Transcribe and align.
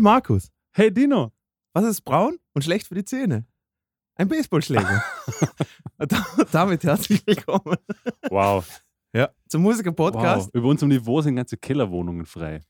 Hey 0.00 0.04
Markus, 0.04 0.50
Hey 0.72 0.90
Dino. 0.90 1.30
was 1.74 1.84
ist 1.84 2.00
braun 2.00 2.38
und 2.54 2.62
schlecht 2.64 2.86
für 2.86 2.94
die 2.94 3.04
Zähne? 3.04 3.44
Ein 4.14 4.28
Baseballschläger. 4.28 5.04
Da- 5.98 6.26
Damit 6.50 6.84
herzlich 6.84 7.22
willkommen 7.26 7.76
Wow. 8.30 8.80
ja, 9.12 9.28
zum 9.46 9.60
Musiker-Podcast. 9.60 10.46
wow. 10.46 10.54
Über 10.54 10.68
unserem 10.68 10.88
Niveau 10.88 11.20
sind 11.20 11.36
ganze 11.36 11.58
Kellerwohnungen 11.58 12.24
frei. 12.24 12.62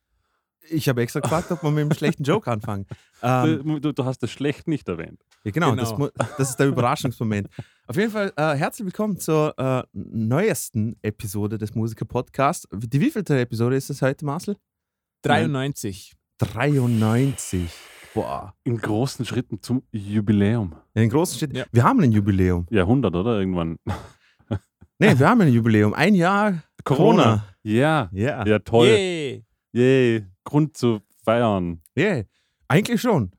Ich 0.70 0.88
habe 0.88 1.02
extra 1.02 1.20
gefragt, 1.20 1.52
ob 1.52 1.62
wir 1.62 1.70
mit 1.70 1.82
einem 1.82 1.92
schlechten 1.94 2.24
Joke 2.24 2.50
anfangen. 2.50 2.86
Ähm, 3.22 3.62
Du, 3.64 3.78
du, 3.78 3.92
du 3.92 4.04
hast 4.04 4.18
das 4.24 4.32
schlecht 4.32 4.66
nicht 4.66 4.88
erwähnt. 4.88 5.22
ja, 5.44 5.52
genau, 5.52 5.70
Genau. 5.76 6.08
Das, 6.08 6.26
das 6.36 6.50
ist 6.50 6.56
der 6.56 6.66
Überraschungsmoment. 6.66 7.46
Auf 7.86 7.94
jeden 7.94 8.10
Fall 8.10 8.32
äh, 8.34 8.56
herzlich 8.56 8.86
willkommen 8.86 9.20
zur 9.20 9.56
äh, 9.56 9.84
neuesten 9.92 10.96
Episode 11.02 11.58
des 11.58 11.76
Musiker-Podcasts. 11.76 12.66
Die 12.72 13.00
wievielte 13.00 13.38
Episode 13.38 13.76
ist 13.76 13.88
das 13.88 14.02
heute, 14.02 14.24
Marcel? 14.24 14.56
93. 15.22 16.16
93. 16.40 17.70
Boah. 18.14 18.54
In 18.64 18.78
großen 18.78 19.24
Schritten 19.24 19.62
zum 19.62 19.82
Jubiläum. 19.92 20.74
In 20.94 21.08
großen 21.08 21.38
Schritt. 21.38 21.56
Ja. 21.56 21.64
Wir 21.70 21.84
haben 21.84 22.00
ein 22.00 22.12
Jubiläum. 22.12 22.66
Ja, 22.70 22.82
100, 22.82 23.14
oder? 23.14 23.38
Irgendwann. 23.38 23.76
Nee, 25.02 25.18
wir 25.18 25.30
haben 25.30 25.40
ein 25.40 25.48
Jubiläum. 25.50 25.94
Ein 25.94 26.14
Jahr 26.14 26.62
Corona. 26.84 27.42
Ja. 27.62 28.10
Ja. 28.12 28.44
Ja, 28.44 28.58
toll. 28.58 28.88
Yay. 28.88 29.46
Yay. 29.72 30.26
Grund 30.44 30.76
zu 30.76 31.00
feiern. 31.24 31.80
Yeah. 31.96 32.24
Eigentlich 32.68 33.00
schon. 33.00 33.30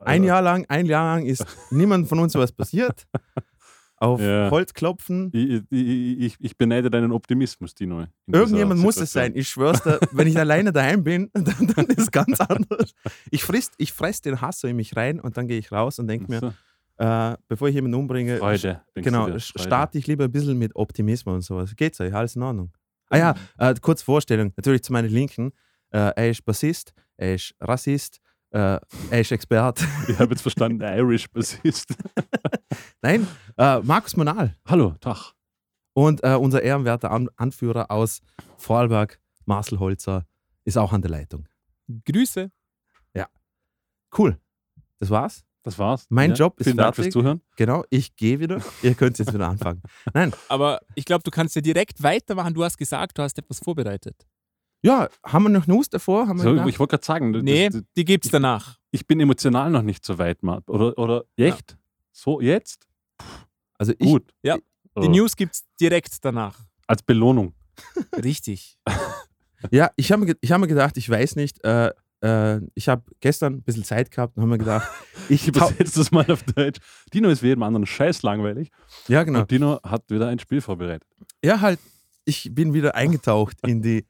Ein 0.00 0.22
Jahr 0.22 0.42
lang, 0.42 0.66
ein 0.68 0.84
Jahr 0.84 1.16
lang 1.16 1.24
ist 1.24 1.46
niemand 1.70 2.08
von 2.08 2.18
uns 2.18 2.34
was 2.34 2.52
passiert. 2.52 3.06
Auf 4.00 4.20
Ja. 4.20 4.50
Holz 4.50 4.72
klopfen. 4.74 5.30
Ich, 5.32 5.62
ich, 5.70 6.36
ich, 6.38 6.56
beneide 6.56 6.88
deinen 6.88 7.10
Optimismus, 7.10 7.74
Dino. 7.74 8.06
Irgendjemand 8.26 8.80
muss 8.80 8.96
es 8.96 9.12
sein. 9.12 9.32
Ich 9.34 9.48
schwör's 9.48 9.82
dir, 9.82 9.98
wenn 10.12 10.28
ich 10.28 10.38
alleine 10.38 10.72
daheim 10.72 11.02
bin, 11.02 11.30
dann, 11.34 11.66
dann 11.74 11.86
ist 11.86 11.98
es 11.98 12.10
ganz 12.10 12.40
anders. 12.40 12.94
Ich 13.30 13.42
friss, 13.42 13.72
ich 13.76 13.92
fress 13.92 14.20
den 14.20 14.40
Hass 14.40 14.60
so 14.60 14.68
in 14.68 14.76
mich 14.76 14.96
rein 14.96 15.18
und 15.20 15.36
dann 15.36 15.48
gehe 15.48 15.58
ich 15.58 15.72
raus 15.72 15.98
und 15.98 16.06
denke 16.06 16.30
mir, 16.30 16.54
äh, 16.98 17.36
bevor 17.48 17.68
ich 17.68 17.74
jemanden 17.74 17.96
umbringe, 17.98 18.38
Freude. 18.38 18.82
genau, 18.94 19.36
starte 19.38 19.98
ich 19.98 20.06
lieber 20.06 20.24
ein 20.24 20.32
bisschen 20.32 20.58
mit 20.58 20.76
Optimismus 20.76 21.34
und 21.34 21.42
sowas. 21.42 21.74
Geht's 21.74 22.00
euch? 22.00 22.14
Alles 22.14 22.36
in 22.36 22.42
Ordnung. 22.42 22.72
Ah 23.10 23.18
ja, 23.18 23.34
äh, 23.58 23.74
kurz 23.80 24.02
Vorstellung. 24.02 24.52
Natürlich 24.56 24.82
zu 24.82 24.92
meiner 24.92 25.08
Linken. 25.08 25.52
Äh, 25.90 26.12
er 26.14 26.30
ist 26.30 26.44
Bassist, 26.44 26.92
er 27.16 27.34
ist 27.34 27.54
Rassist, 27.60 28.20
äh, 28.50 28.78
er 29.10 29.20
ist 29.20 29.32
Experte. 29.32 29.84
Ich 30.08 30.18
habe 30.18 30.30
jetzt 30.30 30.42
verstanden, 30.42 30.82
Irish 30.82 31.28
Bassist. 31.30 31.94
Nein, 33.02 33.26
äh, 33.56 33.80
Markus 33.80 34.16
Monal. 34.16 34.54
Hallo, 34.66 34.94
Tag. 35.00 35.32
Und 35.94 36.22
äh, 36.22 36.34
unser 36.34 36.62
ehrenwerter 36.62 37.10
An 37.10 37.28
Anführer 37.36 37.90
aus 37.90 38.20
Vorarlberg, 38.56 39.20
Marcel 39.44 39.78
Holzer, 39.78 40.26
ist 40.64 40.78
auch 40.78 40.92
an 40.92 41.02
der 41.02 41.10
Leitung. 41.10 41.48
Grüße. 42.04 42.50
Cool. 44.16 44.38
Das 44.98 45.10
war's. 45.10 45.44
Das 45.62 45.78
war's. 45.78 46.06
Mein 46.08 46.34
Job 46.34 46.58
ist 46.60 46.64
Vielen 46.64 46.76
Dank 46.76 46.94
fertig. 46.94 47.12
fürs 47.12 47.22
Zuhören. 47.22 47.42
Genau, 47.56 47.84
ich 47.90 48.16
gehe 48.16 48.40
wieder. 48.40 48.62
Ihr 48.82 48.94
könnt 48.94 49.18
jetzt 49.18 49.34
wieder 49.34 49.48
anfangen. 49.48 49.82
Nein, 50.14 50.32
Aber 50.48 50.80
ich 50.94 51.04
glaube, 51.04 51.22
du 51.24 51.30
kannst 51.30 51.56
ja 51.56 51.60
direkt 51.60 52.02
weitermachen. 52.02 52.54
Du 52.54 52.64
hast 52.64 52.78
gesagt, 52.78 53.18
du 53.18 53.22
hast 53.22 53.38
etwas 53.38 53.58
vorbereitet. 53.58 54.26
Ja, 54.82 55.08
haben 55.24 55.42
wir 55.44 55.48
noch 55.50 55.66
News 55.66 55.88
davor? 55.88 56.28
Haben 56.28 56.38
wir 56.38 56.44
So, 56.44 56.68
ich 56.68 56.78
wollte 56.78 56.92
gerade 56.92 57.04
sagen, 57.04 57.32
das- 57.32 57.42
Nee, 57.42 57.68
das, 57.68 57.82
die 57.96 58.04
gibt's 58.04 58.28
danach. 58.30 58.78
ich 58.90 59.06
bin 59.06 59.20
emotional 59.20 59.70
noch 59.70 59.82
nicht 59.82 60.04
so 60.04 60.18
weit, 60.18 60.42
Mann. 60.42 60.62
Oder, 60.66 60.96
oder 60.98 61.24
echt? 61.36 61.76
So, 62.12 62.40
jetzt? 62.40 62.86
also 63.78 63.92
ich, 63.92 63.98
Gut. 64.06 64.32
Ja, 64.42 64.56
Oh. 64.94 65.00
Die 65.02 65.08
News 65.10 65.36
gibt's 65.36 65.64
direkt 65.80 66.24
danach. 66.24 66.58
Als 66.88 67.02
Belohnung. 67.04 67.54
Richtig. 68.24 68.78
ja, 69.70 69.90
ich 69.94 70.10
habe 70.10 70.34
ich 70.40 70.50
hab 70.50 70.60
mir 70.60 70.66
gedacht, 70.66 70.96
ich 70.96 71.08
weiß 71.08 71.36
nicht, 71.36 71.62
äh, 71.64 71.92
äh, 72.20 72.60
ich 72.74 72.88
habe 72.88 73.02
gestern 73.20 73.54
ein 73.54 73.62
bisschen 73.62 73.84
Zeit 73.84 74.10
gehabt 74.10 74.36
und 74.36 74.42
habe 74.42 74.50
mir 74.50 74.58
gedacht, 74.58 74.88
ich 75.28 75.46
übersetze 75.46 76.00
das 76.00 76.10
mal 76.10 76.28
auf 76.28 76.42
Deutsch. 76.42 76.80
Dino 77.14 77.28
ist 77.28 77.44
wie 77.44 77.48
jedem 77.48 77.62
anderen 77.62 77.86
scheiß 77.86 78.22
langweilig. 78.22 78.70
ja 79.06 79.22
genau, 79.22 79.40
Und 79.40 79.50
Dino 79.52 79.78
hat 79.84 80.02
wieder 80.10 80.26
ein 80.26 80.40
Spiel 80.40 80.60
vorbereitet. 80.60 81.06
ja 81.44 81.60
halt, 81.60 81.78
ich 82.24 82.50
bin 82.52 82.74
wieder 82.74 82.96
eingetaucht 82.96 83.56
in 83.66 83.82
die 83.82 84.04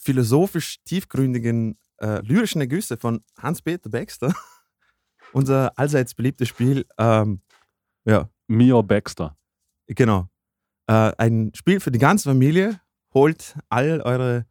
philosophisch 0.00 0.82
tiefgründigen 0.84 1.78
äh, 1.98 2.20
lyrischen 2.22 2.60
Ergüsse 2.60 2.96
von 2.96 3.22
Hans-Peter 3.38 3.90
Baxter. 3.90 4.34
Unser 5.32 5.78
allseits 5.78 6.14
beliebtes 6.14 6.48
Spiel, 6.48 6.86
ähm, 6.98 7.40
ja, 8.04 8.28
Mio 8.48 8.82
Baxter. 8.82 9.36
Genau. 9.86 10.28
Äh, 10.88 11.12
ein 11.18 11.52
Spiel 11.54 11.78
für 11.80 11.90
die 11.92 11.98
ganze 11.98 12.28
Familie. 12.28 12.80
Holt 13.14 13.56
all 13.68 14.00
eure 14.00 14.46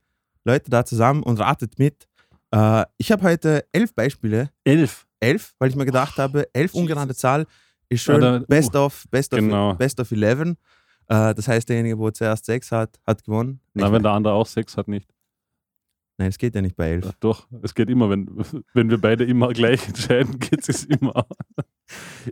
Leute 0.45 0.69
da 0.69 0.85
zusammen 0.85 1.23
und 1.23 1.39
ratet 1.39 1.79
mit. 1.79 2.07
Äh, 2.51 2.85
ich 2.97 3.11
habe 3.11 3.23
heute 3.23 3.65
elf 3.71 3.93
Beispiele. 3.93 4.51
Elf. 4.63 5.05
Elf, 5.19 5.53
weil 5.59 5.69
ich 5.69 5.75
mir 5.75 5.85
gedacht 5.85 6.17
habe, 6.17 6.47
elf 6.53 6.71
Jesus. 6.71 6.79
ungenannte 6.81 7.15
Zahl 7.15 7.45
ist 7.89 8.03
schön. 8.03 8.21
Ja, 8.21 8.39
da- 8.39 8.45
best, 8.47 8.75
of, 8.75 9.05
best, 9.11 9.31
Genau. 9.31 9.71
of, 9.71 9.77
best 9.77 9.99
of 9.99 10.11
11. 10.11 10.55
Äh, 11.07 11.33
das 11.33 11.47
heißt, 11.47 11.67
derjenige, 11.67 11.97
wo 11.97 12.09
zuerst 12.11 12.45
sechs 12.45 12.71
hat, 12.71 12.99
hat 13.05 13.23
gewonnen. 13.25 13.59
Na, 13.73 13.88
Ich- 13.88 13.91
wenn 13.91 14.03
der 14.03 14.11
andere 14.13 14.33
auch 14.33 14.45
sechs 14.45 14.77
hat, 14.77 14.88
nicht. 14.88 15.09
Nein, 16.19 16.28
es 16.28 16.38
geht 16.38 16.53
ja 16.53 16.62
nicht 16.62 16.75
bei 16.75 16.90
elf. 16.91 17.06
Ja, 17.06 17.12
doch, 17.22 17.47
es 17.62 17.74
geht 17.74 17.90
immer, 17.90 18.09
wenn, 18.09 18.28
wenn 18.74 18.90
wir 18.90 18.97
beide 19.00 19.24
immer 19.24 19.47
gleich 19.53 19.88
entscheiden, 19.88 20.38
geht 20.40 20.68
es 20.68 20.84
immer. 20.84 21.25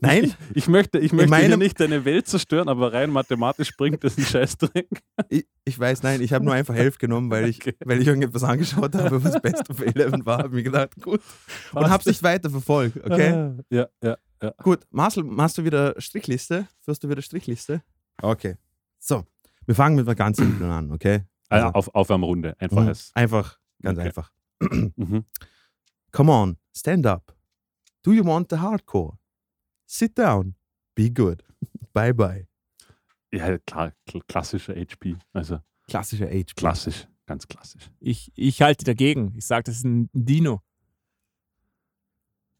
Nein, 0.01 0.25
Ich, 0.25 0.35
ich 0.53 0.67
möchte, 0.67 0.99
ich 0.99 1.13
möchte 1.13 1.29
meinem- 1.29 1.57
nicht 1.57 1.79
deine 1.79 2.03
Welt 2.03 2.27
zerstören, 2.27 2.67
aber 2.67 2.91
rein 2.91 3.09
mathematisch 3.09 3.75
bringt 3.77 4.03
das 4.03 4.17
einen 4.17 4.27
Scheißdreck. 4.27 4.87
ich, 5.29 5.47
ich 5.63 5.79
weiß, 5.79 6.03
nein, 6.03 6.21
ich 6.21 6.33
habe 6.33 6.43
nur 6.43 6.53
einfach 6.53 6.75
elf 6.75 6.97
genommen, 6.97 7.31
weil 7.31 7.47
ich, 7.47 7.61
Okay. 7.61 7.75
weil 7.85 8.01
ich 8.01 8.07
irgendetwas 8.07 8.43
angeschaut 8.43 8.93
habe, 8.93 9.23
was 9.23 9.41
Best 9.41 9.69
of 9.69 9.79
11 9.79 10.25
war. 10.25 10.39
Habe 10.39 10.49
mir 10.55 10.63
gedacht, 10.63 10.89
gut. 11.01 11.21
Und 11.73 11.89
habe 11.89 12.01
es 12.01 12.05
nicht 12.07 12.21
weiter 12.23 12.49
verfolgt, 12.49 12.97
okay? 13.05 13.53
Ja, 13.69 13.87
ja, 14.03 14.17
ja. 14.43 14.51
Gut, 14.61 14.81
Marcel, 14.91 15.23
machst 15.23 15.57
du 15.57 15.63
wieder 15.63 15.95
Strichliste? 15.97 16.67
Führst 16.81 17.03
du 17.05 17.09
wieder 17.09 17.21
Strichliste? 17.21 17.81
Okay. 18.21 18.57
So, 18.99 19.23
wir 19.65 19.75
fangen 19.75 19.95
mit 19.95 20.05
einer 20.07 20.15
ganz 20.15 20.37
simplen 20.37 20.69
an, 20.69 20.91
okay? 20.91 21.21
Also, 21.49 21.67
auf 21.67 21.95
Aufwärmrunde, 21.95 22.55
einfach 22.59 22.83
mhm, 22.83 22.93
einfach, 23.13 23.57
ganz 23.81 23.97
Okay. 23.99 24.07
einfach. 24.07 24.31
Mhm. 24.95 25.25
Come 26.11 26.31
on, 26.31 26.57
stand 26.75 27.05
up. 27.05 27.35
Do 28.03 28.11
you 28.13 28.23
want 28.25 28.49
the 28.49 28.57
hardcore? 28.57 29.17
Sit 29.85 30.17
down. 30.17 30.55
Be 30.95 31.09
good. 31.09 31.43
bye 31.93 32.13
bye. 32.13 32.47
Ja, 33.31 33.57
klar, 33.59 33.91
kl 34.07 34.19
klassischer 34.27 34.73
HP. 34.75 35.17
Also 35.33 35.59
Klassischer 35.87 36.27
HP. 36.27 36.53
klassisch, 36.55 37.07
ganz 37.25 37.47
klassisch. 37.47 37.89
Ich, 37.99 38.31
ich 38.35 38.61
halte 38.61 38.83
dagegen. 38.85 39.33
Ich 39.37 39.45
sage, 39.45 39.63
das 39.63 39.77
ist 39.77 39.85
ein 39.85 40.09
Dino. 40.13 40.61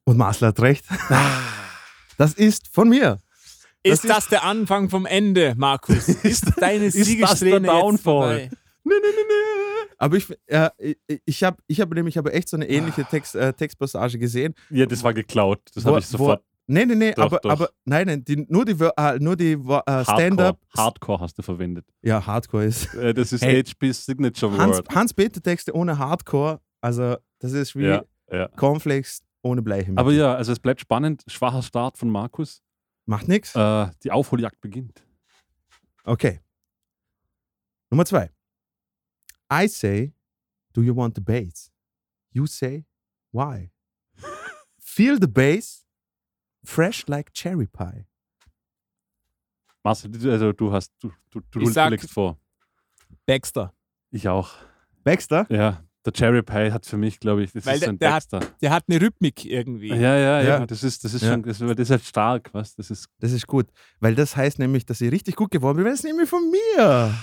Und 0.04 0.18
Marcel 0.18 0.50
hat 0.50 0.60
recht. 0.60 0.86
Das 2.18 2.34
ist 2.34 2.68
von 2.68 2.90
mir. 2.90 3.22
Das 3.84 4.04
Ist 4.04 4.10
das, 4.10 4.28
der 4.28 4.44
Anfang 4.44 4.90
vom 4.90 5.06
Ende, 5.06 5.54
Markus? 5.56 6.08
Ist 6.24 6.46
deine 6.62 6.86
ist 6.86 6.96
das 6.98 7.06
der 7.06 7.06
Siegesträhne 7.06 7.68
Downfall? 7.68 7.92
jetzt 7.92 8.04
vorbei? 8.04 8.50
Nee, 8.84 8.94
nee, 9.02 9.08
nee, 9.16 9.24
nee. 9.28 9.67
Aber 9.98 10.16
ich, 10.18 10.28
äh, 10.48 10.70
ich, 11.26 11.44
habe 11.44 11.58
ich 11.68 11.82
hab 11.82 11.92
nämlich 11.94 12.18
aber 12.18 12.34
echt 12.34 12.50
so 12.50 12.58
eine 12.58 12.70
ähnliche 12.70 13.04
Text, 13.06 13.36
äh, 13.36 13.52
Textpassage 13.54 14.20
gesehen. 14.20 14.54
Ja, 14.70 14.86
das 14.86 15.04
war 15.04 15.14
geklaut. 15.14 15.60
Das 15.74 15.84
Wo- 15.86 15.90
habe 15.90 16.00
ich 16.00 16.06
wo- 16.14 16.18
sofort. 16.18 16.44
Nee, 16.70 16.86
nee, 16.86 16.96
nee, 16.96 17.14
Doch, 17.14 17.24
aber, 17.28 17.40
doch. 17.40 17.50
aber 17.50 17.70
nein, 17.86 18.08
nein, 18.08 18.26
die, 18.26 18.46
nur 18.50 18.66
die, 18.66 18.74
äh, 18.98 19.20
nur 19.20 19.38
die 19.38 19.54
äh, 19.54 19.58
Hardcore. 19.58 20.04
Stand-up. 20.04 20.60
Hardcore 20.78 21.22
hast 21.22 21.38
du 21.38 21.42
verwendet. 21.42 21.86
Ja, 22.02 22.26
Hardcore 22.26 22.66
ist. 22.66 22.94
Äh, 22.96 23.14
Das 23.14 23.32
ist 23.32 23.42
Hey, 23.42 23.64
HP's 23.64 24.06
Signature 24.06 24.58
Hans, 24.58 24.76
Word. 24.78 24.90
Hans-Peter-Texte 24.94 25.74
ohne 25.74 25.98
Hardcore, 25.98 26.60
also 26.82 27.16
das 27.40 27.54
ist 27.54 27.74
wie 27.78 27.86
Ja, 27.86 28.04
ja. 28.30 28.50
Cornflakes 28.50 29.22
ohne 29.44 29.62
Bleichmittel. 29.62 29.98
Aber 29.98 30.12
ja, 30.12 30.36
also 30.36 30.52
es 30.52 30.60
bleibt 30.60 30.82
spannend. 30.82 31.24
Schwacher 31.28 31.64
Start 31.64 31.98
von 31.98 32.10
Markus. 32.10 32.62
Macht 33.06 33.30
nichts. 33.30 33.56
Äh, 33.56 33.88
die 34.04 34.12
Aufholjagd 34.12 34.60
beginnt. 34.60 35.02
Okay. 36.04 36.42
Nummer 37.90 38.06
zwei. 38.06 38.30
I 39.50 39.68
say, 39.68 40.14
do 40.74 40.82
you 40.82 40.94
want 40.96 41.16
the 41.16 41.22
bass? 41.22 41.72
You 42.34 42.46
say, 42.48 42.86
why? 43.32 43.72
Feel 44.80 45.18
the 45.20 45.28
bass, 45.28 45.86
fresh 46.66 47.06
like 47.08 47.32
cherry 47.34 47.68
pie. 47.68 48.06
Marcel, 49.84 50.12
du- 50.12 50.32
also 50.32 50.52
du 50.52 50.72
hast, 50.72 50.92
du, 51.00 51.12
du, 51.32 51.40
du, 51.52 51.60
Ich 51.62 51.68
du 51.68 51.72
sag- 51.72 51.92
legst 51.92 52.12
vor. 52.12 52.38
Baxter. 53.26 53.74
Ich 54.12 54.28
auch. 54.28 54.52
Baxter? 55.04 55.46
Ja, 55.50 55.84
der 56.06 56.12
Cherry 56.14 56.42
Pie 56.44 56.72
hat 56.72 56.86
für 56.86 56.98
mich, 56.98 57.20
glaube 57.20 57.44
ich, 57.44 57.52
das 57.54 57.66
Weil 57.66 57.76
ist 57.76 57.82
der- 57.84 57.90
ein 57.90 58.00
der 58.00 58.10
hat- 58.14 58.30
Baxter. 58.30 58.40
Der 58.62 58.72
hat 58.72 58.84
eine 58.90 59.00
Rhythmik 59.02 59.46
irgendwie. 59.46 59.90
Ja, 59.90 59.96
ja, 59.96 60.18
ja, 60.18 60.42
Ja. 60.60 60.66
Das 60.66 60.84
ist, 60.84 61.04
das 61.06 61.14
ist 61.14 61.22
Ja. 61.22 61.32
schon, 61.34 61.44
das, 61.44 61.60
das 61.60 61.78
ist 61.80 61.90
halt 61.90 62.04
stark, 62.04 62.50
was? 62.54 62.76
Das 62.76 62.92
ist. 62.92 63.08
Das 63.20 63.32
ist 63.32 63.48
gut, 63.48 63.68
weil 64.02 64.16
das 64.16 64.36
heißt 64.36 64.60
nämlich, 64.60 64.86
dass 64.86 65.00
ich 65.02 65.12
richtig 65.12 65.36
gut 65.36 65.52
geworden 65.52 65.78
bin, 65.78 65.86
weil 65.86 65.94
ist 65.94 66.04
nämlich 66.04 66.30
von 66.30 66.50
mir. 66.52 67.14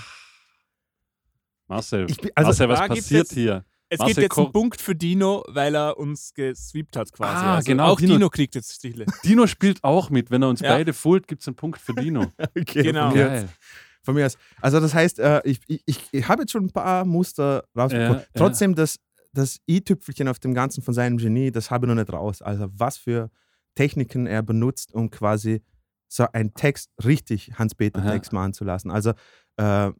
Marcel, 1.67 2.05
Ich 2.09 2.17
bin- 2.17 2.31
also- 2.35 2.47
Marcel, 2.49 2.69
was 2.69 2.79
passiert 2.87 3.09
jetzt- 3.23 3.33
hier? 3.33 3.65
Es 3.87 3.99
Marcel 3.99 4.15
gibt 4.15 4.23
jetzt 4.33 4.37
einen 4.39 4.51
Punkt 4.51 4.81
für 4.81 4.95
Dino, 4.95 5.43
weil 5.47 5.75
er 5.75 5.97
uns 5.97 6.33
gesweept 6.33 6.97
hat 6.97 7.11
quasi. 7.13 7.45
Ah, 7.45 7.55
also 7.57 7.67
genau, 7.67 7.85
Auch 7.91 7.99
Dino- 7.99 8.13
Dino, 8.15 8.29
kriegt 8.31 8.55
jetzt 8.55 8.73
Stichele. 8.73 9.05
Dino 9.23 9.45
spielt 9.45 9.83
auch 9.83 10.09
mit. 10.09 10.31
Wenn 10.31 10.41
er 10.41 10.49
uns 10.49 10.59
Ja. 10.61 10.69
beide 10.73 10.91
fullt, 10.91 11.27
gibt 11.27 11.41
es 11.41 11.47
einen 11.47 11.55
Punkt 11.55 11.79
für 11.79 11.93
Dino. 11.93 12.25
Okay, 12.57 12.81
Genau. 12.83 13.09
Von 13.09 13.17
mir, 13.17 13.25
Geil. 13.27 13.49
von 14.03 14.15
mir 14.15 14.25
aus. 14.25 14.37
Also 14.59 14.79
das 14.79 14.93
heißt, 14.95 15.19
äh, 15.19 15.41
ich, 15.45 15.59
ich, 15.67 15.83
ich, 15.85 16.07
ich 16.11 16.27
habe 16.27 16.41
jetzt 16.41 16.51
schon 16.51 16.65
ein 16.65 16.71
paar 16.71 17.05
Muster 17.05 17.63
rausbekommen. 17.77 18.13
Ja, 18.13 18.19
ja. 18.21 18.25
Trotzdem, 18.33 18.73
das, 18.73 18.97
das 19.33 19.59
i-Tüpfelchen 19.69 20.27
auf 20.29 20.39
dem 20.39 20.55
Ganzen 20.55 20.81
von 20.81 20.93
seinem 20.95 21.17
Genie, 21.17 21.51
das 21.51 21.69
habe 21.69 21.85
ich 21.85 21.87
noch 21.89 21.95
nicht 21.95 22.11
raus. 22.11 22.41
Also 22.41 22.67
was 22.73 22.97
für 22.97 23.29
Techniken 23.75 24.25
er 24.25 24.41
benutzt, 24.41 24.93
um 24.95 25.11
quasi 25.11 25.61
so 26.07 26.25
einen 26.33 26.53
Text 26.55 26.89
richtig. 27.03 27.51
Hans-Peter-Text 27.59 28.33
machen 28.33 28.53
zu 28.53 28.63
lassen. 28.63 28.89
Also 28.89 29.11
äh, 29.57 29.91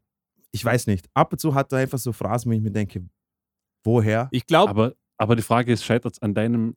ich 0.55 0.63
weiß 0.65 0.87
nicht. 0.87 1.07
Ab 1.13 1.31
und 1.33 1.39
zu 1.39 1.53
hat 1.53 1.71
er 1.73 1.79
einfach 1.79 1.97
so 1.99 2.11
Phrasen, 2.13 2.49
wo 2.51 2.55
ich 2.55 2.61
mir 2.61 2.71
denke, 2.71 3.03
woher? 3.83 4.29
Ich 4.31 4.45
glaube, 4.47 4.69
Aber, 4.69 4.93
aber 5.17 5.35
die 5.35 5.41
Frage 5.43 5.71
ist, 5.73 5.83
scheitert 5.83 6.13
es 6.13 6.21
an 6.21 6.33
deinem 6.33 6.75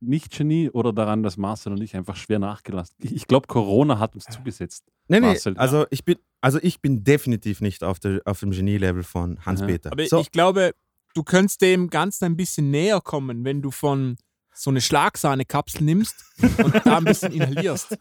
Nicht-Genie 0.00 0.70
oder 0.70 0.92
daran, 0.92 1.22
dass 1.22 1.36
Marcel 1.36 1.72
und 1.72 1.80
ich 1.82 1.94
einfach 1.96 2.16
schwer 2.16 2.38
nachgelassen 2.38 2.96
Ich, 3.02 3.14
ich 3.14 3.26
glaube, 3.26 3.46
Corona 3.46 3.98
hat 3.98 4.14
uns 4.14 4.24
zugesetzt. 4.24 4.84
Nee, 5.08 5.20
nee, 5.20 5.26
Marcel, 5.28 5.54
ja. 5.54 5.60
also 5.60 5.86
ich 5.90 6.04
bin, 6.04 6.16
also 6.40 6.58
ich 6.62 6.80
bin 6.80 7.04
definitiv 7.04 7.60
nicht 7.60 7.84
auf, 7.84 7.98
der, 8.00 8.20
auf 8.24 8.40
dem 8.40 8.50
Genie-Level 8.50 9.02
von 9.02 9.44
Hans-Peter. 9.46 9.92
aber 9.92 10.06
So, 10.06 10.20
ich 10.20 10.32
glaube, 10.32 10.72
du 11.14 11.22
könntest 11.22 11.60
dem 11.62 11.88
Ganzen 11.90 12.24
ein 12.24 12.36
bisschen 12.36 12.70
näher 12.70 13.00
kommen, 13.00 13.44
wenn 13.44 13.62
du 13.62 13.70
von 13.70 14.16
so 14.52 14.70
eine 14.70 14.80
Schlagsahne-Kapsel 14.80 15.82
nimmst 15.84 16.24
und 16.62 16.74
da 16.84 16.98
ein 16.98 17.04
bisschen 17.04 17.32
inhalierst. 17.32 17.92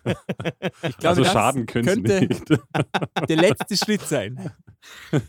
Ich 0.84 0.98
glaube, 0.98 1.08
Also 1.10 1.24
das 1.24 1.32
schaden 1.32 1.66
können 1.66 1.88
sie 1.88 2.02
könnte 2.04 2.26
nicht. 2.26 3.30
der 3.30 3.38
letzte 3.38 3.78
Schritt 3.78 4.02
sein. 4.02 4.52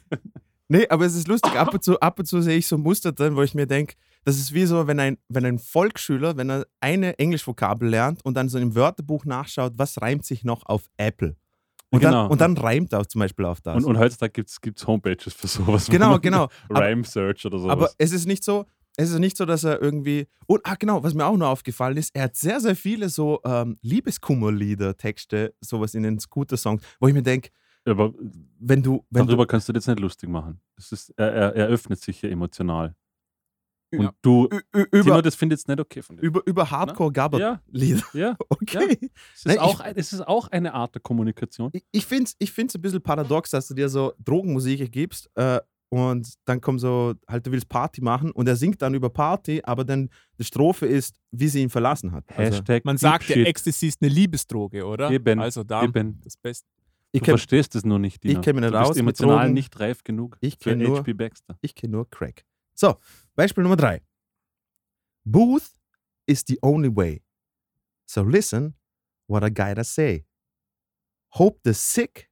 Nee, 0.73 0.87
aber 0.89 1.05
es 1.05 1.17
ist 1.17 1.27
lustig, 1.27 1.51
ab 1.57 1.75
und 1.75 1.83
zu, 1.83 1.99
ab 1.99 2.21
und 2.21 2.27
zu 2.27 2.41
sehe 2.43 2.57
ich 2.57 2.69
so 2.69 2.79
Muster 2.79 3.11
drin, 3.11 3.35
wo 3.35 3.43
ich 3.43 3.55
mir 3.55 3.67
denke, 3.67 3.97
das 4.25 4.37
ist 4.37 4.55
wie 4.55 4.67
so, 4.67 4.87
wenn 4.87 5.01
ein, 5.01 5.19
wenn 5.29 5.45
ein 5.45 5.59
Volksschüler, 5.59 6.37
wenn 6.37 6.49
er 6.49 6.65
eine 6.79 7.19
Englischvokabel 7.19 7.89
lernt 7.89 8.25
und 8.25 8.35
dann 8.35 8.49
so 8.49 8.57
im 8.57 8.77
Wörterbuch 8.77 9.25
nachschaut, 9.25 9.73
was 9.79 10.01
reimt 10.01 10.25
sich 10.25 10.45
noch 10.45 10.65
auf 10.67 10.85
Apple. 10.97 11.35
Und, 11.91 11.99
Genau. 11.99 12.13
dann, 12.13 12.31
und 12.31 12.41
dann 12.41 12.57
reimt 12.57 12.93
er 12.93 13.01
auch 13.01 13.07
zum 13.07 13.19
Beispiel 13.19 13.47
auf 13.47 13.61
das. 13.61 13.79
Und, 13.79 13.85
und 13.85 13.99
heutzutage 13.99 14.31
gibt 14.33 14.49
es 14.79 14.87
Homepages 14.87 15.35
für 15.35 15.49
sowas. 15.49 15.89
genau, 15.89 16.19
genau. 16.21 16.47
Rhyme 16.73 17.03
Search 17.03 17.45
oder 17.47 17.59
sowas. 17.59 17.73
aber 17.73 17.91
es 17.99 18.13
ist 18.13 18.29
nicht 18.29 18.45
so, 18.45 18.65
es 18.97 19.11
ist 19.11 19.19
nicht 19.19 19.37
so, 19.37 19.47
dass 19.47 19.65
er 19.65 19.83
irgendwie. 19.83 20.29
Und 20.47 20.61
ah, 20.63 20.77
genau, 20.79 21.03
was 21.03 21.15
mir 21.15 21.27
auch 21.27 21.37
noch 21.37 21.49
aufgefallen 21.49 21.97
ist, 21.97 22.15
er 22.15 22.25
hat 22.25 22.37
sehr, 22.37 22.61
sehr 22.61 22.77
viele 22.77 23.09
so 23.09 23.41
ähm, 23.45 23.77
Liebeskummerlieder, 23.83 24.97
Texte, 24.97 25.53
sowas 25.61 25.95
in 25.95 26.05
den 26.05 26.21
Scooter-Songs, 26.21 26.81
wo 27.01 27.09
ich 27.09 27.15
mir 27.15 27.23
denke, 27.25 27.51
aber 27.87 28.13
wenn 28.59 28.83
du, 28.83 29.05
wenn 29.11 29.27
darüber 29.27 29.47
kannst 29.47 29.69
du 29.69 29.73
dir 29.73 29.79
jetzt 29.79 29.87
nicht 29.89 30.01
lustig 30.01 30.29
machen. 30.29 30.61
Das 30.77 30.93
ist, 30.93 31.11
er, 31.17 31.33
er, 31.33 31.57
er 31.57 31.67
öffnet 31.69 32.01
sich 32.01 32.21
hier 32.21 32.31
emotional. 32.31 32.95
Und 33.93 34.03
Ja. 34.03 34.13
du, 34.23 34.47
du 34.49 34.57
ü- 34.57 34.61
ü- 34.77 34.87
Tino, 34.91 35.03
über, 35.15 35.23
das 35.23 35.35
findet 35.35 35.59
jetzt 35.59 35.67
nicht 35.67 35.81
okay 35.81 36.01
von 36.03 36.17
dir. 36.17 36.23
über, 36.23 36.43
über 36.47 36.71
Hardcore-Gabber-Lieder. 36.71 38.03
Ja, 38.13 38.21
ja. 38.21 38.37
Okay. 38.49 39.11
Es 39.35 39.39
ist, 39.41 39.47
Nein, 39.47 39.59
auch, 39.59 39.81
ein- 39.81 39.97
es 39.97 40.13
ist 40.13 40.21
auch 40.27 40.49
eine 40.49 40.75
Art 40.75 40.95
der 40.95 41.03
Kommunikation. 41.03 41.71
Ich, 41.73 41.85
ich 41.91 42.07
finde 42.07 42.25
es 42.25 42.37
ich 42.39 42.53
find's 42.53 42.75
ein 42.77 42.83
bisschen 42.83 43.03
paradox, 43.03 43.51
dass 43.51 43.67
du 43.67 43.75
dir 43.75 43.89
so 43.89 44.13
Drogenmusik 44.19 44.93
gibst 44.93 45.29
äh, 45.35 45.61
und 45.89 46.35
dann 46.45 46.61
kommt 46.61 46.81
so, 46.81 47.15
halt, 47.27 47.45
du 47.47 47.51
willst 47.51 47.69
Party 47.69 48.01
machen 48.01 48.31
und 48.31 48.47
er 48.47 48.55
singt 48.55 48.81
dann 48.81 48.95
über 48.95 49.11
Party, 49.11 49.61
aber 49.65 49.85
dann 49.85 50.09
die 50.39 50.45
Strophe 50.45 50.87
ist, 50.87 51.17
wie 51.33 51.49
sie 51.49 51.63
ihn 51.63 51.71
verlassen 51.71 52.13
hat. 52.13 52.25
Also, 52.29 52.59
Hashtag 52.59 52.85
Man 52.85 52.97
sagt 52.97 53.29
ja, 53.29 53.35
Shit. 53.35 53.47
Ecstasy 53.49 53.89
ist 53.89 54.01
eine 54.03 54.11
Liebesdroge, 54.13 54.85
oder? 54.87 55.11
Eben, 55.11 55.41
Also 55.41 55.65
da 55.65 55.83
eben. 55.83 56.21
das 56.23 56.37
Beste. 56.37 56.69
Ich 57.13 57.21
Du 57.21 57.25
kenne 57.27 57.39
verstehst 57.39 57.75
es 57.75 57.85
nur 57.85 57.99
nicht, 57.99 58.23
Dino. 58.23 58.39
ich 58.39 58.45
kenn 58.45 58.57
mich 58.57 58.65
nicht 58.65 58.75
aus 58.75 58.97
emotional 58.97 59.39
Drogen. 59.45 59.55
nicht 59.55 59.79
reif 59.81 60.05
genug 60.05 60.37
Ich 60.41 60.57
für 60.61 60.77
nur- 60.77 60.99
H.P. 61.01 61.13
Baxter. 61.15 61.59
ich 61.61 61.75
kenn 61.75 61.91
nur 61.91 62.09
Crack. 62.11 62.45
So, 62.75 62.97
Beispiel 63.35 63.63
Nummer 63.63 63.77
drei. 63.77 64.01
Booth 65.25 65.73
is 66.27 66.45
the 66.47 66.59
only 66.63 66.89
way. 66.95 67.23
So 68.07 68.23
listen 68.23 68.75
what 69.29 69.43
I 69.45 69.51
gotta 69.53 69.85
say. 69.85 70.25
Hope 71.35 71.61
the 71.65 71.75
sick 71.75 72.31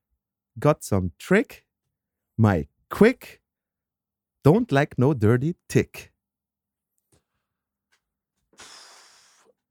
got 0.58 0.82
some 0.82 1.12
trick. 1.19 1.66
My 2.36 2.69
quick 2.90 3.42
don't 4.44 4.70
like 4.72 4.96
no 4.98 5.12
dirty 5.14 5.56
tick. 5.69 6.12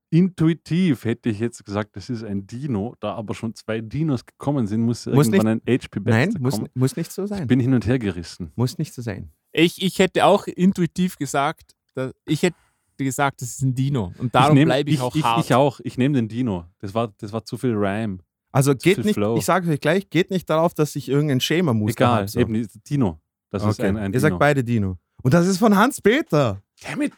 Intuitiv 0.10 1.04
hätte 1.06 1.30
ich 1.30 1.40
jetzt 1.40 1.66
gesagt, 1.66 1.96
das 1.96 2.10
ist 2.10 2.24
ein 2.24 2.48
Dino. 2.48 2.96
Da 3.00 3.14
aber 3.16 3.34
schon 3.36 3.54
zwei 3.56 3.82
Dinos 3.82 4.26
gekommen 4.26 4.66
sind, 4.68 4.82
muss, 4.82 5.06
Muss 5.06 5.28
irgendwann 5.28 5.48
ein 5.48 5.62
H.P. 5.68 6.00
Baxter 6.00 6.10
Nein, 6.34 6.34
muss, 6.40 6.56
kommen. 6.56 6.70
muss 6.76 6.96
nicht 6.96 7.12
so 7.12 7.24
Ich 7.24 7.30
sein. 7.30 7.48
bin 7.48 7.60
hin 7.60 7.74
und 7.74 7.86
her 7.86 8.00
gerissen. 8.00 8.52
Muss 8.56 8.78
nicht 8.78 8.94
so 8.94 9.02
sein. 9.02 9.32
Ich, 9.52 9.82
ich 9.82 10.00
hätte 10.00 10.26
auch 10.26 10.48
intuitiv 10.48 11.18
gesagt, 11.18 11.76
dass, 11.94 12.14
ich 12.26 12.44
hätte 12.44 12.56
gesagt, 12.98 13.42
das 13.42 13.50
ist 13.50 13.62
ein 13.62 13.76
Dino. 13.76 14.14
Und 14.18 14.34
darum 14.34 14.56
bleibe 14.64 14.90
ich, 14.90 15.02
auch 15.02 15.14
ich, 15.16 15.24
hart. 15.24 15.44
Ich 15.46 15.54
auch. 15.54 15.80
Ich 15.84 15.98
nehme 15.98 16.16
den 16.16 16.28
Dino. 16.28 16.66
Das 16.80 16.94
war, 16.94 17.14
das 17.18 17.34
war 17.34 17.44
zu 17.44 17.58
viel 17.58 17.74
Rhyme. 17.76 18.20
Also 18.52 18.74
Zu 18.74 18.78
geht 18.86 18.96
viel 18.96 19.06
nicht, 19.06 19.16
Flow. 19.16 19.38
ich 19.38 19.46
sage 19.46 19.70
euch 19.70 19.80
gleich, 19.82 20.10
geht 20.10 20.32
nicht 20.32 20.50
darauf, 20.50 20.74
dass 20.74 20.96
ich 20.96 21.10
irgendein 21.10 21.42
Schema-Muster 21.42 22.00
Egal, 22.06 22.16
habe. 22.20 22.28
So. 22.30 22.40
eben 22.40 22.68
Dino. 22.90 23.20
Das 23.50 23.64
ist 23.64 23.80
Okay. 23.80 23.90
ein, 23.90 23.98
ein 23.98 24.04
Ihr 24.14 24.20
Dino. 24.20 24.22
sagt 24.22 24.40
beide 24.40 24.64
Dino. 24.64 24.98
Und 25.22 25.34
das 25.34 25.48
ist 25.48 25.58
von 25.58 25.76
Hans-Peter. 25.76 26.62
Damit. 26.90 27.14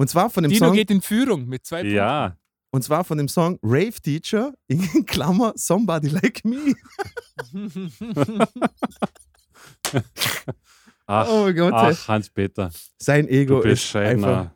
Und 0.00 0.08
zwar 0.08 0.30
von 0.30 0.42
dem 0.44 0.50
Dino 0.50 0.64
Song, 0.68 0.74
geht 0.74 0.90
in 0.90 1.02
Führung 1.02 1.46
mit 1.46 1.66
zwei 1.66 1.82
Ja. 1.82 2.34
und 2.70 2.82
zwar 2.82 3.04
von 3.04 3.18
dem 3.18 3.28
Song 3.28 3.58
Rave 3.62 3.92
Teacher 4.00 4.54
in 4.66 4.80
Klammer 5.06 5.52
Somebody 5.56 6.08
Like 6.08 6.42
Me. 6.42 6.72
Punkten. 7.52 7.92
Ach, 11.06 11.28
Oh 11.28 11.42
mein 11.44 11.56
Gott. 11.56 11.72
ach 11.74 12.08
Hans-Peter. 12.08 12.70
Sein 12.98 13.28
Ego 13.28 13.60
Du 13.60 13.68
ist 13.68 13.94
einfach. 13.96 14.14
bescheidener, 14.44 14.54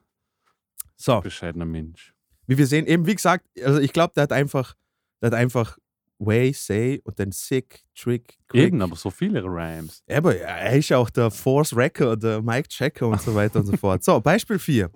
So, 0.97 1.21
bescheidener 1.21 1.65
Mensch. 1.67 2.15
wie 2.47 2.57
wir 2.57 2.67
sehen, 2.67 2.87
eben 2.87 3.07
wie 3.07 3.15
gesagt, 3.15 3.45
also 3.63 3.81
ich 3.81 3.93
glaube, 3.93 4.13
der 4.15 4.23
hat 4.23 4.33
einfach, 4.33 4.75
der 5.21 5.27
hat 5.29 5.35
einfach 5.35 5.77
Way, 6.25 6.53
Say 6.53 7.01
und 7.05 7.19
dann 7.19 7.33
Sick, 7.33 7.85
Trick, 7.95 8.39
Quick. 8.49 8.63
Eben, 8.63 8.83
aber 8.83 8.97
so 8.97 9.11
viele 9.11 9.43
Rhymes. 9.43 10.03
Aber 10.09 10.37
er 10.37 10.77
ist 10.77 10.89
ja 10.89 10.99
auch 10.99 11.11
der 11.11 11.31
Force 11.31 11.75
Wrecker, 11.75 12.17
der 12.17 12.43
Mike 12.43 12.69
Checker 12.69 13.09
und 13.09 13.21
so 13.21 13.35
weiter 13.35 13.61
und 13.61 13.67
so 13.67 13.77
fort. 13.77 14.03
So, 14.05 14.21
Beispiel 14.21 14.59
4. 14.59 14.91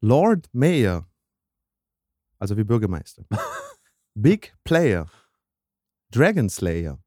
Lord 0.00 0.48
Mayor, 0.52 1.06
also 2.38 2.56
wie 2.56 2.64
Bürgermeister. 2.64 3.24
Big 4.14 4.54
Player. 4.64 5.06
Dragon 6.10 6.48
Slayer. 6.48 6.98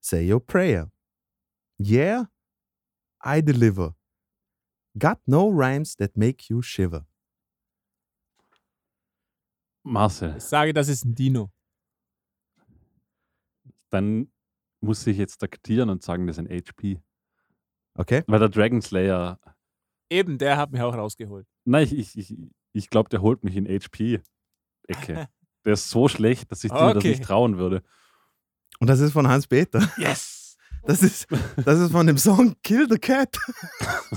Say 0.00 0.24
your 0.30 0.40
prayer. 0.40 0.90
Yeah, 1.78 2.26
I 3.24 3.40
deliver. 3.40 3.94
Got 4.98 5.18
no 5.26 5.48
rhymes 5.48 5.94
that 5.96 6.16
make 6.16 6.48
you 6.48 6.62
shiver. 6.62 7.06
Marcel, 9.86 10.34
Ich 10.36 10.42
sage, 10.44 10.72
das 10.72 10.88
ist 10.88 11.04
ein 11.04 11.14
Dino. 11.14 11.50
dann 13.90 14.30
muss 14.80 15.06
ich 15.06 15.16
jetzt 15.16 15.38
taktieren 15.38 15.88
und 15.90 16.02
sagen, 16.02 16.26
das 16.26 16.36
ist 16.38 16.46
ein 16.46 16.48
HP. 16.50 17.00
Okay? 17.94 18.24
Weil 18.26 18.40
der 18.40 18.48
Dragon 18.48 18.82
Slayer, 18.82 19.38
Eben, 20.10 20.38
der 20.38 20.56
hat 20.56 20.70
mich 20.70 20.80
auch 20.82 20.94
rausgeholt. 20.94 21.46
nein, 21.64 21.84
ich, 21.84 21.92
ich, 22.16 22.16
ich, 22.18 22.36
ich 22.72 22.90
glaube, 22.90 23.08
der 23.08 23.22
holt 23.22 23.42
mich 23.44 23.56
in 23.56 23.66
HP-Ecke. 23.66 25.28
der 25.64 25.72
ist 25.72 25.88
so 25.90 26.08
schlecht, 26.08 26.50
dass 26.52 26.62
ich 26.64 26.70
dir 26.70 26.78
das 26.94 26.96
Okay. 26.96 27.10
nicht 27.10 27.24
trauen 27.24 27.56
würde. 27.58 27.82
Und 28.80 28.88
das 28.88 29.00
ist 29.00 29.12
von 29.12 29.26
Hans-Peter. 29.28 29.80
Yes! 29.96 30.56
Das 30.82 31.02
ist, 31.02 31.26
das 31.64 31.80
ist 31.80 31.90
von 31.90 32.06
dem 32.06 32.18
Song 32.18 32.54
Kill 32.62 32.86
the 32.88 32.98
Cat. 32.98 33.36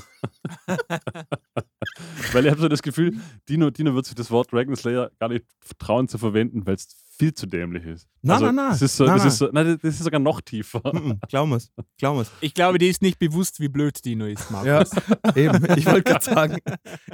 Weil 2.34 2.46
ich 2.46 2.51
habe 2.51 2.62
so 2.62 2.67
das 2.67 2.81
Gefühl, 2.81 3.17
Dino, 3.48 3.69
Dino 3.69 3.93
wird 3.96 4.05
sich 4.05 4.15
das 4.15 4.29
Wort 4.31 4.51
Dragon 4.51 4.75
Slayer 4.75 5.12
gar 5.19 5.29
nicht 5.29 5.46
trauen 5.77 6.08
zu 6.08 6.17
verwenden, 6.17 6.65
weil 6.65 6.75
es 6.75 6.88
viel 7.17 7.34
zu 7.34 7.46
dämlich 7.48 7.84
ist. 7.86 8.08
Nein, 8.22 8.34
also, 8.36 8.46
nein, 8.46 8.55
nein. 8.55 8.69
Das 8.72 8.81
ist, 8.81 8.96
so, 8.98 9.05
Nein, 9.05 9.15
das, 9.15 9.24
nein. 9.24 9.27
ist 9.27 9.38
so, 9.39 9.50
nein, 9.51 9.79
das 9.81 9.93
ist 9.96 10.03
sogar 10.03 10.19
noch 10.19 10.39
tiefer. 10.41 10.81
Mhm, 10.93 11.19
Glaub 11.27 11.50
mir's. 11.50 11.72
Glaub 11.98 12.15
mir's. 12.17 12.31
Ich 12.39 12.53
glaube, 12.53 12.77
dir 12.77 12.89
ist 12.89 13.01
nicht 13.01 13.19
bewusst, 13.19 13.60
wie 13.60 13.67
blöd 13.67 14.03
Dino 14.05 14.25
ist, 14.25 14.50
Markus. 14.51 14.91
Ja, 15.25 15.36
eben. 15.36 15.65
Ich 15.77 15.86
wollte 15.86 16.03
gerade 16.03 16.24
sagen, 16.34 16.58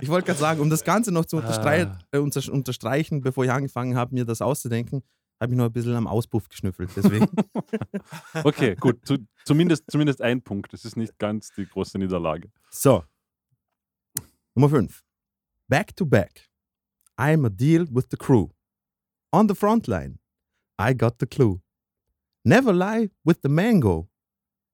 ich 0.02 0.10
wollte 0.10 0.28
gerade 0.28 0.40
sagen, 0.40 0.60
um 0.62 0.70
das 0.70 0.84
Ganze 0.84 1.12
noch 1.12 1.26
zu 1.26 1.38
unterstrei 1.38 1.86
Ah. 1.88 1.98
äh, 2.12 2.18
unter 2.20 2.42
unterstreichen, 2.52 3.22
bevor 3.22 3.46
ich 3.46 3.52
angefangen 3.52 3.96
habe, 3.98 4.14
mir 4.14 4.26
das 4.26 4.42
auszudenken, 4.42 5.02
habe 5.42 5.54
ich 5.54 5.58
noch 5.58 5.66
ein 5.66 5.74
bisschen 5.74 5.96
am 5.96 6.08
Auspuff 6.08 6.50
geschnüffelt. 6.50 6.92
Deswegen. 6.96 7.28
Okay, 8.44 8.76
gut. 8.76 9.06
Zu, 9.06 9.18
zumindest, 9.46 9.86
zumindest 9.90 10.22
ein 10.22 10.42
Punkt. 10.42 10.72
Das 10.74 10.86
ist 10.86 10.98
nicht 10.98 11.18
ganz 11.18 11.52
die 11.58 11.66
große 11.66 11.98
Niederlage. 11.98 12.50
so. 12.70 13.04
Nummer 14.56 14.70
5. 14.70 15.04
Back 15.70 15.96
to 15.96 16.06
back. 16.06 16.50
I'm 17.18 17.46
a 17.46 17.50
deal 17.50 17.86
with 17.92 18.10
the 18.10 18.18
crew. 18.18 18.52
On 19.32 19.48
the 19.48 19.56
front 19.56 19.88
line. 19.88 20.20
I 20.78 20.94
got 20.94 21.20
the 21.20 21.26
clue. 21.28 21.62
Never 22.44 22.74
lie 22.74 23.10
with 23.26 23.42
the 23.42 23.50
mango. 23.50 24.08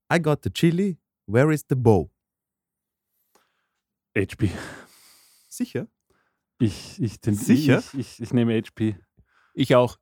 I 0.09 0.19
got 0.19 0.41
the 0.41 0.49
chili. 0.49 0.97
Where 1.25 1.51
is 1.51 1.63
the 1.67 1.75
bow? 1.75 2.09
HP. 4.15 4.51
Sicher? 5.49 5.87
Ich, 6.59 7.01
ich, 7.01 7.19
ten- 7.21 7.35
Sicher? 7.35 7.79
Ich, 7.79 7.93
ich, 7.99 8.21
ich 8.21 8.33
nehme 8.33 8.53
HP. 8.61 8.95
Ich 9.53 9.75
auch. 9.75 9.97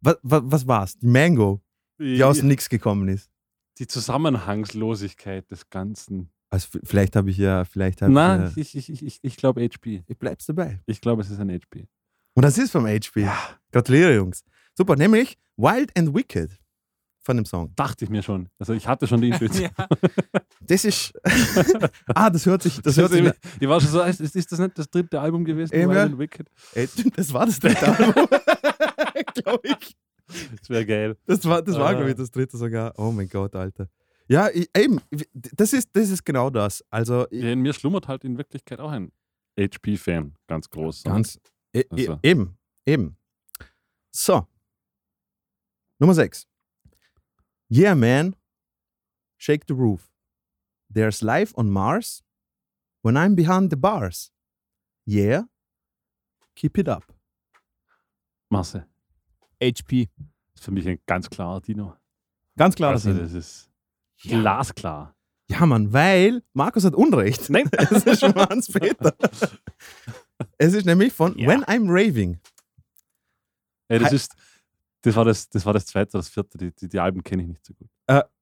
Was, 0.00 0.16
was, 0.22 0.42
was 0.44 0.66
war's? 0.66 0.96
Die 0.98 1.06
Mango, 1.06 1.62
die 1.98 2.22
aus 2.22 2.38
dem 2.38 2.48
Nix 2.48 2.68
gekommen 2.68 3.08
ist. 3.08 3.30
die 3.78 3.86
Zusammenhangslosigkeit 3.86 5.50
des 5.50 5.68
Ganzen. 5.70 6.30
Also 6.54 6.78
vielleicht 6.84 7.16
habe 7.16 7.30
ich 7.30 7.36
ja, 7.36 7.64
vielleicht 7.64 8.00
habe 8.00 8.12
Nein, 8.12 8.52
ich, 8.54 8.76
ich, 8.76 8.88
ich, 8.88 9.02
ich, 9.04 9.18
ich 9.20 9.36
glaube 9.36 9.60
HP. 9.60 10.04
ich 10.06 10.16
bleib's 10.16 10.46
dabei. 10.46 10.80
Ich 10.86 11.00
glaube, 11.00 11.20
es 11.22 11.28
ist 11.28 11.40
ein 11.40 11.50
HP. 11.50 11.88
Und 12.34 12.44
das 12.44 12.58
ist 12.58 12.70
vom 12.70 12.86
HP. 12.86 13.28
Gratuliere, 13.72 14.14
Jungs. 14.14 14.44
Super, 14.72 14.94
nämlich 14.94 15.36
Wild 15.56 15.90
and 15.98 16.14
Wicked 16.14 16.56
von 17.24 17.38
dem 17.38 17.44
Song. 17.44 17.72
Dachte 17.74 18.04
ich 18.04 18.10
mir 18.10 18.22
schon. 18.22 18.48
Also 18.60 18.72
ich 18.72 18.86
hatte 18.86 19.08
schon 19.08 19.20
die 19.20 19.30
Intuition. 19.30 19.68
ja. 19.78 19.88
Das 20.60 20.84
ist. 20.84 21.12
ah, 22.14 22.30
das 22.30 22.46
hört 22.46 22.62
sich. 22.62 22.80
Das 22.82 22.96
hört 22.98 23.10
sich 23.10 23.24
ich, 23.24 23.32
ich 23.58 23.68
war 23.68 23.80
schon 23.80 23.90
so, 23.90 24.02
ist, 24.02 24.20
ist 24.20 24.52
das 24.52 24.60
nicht 24.60 24.78
das 24.78 24.88
dritte 24.88 25.20
Album 25.20 25.44
gewesen? 25.44 25.74
Eben, 25.74 25.88
Wild 25.88 25.96
ja. 25.96 26.04
and 26.04 26.18
Wicked? 26.20 26.48
Ey, 26.74 26.88
das 27.16 27.32
war 27.32 27.46
das 27.46 27.58
dritte 27.58 27.88
Album. 27.98 28.28
glaube 29.34 29.60
ich. 29.68 29.96
Das 30.60 30.70
wäre 30.70 30.86
geil. 30.86 31.16
Das 31.26 31.44
war, 31.46 31.62
das 31.62 31.74
war 31.74 31.88
Ah. 31.88 31.92
glaube 31.94 32.10
ich, 32.10 32.16
das 32.16 32.30
dritte 32.30 32.56
sogar. 32.56 32.92
Oh 32.96 33.10
mein 33.10 33.28
Gott, 33.28 33.56
Alter. 33.56 33.88
Ja, 34.26 34.48
ich, 34.48 34.68
eben, 34.76 35.00
das 35.32 35.72
ist, 35.72 35.90
das 35.92 36.08
ist 36.10 36.24
genau 36.24 36.50
das. 36.50 36.82
Also, 36.90 37.26
ich, 37.30 37.42
Ja, 37.42 37.50
in 37.50 37.60
mir 37.60 37.74
schlummert 37.74 38.08
halt 38.08 38.24
in 38.24 38.38
Wirklichkeit 38.38 38.80
auch 38.80 38.90
ein 38.90 39.12
HP-Fan, 39.58 40.34
ganz 40.46 40.68
groß. 40.70 41.02
ganz. 41.04 41.38
E, 41.74 41.80
e, 41.80 41.86
Also. 41.90 42.18
Eben, 42.22 42.56
eben. 42.86 43.16
So. 44.10 44.46
Nummer 45.98 46.14
6. 46.14 46.46
Yeah, 47.70 47.94
man. 47.94 48.36
Shake 49.38 49.64
the 49.68 49.74
roof. 49.74 50.10
There's 50.92 51.20
life 51.20 51.52
on 51.56 51.70
Mars 51.70 52.22
when 53.02 53.16
I'm 53.16 53.34
behind 53.34 53.70
the 53.70 53.76
bars. 53.76 54.32
Yeah. 55.06 55.44
Keep 56.54 56.78
it 56.78 56.88
up. 56.88 57.04
Masse. 58.50 58.86
HP. 59.60 60.08
ist 60.54 60.64
für 60.64 60.70
mich 60.70 60.86
ein 60.88 60.98
ganz 61.06 61.28
klarer 61.28 61.60
Dino. 61.60 61.96
Ganz 62.56 62.74
klar. 62.76 62.92
Also, 62.92 63.12
das 63.12 63.32
das 63.32 63.32
ist 63.32 63.70
Ja. 64.22 64.40
glasklar. 64.40 65.14
Ja, 65.48 65.66
Mann, 65.66 65.92
weil 65.92 66.42
Markus 66.54 66.84
hat 66.84 66.94
Unrecht. 66.94 67.50
Nein. 67.50 67.68
Es 67.90 68.04
ist 68.04 68.20
von 68.20 68.34
Hans-Peter. 68.34 69.14
Es 70.56 70.72
ist 70.72 70.86
nämlich 70.86 71.12
von 71.12 71.36
Ja. 71.38 71.48
When 71.48 71.64
I'm 71.64 71.84
Raving. 71.86 72.40
Ja, 73.90 73.98
das, 73.98 74.12
ist, 74.12 74.34
das, 75.02 75.14
war 75.14 75.24
das, 75.24 75.48
das 75.50 75.66
war 75.66 75.74
das 75.74 75.84
zweite, 75.84 76.12
das 76.12 76.28
vierte. 76.28 76.56
Die, 76.56 76.72
die, 76.72 76.88
die 76.88 76.98
Alben 76.98 77.22
kenne 77.22 77.42
ich 77.42 77.48
nicht 77.48 77.64
so 77.64 77.74
gut. 77.74 77.88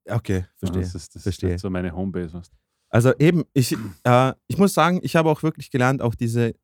Okay, 0.08 0.46
verstehe. 0.56 0.82
Das 0.82 0.94
ist, 0.94 1.14
das 1.14 1.22
verstehe. 1.22 1.54
ist 1.54 1.62
so 1.62 1.70
meine 1.70 1.94
Homebase. 1.94 2.34
Weißt. 2.34 2.52
Also 2.88 3.12
eben, 3.18 3.44
ich, 3.52 3.76
äh, 4.04 4.32
ich 4.48 4.58
muss 4.58 4.74
sagen, 4.74 5.00
ich 5.02 5.16
habe 5.16 5.30
auch 5.30 5.42
wirklich 5.42 5.70
gelernt, 5.70 6.02
auch 6.02 6.14
diese 6.14 6.54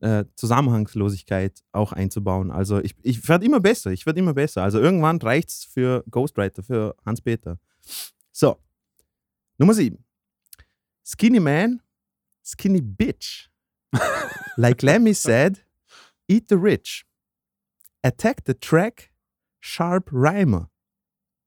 äh, 0.00 0.24
Zusammenhangslosigkeit 0.36 1.60
auch 1.72 1.92
einzubauen. 1.92 2.50
Also 2.50 2.78
ich, 2.80 2.94
ich 3.02 3.26
werde 3.28 3.46
immer 3.46 3.60
besser, 3.60 3.90
ich 3.90 4.06
werde 4.06 4.20
immer 4.20 4.34
besser. 4.34 4.62
Also 4.62 4.78
irgendwann 4.78 5.18
reicht 5.18 5.48
es 5.48 5.64
für 5.64 6.04
Ghostwriter, 6.10 6.62
für 6.62 6.94
Hans-Peter. 7.04 7.58
So, 8.40 8.56
Nummer 9.58 9.74
sieben. 9.74 10.02
Skinny 11.04 11.40
Man, 11.40 11.82
Skinny 12.42 12.80
Bitch. 12.80 13.50
like 14.56 14.82
Lemmy 14.82 15.12
said, 15.12 15.58
eat 16.26 16.48
the 16.48 16.56
rich. 16.56 17.04
Attack 18.02 18.44
the 18.44 18.54
track, 18.54 19.10
sharp 19.60 20.08
rhymer. 20.10 20.70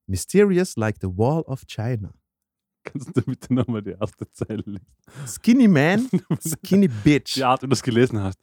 Mysterious 0.08 0.78
like 0.78 1.00
the 1.00 1.10
wall 1.10 1.44
of 1.48 1.66
China. 1.66 2.14
Kannst 2.86 3.16
du 3.16 3.24
bitte 3.24 3.52
nochmal 3.52 3.82
die 3.82 3.96
erste 4.00 4.30
Zeile 4.32 4.62
lesen? 4.64 4.86
Skinny 5.26 5.68
Man, 5.68 6.08
Skinny 6.42 6.90
Bitch. 6.90 7.34
Die 7.34 7.44
Art, 7.44 7.64
wie 7.64 7.66
du 7.66 7.72
das 7.72 7.82
gelesen 7.82 8.22
hast. 8.22 8.38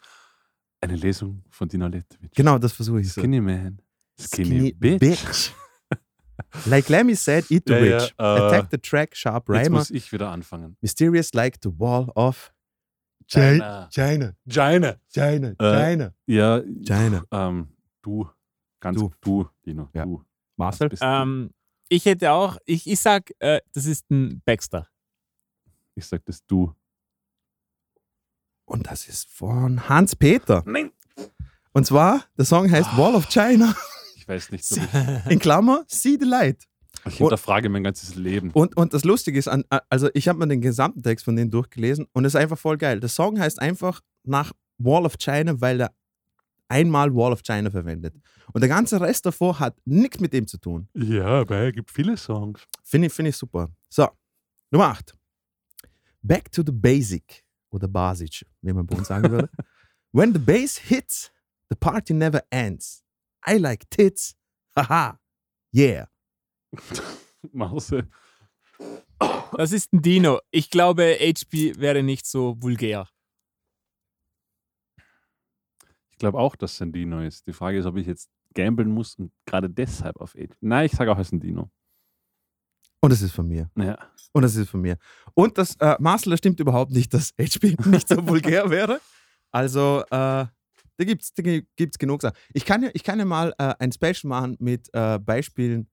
Eine 0.81 0.97
Lesung 0.97 1.45
von 1.51 1.69
Dino 1.69 1.87
Letovic. 1.87 2.35
Genau, 2.35 2.59
das 2.59 2.73
versuche 2.73 3.01
ich 3.01 3.13
so. 3.13 3.21
Skinny 3.21 3.41
Man. 3.41 3.81
Skinny, 4.19 4.73
Bitch. 4.73 5.53
Like 6.67 6.89
Lemmy 6.89 7.15
said, 7.15 7.45
eat 7.51 7.65
the 7.67 7.75
Ja, 7.75 7.79
ja, 7.85 7.97
rich. 7.99 8.15
äh, 8.19 8.23
Attack 8.23 8.69
the 8.71 8.79
track, 8.79 9.17
sharp 9.17 9.49
Jetzt 9.49 9.67
rhymer. 9.67 9.79
muss 9.79 9.91
ich 9.91 10.11
wieder 10.13 10.31
anfangen. 10.31 10.77
Mysterious 10.81 11.33
like 11.35 11.59
the 11.63 11.71
wall 11.79 12.11
of 12.15 12.53
China. 13.27 13.89
China. 13.93 14.35
China. 14.49 14.97
China. 15.09 15.55
Äh, 15.59 15.91
China. 15.91 16.15
Ja, 16.27 16.61
China. 16.83 17.25
ähm, 17.31 17.69
du. 18.03 18.29
Ganz 18.81 18.99
Du. 18.99 19.11
du, 19.21 19.49
Dino. 19.65 19.89
Ja. 19.93 20.05
Du. 20.05 20.25
Marcel? 20.57 20.89
Du? 20.89 20.97
Ähm, 21.01 21.51
ich 21.89 22.05
hätte 22.07 22.33
auch, 22.33 22.57
ich, 22.65 22.87
ich 22.89 22.99
sag, 23.01 23.31
äh, 23.41 23.61
das 23.73 23.87
ist 23.87 24.11
ein 24.11 24.41
Baxter. 24.45 24.89
Ich 25.95 26.07
sag 26.07 26.25
das 26.25 26.45
du. 26.47 26.75
Und 28.65 28.87
das 28.91 29.09
ist 29.09 29.29
von 29.31 29.89
Hans-Peter. 29.89 30.63
Nein. 30.67 30.93
Und 31.73 31.87
zwar, 31.87 32.25
der 32.39 32.45
Song 32.45 32.71
heißt 32.71 32.97
Wall 32.97 33.15
of 33.15 33.29
China. 33.29 33.75
Ich 34.31 34.51
weiß 34.51 34.53
nicht, 34.53 34.71
ich, 34.71 35.31
In 35.33 35.39
Klammer, 35.39 35.85
See 35.89 36.17
the 36.19 36.27
Light. 36.27 36.69
ich 37.07 37.17
hinterfrage 37.17 37.69
mein 37.69 37.83
ganzes 37.83 38.15
Leben. 38.15 38.51
Und, 38.53 38.77
und 38.77 38.95
das 38.95 39.05
Lustige 39.05 39.39
ist, 39.39 39.49
an, 39.49 39.65
also 39.89 40.09
ich 40.15 40.29
habe 40.29 40.39
mir 40.39 40.47
den 40.47 40.61
gesamten 40.61 41.03
Text 41.03 41.25
von 41.25 41.35
denen 41.35 41.51
durchgelesen 41.51 42.07
und 42.13 42.25
es 42.25 42.35
ist 42.35 42.41
einfach 42.41 42.59
voll 42.59 42.77
geil. 42.77 43.01
Der 43.01 43.09
Song 43.09 43.41
heißt 43.41 43.61
einfach 43.61 44.01
nach 44.25 44.53
Wall 44.79 45.05
of 45.05 45.19
China, 45.19 45.61
weil 45.61 45.81
er 45.81 45.95
einmal 46.69 47.13
Wall 47.15 47.33
of 47.33 47.43
China 47.43 47.71
verwendet. 47.71 48.15
Und 48.53 48.61
der 48.61 48.69
ganze 48.69 49.01
Rest 49.01 49.27
davor 49.27 49.59
hat 49.59 49.77
nichts 49.85 50.21
mit 50.21 50.33
dem 50.33 50.47
zu 50.47 50.59
tun. 50.59 50.89
Ja, 50.95 51.41
aber 51.41 51.69
es 51.69 51.75
gibt 51.75 51.91
viele 51.91 52.17
Songs. 52.17 52.61
Finde 52.85 53.09
ich, 53.09 53.13
finde 53.13 53.31
ich 53.31 53.37
super. 53.37 53.69
So, 53.89 54.09
Nummer 54.71 54.89
8. 54.89 55.15
Back 56.23 56.53
to 56.53 56.63
the 56.65 56.73
basic 56.73 57.45
oder 57.71 57.89
basic, 57.89 58.47
wie 58.63 58.73
man 58.73 58.87
bei 58.87 58.97
uns 58.97 59.09
sagen 59.09 59.31
würde. 59.31 59.51
When 60.13 60.33
the 60.33 60.39
bass 60.39 60.77
hits, 60.79 61.33
the 61.69 61.77
party 61.77 62.15
never 62.15 62.43
ends. 62.51 63.03
I 63.47 63.59
like 63.59 63.89
tits. 63.91 64.35
Haha. 64.77 65.19
Yeah. 65.75 66.07
Marcel. 67.53 68.09
Das 69.57 69.73
ist 69.73 69.93
ein 69.93 70.03
Dino. 70.03 70.41
Ich 70.51 70.71
glaube, 70.71 71.17
HP 71.21 71.79
wäre 71.79 72.03
nicht 72.03 72.27
so 72.27 72.57
vulgär. 72.61 73.09
Ich 76.11 76.19
glaube 76.19 76.39
auch, 76.39 76.57
dass 76.57 76.75
es 76.75 76.83
ein 76.83 76.93
Dino 76.93 77.21
ist. 77.23 77.47
Die 77.47 77.53
Frage 77.53 77.79
ist, 77.79 77.87
ob 77.87 77.97
ich 77.97 78.07
jetzt 78.07 78.31
gamblen 78.55 78.91
muss 78.91 79.15
und 79.17 79.33
gerade 79.47 79.71
deshalb 79.71 80.17
auf 80.17 80.35
Age. 80.37 80.57
Nein, 80.61 80.87
ich 80.87 80.93
sage 80.93 81.11
auch, 81.13 81.19
es 81.19 81.29
ist 81.29 81.33
ein 81.33 81.41
Dino. 81.41 81.71
Und 83.03 83.11
das 83.11 83.23
ist 83.23 83.33
von 83.33 83.49
mir. 83.49 83.71
Ja. 83.77 83.99
Und 84.33 84.43
das 84.43 84.55
ist 84.57 84.69
von 84.69 84.83
mir. 84.83 84.99
Und 85.35 85.57
das, 85.57 85.77
äh, 85.77 85.97
Marcel, 85.99 86.31
das 86.31 86.39
stimmt 86.39 86.61
überhaupt 86.61 86.93
nicht, 86.93 87.15
dass 87.15 87.33
HP 87.41 87.77
nicht 87.87 88.09
so 88.09 88.27
vulgär 88.29 88.69
wäre. 88.69 89.01
Also, 89.51 90.05
äh, 90.11 90.47
da 91.01 91.07
gibt 91.07 91.23
es 91.23 91.33
da 91.33 91.43
gibt's 91.77 91.99
genug 91.99 92.21
Sachen. 92.21 92.37
Ich 92.53 92.67
kann 92.67 92.83
ja, 92.83 92.91
ich 92.93 93.03
kann 93.05 93.19
ja 93.19 93.25
mal 93.25 93.55
äh, 93.57 93.75
ein 93.79 93.91
Special 93.91 94.29
machen 94.29 94.57
mit 94.61 94.91
äh, 94.93 95.19
Beispielen, 95.19 95.89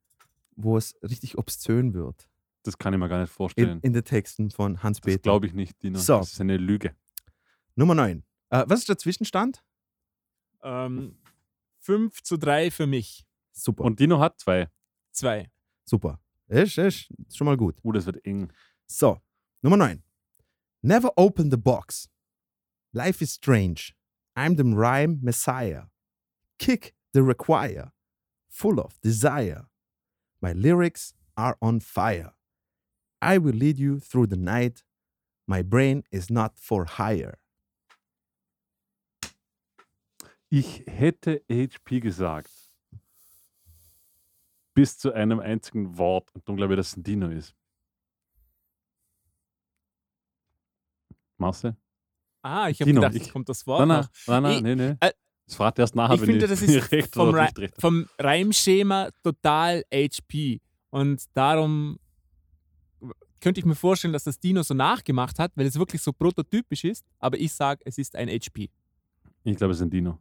wo 0.57 0.75
es 0.77 0.95
richtig 1.01 1.37
obszön 1.37 1.93
wird. 1.93 2.27
Das 2.63 2.77
kann 2.77 2.93
ich 2.93 2.99
mir 2.99 3.07
gar 3.07 3.21
nicht 3.21 3.29
In, 3.29 3.35
vorstellen. 3.35 3.79
in 3.83 3.93
den 3.93 4.03
Texten 4.03 4.51
von 4.51 4.83
Hans 4.83 4.97
das 4.99 5.05
Peter. 5.05 5.21
glaube 5.21 5.45
ich 5.47 5.53
nicht, 5.53 5.81
Dino. 5.81 5.97
So. 5.97 6.17
Das 6.17 6.33
ist 6.33 6.41
eine 6.41 6.57
Lüge. 6.57 6.93
Nummer 7.75 7.95
9. 7.95 8.23
Äh, 8.49 8.65
was 8.67 8.79
ist 8.79 8.89
der 8.89 8.97
Zwischenstand? 8.97 9.63
Ähm, 10.61 11.17
5 11.79 12.21
zu 12.23 12.35
3 12.35 12.69
für 12.69 12.85
mich. 12.85 13.25
Super. 13.53 13.85
Und 13.85 14.01
Dino 14.01 14.19
hat 14.19 14.39
zwei. 14.41 14.69
Zwei. 15.11 15.49
super. 15.85 16.19
Ist, 16.49 16.77
ist, 16.77 17.09
ist 17.27 17.37
schon 17.37 17.45
mal 17.45 17.55
gut. 17.57 17.77
Uh, 17.83 17.93
das 17.93 18.05
wird 18.05 18.23
eng. 18.25 18.51
So, 18.87 19.21
Nummer 19.61 19.77
9. 19.77 20.03
Never 20.81 21.11
open 21.15 21.49
the 21.49 21.57
box. 21.57 22.09
Life 22.91 23.23
is 23.23 23.35
strange. 23.35 23.93
I'm 24.37 24.55
the 24.55 24.63
rhyme 24.63 25.19
messiah. 25.23 25.85
Kick 26.59 26.93
the 27.11 27.23
require. 27.23 27.91
Full 28.49 28.79
of 28.79 29.01
desire. 29.01 29.65
My 30.41 30.53
lyrics 30.53 31.13
are 31.35 31.57
on 31.59 31.79
fire. 31.79 32.33
I 33.19 33.39
will 33.39 33.55
lead 33.55 33.79
you 33.79 33.99
through 33.99 34.27
the 34.27 34.37
night. 34.37 34.83
My 35.47 35.63
brain 35.63 36.03
is 36.11 36.29
not 36.29 36.59
for 36.59 36.85
hire. 36.85 37.39
Ich 40.51 40.85
hätte 40.87 41.41
HP 41.49 41.99
gesagt. 41.99 42.51
Bis 44.75 44.99
zu 44.99 45.11
einem 45.13 45.39
einzigen 45.39 45.97
Wort. 45.97 46.29
Und 46.35 46.47
dann 46.47 46.57
glaube 46.57 46.75
ich, 46.75 46.77
dass 46.77 46.89
es 46.89 46.97
ein 46.97 47.03
Dino 47.03 47.29
ist. 47.29 47.55
Marcel? 51.39 51.75
Ah, 52.47 52.69
ich 52.69 52.79
habe 52.81 52.93
gedacht, 52.93 53.15
ich- 53.15 53.31
kommt 53.31 53.49
das 53.49 53.65
Wort 53.67 53.87
Nein, 53.87 54.05
nein, 54.27 54.43
nein, 54.43 54.63
nein, 54.63 54.69
Ich- 54.69 54.75
nee. 54.75 55.07
äh, 55.07 55.11
Das 55.45 55.55
fragt 55.55 55.79
erst 55.79 55.95
nachher, 55.95 56.15
ich 56.15 56.21
wenn 56.21 56.27
finde, 56.39 56.45
ich, 56.45 56.51
das 56.51 56.61
ist 56.61 56.91
recht 56.91 57.13
vom, 57.13 57.35
habe. 57.35 57.69
vom 57.79 58.07
Reimschema 58.19 59.09
total 59.23 59.83
HP. 59.93 60.59
Und 60.89 61.23
darum 61.33 61.99
könnte 63.39 63.59
ich 63.59 63.65
mir 63.65 63.75
vorstellen, 63.75 64.13
dass 64.13 64.23
das 64.23 64.39
Dino 64.39 64.63
so 64.63 64.73
nachgemacht 64.73 65.37
hat, 65.39 65.51
weil 65.55 65.65
es 65.67 65.77
wirklich 65.77 66.01
so 66.01 66.11
prototypisch 66.11 66.83
ist. 66.85 67.05
Aber 67.19 67.37
ich 67.37 67.53
sage, 67.53 67.81
es 67.85 67.97
ist 67.97 68.15
ein 68.15 68.29
HP. 68.29 68.69
Ich 69.43 69.55
glaube, 69.57 69.71
es 69.71 69.77
ist 69.77 69.83
ein 69.83 69.89
Dino. 69.89 70.19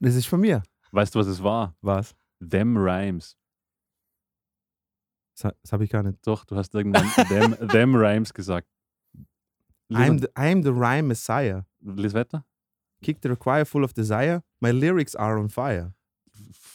Das 0.00 0.14
ist 0.14 0.26
von 0.26 0.40
mir. 0.40 0.62
Weißt 0.92 1.14
du, 1.14 1.18
was 1.18 1.26
es 1.26 1.42
war? 1.42 1.76
Was? 1.82 2.14
Them 2.40 2.76
Rhymes. 2.76 3.36
Das, 5.38 5.52
das 5.62 5.72
habe 5.72 5.84
ich 5.84 5.90
gar 5.90 6.02
nicht. 6.02 6.18
Doch, 6.26 6.44
du 6.44 6.56
hast 6.56 6.74
irgendwann 6.74 7.08
them, 7.28 7.56
them 7.68 7.94
Rhymes 7.94 8.32
gesagt. 8.32 8.66
I'm 9.92 10.18
the, 10.18 10.28
I'm 10.36 10.62
the 10.62 10.72
rhyme 10.72 11.06
messiah. 11.08 11.62
lies 11.82 12.14
weiter. 12.14 12.42
Kick 13.02 13.20
the 13.20 13.28
require 13.28 13.64
full 13.64 13.84
of 13.84 13.92
desire. 13.94 14.42
My 14.60 14.72
lyrics 14.72 15.14
are 15.14 15.38
on 15.38 15.48
fire. 15.48 15.92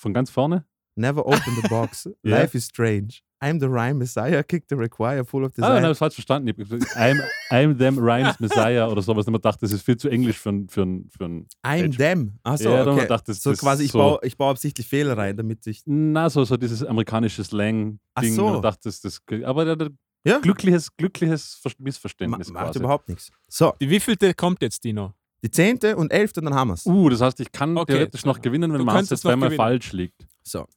Von 0.01 0.13
ganz 0.13 0.29
vorne. 0.31 0.63
Never 0.95 1.21
open 1.21 1.55
the 1.61 1.67
box. 1.69 2.07
Ja. 2.23 2.37
Life 2.41 2.55
is 2.57 2.65
strange. 2.65 3.23
I'm 3.43 3.59
the 3.59 3.67
rhyme 3.69 3.97
messiah, 3.97 4.43
kick 4.43 4.67
the 4.67 4.75
require, 4.75 5.23
full 5.25 5.43
of 5.43 5.51
Ah, 5.57 5.61
nein, 5.69 5.77
desire. 5.81 5.91
ich 5.93 5.97
falsch 5.97 6.13
verstanden. 6.13 6.47
Ich 6.49 6.55
gesagt, 6.55 6.95
I'm, 6.95 7.19
I'm 7.49 7.75
them 7.75 7.97
Rhymes 7.97 8.39
Messiah 8.39 8.87
oder 8.87 9.01
sowas. 9.01 9.25
Und 9.25 9.31
man 9.31 9.41
dachte, 9.41 9.61
das 9.61 9.71
ist 9.71 9.81
viel 9.83 9.97
zu 9.97 10.09
englisch 10.09 10.37
für 10.37 10.49
ein. 10.51 10.69
Für 10.69 10.83
ein, 10.83 11.09
für 11.09 11.25
ein 11.25 11.47
I'm 11.65 11.97
them. 11.97 12.37
Achso, 12.43 12.69
Ja, 12.69 12.85
okay. 12.85 13.07
dachte 13.07 13.31
ich, 13.31 13.39
so 13.41 13.49
das 13.49 13.59
quasi, 13.59 13.85
ich, 13.85 13.91
so- 13.91 13.97
baue, 13.97 14.19
ich 14.21 14.37
baue 14.37 14.51
absichtlich 14.51 14.87
Fehler 14.87 15.17
rein, 15.17 15.35
damit 15.37 15.65
ich. 15.65 15.81
na, 15.87 16.29
so, 16.29 16.43
so 16.43 16.55
dieses 16.55 16.83
amerikanische 16.83 17.43
Slang-Ding. 17.43 17.99
Ach 18.13 18.23
so. 18.23 18.61
Dachte, 18.61 18.81
das, 18.83 19.01
das, 19.01 19.19
aber 19.43 19.65
der, 19.65 19.75
der 19.75 19.89
Ja. 20.23 20.39
glückliches, 20.39 20.95
glückliches 20.97 21.55
Ver- 21.55 21.69
Ma 21.77 21.83
Missverständnis 21.85 22.49
macht 22.51 22.65
quasi. 22.67 22.79
überhaupt 22.79 23.09
nichts. 23.09 23.31
So, 23.47 23.73
Die 23.81 23.89
wievielte 23.89 24.33
kommt 24.33 24.61
jetzt, 24.61 24.83
Dino? 24.83 25.13
die 25.43 25.49
zehnte 25.49 25.95
und 25.97 26.11
elfte, 26.13 26.41
dann 26.41 26.53
haben 26.53 26.67
wir 26.69 26.73
es. 26.75 26.85
Uh, 26.85 27.09
das 27.09 27.21
heißt, 27.21 27.39
ich 27.39 27.51
kann 27.51 27.75
Okay. 27.77 27.93
theoretisch 27.93 28.25
noch 28.25 28.39
gewinnen, 28.41 28.71
wenn 28.71 28.83
Marcel 28.85 29.17
zweimal 29.17 29.49
gewinnen. 29.49 29.57
falsch 29.57 29.91
liegt. 29.93 30.27
So. 30.43 30.67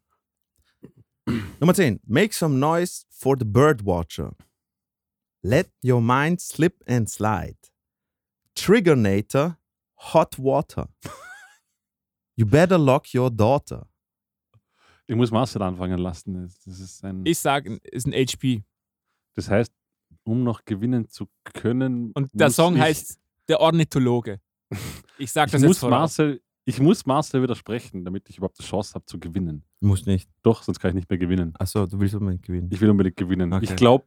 Nummer 1.60 1.74
10. 1.74 2.00
Make 2.06 2.34
some 2.34 2.56
noise 2.58 3.04
for 3.10 3.36
the 3.38 3.44
birdwatcher. 3.44 4.32
Let 5.42 5.70
your 5.84 6.00
mind 6.00 6.40
slip 6.40 6.82
and 6.88 7.08
slide. 7.08 7.56
Triggernator, 8.54 9.58
hot 9.96 10.38
water. 10.38 10.88
You 12.36 12.46
better 12.46 12.78
lock 12.78 13.14
your 13.14 13.30
daughter. 13.30 13.86
Ich 15.06 15.14
muss 15.14 15.30
Marcel 15.30 15.62
anfangen 15.62 15.98
lassen. 15.98 16.50
Das, 16.64 16.66
ist 16.80 17.04
ein, 17.04 17.24
Ich 17.24 17.38
sage, 17.38 17.76
ist 17.84 18.06
ein 18.06 18.12
HP. 18.12 18.64
Das 19.34 19.50
heißt, 19.50 19.72
um 20.24 20.42
noch 20.42 20.64
gewinnen 20.64 21.08
zu 21.08 21.28
können. 21.44 22.12
Und 22.12 22.30
der 22.32 22.48
muss 22.48 22.56
Song 22.56 22.76
ich, 22.76 22.80
heißt 22.80 23.20
Der 23.48 23.60
Ornithologe. 23.60 24.40
Ich 25.18 25.30
sage 25.30 25.46
Ich 25.46 25.52
das 25.52 25.62
muss, 25.62 25.76
jetzt 25.76 25.78
voraus. 25.80 26.18
Marcel, 26.18 26.42
ich 26.64 26.80
muss 26.80 27.06
Marcel 27.06 27.40
widersprechen, 27.42 28.04
damit 28.04 28.28
ich 28.28 28.38
überhaupt 28.38 28.58
die 28.58 28.64
Chance 28.64 28.94
habe 28.94 29.04
zu 29.04 29.20
gewinnen. 29.20 29.62
Muss 29.80 30.06
nicht. 30.06 30.28
Doch, 30.42 30.62
sonst 30.62 30.80
kann 30.80 30.88
ich 30.88 30.94
nicht 30.96 31.08
mehr 31.08 31.18
gewinnen. 31.18 31.52
Achso, 31.58 31.86
du 31.86 32.00
willst 32.00 32.14
unbedingt 32.14 32.42
gewinnen. 32.42 32.68
Ich 32.72 32.80
will 32.80 32.90
unbedingt 32.90 33.16
gewinnen. 33.16 33.52
Okay. 33.52 33.64
Ich 33.64 33.76
glaube, 33.76 34.04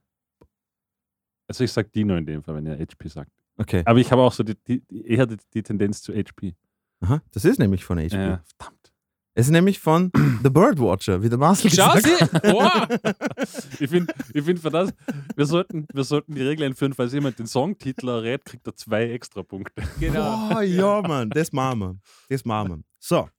also 1.47 1.63
ich 1.63 1.71
sage 1.71 1.89
Dino 1.89 2.17
in 2.17 2.25
dem 2.25 2.43
Fall, 2.43 2.55
wenn 2.55 2.65
er 2.65 2.77
HP 2.77 3.07
sagt. 3.07 3.31
Okay. 3.57 3.83
Aber 3.85 3.99
ich 3.99 4.11
habe 4.11 4.21
auch 4.21 4.33
so 4.33 4.43
die, 4.43 4.55
die, 4.55 4.81
die, 4.81 5.07
eher 5.07 5.25
die, 5.25 5.37
die 5.53 5.63
Tendenz 5.63 6.01
zu 6.01 6.13
HP. 6.13 6.55
Aha, 6.99 7.21
das 7.31 7.45
ist 7.45 7.59
nämlich 7.59 7.85
von 7.85 7.97
HP. 7.99 8.15
Äh, 8.15 8.37
verdammt. 8.57 8.93
Es 9.37 9.45
ist 9.45 9.51
nämlich 9.51 9.77
von 9.77 10.11
The 10.43 10.49
Birdwatcher, 10.49 11.21
wie 11.21 11.29
der 11.29 11.37
Marcel 11.37 11.69
Schau 11.69 11.93
gesagt 11.93 12.31
sie! 12.43 12.51
Boah. 12.51 12.87
Ich 13.79 13.87
finde, 13.87 14.11
ich 14.33 14.43
find 14.43 14.59
für 14.59 14.71
das, 14.71 14.91
wir 15.35 15.45
sollten, 15.45 15.85
wir 15.93 16.03
sollten 16.03 16.33
die 16.33 16.41
Regel 16.41 16.65
einführen, 16.65 16.93
falls 16.93 17.13
jemand 17.13 17.37
den 17.37 17.45
Songtitel 17.45 18.09
errät, 18.09 18.43
kriegt 18.43 18.65
er 18.65 18.75
zwei 18.75 19.11
extra 19.11 19.43
Punkte. 19.43 19.83
Genau. 19.99 20.57
Oh 20.57 20.61
ja, 20.61 21.03
Mann, 21.03 21.29
das 21.29 21.51
machen 21.51 21.79
wir. 21.79 21.99
Das 22.29 22.43
machen 22.45 22.69
wir. 22.69 22.83
So. 22.99 23.29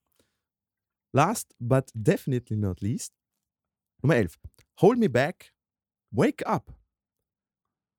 Last 1.12 1.52
but 1.58 1.90
definitely 1.94 2.56
not 2.56 2.80
least. 2.80 3.12
Nummer 4.00 4.14
11. 4.14 4.38
Hold 4.80 4.98
me 4.98 5.08
back. 5.08 5.52
Wake 6.12 6.46
up. 6.46 6.72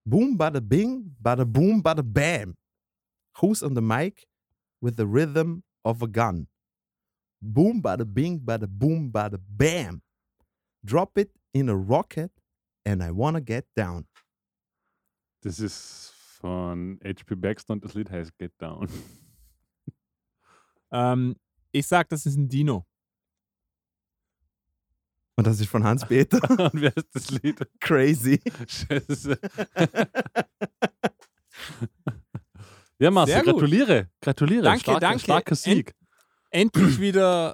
Boom, 0.06 0.38
bada 0.38 0.62
bing, 0.62 1.18
bada 1.22 1.44
boom, 1.44 1.84
bada 1.84 2.02
bam. 2.02 2.56
Who's 3.42 3.62
on 3.62 3.76
the 3.76 3.82
mic 3.82 4.26
with 4.82 4.96
the 4.96 5.06
rhythm 5.06 5.64
of 5.84 6.02
a 6.02 6.08
gun? 6.08 6.48
Boom, 7.42 7.82
bada 7.82 8.06
bing, 8.06 8.40
bada 8.40 8.68
boom, 8.68 9.12
bada 9.12 9.40
bam. 9.48 10.02
Drop 10.84 11.18
it 11.18 11.32
in 11.54 11.70
a 11.70 11.76
rocket 11.76 12.32
and 12.86 13.02
I 13.02 13.12
wanna 13.12 13.42
get 13.42 13.66
down. 13.76 14.06
Das 15.42 15.60
ist 15.60 16.14
von 16.40 17.00
HP 17.04 17.36
Baxter 17.36 17.74
und 17.74 17.84
das 17.84 17.94
Lied 17.94 18.10
heißt 18.10 18.38
Get 18.38 18.54
Down. 18.60 18.88
Ähm, 20.92 21.36
ich 21.72 21.86
sag, 21.86 22.10
das 22.10 22.26
ist 22.26 22.36
ein 22.36 22.50
Dino. 22.50 22.84
Und 25.36 25.46
das 25.48 25.60
ist 25.60 25.70
von 25.70 25.84
Hans 25.84 26.04
Peter. 26.06 26.40
und 26.74 26.82
wer 26.82 26.96
ist 26.98 27.10
das 27.14 27.30
Lied? 27.30 27.60
Crazy. 27.80 28.42
Scheiße. 28.68 29.40
ja, 33.00 33.12
Marcel, 33.12 33.44
gratuliere. 33.44 34.10
Gratuliere. 34.20 34.64
Danke, 34.64 34.82
starker, 34.82 35.00
danke. 35.00 35.20
Starker 35.20 35.56
Sieg. 35.56 35.94
Endlich 36.52 37.00
wieder 37.00 37.54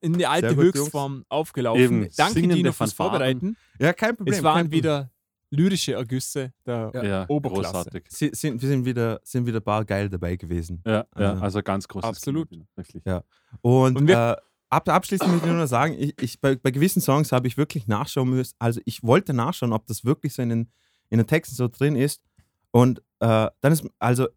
in 0.00 0.12
die 0.14 0.26
alte 0.26 0.48
Sehr 0.48 0.56
gut, 0.56 0.74
Höchstform 0.76 1.24
aufgelaufen. 1.28 1.82
Eben, 1.82 2.08
Danke, 2.16 2.34
singende 2.34 2.56
Dino, 2.56 2.72
fürs. 2.72 2.92
Vorbereiten. 2.92 3.56
Ja, 3.80 3.92
kein 3.92 4.16
Problem. 4.16 4.34
Es 4.34 4.42
waren 4.42 4.62
Problem. 4.66 4.78
wieder 4.78 5.10
lyrische 5.50 5.94
Ergüsse 5.94 6.52
der 6.66 6.90
Ja. 7.02 7.24
Oberklasse. 7.28 7.72
großartig. 7.72 8.04
Sie, 8.10 8.30
sind, 8.34 8.60
wir 8.60 8.68
sind 8.68 8.84
wieder, 8.84 9.18
sind 9.24 9.46
wieder 9.46 9.60
ein 9.60 9.64
paar 9.64 9.84
geil 9.84 10.08
dabei 10.10 10.36
gewesen. 10.36 10.82
Ja, 10.86 11.06
ja, 11.18 11.32
Ah. 11.34 11.40
also 11.40 11.62
ganz 11.62 11.88
großes 11.88 12.08
Absolut. 12.08 12.50
Kino, 12.50 12.66
Wirklich. 12.76 13.02
Ja. 13.06 13.24
Und, 13.62 13.96
Und 13.96 14.06
wir- 14.08 14.36
äh, 14.38 14.42
ab, 14.68 14.88
abschließend 14.88 15.30
möchte 15.30 15.46
ich 15.46 15.52
nur 15.52 15.62
noch 15.62 15.66
sagen, 15.68 15.94
ich, 15.98 16.14
ich, 16.20 16.38
bei, 16.40 16.54
bei 16.56 16.70
gewissen 16.70 17.00
Songs 17.00 17.32
habe 17.32 17.46
ich 17.48 17.56
wirklich 17.56 17.86
nachschauen 17.86 18.28
müssen. 18.28 18.54
Also 18.58 18.80
ich 18.84 19.02
wollte 19.02 19.32
nachschauen, 19.32 19.72
ob 19.72 19.86
das 19.86 20.04
wirklich 20.04 20.34
so 20.34 20.42
in 20.42 20.50
den, 20.50 20.72
in 21.08 21.16
den 21.16 21.26
Texten 21.26 21.54
so 21.56 21.66
drin 21.66 21.96
ist. 21.96 22.22
Und 22.70 22.98
äh, 23.20 23.48
dann 23.62 23.72
ist, 23.72 23.84
also 23.98 24.28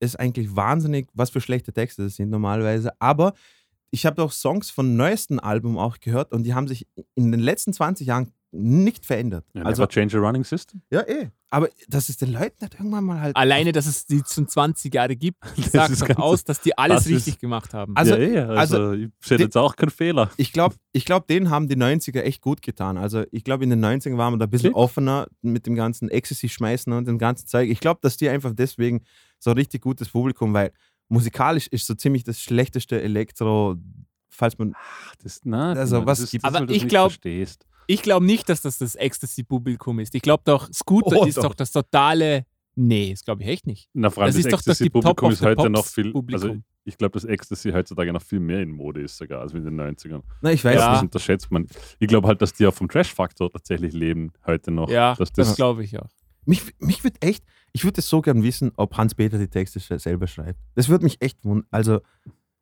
ist 0.00 0.18
eigentlich 0.18 0.54
wahnsinnig, 0.54 1.08
was 1.14 1.30
für 1.30 1.40
schlechte 1.40 1.72
Texte 1.72 2.04
das 2.04 2.16
sind 2.16 2.30
normalerweise. 2.30 2.92
Aber 3.00 3.34
ich 3.90 4.06
habe 4.06 4.22
auch 4.22 4.32
Songs 4.32 4.70
von 4.70 4.96
neuesten 4.96 5.38
Album 5.38 5.78
auch 5.78 6.00
gehört 6.00 6.32
und 6.32 6.42
die 6.42 6.54
haben 6.54 6.66
sich 6.66 6.86
in 7.14 7.30
den 7.30 7.40
letzten 7.40 7.72
20 7.72 8.06
Jahren 8.06 8.32
nicht 8.56 9.04
verändert. 9.04 9.44
Ja, 9.54 9.62
also, 9.62 9.86
change 9.86 10.16
a 10.16 10.20
running 10.20 10.44
system. 10.44 10.80
ja, 10.90 11.00
eh. 11.06 11.28
Aber 11.50 11.68
das 11.88 12.08
ist 12.08 12.20
den 12.20 12.32
Leuten 12.32 12.56
halt 12.62 12.74
irgendwann 12.74 13.04
mal 13.04 13.20
halt. 13.20 13.36
Alleine, 13.36 13.70
dass 13.70 13.86
es 13.86 14.06
die 14.06 14.22
schon 14.28 14.48
20 14.48 14.92
Jahre 14.92 15.14
gibt, 15.14 15.38
sagt 15.72 16.00
doch 16.00 16.16
aus, 16.18 16.42
dass 16.42 16.60
die 16.60 16.76
alles 16.76 17.04
das 17.04 17.06
ist- 17.06 17.12
richtig 17.16 17.38
gemacht 17.38 17.72
haben. 17.74 17.96
Also- 17.96 18.14
ja, 18.16 18.52
eh, 18.52 18.56
also, 18.56 18.92
ich 18.92 19.10
sehe 19.20 19.38
jetzt 19.38 19.56
auch 19.56 19.76
keinen 19.76 19.90
Fehler. 19.90 20.30
Ich 20.36 20.52
glaube, 20.52 20.74
ich 20.92 21.04
glaub, 21.04 21.28
denen 21.28 21.50
haben 21.50 21.68
die 21.68 21.76
90er 21.76 22.22
echt 22.22 22.40
gut 22.42 22.60
getan. 22.62 22.96
Also 22.96 23.24
ich 23.30 23.44
glaube, 23.44 23.62
in 23.64 23.70
den 23.70 23.84
90ern 23.84 24.16
waren 24.16 24.32
wir 24.34 24.38
da 24.38 24.46
ein 24.46 24.50
bisschen 24.50 24.70
Okay. 24.74 24.82
offener 24.82 25.26
mit 25.42 25.66
dem 25.66 25.74
ganzen 25.76 26.08
Ecstasy-Schmeißen 26.08 26.92
und 26.92 27.06
dem 27.06 27.18
ganzen 27.18 27.46
Zeug. 27.46 27.70
Ich 27.70 27.78
glaube, 27.80 28.00
dass 28.02 28.16
die 28.16 28.28
einfach 28.28 28.52
deswegen 28.52 29.02
so 29.38 29.50
ein 29.50 29.56
richtig 29.56 29.80
gutes 29.82 30.08
Publikum, 30.08 30.54
weil 30.54 30.72
musikalisch 31.08 31.68
ist 31.68 31.86
so 31.86 31.94
ziemlich 31.94 32.24
das 32.24 32.40
schlechteste 32.40 33.00
Elektro, 33.00 33.76
falls 34.28 34.58
man... 34.58 34.74
Ach, 34.76 35.14
das, 35.22 35.40
na, 35.44 35.72
Also, 35.74 36.04
was 36.04 36.18
das 36.20 36.30
das, 36.32 36.42
Aber 36.42 36.62
ich 36.64 36.68
nicht 36.70 36.88
glaub- 36.88 37.12
verstehst. 37.12 37.64
Ich 37.86 38.02
glaube 38.02 38.24
nicht, 38.26 38.48
dass 38.48 38.62
das 38.62 38.78
das 38.78 38.94
Ecstasy-Publikum 38.94 39.98
ist. 40.00 40.14
Ich 40.14 40.22
glaube 40.22 40.42
doch, 40.46 40.68
Scooter 40.72 41.18
Oh, 41.20 41.24
ist 41.24 41.36
doch. 41.38 41.44
doch 41.44 41.54
das 41.54 41.70
totale. 41.72 42.46
Nee, 42.76 43.10
das 43.12 43.24
glaube 43.24 43.42
ich 43.42 43.48
echt 43.48 43.66
nicht. 43.66 43.88
Na, 43.92 44.10
vor 44.10 44.24
allem 44.24 44.30
Das 44.34 44.36
das, 44.36 44.46
ist 44.46 44.52
doch 44.52 44.58
das 44.62 44.64
Top 44.78 44.86
Ecstasy-Publikum 44.86 45.30
ist 45.30 45.42
heute 45.42 45.70
noch 45.70 45.86
viel. 45.86 46.12
Also, 46.32 46.56
ich 46.86 46.98
glaube, 46.98 47.12
das 47.12 47.24
Ecstasy 47.24 47.70
heutzutage 47.70 48.12
noch 48.12 48.22
viel 48.22 48.40
mehr 48.40 48.60
in 48.60 48.70
Mode 48.70 49.00
ist, 49.02 49.16
sogar 49.16 49.40
als 49.42 49.52
in 49.54 49.64
den 49.64 49.80
90ern. 49.80 50.22
Na, 50.42 50.50
ich 50.52 50.64
weiß 50.64 50.74
Ja. 50.76 50.92
Das 50.94 51.02
unterschätzt 51.02 51.50
man. 51.50 51.66
Ich 51.98 52.08
glaube 52.08 52.26
halt, 52.28 52.42
dass 52.42 52.52
die 52.52 52.66
auch 52.66 52.74
vom 52.74 52.88
Trash-Faktor 52.88 53.50
tatsächlich 53.50 53.92
leben 53.94 54.32
heute 54.46 54.70
noch. 54.70 54.90
Ja, 54.90 55.14
dass 55.14 55.32
das 55.32 55.48
das, 55.48 55.56
glaube 55.56 55.84
ich 55.84 55.98
auch. 55.98 56.10
Mich, 56.46 56.62
mich 56.78 57.02
würde 57.04 57.16
echt... 57.22 57.44
Ich 57.72 57.84
würde 57.84 58.02
so 58.02 58.20
gern 58.20 58.42
wissen, 58.42 58.70
ob 58.76 58.96
Hans-Peter 58.96 59.38
die 59.38 59.48
Texte 59.48 59.80
selber 59.98 60.26
schreibt. 60.26 60.58
Das 60.74 60.88
würde 60.88 61.04
mich 61.04 61.20
echt 61.22 61.42
wundern. 61.44 61.66
Also, 61.70 62.00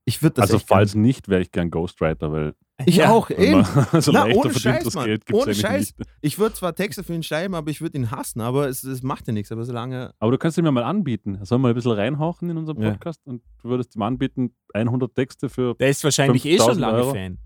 ich 0.05 0.23
würde 0.23 0.35
das 0.35 0.43
also 0.45 0.57
echt 0.57 0.69
gern- 0.69 0.79
falls 0.79 0.95
nicht, 0.95 1.29
wäre 1.29 1.43
ich 1.43 1.51
gern 1.53 1.71
Ghostwriter, 1.71 2.31
weil 2.33 2.55
Ich 2.87 2.97
Ja. 2.97 3.11
auch, 3.11 3.31
eben. 3.31 3.65
so 4.01 4.11
Na, 4.13 4.27
ohne 4.27 4.53
Scheiß, 4.59 4.83
das 4.85 4.95
Mann. 4.95 5.19
Ohne 5.33 5.55
Scheiß. 5.55 5.95
nicht. 5.99 6.11
Ich 6.21 6.39
würde 6.39 6.55
zwar 6.55 6.75
Texte 6.75 7.05
für 7.05 7.15
ihn 7.15 7.23
schreiben, 7.23 7.55
aber 7.55 7.71
ich 7.71 7.81
würde 7.81 7.97
ihn 7.99 8.11
hassen, 8.11 8.41
aber 8.41 8.69
es, 8.69 8.83
es 8.83 9.03
macht 9.03 9.27
ja 9.29 9.33
nichts. 9.33 9.53
Aber 9.53 9.65
solange... 9.65 10.13
Aber 10.19 10.33
du 10.33 10.39
kannst 10.39 10.59
ihn 10.59 10.65
mir 10.65 10.73
mal 10.73 10.83
anbieten. 10.83 11.37
Er 11.39 11.47
soll 11.47 11.59
mal 11.59 11.69
ein 11.69 11.75
bisschen 11.75 11.93
reinhauchen 11.93 12.51
in 12.51 12.57
unseren 12.57 12.81
Ja. 12.83 12.91
Podcast 12.91 13.21
und 13.25 13.43
du 13.63 13.69
würdest 13.69 13.95
ihm 13.95 14.03
anbieten, 14.03 14.55
100 14.75 15.15
Texte 15.15 15.49
für 15.49 15.75
Der 15.77 15.91
ist 15.91 16.03
wahrscheinlich 16.03 16.45
eh 16.45 16.57
schon 16.59 16.75
5000 16.75 16.81
lange 16.81 16.99
Euro. 16.99 17.15
Fan. 17.15 17.39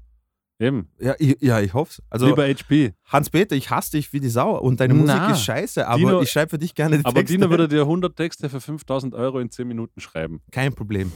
eben. 0.58 0.88
Ja, 0.98 1.14
ich, 1.18 1.36
ja, 1.40 1.60
ich 1.60 1.74
hoffe 1.74 1.90
es. 1.98 2.02
Also, 2.08 2.26
Lieber 2.28 2.44
HP. 2.48 2.94
Hans-Peter, 3.04 3.54
ich 3.56 3.68
hasse 3.68 3.90
dich 3.90 4.10
wie 4.14 4.20
die 4.20 4.30
Sau 4.30 4.58
und 4.58 4.80
deine 4.80 4.94
Na. 4.94 5.16
Musik 5.18 5.36
ist 5.36 5.42
scheiße, 5.44 5.86
aber 5.86 5.98
Dino- 5.98 6.22
ich 6.22 6.30
schreibe 6.30 6.50
für 6.50 6.58
dich 6.58 6.74
gerne 6.74 6.98
die 6.98 7.04
Aber 7.04 7.14
Texte. 7.20 7.36
Dino 7.36 7.50
würde 7.50 7.68
dir 7.68 7.80
100 7.82 8.16
Texte 8.16 8.48
für 8.48 8.60
5000 8.62 9.14
Euro 9.14 9.38
in 9.40 9.50
10 9.50 9.68
Minuten 9.68 10.00
schreiben. 10.00 10.40
Kein 10.50 10.72
Problem. 10.72 11.12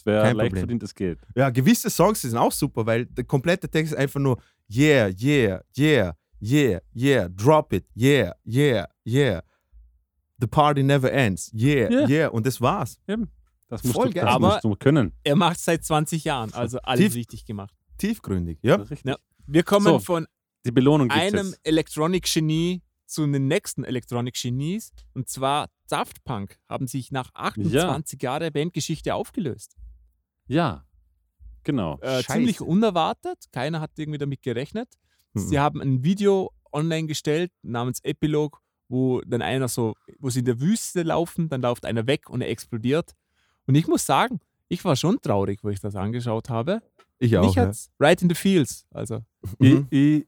Das 0.00 0.06
wäre 0.06 0.22
Kein 0.22 0.36
leicht 0.36 0.48
Problem. 0.50 0.60
verdientes 0.62 0.94
Geld. 0.94 1.20
Ja, 1.34 1.50
gewisse 1.50 1.90
Songs 1.90 2.22
sind 2.22 2.36
auch 2.36 2.52
super, 2.52 2.86
weil 2.86 3.06
der 3.06 3.24
komplette 3.24 3.68
Text 3.68 3.92
ist 3.92 3.98
einfach 3.98 4.20
nur 4.20 4.40
Yeah, 4.72 5.08
yeah, 5.20 5.62
yeah, 5.76 6.14
yeah, 6.40 6.80
yeah, 6.94 7.28
drop 7.28 7.72
it, 7.72 7.84
yeah, 7.96 8.34
yeah, 8.46 8.86
yeah. 9.06 9.42
The 10.40 10.46
party 10.46 10.82
never 10.82 11.12
ends, 11.12 11.50
yeah, 11.52 11.90
Ja. 11.90 12.08
yeah. 12.08 12.28
Und 12.30 12.46
das 12.46 12.60
war's. 12.60 12.98
Das 13.68 13.84
musst, 13.84 13.94
Voll 13.94 14.08
du, 14.08 14.14
geil. 14.14 14.24
das 14.24 14.34
Aber- 14.34 14.48
musst 14.48 14.64
du 14.64 14.74
können. 14.76 15.12
Er 15.22 15.36
macht 15.36 15.60
seit 15.60 15.84
20 15.84 16.24
Jahren, 16.24 16.52
also 16.54 16.78
alles 16.82 17.00
Tief- 17.06 17.14
richtig 17.14 17.44
gemacht. 17.44 17.74
Tiefgründig, 17.98 18.58
ja. 18.62 18.76
Richtig. 18.76 19.04
Ja. 19.04 19.16
Wir 19.46 19.62
kommen 19.62 19.84
So, 19.86 19.98
von 19.98 20.26
Die 20.64 20.70
Belohnung 20.72 21.08
gibt 21.08 21.20
einem 21.20 21.46
es. 21.48 21.60
Electronic-Genie 21.64 22.82
zu 23.06 23.26
den 23.26 23.48
nächsten 23.48 23.84
Electronic-Genies. 23.84 24.92
Und 25.14 25.28
zwar 25.28 25.68
Daft 25.88 26.22
Punk 26.24 26.56
haben 26.68 26.86
sich 26.86 27.10
nach 27.12 27.30
28 27.34 28.22
Jahren 28.22 28.52
Bandgeschichte 28.52 29.14
aufgelöst. 29.14 29.76
Ja, 30.50 30.84
genau. 31.62 31.98
Äh, 32.00 32.22
ziemlich 32.24 32.60
unerwartet. 32.60 33.38
Keiner 33.52 33.80
hat 33.80 33.92
irgendwie 33.96 34.18
damit 34.18 34.42
gerechnet. 34.42 34.88
Mhm. 35.32 35.40
Sie 35.40 35.58
haben 35.60 35.80
ein 35.80 36.02
Video 36.02 36.50
online 36.72 37.06
gestellt 37.06 37.52
namens 37.62 38.00
Epilog, 38.02 38.60
wo 38.88 39.20
dann 39.20 39.42
einer 39.42 39.68
so, 39.68 39.94
wo 40.18 40.28
sie 40.30 40.40
in 40.40 40.46
der 40.46 40.60
Wüste 40.60 41.02
laufen, 41.02 41.48
dann 41.48 41.62
läuft 41.62 41.84
einer 41.84 42.06
weg 42.06 42.28
und 42.28 42.40
er 42.40 42.48
explodiert. 42.48 43.14
Und 43.66 43.76
ich 43.76 43.86
muss 43.86 44.04
sagen, 44.04 44.40
ich 44.68 44.84
war 44.84 44.96
schon 44.96 45.20
traurig, 45.20 45.60
wo 45.62 45.68
ich 45.68 45.78
das 45.80 45.94
angeschaut 45.94 46.48
habe. 46.50 46.82
Ich 47.18 47.36
auch. 47.36 47.46
Mich 47.46 47.54
Ja. 47.54 47.66
hat's 47.66 47.90
right 48.00 48.20
in 48.20 48.28
the 48.28 48.34
feels. 48.34 48.86
Also, 48.90 49.20
Mhm. 49.58 49.86
Ich, 49.90 50.20
ich, 50.20 50.26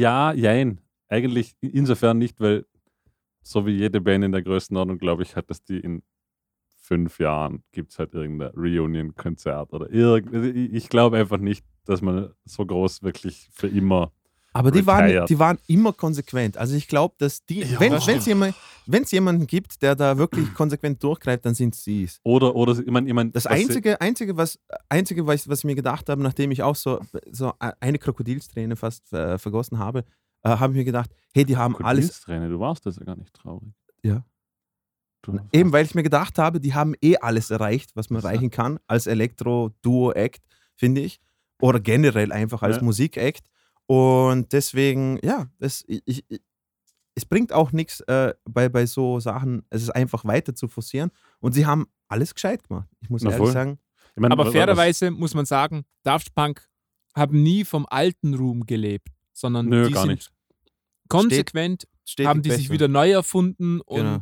Ja, 0.00 0.32
jein. 0.32 0.80
Eigentlich 1.08 1.56
insofern 1.60 2.18
nicht, 2.18 2.38
weil 2.40 2.64
so 3.42 3.66
wie 3.66 3.72
jede 3.72 4.00
Band 4.00 4.24
in 4.24 4.32
der 4.32 4.42
Größenordnung, 4.42 4.98
glaube 4.98 5.22
ich, 5.22 5.34
hat, 5.36 5.50
dass 5.50 5.62
die 5.64 5.78
in 5.80 6.02
fünf 6.90 7.20
Jahren 7.20 7.62
gibt 7.70 7.92
es 7.92 8.00
halt 8.00 8.14
irgendein 8.14 8.50
Reunion-Konzert 8.56 9.72
oder 9.72 9.88
irgend. 9.92 10.34
also 10.34 10.48
Ich 10.48 10.88
glaube 10.88 11.18
einfach 11.18 11.38
nicht, 11.38 11.64
dass 11.84 12.02
man 12.02 12.30
so 12.44 12.66
groß 12.66 13.04
wirklich 13.04 13.48
für 13.52 13.68
immer. 13.68 14.10
Aber 14.52 14.72
die 14.72 14.84
waren, 14.84 15.26
die 15.26 15.38
waren 15.38 15.58
immer 15.68 15.92
konsequent. 15.92 16.56
Also 16.56 16.74
ich 16.74 16.88
glaube, 16.88 17.14
dass 17.18 17.46
die, 17.46 17.60
Ja, 17.60 17.78
wenn 17.78 17.92
es 17.92 18.26
jemand, 18.26 18.56
wenn's 18.86 19.12
jemanden 19.12 19.46
gibt, 19.46 19.80
der 19.82 19.94
da 19.94 20.18
wirklich 20.18 20.52
konsequent 20.54 21.00
durchgreift, 21.00 21.46
dann 21.46 21.54
sind 21.54 21.76
sie 21.76 22.02
es. 22.02 22.18
Oder, 22.24 22.56
oder 22.56 22.76
ich 22.76 22.90
meine, 22.90 23.06
ich 23.06 23.14
mein, 23.14 23.30
Das 23.30 23.46
Einzige, 23.46 24.00
Einzige, 24.00 24.36
was, 24.36 24.58
Einzige 24.88 25.24
was, 25.28 25.48
was 25.48 25.60
ich 25.60 25.64
mir 25.64 25.76
gedacht 25.76 26.08
habe, 26.08 26.20
nachdem 26.20 26.50
ich 26.50 26.64
auch 26.64 26.74
so, 26.74 26.98
so 27.30 27.52
eine 27.58 27.98
Krokodilsträne 27.98 28.74
fast 28.74 29.12
äh, 29.12 29.38
vergossen 29.38 29.78
habe, 29.78 30.04
äh, 30.42 30.48
habe 30.48 30.72
ich 30.72 30.78
mir 30.78 30.84
gedacht, 30.84 31.12
hey, 31.32 31.44
die 31.44 31.56
haben 31.56 31.76
alles, 31.76 32.06
Krokodilsträne, 32.06 32.48
du 32.48 32.58
warst 32.58 32.84
das 32.84 32.96
ja 32.96 33.04
gar 33.04 33.16
nicht 33.16 33.32
traurig. 33.32 33.68
Ja. 34.02 34.24
Du, 35.22 35.38
eben 35.52 35.72
weil 35.72 35.84
ich 35.84 35.94
mir 35.94 36.02
gedacht 36.02 36.38
habe, 36.38 36.60
die 36.60 36.72
haben 36.74 36.94
eh 37.02 37.16
alles 37.18 37.50
erreicht, 37.50 37.90
was 37.94 38.08
man 38.10 38.22
erreichen 38.22 38.50
kann, 38.50 38.78
als 38.86 39.06
Elektro-Duo-Act, 39.06 40.42
finde 40.76 41.02
ich. 41.02 41.20
Oder 41.60 41.78
generell 41.80 42.32
einfach 42.32 42.62
als 42.62 42.76
Ja. 42.76 42.82
Musik-Act. 42.82 43.44
Und 43.86 44.52
deswegen, 44.52 45.18
ja, 45.22 45.48
das, 45.58 45.84
ich, 45.86 46.02
ich, 46.06 46.24
es 47.14 47.26
bringt 47.26 47.52
auch 47.52 47.72
nichts 47.72 48.00
äh, 48.02 48.32
bei, 48.48 48.68
bei 48.70 48.86
so 48.86 49.20
Sachen, 49.20 49.66
es 49.68 49.82
ist 49.82 49.90
einfach 49.90 50.24
weiter 50.24 50.54
zu 50.54 50.68
forcieren. 50.68 51.10
Und 51.40 51.52
sie 51.52 51.66
haben 51.66 51.86
alles 52.08 52.34
gescheit 52.34 52.66
gemacht. 52.66 52.88
Ich 53.00 53.10
muss 53.10 53.22
Na 53.22 53.30
ehrlich 53.30 53.44
voll. 53.44 53.52
sagen. 53.52 53.78
ich 54.14 54.20
mein, 54.20 54.32
Aber 54.32 54.46
was- 54.46 54.52
fairerweise 54.52 55.10
muss 55.10 55.34
man 55.34 55.44
sagen, 55.44 55.84
Daft 56.02 56.34
Punk 56.34 56.66
haben 57.14 57.42
nie 57.42 57.64
vom 57.64 57.84
alten 57.90 58.32
Ruhm 58.34 58.64
gelebt, 58.64 59.08
sondern 59.32 59.66
Nö, 59.66 59.88
die 59.88 59.92
gar 59.92 60.02
sind 60.04 60.12
nicht. 60.12 60.32
konsequent, 61.08 61.86
Stetig 62.06 62.28
haben 62.28 62.42
die 62.42 62.50
sich 62.50 62.68
besser. 62.68 62.72
wieder 62.74 62.88
neu 62.88 63.10
erfunden 63.10 63.80
und 63.82 63.96
Genau. 63.98 64.20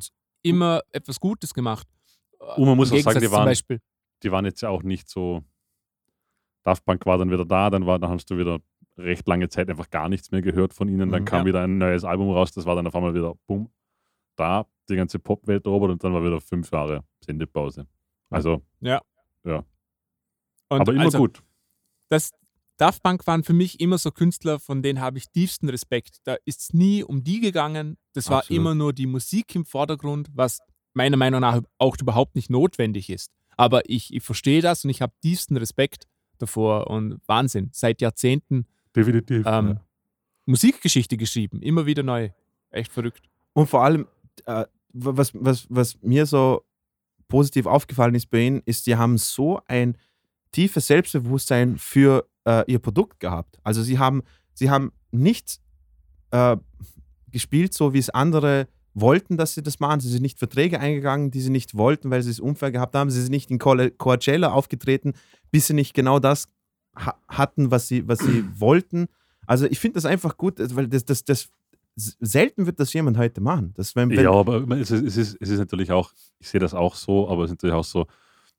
Immer 0.48 0.80
etwas 0.92 1.18
Gutes 1.20 1.52
gemacht. 1.54 1.86
Und 2.56 2.66
man 2.66 2.76
muss 2.76 2.90
Im 2.90 2.98
auch 2.98 3.02
sagen, 3.02 3.14
Gegensatz 3.14 3.20
die 3.22 3.26
zum 3.26 3.32
waren, 3.32 3.44
Beispiel, 3.46 3.80
die 4.22 4.32
waren 4.32 4.44
jetzt 4.44 4.60
ja 4.60 4.68
auch 4.68 4.82
nicht 4.82 5.08
so. 5.08 5.42
Daft 6.64 6.84
Punk 6.84 7.06
war 7.06 7.18
dann 7.18 7.30
wieder 7.30 7.44
da, 7.44 7.70
dann, 7.70 7.86
war, 7.86 7.98
dann 7.98 8.10
hast 8.10 8.26
du 8.30 8.36
wieder 8.38 8.58
recht 8.96 9.26
lange 9.28 9.48
Zeit 9.48 9.70
einfach 9.70 9.88
gar 9.90 10.08
nichts 10.08 10.30
mehr 10.30 10.42
gehört 10.42 10.74
von 10.74 10.88
ihnen. 10.88 11.10
Dann 11.10 11.22
Mhm. 11.22 11.26
kam 11.26 11.40
Ja. 11.40 11.46
wieder 11.46 11.62
ein 11.62 11.78
neues 11.78 12.04
Album 12.04 12.30
raus, 12.30 12.52
das 12.52 12.66
war 12.66 12.74
dann 12.74 12.86
auf 12.86 12.94
einmal 12.94 13.14
wieder, 13.14 13.34
bumm, 13.46 13.70
da, 14.36 14.66
die 14.88 14.96
ganze 14.96 15.18
Popwelt 15.18 15.66
erobert 15.66 15.90
und 15.92 16.04
dann 16.04 16.12
war 16.12 16.22
wieder 16.24 16.40
fünf 16.40 16.70
Jahre 16.70 17.04
Sendepause. 17.20 17.86
Also, 18.30 18.62
und 20.70 20.80
aber 20.80 20.92
immer 20.92 21.04
also, 21.04 21.18
gut. 21.18 21.42
Das, 22.08 22.30
Daft 22.78 23.02
Punk 23.02 23.26
waren 23.26 23.42
für 23.42 23.52
mich 23.52 23.80
immer 23.80 23.98
so 23.98 24.12
Künstler, 24.12 24.60
von 24.60 24.82
denen 24.82 25.00
habe 25.00 25.18
ich 25.18 25.28
tiefsten 25.30 25.68
Respekt. 25.68 26.18
Da 26.22 26.36
ist 26.44 26.60
es 26.60 26.72
nie 26.72 27.02
um 27.02 27.24
die 27.24 27.40
gegangen. 27.40 27.98
Das 28.12 28.30
war 28.30 28.38
Absolut. 28.38 28.60
immer 28.60 28.74
nur 28.76 28.92
die 28.92 29.06
Musik 29.06 29.54
im 29.56 29.64
Vordergrund, 29.64 30.28
was 30.32 30.60
meiner 30.94 31.16
Meinung 31.16 31.40
nach 31.40 31.60
auch 31.78 31.96
überhaupt 32.00 32.36
nicht 32.36 32.50
notwendig 32.50 33.10
ist. 33.10 33.32
Aber 33.56 33.82
ich, 33.90 34.14
ich 34.14 34.22
verstehe 34.22 34.62
das 34.62 34.84
und 34.84 34.90
ich 34.90 35.02
habe 35.02 35.12
tiefsten 35.20 35.56
Respekt 35.56 36.04
davor 36.38 36.88
und 36.88 37.20
Wahnsinn. 37.26 37.70
Seit 37.72 38.00
Jahrzehnten 38.00 38.66
Definitiv. 38.94 39.44
ähm, 39.44 39.80
Musikgeschichte 40.46 41.16
geschrieben, 41.16 41.60
immer 41.60 41.84
wieder 41.84 42.04
neu. 42.04 42.30
Echt 42.70 42.92
verrückt. 42.92 43.28
Und 43.54 43.68
vor 43.68 43.82
allem, 43.82 44.06
äh, 44.46 44.66
was, 44.92 45.32
was, 45.34 45.66
was 45.68 46.00
mir 46.00 46.26
so 46.26 46.62
positiv 47.26 47.66
aufgefallen 47.66 48.14
ist 48.14 48.30
bei 48.30 48.38
ihnen, 48.38 48.62
ist, 48.64 48.84
sie 48.84 48.96
haben 48.96 49.18
so 49.18 49.60
ein 49.66 49.98
tiefes 50.52 50.86
Selbstbewusstsein 50.86 51.76
für 51.78 52.26
äh, 52.46 52.64
ihr 52.70 52.78
Produkt 52.78 53.20
gehabt. 53.20 53.58
Also 53.62 53.82
sie 53.82 53.98
haben, 53.98 54.22
sie 54.54 54.70
haben 54.70 54.92
nicht 55.10 55.60
äh, 56.30 56.56
gespielt, 57.30 57.74
so 57.74 57.92
wie 57.94 57.98
es 57.98 58.10
andere 58.10 58.68
wollten, 58.94 59.36
dass 59.36 59.54
sie 59.54 59.62
das 59.62 59.80
machen. 59.80 60.00
Sie 60.00 60.08
sind 60.08 60.22
nicht 60.22 60.38
Verträge 60.38 60.80
eingegangen, 60.80 61.30
die 61.30 61.40
sie 61.40 61.50
nicht 61.50 61.76
wollten, 61.76 62.10
weil 62.10 62.22
sie 62.22 62.30
es 62.30 62.40
unfair 62.40 62.72
gehabt 62.72 62.94
haben. 62.94 63.10
Sie 63.10 63.20
sind 63.22 63.30
nicht 63.30 63.50
in 63.50 63.58
Coa- 63.58 63.90
Coachella 63.96 64.50
aufgetreten, 64.52 65.12
bis 65.50 65.66
sie 65.68 65.74
nicht 65.74 65.94
genau 65.94 66.18
das 66.18 66.46
ha 66.96 67.14
hatten, 67.28 67.70
was 67.70 67.86
sie, 67.88 68.08
was 68.08 68.18
sie 68.18 68.44
wollten. 68.58 69.06
Also 69.46 69.66
ich 69.66 69.78
finde 69.78 69.94
das 69.94 70.04
einfach 70.04 70.36
gut, 70.36 70.58
weil 70.74 70.88
das, 70.88 71.04
das, 71.04 71.24
das 71.24 71.48
selten 71.96 72.66
wird 72.66 72.80
das 72.80 72.92
jemand 72.92 73.18
heute 73.18 73.40
machen. 73.40 73.72
Das, 73.76 73.94
wenn, 73.96 74.10
wenn, 74.10 74.20
ja, 74.24 74.30
aber 74.32 74.68
es 74.76 74.90
ist, 74.90 75.02
es, 75.04 75.16
ist, 75.16 75.36
es 75.40 75.48
ist 75.50 75.58
natürlich 75.58 75.92
auch, 75.92 76.12
ich 76.38 76.48
sehe 76.48 76.60
das 76.60 76.74
auch 76.74 76.94
so, 76.94 77.28
aber 77.28 77.44
es 77.44 77.50
ist 77.50 77.56
natürlich 77.56 77.74
auch 77.74 77.84
so, 77.84 78.06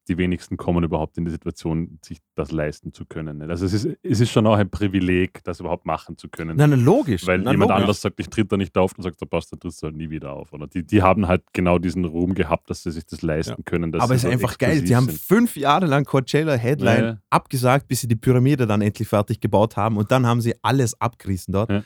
die 0.10 0.18
wenigsten 0.18 0.58
kommen 0.58 0.84
überhaupt 0.84 1.18
in 1.18 1.26
die 1.26 1.32
Situation, 1.32 2.00
sich 2.04 2.18
das 2.36 2.52
leisten 2.52 2.92
zu 2.92 3.06
können. 3.06 3.38
nicht? 3.38 3.50
Also 3.50 3.66
es 3.66 3.74
ist, 3.74 3.88
es 4.02 4.20
ist 4.20 4.32
schon 4.32 4.46
auch 4.48 4.56
ein 4.56 4.70
Privileg, 4.70 5.44
das 5.44 5.60
überhaupt 5.60 5.86
machen 5.86 6.18
zu 6.18 6.28
können. 6.28 6.58
Nein, 6.58 6.72
nein, 6.72 6.84
logisch. 6.84 7.26
Weil 7.28 7.38
nein, 7.38 7.54
jemand 7.54 7.70
logisch. 7.70 7.82
anders 7.84 8.02
sagt, 8.02 8.20
ich 8.20 8.30
tritt 8.30 8.52
da 8.52 8.58
nicht 8.58 8.76
auf 8.78 8.98
und 8.98 9.04
sagt, 9.04 9.22
da 9.22 9.26
passt, 9.26 9.54
da 9.54 9.58
trittst 9.58 9.82
du 9.84 9.88
halt 9.88 9.96
nie 9.96 10.10
wieder 10.10 10.34
auf. 10.34 10.52
Oder 10.52 10.68
die, 10.68 10.84
die 10.86 11.04
haben 11.04 11.28
halt 11.28 11.44
genau 11.54 11.78
diesen 11.78 12.06
Ruhm 12.06 12.34
gehabt, 12.34 12.70
dass 12.70 12.84
sie 12.84 12.92
sich 12.92 13.06
das 13.06 13.22
leisten 13.22 13.64
können. 13.64 13.92
dass 13.92 14.02
Aber 14.02 14.16
es 14.16 14.24
ist 14.24 14.32
einfach 14.32 14.58
geil. 14.58 14.82
Die 14.82 14.96
haben 14.96 15.10
fünf 15.10 15.56
Jahre 15.56 15.86
lang 15.86 16.04
Coachella 16.06 16.56
Headline 16.56 17.00
Ja, 17.04 17.10
ja. 17.12 17.18
abgesagt, 17.30 17.88
bis 17.88 18.02
sie 18.02 18.08
die 18.08 18.16
Pyramide 18.16 18.66
dann 18.66 18.82
endlich 18.82 19.08
fertig 19.08 19.40
gebaut 19.40 19.78
haben. 19.78 19.98
Und 19.98 20.12
dann 20.12 20.26
haben 20.26 20.42
sie 20.42 20.56
alles 20.64 21.00
abgerissen 21.00 21.54
dort. 21.54 21.70
Ja. 21.70 21.84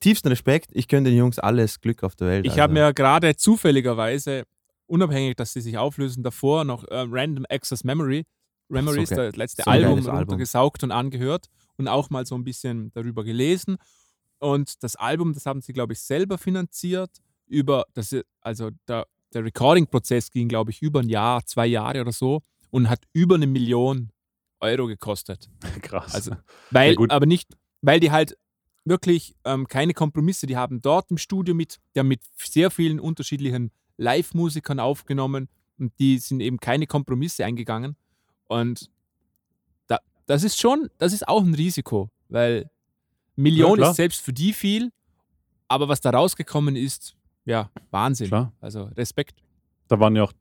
Tiefsten 0.00 0.28
Respekt. 0.28 0.70
Ich 0.72 0.88
gönne 0.88 1.10
den 1.10 1.18
Jungs 1.18 1.38
alles 1.38 1.80
Glück 1.80 2.02
auf 2.02 2.16
der 2.16 2.28
Welt. 2.28 2.46
Ich 2.46 2.52
also. 2.52 2.62
habe 2.62 2.72
mir 2.72 2.94
gerade 2.94 3.36
zufälligerweise, 3.36 4.44
unabhängig, 4.88 5.36
dass 5.36 5.52
sie 5.52 5.60
sich 5.60 5.78
auflösen, 5.78 6.22
davor 6.22 6.64
noch 6.64 6.84
äh, 6.84 7.06
Random 7.08 7.44
Access 7.48 7.84
Memory, 7.84 8.24
Memories, 8.68 9.10
geil. 9.10 9.28
das 9.28 9.36
letzte 9.36 9.62
So 9.62 9.70
Album, 9.70 9.90
geiles 9.90 10.06
Album. 10.06 10.18
runtergesaugt 10.18 10.82
und 10.82 10.92
angehört 10.92 11.46
und 11.76 11.88
auch 11.88 12.10
mal 12.10 12.26
so 12.26 12.34
ein 12.34 12.44
bisschen 12.44 12.90
darüber 12.92 13.24
gelesen. 13.24 13.78
Und 14.38 14.82
das 14.82 14.96
Album, 14.96 15.32
das 15.32 15.46
haben 15.46 15.62
sie, 15.62 15.72
glaube 15.72 15.94
ich, 15.94 16.00
selber 16.00 16.38
finanziert. 16.38 17.10
Über 17.46 17.86
das, 17.94 18.14
also 18.42 18.70
der, 18.86 19.06
der 19.32 19.44
Recording-Prozess 19.44 20.30
ging, 20.30 20.48
glaube 20.48 20.70
ich, 20.70 20.82
über 20.82 21.00
ein 21.00 21.08
Jahr, 21.08 21.44
zwei 21.46 21.66
Jahre 21.66 22.02
oder 22.02 22.12
so 22.12 22.42
und 22.70 22.90
hat 22.90 23.00
über 23.12 23.36
eine 23.36 23.46
Million 23.46 24.10
Euro 24.60 24.86
gekostet. 24.86 25.48
Krass. 25.82 26.14
Also, 26.14 26.32
weil, 26.70 26.94
Ja, 26.94 27.06
aber 27.10 27.26
nicht, 27.26 27.56
weil 27.80 28.00
die 28.00 28.10
halt 28.10 28.36
wirklich 28.84 29.34
ähm, 29.44 29.66
keine 29.66 29.94
Kompromisse, 29.94 30.46
die 30.46 30.56
haben 30.56 30.80
dort 30.80 31.10
im 31.10 31.18
Studio 31.18 31.54
mit, 31.54 31.78
die 31.94 32.00
haben 32.00 32.08
mit 32.08 32.22
sehr 32.36 32.70
vielen 32.70 33.00
unterschiedlichen 33.00 33.70
Live-Musikern 33.98 34.80
aufgenommen 34.80 35.48
und 35.78 35.92
die 35.98 36.18
sind 36.18 36.40
eben 36.40 36.58
keine 36.58 36.86
Kompromisse 36.86 37.44
eingegangen. 37.44 37.96
Und 38.46 38.90
da, 39.86 39.98
das 40.26 40.42
ist 40.42 40.58
schon, 40.58 40.88
das 40.98 41.12
ist 41.12 41.28
auch 41.28 41.42
ein 41.42 41.54
Risiko, 41.54 42.10
weil 42.28 42.70
Millionen 43.36 43.76
klar. 43.76 43.90
ist 43.90 43.96
selbst 43.96 44.22
für 44.22 44.32
die 44.32 44.52
viel, 44.52 44.90
aber 45.68 45.88
was 45.88 46.00
da 46.00 46.10
rausgekommen 46.10 46.74
ist, 46.74 47.14
ja, 47.44 47.70
Wahnsinn. 47.90 48.28
Klar. 48.28 48.52
Also 48.60 48.84
Respekt. 48.96 49.42
Da 49.88 50.00
waren 50.00 50.16
ja 50.16 50.24
auch 50.24 50.32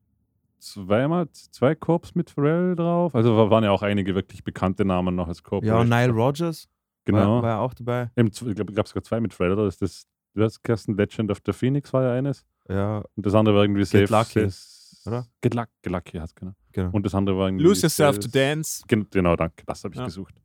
zweimal, 0.60 1.30
zwei 1.32 1.76
Corps 1.76 2.16
mit 2.16 2.30
Pharrell 2.30 2.76
drauf. 2.76 3.14
Also 3.16 3.36
da 3.36 3.50
waren 3.50 3.64
ja 3.64 3.72
auch 3.72 3.82
einige 3.82 4.16
wirklich 4.16 4.44
bekannte 4.44 4.86
Namen 4.86 5.16
noch 5.16 5.28
als 5.28 5.44
Corp. 5.44 5.64
Ja, 5.64 5.80
und 5.80 5.90
Nile 5.90 6.12
Rogers 6.12 6.68
Genau. 7.06 7.36
war, 7.36 7.44
war 7.44 7.50
ja 7.52 7.60
auch 7.60 7.74
dabei. 7.74 8.12
Eben, 8.18 8.28
ich 8.28 8.56
glaube, 8.56 8.74
gab 8.74 8.88
sogar 8.88 9.02
zwei 9.04 9.22
mit 9.22 9.34
Pharrell, 9.34 9.54
oder? 9.54 9.66
Das 9.66 9.76
ist 9.76 9.82
das, 9.82 10.08
du 10.34 10.44
hast 10.44 10.62
Kirsten 10.62 10.98
Legend 10.98 11.32
of 11.32 11.38
the 11.46 11.54
Phoenix 11.54 11.94
war 11.94 12.04
ja 12.04 12.12
eines. 12.14 12.46
Ja, 12.70 13.04
Und 13.16 13.26
das 13.26 13.34
andere 13.34 13.56
war 13.56 13.64
irgendwie 13.64 13.86
Safe. 13.86 14.06
Lucky, 14.06 14.50
Safe- 14.50 15.10
oder? 15.10 15.28
Get 15.42 15.54
Lucky, 15.54 15.72
Get 15.84 15.92
Lucky 15.94 16.18
heißt 16.18 16.36
genau. 16.36 16.52
genau. 16.72 16.90
Und 16.92 17.06
das 17.06 17.16
andere 17.16 17.38
war 17.38 17.48
irgendwie. 17.48 17.64
Lose 17.66 17.82
yourself 17.84 18.18
to 18.20 18.24
Safe- 18.24 18.32
dance. 18.32 18.84
Gen- 18.88 19.08
Genau, 19.10 19.36
danke. 19.36 19.64
Das 19.66 19.84
habe 19.84 19.94
ich 19.94 20.00
Ja. 20.00 20.06
gesucht. 20.06 20.36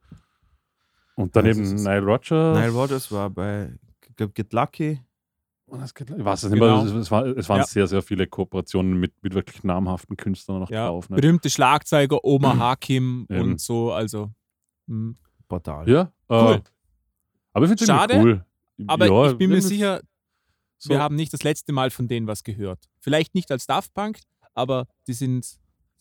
Und 1.17 1.35
daneben 1.37 1.63
Nile 1.75 2.01
Rodgers. 2.03 2.57
Nile 2.59 2.71
Rogers 2.71 3.11
war 3.13 3.29
bei 3.31 3.73
Get 4.17 4.53
Lucky. 4.53 5.01
Und 5.67 5.81
das 5.81 5.93
Get 5.95 6.09
Lucky- 6.11 6.21
Ich 6.21 6.25
weiß 6.27 6.43
es 6.45 6.51
nicht 6.51 6.61
Genau. 6.61 6.85
mehr. 6.85 6.95
Es, 6.97 7.11
war, 7.11 7.27
es 7.27 7.49
waren 7.49 7.59
Ja. 7.59 7.65
sehr, 7.65 7.87
sehr 7.87 8.03
viele 8.03 8.27
Kooperationen 8.27 8.99
mit, 8.99 9.13
mit 9.23 9.35
wirklich 9.35 9.63
namhaften 9.65 10.17
Künstlern 10.17 10.61
noch 10.61 10.71
Ja, 10.71 10.87
drauf. 10.89 11.09
Ne? 11.11 11.17
berühmte 11.17 11.51
Schlagzeuger, 11.51 12.25
Oma 12.25 12.57
Hakim 12.57 13.27
Eben. 13.29 13.43
und 13.43 13.61
so, 13.61 13.93
also. 13.93 14.31
hm. 14.87 15.17
Portal. 15.49 15.89
Ja, 15.89 16.11
Cool. 16.31 16.55
äh, 16.55 16.61
aber 17.53 17.65
ich 17.67 17.69
finde 17.71 17.85
es 17.85 17.87
Schade, 17.87 18.19
cool. 18.23 18.45
Aber 18.87 19.07
ja, 19.07 19.31
ich 19.33 19.37
bin 19.37 19.51
mir 19.51 19.61
sicher, 19.61 20.01
so- 20.83 20.91
wir 20.91 21.01
haben 21.01 21.17
nicht 21.17 21.33
das 21.33 21.43
letzte 21.43 21.73
Mal 21.73 21.91
von 21.91 22.09
denen 22.09 22.27
was 22.27 22.43
gehört. 22.45 22.81
Vielleicht 23.01 23.35
nicht 23.35 23.51
als 23.51 23.67
Daft 23.67 23.93
Punk, 23.95 24.19
aber 24.55 24.87
die 25.07 25.13
sind 25.15 25.47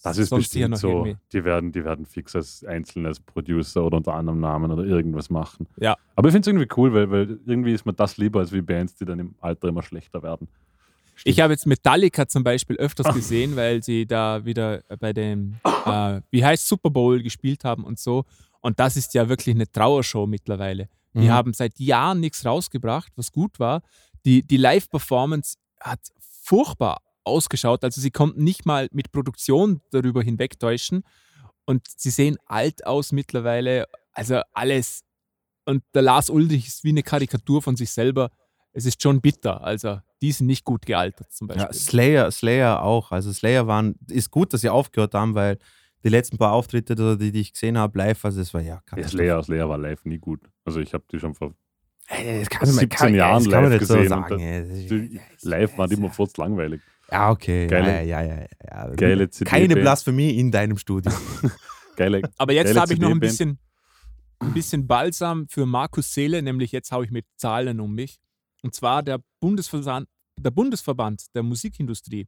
Das 0.04 0.18
ist 0.18 0.30
bestimmt 0.32 0.72
noch 0.72 0.78
so. 0.78 0.90
irgendwie. 0.90 1.18
Die 1.32 1.44
werden, 1.44 1.72
die 1.72 1.84
werden 1.86 2.06
fix 2.06 2.36
als 2.36 2.64
einzelnes 2.64 3.20
Producer 3.20 3.84
oder 3.86 3.98
unter 3.98 4.14
anderem 4.14 4.40
Namen 4.40 4.72
oder 4.72 4.84
irgendwas 4.84 5.30
machen. 5.30 5.68
Ja. 5.80 5.96
Aber 6.16 6.28
ich 6.30 6.34
finde 6.34 6.42
es 6.42 6.54
irgendwie 6.54 6.68
cool, 6.78 6.94
weil, 6.94 7.12
weil 7.12 7.40
irgendwie 7.46 7.74
ist 7.74 7.86
mir 7.86 7.94
das 7.94 8.18
lieber 8.18 8.40
als 8.40 8.52
wie 8.52 8.62
Bands, 8.62 8.96
die 8.96 9.06
dann 9.06 9.20
im 9.20 9.36
Alter 9.42 9.68
immer 9.68 9.84
schlechter 9.84 10.24
werden. 10.24 10.48
Ich 11.24 11.40
habe 11.40 11.54
jetzt 11.54 11.68
Metallica 11.68 12.28
zum 12.28 12.44
Beispiel 12.44 12.78
öfters 12.78 13.14
gesehen, 13.14 13.56
weil 13.56 13.84
sie 13.84 14.08
da 14.08 14.44
wieder 14.44 14.82
bei 15.00 15.14
dem, 15.14 15.58
äh, 15.86 16.22
wie 16.32 16.44
heißt 16.44 16.68
Super 16.68 16.90
Bowl 16.90 17.22
gespielt 17.22 17.64
haben 17.64 17.84
und 17.84 18.00
so. 18.00 18.24
Und 18.62 18.80
das 18.80 18.98
ist 18.98 19.14
ja 19.14 19.30
wirklich 19.30 19.54
eine 19.56 19.72
Trauershow 19.72 20.26
mittlerweile. 20.26 20.90
Die 21.14 21.26
Mhm. 21.26 21.30
haben 21.30 21.54
seit 21.54 21.78
Jahren 21.80 22.22
nichts 22.22 22.46
rausgebracht, 22.46 23.12
was 23.18 23.32
gut 23.32 23.60
war. 23.60 23.82
Die, 24.26 24.44
die 24.44 24.58
Live-Performance 24.58 25.58
hat 25.80 26.00
furchtbar 26.20 27.02
ausgeschaut. 27.24 27.84
Also 27.84 28.02
sie 28.02 28.12
konnten 28.12 28.44
nicht 28.44 28.66
mal 28.66 28.88
mit 28.92 29.12
Produktion 29.12 29.82
darüber 29.92 30.22
hinwegtäuschen. 30.24 31.04
Und 31.66 31.88
sie 31.88 32.10
sehen 32.10 32.38
alt 32.46 32.86
aus 32.86 33.12
mittlerweile. 33.12 33.88
Also 34.14 34.42
alles 34.54 35.04
und 35.66 35.84
der 35.94 36.02
Lars 36.02 36.30
Ulrich 36.30 36.68
ist 36.68 36.84
wie 36.84 36.90
eine 36.90 37.04
Karikatur 37.04 37.62
von 37.62 37.76
sich 37.76 37.92
selber. 37.92 38.32
Es 38.74 38.86
ist 38.86 39.02
schon 39.02 39.22
bitter. 39.22 39.62
Also, 39.64 40.00
die 40.22 40.32
sind 40.32 40.48
nicht 40.48 40.64
gut 40.64 40.86
gealtert, 40.86 41.32
zum 41.32 41.48
Beispiel. 41.48 41.66
Ja, 41.66 41.74
Slayer, 41.74 42.32
Slayer 42.32 42.84
auch. 42.84 43.12
Also 43.12 43.32
Slayer 43.32 43.68
waren, 43.68 43.96
ist 44.08 44.32
gut, 44.32 44.54
dass 44.54 44.62
sie 44.62 44.70
aufgehört 44.70 45.14
haben, 45.14 45.36
weil 45.36 45.58
die 46.04 46.10
letzten 46.10 46.38
paar 46.38 46.54
Auftritte, 46.54 46.96
die, 47.18 47.32
die 47.32 47.42
ich 47.42 47.54
gesehen 47.54 47.78
habe, 47.78 47.98
live, 47.98 48.24
also 48.26 48.42
es 48.42 48.54
war 48.54 48.62
ja 48.62 48.82
Ja, 48.96 49.08
Slayer, 49.08 49.44
Slayer 49.44 49.70
war 49.70 49.78
live 49.78 50.04
nie 50.06 50.18
gut. 50.18 50.42
Also 50.66 50.80
ich 50.80 50.94
habe 50.94 51.04
die 51.12 51.20
schon 51.20 51.36
vor 51.36 51.54
das 52.12 52.50
kann, 52.50 52.68
17 52.68 52.90
kann, 52.90 53.16
Jahren 53.16 53.44
das 53.44 53.52
kann 53.52 53.64
man 53.64 53.72
live 53.72 53.80
nicht 53.82 53.88
so 53.88 53.96
gesehen 53.96 54.14
und 54.14 54.30
sagen. 54.30 55.20
Das 55.40 55.44
live 55.44 55.78
waren 55.78 55.92
immer 55.92 56.10
furzt 56.10 56.38
langweilig. 56.38 56.82
Ja, 57.12 57.32
okay. 57.32 57.68
Geile- 57.68 58.04
ja, 58.04 58.22
ja, 58.22 58.36
ja, 58.36 58.48
ja. 58.70 58.90
Geile 58.96 59.30
CD 59.30 59.50
Keine. 59.50 59.76
Blasphemie 59.76 60.32
in 60.38 60.52
deinem 60.52 60.78
Studio. 60.78 61.12
Geile. 61.96 62.22
Aber 62.38 62.54
jetzt 62.54 62.78
habe 62.78 62.94
ich 62.94 63.00
noch 63.00 63.12
ein 63.12 63.20
bisschen, 63.20 63.60
ein 64.40 64.54
bisschen 64.54 64.88
Balsam 64.88 65.48
für 65.50 65.66
Markus 65.66 66.14
Seele, 66.14 66.42
nämlich 66.42 66.72
jetzt 66.72 66.92
haue 66.92 67.06
ich 67.06 67.12
mit 67.12 67.26
Zahlen 67.36 67.80
um 67.80 67.94
mich. 67.94 68.18
Und 68.64 68.74
zwar 68.76 69.04
der 69.04 69.20
Bundesverband, 69.40 70.08
der 70.40 70.52
Bundesverband 70.52 71.36
der 71.36 71.44
Musikindustrie 71.44 72.28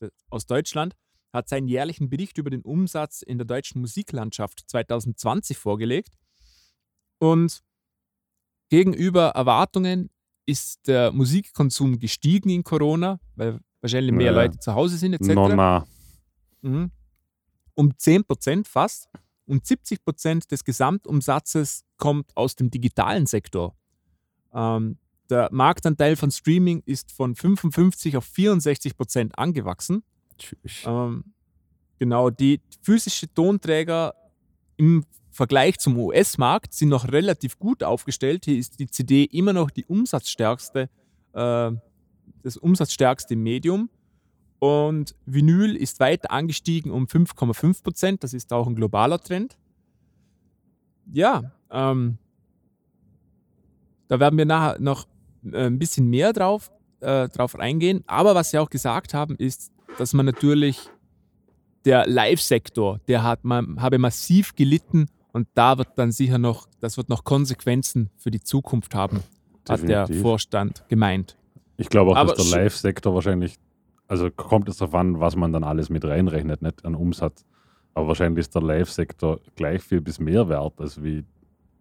äh, 0.00 0.08
aus 0.28 0.46
Deutschland 0.46 0.94
hat 1.32 1.48
seinen 1.48 1.68
jährlichen 1.68 2.08
Bericht 2.10 2.38
über 2.38 2.50
den 2.50 2.62
Umsatz 2.62 3.22
in 3.22 3.38
der 3.38 3.46
deutschen 3.46 3.80
Musiklandschaft 3.80 4.62
2020 4.66 5.56
vorgelegt. 5.58 6.14
Und 7.18 7.62
gegenüber 8.68 9.28
Erwartungen 9.28 10.10
ist 10.46 10.86
der 10.86 11.12
Musikkonsum 11.12 11.98
gestiegen 11.98 12.50
in 12.50 12.64
Corona, 12.64 13.20
weil 13.36 13.60
wahrscheinlich 13.80 14.12
mehr 14.12 14.32
Ja. 14.32 14.42
Leute 14.42 14.58
zu 14.58 14.74
Hause 14.74 14.96
sind 14.96 15.14
etc. 15.14 15.28
No, 15.34 15.48
na. 15.48 15.86
Mhm. 16.62 16.90
Um 17.74 17.92
10% 17.92 18.66
fast. 18.66 19.08
Und 19.46 19.64
70% 19.64 20.48
des 20.48 20.64
Gesamtumsatzes 20.64 21.84
kommt 21.96 22.36
aus 22.36 22.54
dem 22.54 22.70
digitalen 22.70 23.24
Sektor. 23.26 23.74
Ähm, 24.52 24.98
der 25.30 25.48
Marktanteil 25.52 26.16
von 26.16 26.30
Streaming 26.30 26.82
ist 26.84 27.12
von 27.12 27.34
55 27.34 28.16
auf 28.16 28.26
64% 28.26 29.32
angewachsen. 29.34 30.02
Ähm, 30.84 31.24
genau, 31.98 32.30
die 32.30 32.60
physische 32.82 33.32
Tonträger 33.32 34.14
im 34.76 35.04
Vergleich 35.30 35.78
zum 35.78 35.96
US-Markt 35.98 36.72
sind 36.72 36.88
noch 36.88 37.12
relativ 37.12 37.58
gut 37.58 37.82
aufgestellt. 37.82 38.44
Hier 38.44 38.58
ist 38.58 38.78
die 38.78 38.86
CD 38.86 39.24
immer 39.24 39.52
noch 39.52 39.70
die 39.70 39.84
umsatzstärkste, 39.84 40.88
äh, 41.32 41.70
das 42.42 42.56
umsatzstärkste 42.56 43.36
Medium. 43.36 43.90
Und 44.58 45.14
Vinyl 45.26 45.76
ist 45.76 46.00
weiter 46.00 46.32
angestiegen 46.32 46.90
um 46.90 47.06
5,5 47.06 47.82
Prozent. 47.82 48.24
Das 48.24 48.34
ist 48.34 48.52
auch 48.52 48.66
ein 48.66 48.74
globaler 48.74 49.20
Trend. 49.20 49.56
Ja, 51.12 51.52
ähm, 51.70 52.18
da 54.08 54.18
werden 54.18 54.38
wir 54.38 54.46
nachher 54.46 54.80
noch 54.80 55.06
äh, 55.52 55.66
ein 55.66 55.78
bisschen 55.78 56.08
mehr 56.08 56.32
drauf, 56.32 56.72
äh, 57.00 57.28
drauf 57.28 57.56
eingehen. 57.56 58.02
Aber 58.06 58.34
was 58.34 58.50
Sie 58.50 58.58
auch 58.58 58.70
gesagt 58.70 59.14
haben, 59.14 59.36
ist, 59.36 59.70
dass 59.98 60.12
man 60.12 60.26
natürlich 60.26 60.90
der 61.84 62.06
Live-Sektor, 62.06 63.00
der 63.06 63.22
hat 63.22 63.44
man, 63.44 63.80
habe 63.80 63.98
massiv 63.98 64.54
gelitten 64.54 65.06
und 65.32 65.48
da 65.54 65.78
wird 65.78 65.88
dann 65.96 66.10
sicher 66.12 66.38
noch, 66.38 66.68
das 66.80 66.96
wird 66.96 67.08
noch 67.08 67.24
Konsequenzen 67.24 68.10
für 68.16 68.30
die 68.30 68.40
Zukunft 68.40 68.94
haben, 68.94 69.22
hat 69.68 69.82
der 69.82 70.02
Definitiv. 70.02 70.22
Vorstand 70.22 70.84
gemeint. 70.88 71.36
Ich 71.76 71.88
glaube 71.88 72.12
auch, 72.12 72.16
Aber 72.16 72.34
dass 72.34 72.48
der 72.48 72.62
Live-Sektor 72.62 73.14
wahrscheinlich, 73.14 73.56
also 74.06 74.30
kommt 74.30 74.68
es 74.68 74.78
darauf 74.78 74.94
an, 74.94 75.20
was 75.20 75.36
man 75.36 75.52
dann 75.52 75.64
alles 75.64 75.90
mit 75.90 76.04
reinrechnet, 76.04 76.62
nicht 76.62 76.84
an 76.84 76.94
Umsatz. 76.94 77.44
Aber 77.94 78.08
wahrscheinlich 78.08 78.40
ist 78.40 78.54
der 78.54 78.62
Live-Sektor 78.62 79.40
gleich 79.56 79.82
viel 79.82 80.00
bis 80.00 80.18
mehr 80.18 80.48
wert, 80.48 80.80
als 80.80 81.02
wie 81.02 81.24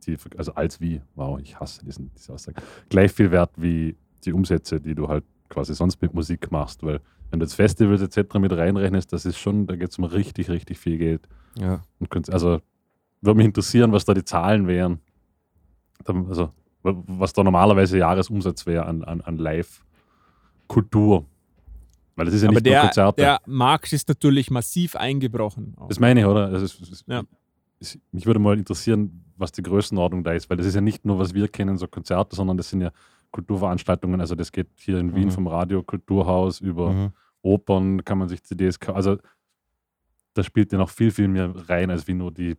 die, 0.05 0.17
also 0.37 0.53
als 0.53 0.79
wie, 0.79 1.01
wow, 1.15 1.39
ich 1.39 1.59
hasse 1.59 1.83
diesen, 1.83 2.11
diese 2.15 2.33
Aussage, 2.33 2.61
gleich 2.89 3.11
viel 3.11 3.31
wert 3.31 3.51
wie 3.57 3.95
die 4.25 4.33
Umsätze, 4.33 4.79
die 4.79 4.95
du 4.95 5.07
halt 5.07 5.23
quasi 5.49 5.73
sonst 5.73 6.01
mit 6.01 6.13
Musik 6.13 6.51
machst, 6.51 6.83
weil 6.83 6.99
wenn 7.29 7.39
du 7.39 7.45
jetzt 7.45 7.55
Festivals 7.55 8.01
etc. 8.01 8.35
mit 8.35 8.51
reinrechnest, 8.51 9.11
das 9.11 9.25
ist 9.25 9.37
schon, 9.37 9.67
da 9.67 9.75
geht 9.75 9.91
es 9.91 9.97
um 9.97 10.05
richtig, 10.05 10.49
richtig 10.49 10.77
viel 10.77 10.97
Geld. 10.97 11.27
Ja. 11.57 11.83
Und 11.99 12.29
also 12.29 12.61
würde 13.21 13.37
mich 13.37 13.45
interessieren, 13.47 13.91
was 13.91 14.05
da 14.05 14.13
die 14.13 14.23
Zahlen 14.23 14.67
wären. 14.67 14.99
Also, 16.05 16.51
wa- 16.83 16.95
was 17.07 17.33
da 17.33 17.43
normalerweise 17.43 17.97
Jahresumsatz 17.97 18.65
wäre 18.65 18.85
an, 18.85 19.03
an, 19.03 19.21
an 19.21 19.37
Live-Kultur. 19.37 21.25
Weil 22.15 22.25
das 22.25 22.33
ist 22.35 22.41
ja 22.41 22.47
Aber 22.49 22.55
nicht 22.55 22.65
nur 22.65 22.71
der, 22.73 22.81
Konzerte. 22.81 23.21
der 23.21 23.39
Markt 23.45 23.93
ist 23.93 24.07
natürlich 24.09 24.49
massiv 24.49 24.95
eingebrochen. 24.95 25.73
auch. 25.77 25.87
das 25.87 25.99
meine 25.99 26.21
ich, 26.21 26.25
oder? 26.25 26.49
Ist, 26.51 26.81
das 26.81 26.89
ist, 26.89 27.03
Ja. 27.07 27.23
ist, 27.79 27.99
mich 28.11 28.25
würde 28.25 28.39
mal 28.39 28.57
interessieren, 28.57 29.23
was 29.37 29.51
die 29.51 29.61
Größenordnung 29.61 30.23
da 30.23 30.31
ist, 30.31 30.49
weil 30.49 30.57
das 30.57 30.65
ist 30.65 30.73
ja 30.75 30.81
nicht 30.81 31.05
nur, 31.05 31.19
was 31.19 31.33
wir 31.35 31.47
kennen, 31.47 31.77
so 31.77 31.87
Konzerte, 31.87 32.35
sondern 32.35 32.57
das 32.57 32.69
sind 32.69 32.81
ja 32.81 32.91
Kulturveranstaltungen. 33.31 34.19
Also 34.19 34.33
das 34.33 34.51
geht 34.51 34.69
hier 34.77 34.97
in 34.97 35.13
Wien 35.15 35.25
Mhm. 35.27 35.31
vom 35.31 35.47
Radio 35.47 35.83
Kulturhaus 35.83 36.59
über 36.59 36.91
Mhm. 36.91 37.09
Opern, 37.43 38.03
kann 38.03 38.17
man 38.17 38.29
sich 38.29 38.41
CDs 38.43 38.79
kaufen. 38.79 38.95
Also 38.95 39.17
da 40.33 40.43
spielt 40.43 40.71
ja 40.71 40.77
noch 40.79 40.89
viel, 40.89 41.11
viel 41.11 41.27
mehr 41.27 41.53
rein, 41.69 41.91
als 41.91 42.07
wie 42.07 42.13
nur 42.15 42.31
die, 42.31 42.55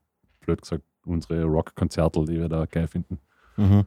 blöd 0.49 0.63
gesagt, 0.63 0.83
unsere 1.05 1.45
Rock-Konzerte, 1.45 2.25
die 2.25 2.39
wir 2.41 2.49
da 2.49 2.65
geil 2.67 2.87
finden. 2.89 3.19
Mhm. 3.57 3.85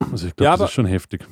Also 0.00 0.26
ich 0.26 0.34
glaube, 0.34 0.44
Ja, 0.44 0.50
das 0.52 0.60
aber- 0.60 0.64
ist 0.66 0.72
schon 0.72 0.86
heftig. 0.86 1.26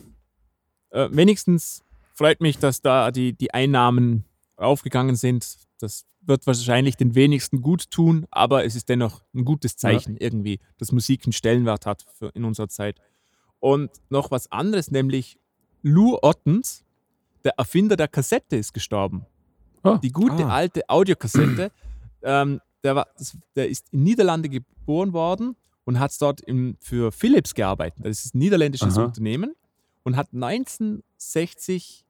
äh, 0.91 1.09
wenigstens 1.11 1.83
freut 2.15 2.41
mich, 2.41 2.59
dass 2.59 2.81
da 2.81 3.11
die, 3.11 3.33
die 3.33 3.53
Einnahmen 3.53 4.25
aufgegangen 4.57 5.17
sind. 5.17 5.57
Das 5.81 6.05
wird 6.21 6.47
wahrscheinlich 6.47 6.97
den 6.97 7.15
wenigsten 7.17 7.63
gut 7.63 7.91
tun, 7.91 8.27
aber 8.31 8.65
es 8.65 8.77
ist 8.77 8.89
dennoch 8.89 9.23
ein 9.35 9.45
gutes 9.45 9.77
Zeichen 9.77 10.17
irgendwie, 10.17 10.61
dass 10.79 10.93
Musik 10.93 11.25
einen 11.25 11.33
Stellenwert 11.33 11.87
hat 11.87 12.05
für, 12.19 12.29
in 12.35 12.45
unserer 12.45 12.69
Zeit. 12.69 13.01
Und 13.59 13.91
noch 14.11 14.31
was 14.31 14.51
anderes, 14.53 14.91
nämlich 14.91 15.39
Lou 15.83 16.19
Ottens, 16.23 16.85
der 17.45 17.55
Erfinder 17.59 17.97
der 17.97 18.09
Kassette, 18.09 18.57
ist 18.57 18.73
gestorben. 18.75 19.25
Ah. 19.83 19.99
Die 19.99 20.13
gute 20.13 20.45
Ah. 20.47 20.55
alte 20.57 20.83
Audiokassette. 20.89 21.73
ähm, 22.23 22.61
der, 22.85 22.97
war, 22.97 23.07
der 23.57 23.69
ist 23.69 23.93
in 23.93 24.03
Niederlande 24.03 24.49
geboren 24.49 25.13
worden 25.13 25.57
und 25.85 25.99
hat 25.99 26.13
dort 26.21 26.41
im, 26.43 26.77
für 26.81 27.13
Philips 27.13 27.55
gearbeitet. 27.55 28.05
Das 28.05 28.25
ist 28.25 28.35
ein 28.35 28.39
niederländisches 28.39 28.97
Aha. 28.97 29.07
Unternehmen 29.07 29.55
und 30.03 30.17
hat 30.17 30.29
1960, 30.33 32.05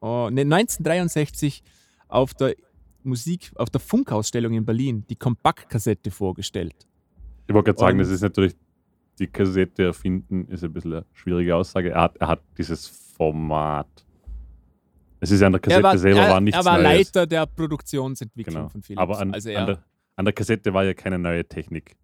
oh, 0.00 0.28
ne, 0.30 0.42
1963 0.42 1.62
auf 2.08 2.34
der 2.34 2.54
Musik, 3.02 3.50
auf 3.56 3.70
der 3.70 3.80
Funkausstellung 3.80 4.52
in 4.54 4.64
Berlin 4.64 5.04
die 5.08 5.16
Kompaktkassette 5.16 6.10
vorgestellt. 6.10 6.86
Ich 7.46 7.54
wollte 7.54 7.66
gerade 7.72 7.80
sagen, 7.80 7.98
Und- 7.98 8.04
das 8.04 8.10
ist 8.10 8.22
natürlich, 8.22 8.54
die 9.18 9.26
Kassette 9.26 9.84
erfinden, 9.84 10.46
ist 10.48 10.64
ein 10.64 10.72
bisschen 10.72 10.94
eine 10.94 11.04
schwierige 11.12 11.54
Aussage. 11.56 11.90
Er 11.90 12.02
hat, 12.02 12.16
er 12.18 12.28
hat 12.28 12.42
dieses 12.56 12.86
Format. 12.86 13.86
Es 15.22 15.30
ist 15.30 15.40
ja 15.40 15.46
an 15.46 15.52
der 15.52 15.60
Kassette 15.60 15.80
er 15.80 15.84
war, 15.84 15.98
selber 15.98 16.20
er, 16.20 16.30
war 16.30 16.40
nichts 16.40 16.58
er 16.58 16.64
war 16.64 16.78
Neues. 16.78 16.84
Leiter 17.14 17.26
der 17.26 17.46
Produktionsentwicklung 17.46 18.54
Genau. 18.56 18.68
von 18.68 18.82
Philips. 18.82 19.00
Aber 19.00 19.18
an, 19.20 19.32
also 19.32 19.48
an, 19.50 19.54
er, 19.54 19.66
der, 19.66 19.84
an 20.16 20.24
der 20.24 20.34
Kassette 20.34 20.74
war 20.74 20.84
ja 20.84 20.94
keine 20.94 21.18
neue 21.18 21.44
Technik. 21.48 21.96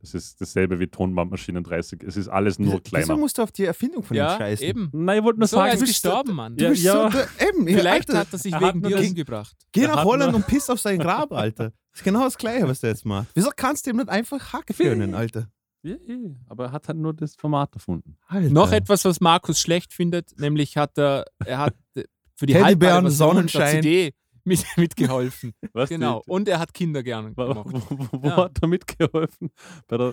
Das 0.00 0.12
ist 0.12 0.38
dasselbe 0.40 0.78
wie 0.80 0.86
Tonbandmaschinen 0.86 1.64
30. 1.64 2.02
Es 2.02 2.16
ist 2.16 2.28
alles 2.28 2.58
nur 2.58 2.72
Wieso 2.72 2.80
kleiner. 2.80 3.16
musst 3.16 3.38
du 3.38 3.42
auf 3.42 3.52
die 3.52 3.64
Erfindung 3.64 4.02
von 4.02 4.14
ja, 4.16 4.34
ihm 4.34 4.38
scheißen? 4.38 4.66
eben. 4.66 4.90
Nein, 4.92 5.18
ich 5.18 5.24
wollte 5.24 5.38
nur 5.38 5.48
So, 5.48 5.56
er 5.56 5.62
sagen, 5.62 5.74
ist 5.74 5.80
bist 5.80 6.02
so- 6.02 6.08
gestorben, 6.10 6.34
Mann. 6.34 6.56
Du 6.56 6.64
Ja, 6.64 6.70
bist 6.70 6.82
ja. 6.84 7.10
so, 7.10 7.18
eben, 7.48 7.66
Vielleicht 7.66 8.08
Alter, 8.10 8.18
hat 8.18 8.32
er 8.32 8.38
sich 8.38 8.52
er 8.52 8.60
wegen 8.60 8.82
dir 8.82 8.98
umgebracht. 8.98 9.56
Geh 9.72 9.82
er 9.82 9.88
nach 9.88 10.04
Holland 10.04 10.32
nur- 10.32 10.40
und 10.40 10.46
piss 10.46 10.68
auf 10.68 10.78
sein 10.80 10.98
Grab, 10.98 11.32
Alter. 11.32 11.70
Das 11.92 12.00
ist 12.00 12.04
genau 12.04 12.24
das 12.24 12.36
Gleiche, 12.36 12.68
was 12.68 12.80
der 12.80 12.90
jetzt 12.90 13.06
macht. 13.06 13.28
Wieso 13.34 13.50
kannst 13.56 13.86
du 13.86 13.90
ihm 13.90 13.96
nicht 13.96 14.08
einfach 14.10 14.52
Hack 14.52 14.66
gönnen, 14.76 15.14
Alter? 15.14 15.48
Ja, 15.84 15.96
ja, 16.06 16.16
aber 16.48 16.64
er 16.66 16.72
hat 16.72 16.88
halt 16.88 16.98
nur 16.98 17.14
das 17.14 17.36
Format 17.36 17.72
erfunden. 17.74 18.16
Alter. 18.26 18.50
Noch 18.50 18.72
etwas, 18.72 19.04
was 19.04 19.20
Markus 19.20 19.60
schlecht 19.60 19.92
findet, 19.94 20.38
nämlich 20.38 20.76
hat 20.76 20.98
er, 20.98 21.24
er 21.46 21.58
hat 21.58 21.74
für 22.36 22.46
die 22.46 22.52
Teddybären, 22.54 23.10
Sonnenschein. 23.10 23.82
CD 23.82 24.12
mit, 24.44 24.64
mitgeholfen. 24.76 25.52
Was 25.72 25.88
genau. 25.88 26.22
Die, 26.26 26.30
Und 26.30 26.48
er 26.48 26.58
hat 26.58 26.74
Kinder 26.74 27.02
gern 27.02 27.36
wo 27.36 27.46
gemacht. 27.46 27.66
wo, 27.88 27.98
wo, 28.12 28.22
wo 28.22 28.28
Ja. 28.28 28.36
hat 28.36 28.58
er 28.60 28.68
mitgeholfen? 28.68 29.50
Bei 29.88 29.96
der, 29.96 30.12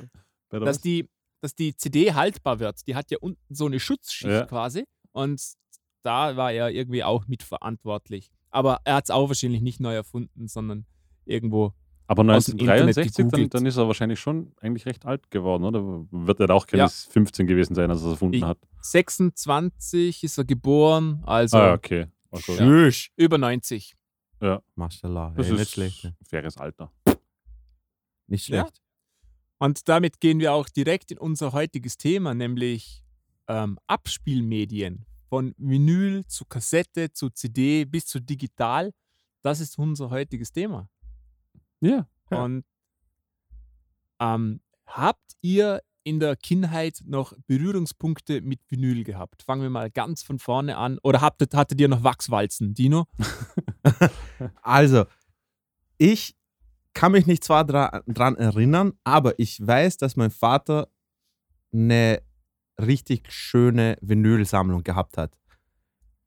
bei 0.49 0.59
der 0.59 0.65
Dass 0.65 0.77
was? 0.77 0.81
die, 0.81 1.09
dass 1.41 1.55
die 1.55 1.75
CD 1.75 2.13
haltbar 2.13 2.59
wird. 2.59 2.85
Die 2.87 2.95
hat 2.95 3.11
ja 3.11 3.17
unten 3.19 3.53
so 3.55 3.65
eine 3.65 3.79
Schutzschicht 3.79 4.29
Ja. 4.31 4.45
quasi. 4.45 4.85
Und 5.11 5.41
da 6.03 6.35
war 6.37 6.51
er 6.51 6.69
irgendwie 6.69 7.03
auch 7.03 7.27
mitverantwortlich. 7.27 8.31
Aber 8.49 8.79
er 8.85 8.95
hat 8.95 9.05
es 9.05 9.11
auch 9.11 9.27
wahrscheinlich 9.27 9.61
nicht 9.61 9.79
neu 9.79 9.93
erfunden, 9.93 10.47
sondern 10.47 10.85
irgendwo. 11.25 11.73
Aber 12.07 12.23
aus 12.35 12.45
dem 12.47 12.57
Internet 12.59 12.97
1963, 12.97 13.25
dann, 13.31 13.49
dann 13.49 13.65
ist 13.65 13.77
er 13.77 13.87
wahrscheinlich 13.87 14.19
schon 14.19 14.51
eigentlich 14.59 14.85
recht 14.85 15.05
alt 15.05 15.31
geworden, 15.31 15.63
oder? 15.63 16.05
Wird 16.11 16.39
er 16.41 16.49
auch 16.49 16.67
keine 16.67 16.83
Ja. 16.83 16.89
15 16.89 17.47
gewesen 17.47 17.73
sein, 17.73 17.89
als 17.89 18.01
er 18.01 18.07
es 18.07 18.11
erfunden 18.13 18.35
Ich- 18.35 18.43
hat? 18.43 18.57
26 18.81 20.23
ist 20.23 20.37
er 20.37 20.43
geboren, 20.45 21.21
also 21.25 21.57
ah, 21.57 21.73
okay. 21.73 22.07
Also, 22.31 22.55
Tschüss. 22.55 23.09
über 23.15 23.37
90. 23.37 23.95
Mashallah. 24.75 25.33
Das 25.37 25.47
Ey, 25.47 25.53
ist 25.53 25.59
nicht 25.59 25.71
schlecht. 25.71 26.05
ein 26.05 26.15
faires 26.27 26.57
Alter. 26.57 26.91
Nicht 28.27 28.47
Ja. 28.47 28.61
schlecht. 28.63 28.81
Und 29.59 29.87
damit 29.87 30.19
gehen 30.19 30.39
wir 30.39 30.53
auch 30.53 30.67
direkt 30.69 31.11
in 31.11 31.19
unser 31.19 31.53
heutiges 31.53 31.97
Thema, 31.97 32.33
nämlich 32.33 33.03
ähm, 33.47 33.77
Abspielmedien. 33.87 35.05
Von 35.29 35.53
Vinyl 35.57 36.25
zu 36.25 36.45
Kassette 36.45 37.11
zu 37.11 37.29
CD 37.29 37.85
bis 37.85 38.05
zu 38.07 38.19
digital. 38.19 38.91
Das 39.43 39.59
ist 39.59 39.77
unser 39.77 40.09
heutiges 40.09 40.51
Thema. 40.51 40.89
Ja. 41.81 42.07
Ja. 42.29 42.43
Und 42.43 42.63
ähm, 44.19 44.61
habt 44.85 45.33
ihr 45.41 45.81
in 46.03 46.19
der 46.19 46.35
Kindheit 46.35 47.01
noch 47.05 47.33
Berührungspunkte 47.47 48.41
mit 48.41 48.59
Vinyl 48.69 49.03
gehabt? 49.03 49.43
Fangen 49.43 49.61
wir 49.63 49.69
mal 49.69 49.91
ganz 49.91 50.23
von 50.23 50.39
vorne 50.39 50.77
an. 50.77 50.97
Oder 51.03 51.21
hattet, 51.21 51.53
hattet 51.53 51.79
ihr 51.79 51.87
noch 51.87 52.03
Wachswalzen, 52.03 52.73
Dino? 52.73 53.07
Also, 54.63 55.05
ich 55.99 56.35
kann 56.93 57.11
mich 57.11 57.27
nicht 57.27 57.43
zwar 57.43 57.63
dra 57.63 58.01
dran 58.07 58.35
erinnern, 58.35 58.93
aber 59.03 59.37
ich 59.37 59.59
weiß, 59.65 59.97
dass 59.97 60.15
mein 60.15 60.31
Vater 60.31 60.87
eine 61.71 62.23
richtig 62.79 63.31
schöne 63.31 63.97
Vinylsammlung 64.01 64.83
gehabt 64.83 65.17
hat, 65.17 65.37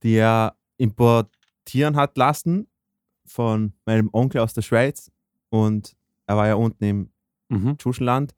die 0.04 0.14
er 0.14 0.56
importieren 0.76 1.96
hat 1.96 2.16
lassen 2.16 2.68
von 3.26 3.72
meinem 3.84 4.10
Onkel 4.12 4.40
aus 4.40 4.54
der 4.54 4.62
Schweiz 4.62 5.10
und 5.54 5.94
er 6.26 6.36
war 6.36 6.48
ja 6.48 6.54
unten 6.56 6.84
im 6.84 7.10
Mhm. 7.50 7.76
Tschuschenland 7.76 8.34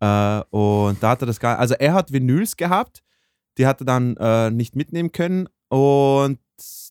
äh, 0.00 0.40
und 0.50 1.00
da 1.02 1.10
hat 1.10 1.22
er 1.22 1.26
das 1.26 1.38
gar 1.38 1.58
also 1.58 1.74
er 1.74 1.92
hat 1.92 2.10
Vinyls 2.10 2.56
gehabt, 2.56 3.02
die 3.58 3.66
hat 3.66 3.82
er 3.82 3.84
dann 3.84 4.16
äh, 4.16 4.50
nicht 4.50 4.74
mitnehmen 4.74 5.12
können 5.12 5.46
und 5.68 6.38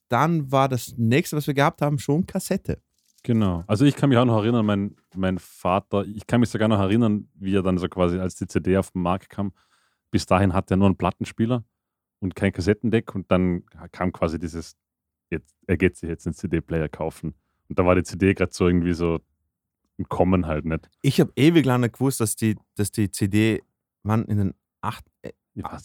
dann 0.08 0.52
war 0.52 0.70
das 0.70 0.94
nächste, 0.96 1.36
was 1.36 1.48
wir 1.48 1.56
gehabt 1.56 1.82
haben, 1.82 1.98
schon 1.98 2.28
Kassette. 2.28 2.78
Genau. 3.24 3.64
Also 3.66 3.84
ich 3.86 3.96
kann 3.96 4.10
mich 4.10 4.20
auch 4.20 4.26
noch 4.26 4.38
erinnern, 4.38 4.64
mein, 4.66 4.96
mein 5.16 5.40
Vater, 5.40 6.06
ich 6.06 6.28
kann 6.28 6.40
mich 6.40 6.50
sogar 6.50 6.68
noch 6.68 6.80
erinnern, 6.80 7.28
wie 7.34 7.56
er 7.56 7.64
dann 7.64 7.80
so 7.80 7.90
quasi, 7.90 8.20
als 8.20 8.36
die 8.36 8.46
CD 8.46 8.78
auf 8.78 8.92
den 8.92 9.02
Markt 9.02 9.30
kam, 9.30 9.52
bis 10.12 10.28
dahin 10.28 10.54
hatte 10.54 10.76
er 10.76 10.78
nur 10.78 10.86
einen 10.88 10.98
Plattenspieler 10.98 11.64
und 12.20 12.36
kein 12.36 12.52
Kassettendeck 12.54 13.16
und 13.16 13.32
dann 13.32 13.64
kam 13.92 14.12
quasi 14.14 14.38
dieses, 14.38 14.78
jetzt, 15.32 15.56
er 15.66 15.78
geht 15.78 15.98
sich 15.98 16.08
jetzt 16.10 16.28
einen 16.28 16.36
CD-Player 16.36 16.90
kaufen. 16.90 17.34
Und 17.68 17.80
da 17.80 17.86
war 17.86 17.96
die 17.96 18.04
CD 18.04 18.36
gerade 18.36 18.54
so 18.54 18.68
irgendwie 18.68 18.94
so 18.94 19.20
im 19.98 20.08
Kommen 20.10 20.46
halt 20.46 20.66
nicht. 20.66 20.90
Ich 21.02 21.20
habe 21.20 21.32
ewig 21.36 21.66
lange 21.66 21.90
gewusst, 21.90 22.20
dass 22.20 22.36
die, 22.36 22.56
dass 22.76 22.92
die 22.92 23.10
CD 23.12 23.62
wann 24.04 24.26
in 24.26 24.38
den 24.38 24.54
acht, 24.82 25.06
äh, 25.22 25.32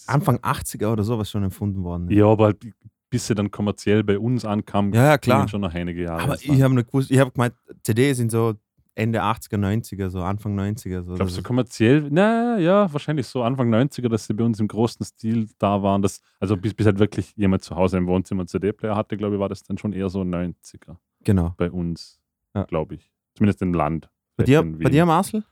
Anfang 0.07 0.39
80er 0.39 0.93
oder 0.93 1.05
sowas 1.05 1.31
schon 1.31 1.43
erfunden 1.45 1.85
worden 1.85 2.09
ist. 2.11 2.17
Ja, 2.17 2.27
aber 2.27 2.47
halt, 2.47 2.67
bis 3.09 3.27
sie 3.29 3.35
dann 3.35 3.51
kommerziell 3.51 4.03
bei 4.05 4.19
uns 4.19 4.45
ankam, 4.45 4.93
Ja, 4.93 5.05
ja, 5.05 5.19
klar. 5.19 5.47
schon 5.49 5.61
noch 5.61 5.73
einige 5.75 6.03
Jahre. 6.03 6.23
Aber 6.23 6.35
ich 6.35 6.61
habe 6.63 6.75
nicht 6.75 6.89
gewusst, 6.89 7.11
ich 7.11 7.19
habe 7.19 7.31
gemeint, 7.31 7.55
CDs 7.85 8.17
sind 8.19 8.31
so 8.31 8.55
Ende 8.97 9.23
80er, 9.23 9.57
90er, 9.57 10.11
so 10.11 10.21
Anfang 10.23 10.59
90er. 10.59 11.03
So. 11.05 11.13
Ich 11.13 11.17
glaube, 11.17 11.19
Das 11.25 11.33
so 11.35 11.39
ist- 11.39 11.45
kommerziell, 11.45 12.09
na 12.11 12.59
ja, 12.59 12.93
wahrscheinlich 12.93 13.27
so 13.29 13.43
Anfang 13.43 13.71
90er, 13.71 14.09
dass 14.09 14.27
sie 14.27 14.35
bei 14.35 14.45
uns 14.45 14.59
im 14.61 14.67
großen 14.69 15.07
Stil 15.07 15.49
da 15.59 15.83
waren. 15.83 16.03
Dass, 16.03 16.21
also 16.41 16.57
bis, 16.57 16.75
bis 16.75 16.87
halt 16.87 16.99
wirklich 16.99 17.33
jemand 17.37 17.63
zu 17.63 17.77
Hause 17.77 17.97
im 17.97 18.07
Wohnzimmer 18.09 18.41
einen 18.43 18.49
CD-Player 18.49 18.97
hatte, 18.97 19.17
glaube 19.17 19.37
ich, 19.37 19.41
war 19.41 19.49
das 19.49 19.63
dann 19.63 19.79
schon 19.79 19.93
eher 19.93 20.09
so 20.11 20.21
90er 20.23 20.97
genau. 21.25 21.55
bei 21.57 21.71
uns, 21.71 22.21
Ja. 22.55 22.65
glaube 22.65 22.97
ich. 22.97 23.11
Zumindest 23.41 23.63
im 23.63 23.73
Land. 23.73 24.11
Bei 24.37 24.45
dir, 24.45 24.63
bei 24.63 24.91
dir, 24.91 25.07
Marcel? 25.07 25.45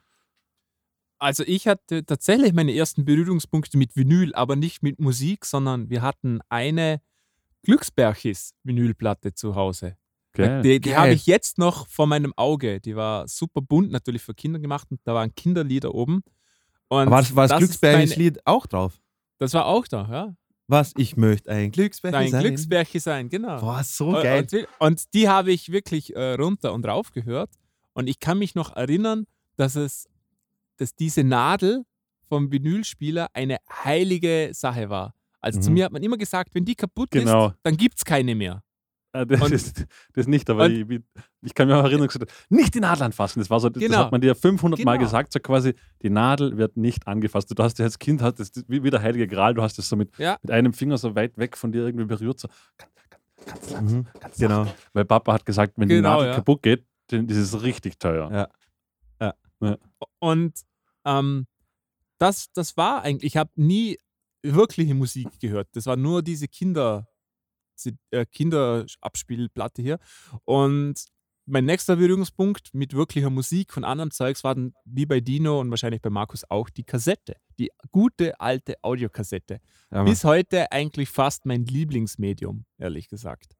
Also 1.18 1.42
ich 1.46 1.66
hatte 1.66 2.04
tatsächlich 2.04 2.52
meine 2.52 2.74
ersten 2.74 3.06
Berührungspunkte 3.06 3.78
mit 3.78 3.96
Vinyl, 3.96 4.34
aber 4.34 4.56
nicht 4.56 4.82
mit 4.82 5.00
Musik, 5.00 5.46
sondern 5.46 5.88
wir 5.88 6.02
hatten 6.02 6.40
eine 6.50 7.00
Glücksberchis 7.62 8.52
Vinylplatte 8.62 9.32
zu 9.32 9.54
Hause. 9.54 9.96
Geil. 10.34 10.60
Die, 10.60 10.80
die 10.80 10.90
Geil. 10.90 10.98
habe 10.98 11.12
ich 11.12 11.24
jetzt 11.26 11.56
noch 11.56 11.88
vor 11.88 12.06
meinem 12.06 12.34
Auge. 12.36 12.78
Die 12.78 12.94
war 12.94 13.26
super 13.26 13.62
bunt, 13.62 13.90
natürlich 13.90 14.20
für 14.20 14.34
Kinder 14.34 14.58
gemacht 14.58 14.88
und 14.90 15.00
da 15.04 15.14
waren 15.14 15.34
Kinderlieder 15.34 15.94
oben. 15.94 16.22
Und 16.88 17.10
War 17.10 17.22
das, 17.22 17.34
war 17.34 17.48
das, 17.48 17.56
Glücksbergis 17.58 18.10
meine- 18.10 18.22
Lied 18.22 18.46
auch 18.46 18.66
drauf? 18.66 19.00
Das 19.38 19.54
war 19.54 19.64
auch 19.64 19.88
da, 19.88 20.06
ja. 20.10 20.34
Was? 20.66 20.92
Ich 20.98 21.16
möchte 21.16 21.50
ein 21.50 21.70
Glücksberg 21.72 22.12
Ein 22.14 22.28
sein. 22.30 22.42
Glücksbärchen 22.42 23.00
sein, 23.00 23.28
genau. 23.30 23.58
Boah, 23.60 23.82
so 23.82 24.08
Und- 24.08 24.22
geil. 24.22 24.46
Und, 24.52 24.68
und 24.78 25.14
die 25.14 25.26
habe 25.28 25.52
ich 25.52 25.72
wirklich 25.72 26.14
äh, 26.14 26.34
runter 26.34 26.74
und 26.74 26.86
rauf 26.86 27.10
gehört. 27.12 27.48
Und 27.98 28.06
ich 28.08 28.20
kann 28.20 28.38
mich 28.38 28.54
noch 28.54 28.76
erinnern, 28.76 29.26
dass 29.56 29.74
es, 29.74 30.08
dass 30.76 30.94
diese 30.94 31.24
Nadel 31.24 31.82
vom 32.28 32.52
Vinylspieler 32.52 33.26
eine 33.34 33.56
heilige 33.84 34.50
Sache 34.52 34.88
war. 34.88 35.14
Also 35.40 35.58
zu 35.58 35.70
Mhm. 35.70 35.74
mir 35.74 35.84
hat 35.86 35.92
man 35.92 36.02
immer 36.04 36.16
gesagt, 36.16 36.54
wenn 36.54 36.64
die 36.64 36.76
kaputt 36.76 37.10
Genau. 37.10 37.48
ist, 37.48 37.56
dann 37.64 37.76
gibt 37.76 37.98
es 37.98 38.04
keine 38.04 38.36
mehr. 38.36 38.62
Ah, 39.12 39.24
das, 39.24 39.40
Und- 39.42 39.50
ist, 39.52 39.84
das 40.12 40.28
nicht, 40.28 40.48
aber 40.48 40.70
ich, 40.70 40.86
ich- 41.42 41.54
kann 41.54 41.66
mich 41.66 41.74
auch 41.76 41.82
erinnern, 41.82 42.06
gesagt, 42.06 42.30
nicht 42.50 42.72
die 42.76 42.78
Nadel 42.80 43.02
anfassen. 43.02 43.40
Das 43.40 43.50
war 43.50 43.58
so, 43.58 43.68
das 43.68 43.82
Genau. 43.82 43.96
hat 43.98 44.12
man 44.12 44.20
dir 44.20 44.36
500 44.36 44.84
Mal 44.84 44.92
Genau. 44.98 45.04
gesagt, 45.06 45.32
so 45.32 45.40
quasi, 45.40 45.74
die 46.02 46.10
Nadel 46.10 46.56
wird 46.56 46.76
nicht 46.76 47.08
angefasst. 47.08 47.50
Du 47.58 47.60
hast 47.60 47.80
ja 47.80 47.84
als 47.84 47.98
Kind, 47.98 48.22
hast 48.22 48.36
das, 48.38 48.52
wie, 48.68 48.84
wie 48.84 48.90
der 48.90 49.02
heilige 49.02 49.26
Gral, 49.26 49.54
du 49.54 49.62
hast 49.62 49.76
das 49.76 49.88
so 49.88 49.96
mit, 49.96 50.16
Ja. 50.18 50.38
mit 50.42 50.52
einem 50.52 50.72
Finger 50.72 50.98
so 50.98 51.16
weit 51.16 51.36
weg 51.36 51.56
von 51.56 51.72
dir 51.72 51.84
irgendwie 51.84 52.04
berührt, 52.04 52.38
so 52.38 52.46
ganz, 52.76 52.92
ganz, 53.46 53.72
ganz 53.72 54.20
ganz 54.20 54.36
Genau. 54.38 54.66
Weil 54.92 55.04
Papa 55.04 55.32
hat 55.32 55.44
gesagt, 55.46 55.72
wenn 55.76 55.88
die 55.88 55.96
Genau, 55.96 56.10
Nadel 56.18 56.28
ja. 56.28 56.34
kaputt 56.36 56.62
geht, 56.62 56.84
dann 57.08 57.28
ist 57.28 57.62
richtig 57.62 57.98
teuer. 57.98 58.30
Ja. 58.32 58.48
Und 60.18 60.54
ähm, 61.04 61.46
das, 62.18 62.52
das 62.52 62.76
war 62.76 63.02
eigentlich, 63.02 63.32
ich 63.32 63.36
habe 63.36 63.50
nie 63.56 63.98
wirkliche 64.42 64.94
Musik 64.94 65.40
gehört. 65.40 65.68
Das 65.72 65.86
war 65.86 65.96
nur 65.96 66.22
diese 66.22 66.48
Kinder, 66.48 67.08
äh, 68.10 68.26
Kinderabspielplatte 68.26 69.82
hier. 69.82 69.98
Und 70.44 71.04
mein 71.46 71.64
nächster 71.64 71.96
Berührungspunkt 71.96 72.74
mit 72.74 72.92
wirklicher 72.92 73.30
Musik 73.30 73.72
von 73.72 73.84
anderem 73.84 74.10
Zeugs 74.10 74.44
war 74.44 74.54
dann, 74.54 74.74
wie 74.84 75.06
bei 75.06 75.20
Dino 75.20 75.60
und 75.60 75.70
wahrscheinlich 75.70 76.02
bei 76.02 76.10
Markus 76.10 76.44
auch, 76.50 76.68
die 76.68 76.84
Kassette. 76.84 77.36
Die 77.58 77.70
gute 77.90 78.38
alte 78.38 78.76
Audiokassette. 78.82 79.60
Ja. 79.90 80.04
Bis 80.04 80.24
heute 80.24 80.70
eigentlich 80.70 81.08
fast 81.08 81.46
mein 81.46 81.64
Lieblingsmedium, 81.64 82.66
ehrlich 82.76 83.08
gesagt. 83.08 83.56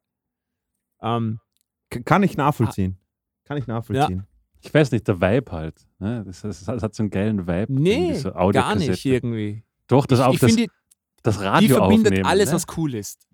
Ähm, 1.01 1.41
Kann 2.05 2.23
ich 2.23 2.37
nachvollziehen. 2.37 2.99
Kann 3.49 3.57
ich 3.57 3.67
nachvollziehen. 3.67 4.25
Ich 4.61 4.75
weiß 4.75 4.93
nicht, 4.93 5.09
der 5.09 5.21
Vibe 5.21 5.53
halt. 5.53 5.75
Ne? 5.99 6.23
Das, 6.27 6.43
das, 6.43 6.65
das 6.65 6.83
hat 6.83 6.95
so 6.95 7.03
einen 7.03 7.11
geilen 7.11 7.47
Vibe. 7.47 7.73
nee, 7.73 8.13
diese 8.13 8.33
gar 8.33 8.75
nicht 8.75 9.05
irgendwie. 9.07 9.65
Doch, 9.87 10.05
das 10.05 10.19
ich 10.19 10.25
auch 10.25 10.35
ich 10.35 10.41
das, 10.41 10.53
finde, 10.53 10.71
das 11.23 11.39
die 11.39 11.45
Radio 11.45 11.77
verbindet 11.77 12.07
aufnehmen, 12.13 12.27
alles, 12.27 12.51
ne? 12.51 12.57
was 12.57 12.67
cool 12.77 12.95
ist. 12.95 13.27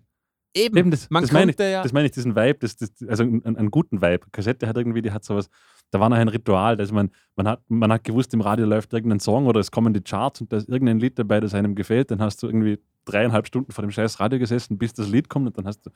Eben, 0.53 0.77
Eben, 0.77 0.91
das, 0.91 1.09
man 1.09 1.21
das 1.23 1.33
meine 1.33 1.51
ich, 1.51 1.59
ja. 1.59 1.83
das 1.83 1.91
meine 1.91 2.05
ich, 2.05 2.13
diesen 2.13 2.33
Vibe, 2.33 2.59
das, 2.61 2.77
das, 2.77 2.89
also 3.09 3.23
einen, 3.23 3.43
einen 3.43 3.69
guten 3.69 4.01
Vibe. 4.01 4.27
Kassette 4.31 4.65
hat 4.67 4.77
irgendwie, 4.77 5.01
die 5.01 5.11
hat 5.11 5.25
sowas, 5.25 5.49
da 5.91 5.99
war 5.99 6.07
noch 6.07 6.15
ein 6.15 6.29
Ritual, 6.29 6.77
dass 6.77 6.93
man, 6.93 7.11
man 7.35 7.49
hat, 7.49 7.61
man 7.67 7.91
hat 7.91 8.05
gewusst, 8.05 8.33
im 8.33 8.39
Radio 8.39 8.65
läuft 8.65 8.93
irgendein 8.93 9.19
Song 9.19 9.47
oder 9.47 9.59
es 9.59 9.69
kommen 9.69 9.93
die 9.93 9.99
Charts 9.99 10.39
und 10.39 10.53
da 10.53 10.57
ist 10.57 10.69
irgendein 10.69 10.99
Lied 10.99 11.19
dabei, 11.19 11.41
das 11.41 11.53
einem 11.53 11.75
gefällt, 11.75 12.09
dann 12.11 12.21
hast 12.21 12.41
du 12.41 12.47
irgendwie 12.47 12.79
dreieinhalb 13.03 13.47
Stunden 13.47 13.73
vor 13.73 13.81
dem 13.81 13.91
scheiß 13.91 14.21
Radio 14.21 14.39
gesessen, 14.39 14.77
bis 14.77 14.93
das 14.93 15.09
Lied 15.09 15.27
kommt 15.27 15.47
und 15.47 15.57
dann 15.57 15.67
hast 15.67 15.85
du, 15.85 15.89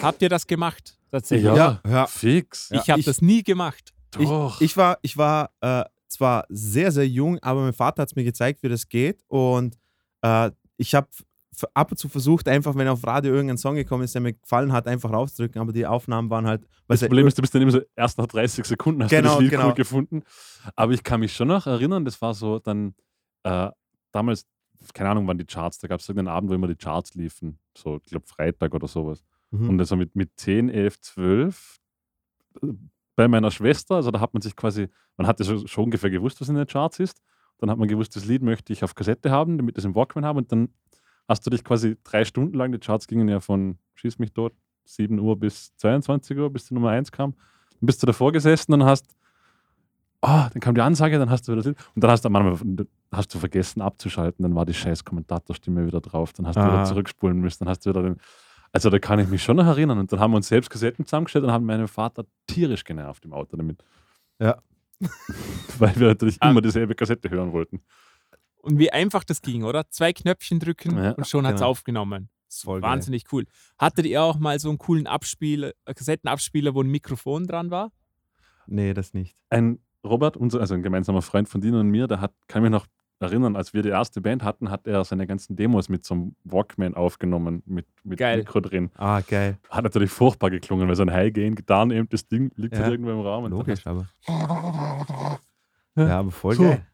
Habt 0.00 0.22
ihr 0.22 0.28
das 0.28 0.46
gemacht? 0.46 0.98
Tatsächlich. 1.10 1.46
Ja. 1.46 1.80
Ja, 1.84 1.90
ja. 1.90 2.06
fix. 2.06 2.70
Ich 2.70 2.88
habe 2.90 3.00
ich- 3.00 3.06
das 3.06 3.20
nie 3.20 3.42
gemacht. 3.42 3.92
Doch. 4.12 4.60
Ich 4.60 4.76
war, 4.76 4.98
ich 5.02 5.16
war 5.16 5.50
äh, 5.60 5.84
zwar 6.08 6.44
sehr, 6.48 6.90
sehr 6.90 7.06
jung, 7.06 7.38
aber 7.40 7.62
mein 7.62 7.72
Vater 7.72 8.02
hat 8.02 8.08
es 8.10 8.16
mir 8.16 8.24
gezeigt, 8.24 8.62
wie 8.62 8.68
das 8.68 8.88
geht. 8.88 9.22
Und 9.28 9.78
äh, 10.22 10.50
ich 10.76 10.94
habe 10.94 11.06
ab 11.74 11.90
und 11.90 11.96
zu 11.96 12.08
versucht, 12.08 12.48
einfach, 12.48 12.74
wenn 12.74 12.88
auf 12.88 13.06
Radio 13.06 13.32
irgendein 13.32 13.58
Song 13.58 13.74
gekommen 13.76 14.02
ist, 14.04 14.14
der 14.14 14.22
mir 14.22 14.32
gefallen 14.32 14.72
hat, 14.72 14.86
einfach 14.88 15.12
rauszudrücken. 15.12 15.60
Aber 15.60 15.72
die 15.72 15.86
Aufnahmen 15.86 16.30
waren 16.30 16.46
halt. 16.46 16.66
das 16.88 17.00
Problem 17.00 17.26
ist, 17.26 17.38
du 17.38 17.42
bist 17.42 17.54
dann 17.54 17.62
immer 17.62 17.70
so 17.70 17.80
erst 17.94 18.18
nach 18.18 18.26
30 18.26 18.64
Sekunden 18.64 19.02
hast 19.04 19.12
du 19.12 19.16
Genau, 19.16 19.34
das 19.34 19.40
Lied 19.40 19.50
genau. 19.50 19.68
cool 19.68 19.74
gefunden. 19.74 20.22
Aber 20.74 20.92
ich 20.92 21.02
kann 21.04 21.20
mich 21.20 21.32
schon 21.32 21.48
noch 21.48 21.66
erinnern, 21.66 22.04
das 22.04 22.20
war 22.20 22.34
so 22.34 22.58
dann 22.58 22.94
äh, 23.44 23.68
damals, 24.12 24.46
keine 24.94 25.10
Ahnung, 25.10 25.26
wann 25.26 25.38
die 25.38 25.44
Charts, 25.44 25.78
da 25.78 25.86
gab 25.88 26.00
es 26.00 26.08
irgendeinen 26.08 26.34
Abend, 26.34 26.50
wo 26.50 26.54
immer 26.54 26.66
die 26.68 26.76
Charts 26.76 27.14
liefen. 27.14 27.58
So, 27.76 27.96
ich 28.02 28.10
glaube, 28.10 28.26
Freitag 28.26 28.74
oder 28.74 28.88
sowas. 28.88 29.22
Mhm. 29.50 29.68
Und 29.70 29.80
also 29.80 29.96
mit, 29.96 30.14
mit 30.16 30.30
10, 30.36 30.68
11, 30.70 31.00
12 31.00 31.80
äh, 32.62 32.66
bei 33.16 33.28
meiner 33.28 33.50
Schwester, 33.50 33.96
also 33.96 34.10
da 34.10 34.20
hat 34.20 34.32
man 34.32 34.40
sich 34.40 34.56
quasi, 34.56 34.88
man 35.16 35.26
hatte 35.26 35.44
schon, 35.44 35.66
schon 35.68 35.84
ungefähr 35.84 36.10
gewusst, 36.10 36.40
was 36.40 36.48
in 36.48 36.54
den 36.54 36.66
Charts 36.66 37.00
ist. 37.00 37.20
Dann 37.58 37.70
hat 37.70 37.76
man 37.78 37.88
gewusst, 37.88 38.16
das 38.16 38.24
Lied 38.24 38.42
möchte 38.42 38.72
ich 38.72 38.82
auf 38.82 38.94
Kassette 38.94 39.30
haben, 39.30 39.58
damit 39.58 39.76
ich 39.76 39.82
es 39.82 39.84
im 39.84 39.94
Walkman 39.94 40.24
habe. 40.24 40.38
Und 40.38 40.50
dann 40.50 40.70
hast 41.28 41.44
du 41.46 41.50
dich 41.50 41.62
quasi 41.62 41.96
drei 42.04 42.24
Stunden 42.24 42.56
lang, 42.56 42.72
die 42.72 42.78
Charts 42.78 43.06
gingen 43.06 43.28
ja 43.28 43.40
von 43.40 43.78
Schieß 43.96 44.18
mich 44.18 44.32
tot, 44.32 44.54
7 44.84 45.18
Uhr 45.18 45.38
bis 45.38 45.76
22 45.76 46.38
Uhr, 46.38 46.50
bis 46.50 46.66
die 46.66 46.74
Nummer 46.74 46.90
1 46.90 47.12
kam. 47.12 47.32
Dann 47.32 47.86
bist 47.86 48.02
du 48.02 48.06
davor 48.06 48.32
gesessen 48.32 48.72
und 48.72 48.84
hast, 48.84 49.14
ah, 50.22 50.48
dann 50.50 50.60
kam 50.60 50.74
die 50.74 50.80
Ansage, 50.80 51.18
dann 51.18 51.28
hast 51.28 51.46
du 51.46 51.52
wieder 51.52 51.62
das 51.62 51.66
Lied. 51.66 51.76
Und 51.94 52.02
dann 52.02 52.10
hast 52.10 52.24
du 52.24 52.30
manchmal 52.30 52.86
hast 53.12 53.34
du 53.34 53.38
vergessen 53.38 53.82
abzuschalten, 53.82 54.42
dann 54.42 54.54
war 54.54 54.64
die 54.64 54.74
scheiß 54.74 55.04
Kommentatorstimme 55.04 55.86
wieder 55.86 56.00
drauf, 56.00 56.32
dann 56.32 56.46
hast 56.46 56.56
du 56.56 56.60
Ah. 56.60 56.72
wieder 56.72 56.84
zurückspulen 56.84 57.38
müssen, 57.38 57.64
dann 57.64 57.68
hast 57.68 57.84
du 57.84 57.90
wieder 57.90 58.02
den, 58.02 58.16
also 58.72 58.90
da 58.90 58.98
kann 58.98 59.18
ich 59.18 59.28
mich 59.28 59.42
schon 59.42 59.56
noch 59.56 59.66
erinnern. 59.66 59.98
Und 59.98 60.12
dann 60.12 60.20
haben 60.20 60.32
wir 60.32 60.36
uns 60.36 60.48
selbst 60.48 60.70
Kassetten 60.70 61.04
zusammengestellt 61.06 61.44
und 61.44 61.50
haben 61.52 61.64
meinen 61.66 61.88
Vater 61.88 62.24
tierisch 62.46 62.84
genervt 62.84 63.24
im 63.24 63.32
Auto 63.32 63.56
damit. 63.56 63.82
Ja. 64.38 64.58
Weil 65.78 65.96
wir 65.96 66.08
natürlich 66.08 66.36
Ah. 66.40 66.50
immer 66.50 66.60
dieselbe 66.60 66.94
Kassette 66.94 67.30
hören 67.30 67.52
wollten. 67.52 67.80
Und 68.58 68.78
wie 68.78 68.92
einfach 68.92 69.24
das 69.24 69.40
ging, 69.40 69.64
oder? 69.64 69.88
Zwei 69.88 70.12
Knöpfchen 70.12 70.60
drücken 70.60 70.96
Ja, 71.02 71.12
und 71.12 71.26
schon 71.26 71.46
hat 71.46 71.54
es 71.54 71.60
genau. 71.60 71.70
aufgenommen. 71.70 72.28
Voll 72.52 72.80
geil. 72.80 72.90
wahnsinnig 72.90 73.24
cool. 73.32 73.46
Hattet 73.78 74.06
ihr 74.06 74.22
auch 74.22 74.38
mal 74.38 74.58
so 74.58 74.68
einen 74.68 74.78
coolen 74.78 75.06
Abspieler, 75.06 75.72
äh, 75.84 75.94
Kassettenabspieler, 75.94 76.74
wo 76.74 76.82
ein 76.82 76.88
Mikrofon 76.90 77.46
dran 77.46 77.70
war? 77.70 77.92
Nee, 78.66 78.92
das 78.92 79.14
nicht. 79.14 79.36
Ein 79.48 79.78
Robert, 80.04 80.36
unser, 80.36 80.60
also 80.60 80.74
ein 80.74 80.82
gemeinsamer 80.82 81.22
Freund 81.22 81.48
von 81.48 81.60
Dino 81.60 81.78
und 81.80 81.88
mir, 81.88 82.06
der 82.06 82.20
hat, 82.20 82.32
kann 82.48 82.62
mich 82.62 82.70
noch 82.72 82.86
erinnern, 83.20 83.54
als 83.54 83.72
wir 83.74 83.82
die 83.82 83.90
erste 83.90 84.20
Band 84.20 84.42
hatten, 84.42 84.70
hat 84.70 84.86
er 84.86 85.04
seine 85.04 85.26
ganzen 85.26 85.54
Demos 85.54 85.88
mit 85.88 86.04
so 86.04 86.14
einem 86.14 86.36
Walkman 86.44 86.94
aufgenommen, 86.94 87.62
mit, 87.66 87.86
mit 88.02 88.18
Geil. 88.18 88.38
Mikro 88.38 88.60
drin. 88.60 88.90
Ah, 88.96 89.20
geil. 89.20 89.58
Hat 89.68 89.84
natürlich 89.84 90.10
furchtbar 90.10 90.50
geklungen, 90.50 90.88
weil 90.88 90.96
so 90.96 91.02
ein 91.02 91.12
High-Gain, 91.12 91.54
Gitarren 91.54 91.90
eben, 91.90 92.08
das 92.08 92.26
Ding 92.26 92.50
liegt 92.56 92.74
Ja. 92.74 92.80
halt 92.82 92.92
irgendwo 92.92 93.10
im 93.12 93.22
dann 93.22 93.50
Logisch, 93.52 93.86
aber. 93.86 94.06
Ja. 95.96 96.18
Aber 96.20 96.30
voll 96.30 96.54
So. 96.54 96.62
geil. 96.62 96.86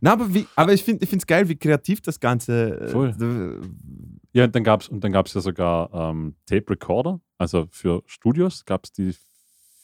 Na, 0.00 0.12
aber, 0.12 0.32
wie, 0.34 0.46
aber 0.56 0.72
ich 0.72 0.82
finde 0.84 1.04
es 1.06 1.26
geil, 1.26 1.48
wie 1.48 1.56
kreativ 1.56 2.00
das 2.02 2.20
Ganze. 2.20 2.78
äh, 2.80 2.88
Voll. 2.88 3.12
d- 3.12 3.66
Ja, 4.32 4.44
und 4.44 4.54
dann 4.54 4.64
gab 4.64 4.80
es 4.82 4.88
und 4.88 5.02
dann 5.02 5.12
gab's 5.12 5.32
ja 5.34 5.40
sogar 5.40 5.92
ähm, 5.94 6.34
Tape 6.46 6.70
Recorder, 6.70 7.20
also 7.38 7.66
für 7.70 8.02
Studios 8.06 8.64
gab 8.64 8.84
es 8.84 8.92
die 8.92 9.14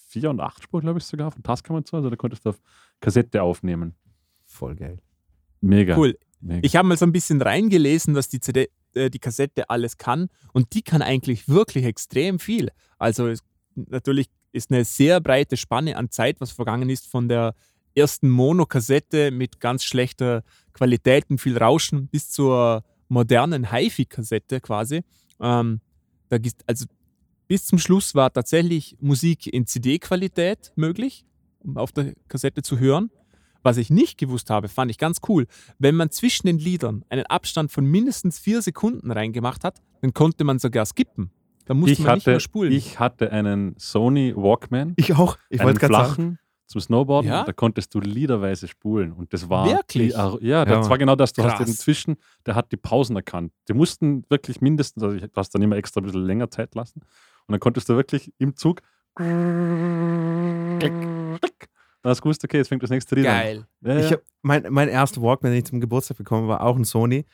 4 0.09 0.29
und 0.31 0.41
8 0.41 0.63
Spur, 0.63 0.81
glaube 0.81 0.99
ich, 0.99 1.05
sogar 1.05 1.31
von 1.31 1.43
Tascam 1.43 1.77
und 1.77 1.87
so. 1.87 1.97
Also 1.97 2.11
da 2.11 2.17
konntest 2.17 2.45
du 2.45 2.51
auf 2.51 2.61
Kassette 3.01 3.43
aufnehmen. 3.43 3.95
Voll 4.45 4.75
geil. 4.75 4.99
Mega. 5.61 5.97
Cool. 5.97 6.19
Mega. 6.41 6.61
Ich 6.63 6.77
habe 6.77 6.89
mal 6.89 6.97
so 6.97 7.05
ein 7.05 7.13
bisschen 7.13 7.43
reingelesen, 7.43 8.15
was 8.15 8.29
die, 8.29 8.41
CD, 8.41 8.71
äh, 8.95 9.11
die 9.11 9.19
Kassette 9.19 9.69
alles 9.69 9.99
kann. 9.99 10.29
Und 10.53 10.75
die 10.75 10.83
kann 10.83 11.03
eigentlich 11.03 11.49
wirklich 11.49 11.85
extrem 11.85 12.39
viel. 12.39 12.71
Also 12.99 13.29
es, 13.29 13.41
natürlich 13.75 14.29
ist 14.53 14.71
eine 14.71 14.85
sehr 14.85 15.21
breite 15.21 15.57
Spanne 15.57 15.97
an 15.97 16.11
Zeit, 16.11 16.41
was 16.41 16.51
vergangen 16.51 16.89
ist 16.89 17.07
von 17.07 17.29
der 17.29 17.55
ersten 17.95 18.29
Mono-Kassette 18.29 19.31
mit 19.31 19.61
ganz 19.61 19.85
schlechter 19.85 20.43
Qualität 20.73 21.29
und 21.29 21.41
viel 21.41 21.59
Rauschen 21.59 22.09
bis 22.09 22.31
zur 22.31 22.85
modernen 23.09 23.71
HiFi-Kassette 23.71 24.61
quasi. 24.61 25.03
Ähm, 25.41 25.81
da 26.29 26.39
gibt's, 26.39 26.65
also 26.67 26.87
bis 27.49 27.67
zum 27.67 27.79
Schluss 27.79 28.15
war 28.15 28.33
tatsächlich 28.33 28.97
Musik 29.01 29.47
in 29.47 29.67
CD-Qualität 29.67 30.73
möglich, 30.77 31.27
um 31.59 31.77
auf 31.77 31.91
der 31.93 32.15
Kassette 32.29 32.63
zu 32.63 32.79
hören. 32.79 33.11
Was 33.63 33.77
ich 33.77 33.91
nicht 33.91 34.19
gewusst 34.19 34.49
habe, 34.51 34.69
fand 34.69 34.91
ich 34.91 34.99
ganz 34.99 35.19
cool. 35.29 35.47
Wenn 35.79 35.95
man 35.95 36.11
zwischen 36.11 36.47
den 36.47 36.59
Liedern 36.59 37.05
einen 37.11 37.27
Abstand 37.27 37.71
von 37.71 37.85
mindestens 37.85 38.39
vier 38.39 38.63
Sekunden 38.63 39.11
reingemacht 39.11 39.65
hat, 39.65 39.81
dann 40.01 40.15
konnte 40.15 40.45
man 40.45 40.59
sogar 40.59 40.87
skippen. 40.87 41.31
Da 41.67 41.75
musste 41.75 41.93
ich, 41.93 41.99
man 42.01 42.15
nicht 42.15 42.23
hatte, 42.23 42.31
mehr 42.31 42.41
spulen. 42.41 42.73
ich 42.73 42.99
hatte 42.99 43.31
einen 43.33 43.75
Sony 43.79 44.33
Walkman, 44.35 44.95
Ich 44.97 45.15
auch. 45.15 45.37
Ich 45.51 45.61
einen 45.61 45.67
wollte 45.69 45.81
gerade 45.81 45.93
sagen. 45.95 46.07
flachen 46.15 46.39
zum 46.67 46.81
Snowboarden. 46.81 47.31
Ja? 47.31 47.41
Und 47.41 47.49
da 47.49 47.53
konntest 47.53 47.95
du 47.95 48.01
liederweise 48.01 48.67
spulen. 48.69 49.13
Und 49.13 49.33
das 49.33 49.49
war. 49.51 49.67
Wirklich? 49.67 50.13
Die, 50.15 50.47
ja, 50.47 50.65
das 50.65 50.87
Ja. 50.87 50.89
war 50.91 50.99
genau 50.99 51.17
das. 51.17 51.33
Du 51.33 51.43
hast 51.43 51.57
Krass. 51.57 51.67
den 51.67 51.75
zwischen, 51.77 52.17
der 52.47 52.55
hat 52.55 52.71
die 52.73 52.77
Pausen 52.77 53.15
erkannt. 53.17 53.53
Die 53.69 53.73
mussten 53.75 54.25
wirklich 54.31 54.61
mindestens, 54.61 55.03
also 55.03 55.17
ich, 55.17 55.23
du 55.23 55.31
hast 55.37 55.51
dann 55.55 55.63
immer 55.63 55.77
extra 55.77 56.01
ein 56.01 56.05
bisschen 56.05 56.25
länger 56.25 56.49
Zeit 56.51 56.75
lassen. 56.77 57.01
Und 57.47 57.53
dann 57.53 57.61
konntest 57.61 57.89
du 57.89 57.97
wirklich 57.97 58.33
im 58.39 58.57
Zug. 58.57 58.83
Dann 62.03 62.11
hast 62.11 62.19
du 62.19 62.23
gewusst, 62.23 62.43
okay, 62.45 62.57
jetzt 62.59 62.69
fängt 62.69 62.83
das 62.83 62.91
nächste 62.91 63.15
Lied 63.15 63.25
Geil. 63.25 63.67
an. 63.83 63.91
Ja, 63.91 63.99
ja. 63.99 64.07
Ich 64.07 64.13
hab, 64.13 64.21
mein, 64.43 64.67
mein 64.71 64.89
erster 64.89 65.21
Walkman, 65.23 65.53
den 65.53 65.59
ich 65.59 65.67
zum 65.67 65.81
Geburtstag 65.81 66.17
bekommen 66.17 66.49
war 66.49 66.63
auch 66.63 66.77
ein 66.77 66.85
Sony. 66.85 67.25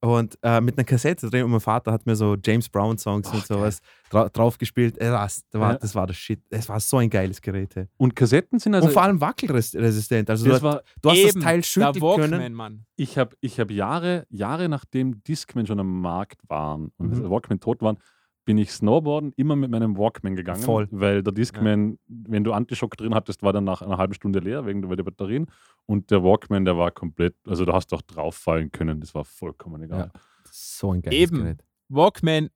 Und 0.00 0.36
äh, 0.42 0.60
mit 0.60 0.76
einer 0.76 0.84
Kassette 0.84 1.30
drin 1.30 1.44
und 1.44 1.50
mein 1.50 1.60
Vater 1.60 1.90
hat 1.90 2.04
mir 2.04 2.14
so 2.14 2.36
James 2.44 2.68
Brown 2.68 2.98
Songs 2.98 3.26
und 3.32 3.38
Ach, 3.40 3.46
sowas 3.46 3.78
dra 4.10 4.28
drauf 4.28 4.58
gespielt. 4.58 4.98
Äh, 4.98 5.06
Das, 5.08 5.44
das, 5.48 5.58
war, 5.58 5.72
Ja. 5.72 5.78
das 5.78 5.94
war 5.94 6.06
das 6.06 6.16
Shit. 6.18 6.42
Es 6.50 6.68
war 6.68 6.78
so 6.78 6.98
ein 6.98 7.08
geiles 7.08 7.40
Gerät. 7.40 7.74
ey. 7.74 7.86
Und 7.96 8.14
Kassetten 8.14 8.58
sind 8.58 8.74
also. 8.74 8.88
und 8.88 8.92
vor 8.92 9.00
allem 9.02 9.18
wackelresistent. 9.22 10.28
Also 10.28 10.46
das 10.46 10.58
du, 10.60 10.64
war, 10.66 10.82
du 11.00 11.10
hast 11.10 11.16
Eben, 11.16 11.34
das 11.34 11.42
Teil 11.42 11.56
der 11.58 11.62
schütteln 11.62 12.02
Walkman, 12.02 12.30
können. 12.32 12.52
Mann. 12.54 12.84
ich 12.96 13.16
habe 13.16 13.34
ich 13.40 13.58
hab 13.58 13.70
Jahre, 13.70 14.26
Jahre 14.28 14.68
nachdem 14.68 15.22
Discman 15.24 15.66
schon 15.66 15.80
am 15.80 16.00
Markt 16.02 16.40
waren 16.48 16.92
und 16.98 17.10
Mhm. 17.22 17.30
Walkman 17.30 17.60
tot 17.60 17.80
waren, 17.80 17.96
bin 18.44 18.58
ich 18.58 18.70
Snowboarden 18.72 19.32
immer 19.36 19.56
mit 19.56 19.70
meinem 19.70 19.96
Walkman 19.96 20.36
gegangen. 20.36 20.60
Voll. 20.62 20.86
Weil 20.90 21.22
der 21.22 21.32
Discman, 21.32 21.98
wenn 22.06 22.44
du 22.44 22.52
Antischock 22.52 22.96
drin 22.96 23.14
hattest, 23.14 23.42
war 23.42 23.52
dann 23.52 23.64
nach 23.64 23.80
einer 23.82 23.96
halben 23.98 24.14
Stunde 24.14 24.38
leer 24.40 24.66
wegen 24.66 24.82
der 24.82 25.02
Batterien. 25.02 25.46
Und 25.86 26.10
der 26.10 26.22
Walkman, 26.22 26.64
der 26.64 26.76
war 26.76 26.90
komplett, 26.90 27.34
also 27.46 27.64
da 27.64 27.72
hast 27.72 27.92
du 27.92 27.96
auch 27.96 28.02
drauf 28.02 28.36
fallen 28.36 28.70
können. 28.70 29.00
Das 29.00 29.14
war 29.14 29.24
vollkommen 29.24 29.82
egal. 29.82 30.10
So 30.50 30.92
ein 30.92 31.02
geiles 31.02 31.18
Eben. 31.18 31.38
Gerät. 31.38 31.64
Walkman, 31.88 32.50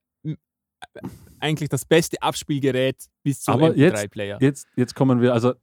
eigentlich 1.39 1.69
das 1.69 1.85
beste 1.85 2.21
Abspielgerät 2.21 3.05
bis 3.23 3.41
zum 3.41 3.55
Aber 3.55 3.75
jetzt- 3.75 3.95
MP3-Player. 3.97 4.37
Jetzt, 4.41 4.67
jetzt 4.75 4.95
kommen 4.95 5.21
wir, 5.21 5.33
also 5.33 5.53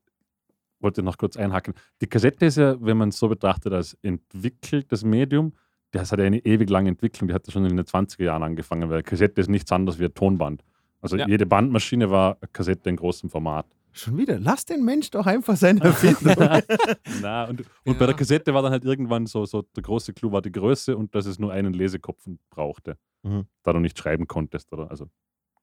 wollte 0.80 1.02
noch 1.02 1.16
kurz 1.16 1.36
einhaken. 1.36 1.74
Die 2.02 2.06
Kassette 2.06 2.46
ist 2.46 2.56
ja, 2.56 2.76
wenn 2.80 2.96
man 2.96 3.08
es 3.08 3.18
so 3.18 3.28
betrachtet, 3.28 3.72
als 3.72 3.96
entwickeltes 4.02 5.04
Medium, 5.04 5.54
das 5.96 6.12
hat 6.12 6.18
ja 6.18 6.24
eine 6.26 6.38
ewig 6.44 6.68
lange 6.70 6.88
Entwicklung, 6.90 7.28
die 7.28 7.34
hat 7.34 7.46
ja 7.46 7.52
schon 7.52 7.64
in 7.64 7.76
den 7.76 7.86
20er 7.86 8.22
Jahren 8.24 8.42
angefangen, 8.42 8.88
weil 8.90 9.02
Kassette 9.02 9.40
ist 9.40 9.48
nichts 9.48 9.70
anderes 9.72 9.98
wie 9.98 10.04
ein 10.06 10.14
Tonband. 10.14 10.62
Also 11.00 11.16
Ja. 11.16 11.26
jede 11.28 11.46
Bandmaschine 11.46 12.10
war 12.10 12.36
eine 12.40 12.48
Kassette 12.52 12.88
in 12.90 12.96
großem 12.96 13.30
Format. 13.30 13.66
Schon 13.92 14.18
wieder. 14.18 14.38
Lass 14.38 14.64
den 14.66 14.84
Mensch 14.84 15.10
doch 15.10 15.24
einfach 15.26 15.56
seine 15.56 15.80
Erfindung. 15.82 16.34
Na, 17.22 17.44
und, 17.44 17.60
und 17.84 17.98
bei 17.98 18.04
Ja. 18.04 18.06
der 18.08 18.14
Kassette 18.16 18.52
war 18.52 18.62
dann 18.62 18.72
halt 18.72 18.84
irgendwann 18.84 19.26
so, 19.26 19.44
so 19.46 19.62
der 19.62 19.82
große 19.82 20.12
Clou 20.12 20.32
war 20.32 20.42
die 20.42 20.52
Größe 20.52 20.96
und 20.96 21.14
dass 21.14 21.26
es 21.26 21.38
nur 21.38 21.52
einen 21.52 21.72
Lesekopf 21.72 22.22
brauchte, 22.50 22.96
Mhm. 23.22 23.46
da 23.62 23.72
du 23.72 23.78
nicht 23.80 23.98
schreiben 23.98 24.26
konntest. 24.26 24.72
Oder, 24.72 24.90
also 24.90 25.08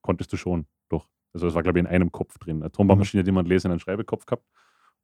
konntest 0.02 0.32
du 0.32 0.36
schon, 0.36 0.66
doch. 0.88 1.08
Also 1.32 1.46
es 1.46 1.54
war, 1.54 1.62
glaube 1.62 1.78
ich, 1.78 1.84
in 1.84 1.90
einem 1.90 2.10
Kopf 2.12 2.38
drin. 2.38 2.62
Eine 2.62 2.70
Tonbandmaschine, 2.72 3.24
die 3.24 3.32
man 3.32 3.46
lesen, 3.46 3.70
einen 3.70 3.80
Schreibekopf 3.80 4.26
gehabt. 4.26 4.44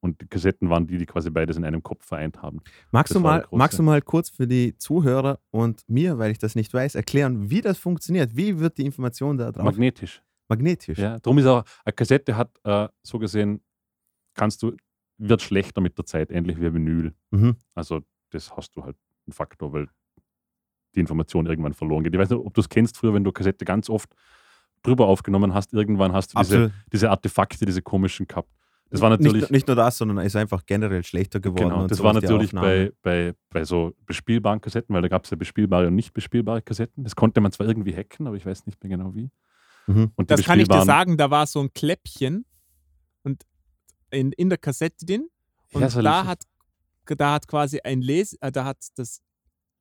Und 0.01 0.19
die 0.19 0.27
Kassetten 0.27 0.69
waren 0.69 0.87
die, 0.87 0.97
die 0.97 1.05
quasi 1.05 1.29
beides 1.29 1.57
in 1.57 1.63
einem 1.63 1.83
Kopf 1.83 2.05
vereint 2.05 2.41
haben. 2.41 2.61
Magst, 2.91 3.11
Das 3.11 3.17
du 3.17 3.19
mal, 3.19 3.45
magst 3.51 3.77
du 3.77 3.83
mal 3.83 4.01
kurz 4.01 4.29
für 4.29 4.47
die 4.47 4.75
Zuhörer 4.75 5.39
und 5.51 5.87
mir, 5.87 6.17
weil 6.17 6.31
ich 6.31 6.39
das 6.39 6.55
nicht 6.55 6.73
weiß, 6.73 6.95
erklären, 6.95 7.51
wie 7.51 7.61
das 7.61 7.77
funktioniert? 7.77 8.35
Wie 8.35 8.59
wird 8.59 8.79
die 8.79 8.85
Information 8.85 9.37
da 9.37 9.51
drauf? 9.51 9.63
Magnetisch. 9.63 10.23
Magnetisch. 10.47 10.97
Ja, 10.97 11.19
darum 11.19 11.37
ist 11.37 11.45
auch, 11.45 11.63
eine 11.85 11.93
Kassette 11.93 12.35
hat 12.35 12.49
äh, 12.63 12.87
so 13.03 13.19
gesehen, 13.19 13.61
kannst 14.33 14.63
du, 14.63 14.75
wird 15.19 15.43
schlechter 15.43 15.81
mit 15.81 15.97
der 15.97 16.05
Zeit, 16.05 16.31
ähnlich 16.31 16.59
wie 16.59 16.65
ein 16.65 16.73
Vinyl. 16.73 17.13
Mhm. 17.29 17.55
Also 17.75 18.01
das 18.31 18.51
hast 18.57 18.75
du 18.75 18.83
halt 18.83 18.97
einen 19.27 19.33
Faktor, 19.33 19.71
weil 19.71 19.87
die 20.95 20.99
Information 20.99 21.45
irgendwann 21.45 21.73
verloren 21.73 22.03
geht. 22.03 22.13
Ich 22.13 22.19
weiß 22.19 22.31
nicht, 22.31 22.39
ob 22.39 22.53
du 22.55 22.61
es 22.61 22.69
kennst 22.69 22.97
früher, 22.97 23.13
wenn 23.13 23.23
du 23.23 23.31
Kassette 23.31 23.65
ganz 23.65 23.87
oft 23.89 24.13
drüber 24.81 25.05
aufgenommen 25.05 25.53
hast, 25.53 25.73
irgendwann 25.73 26.11
hast 26.11 26.33
du 26.33 26.39
diese, 26.39 26.73
diese 26.91 27.11
Artefakte, 27.11 27.65
diese 27.65 27.83
komischen 27.83 28.27
gehabt. 28.27 28.49
Das 28.91 29.01
war 29.01 29.09
natürlich, 29.09 29.41
nicht, 29.43 29.51
nicht 29.51 29.67
nur 29.67 29.75
das, 29.75 29.97
sondern 29.97 30.17
es 30.19 30.27
ist 30.27 30.35
einfach 30.35 30.65
generell 30.65 31.03
schlechter 31.03 31.39
geworden. 31.39 31.69
genau, 31.69 31.87
das 31.87 32.03
war 32.03 32.13
natürlich 32.13 32.51
bei, 32.51 32.91
bei, 33.01 33.33
bei 33.49 33.63
so 33.63 33.93
bespielbaren 34.05 34.59
Kassetten, 34.59 34.93
weil 34.93 35.01
da 35.01 35.07
gab 35.07 35.23
es 35.23 35.29
ja 35.31 35.37
bespielbare 35.37 35.87
und 35.87 35.95
nicht 35.95 36.13
bespielbare 36.13 36.61
Kassetten. 36.61 37.03
Das 37.03 37.15
konnte 37.15 37.39
man 37.41 37.51
zwar 37.53 37.67
irgendwie 37.67 37.95
hacken, 37.95 38.27
aber 38.27 38.35
ich 38.35 38.45
weiß 38.45 38.65
nicht 38.65 38.83
mehr 38.83 38.89
genau 38.97 39.15
wie. 39.15 39.31
Mhm. 39.87 40.11
Und 40.15 40.29
Das 40.29 40.43
kann 40.43 40.59
ich 40.59 40.67
dir 40.67 40.83
sagen, 40.83 41.17
da 41.17 41.29
war 41.31 41.47
so 41.47 41.61
ein 41.61 41.71
Kläppchen 41.73 42.45
und 43.23 43.43
in, 44.11 44.33
in 44.33 44.49
der 44.49 44.57
Kassette 44.57 45.05
drin 45.05 45.27
und 45.71 45.81
Ja, 45.81 45.89
so 45.89 46.01
da, 46.01 46.25
hat, 46.25 46.43
da 47.05 47.33
hat 47.33 47.47
quasi 47.47 47.79
ein 47.83 48.01
Les 48.01 48.33
äh, 48.41 48.51
da 48.51 48.65
hat 48.65 48.77
das, 48.95 49.21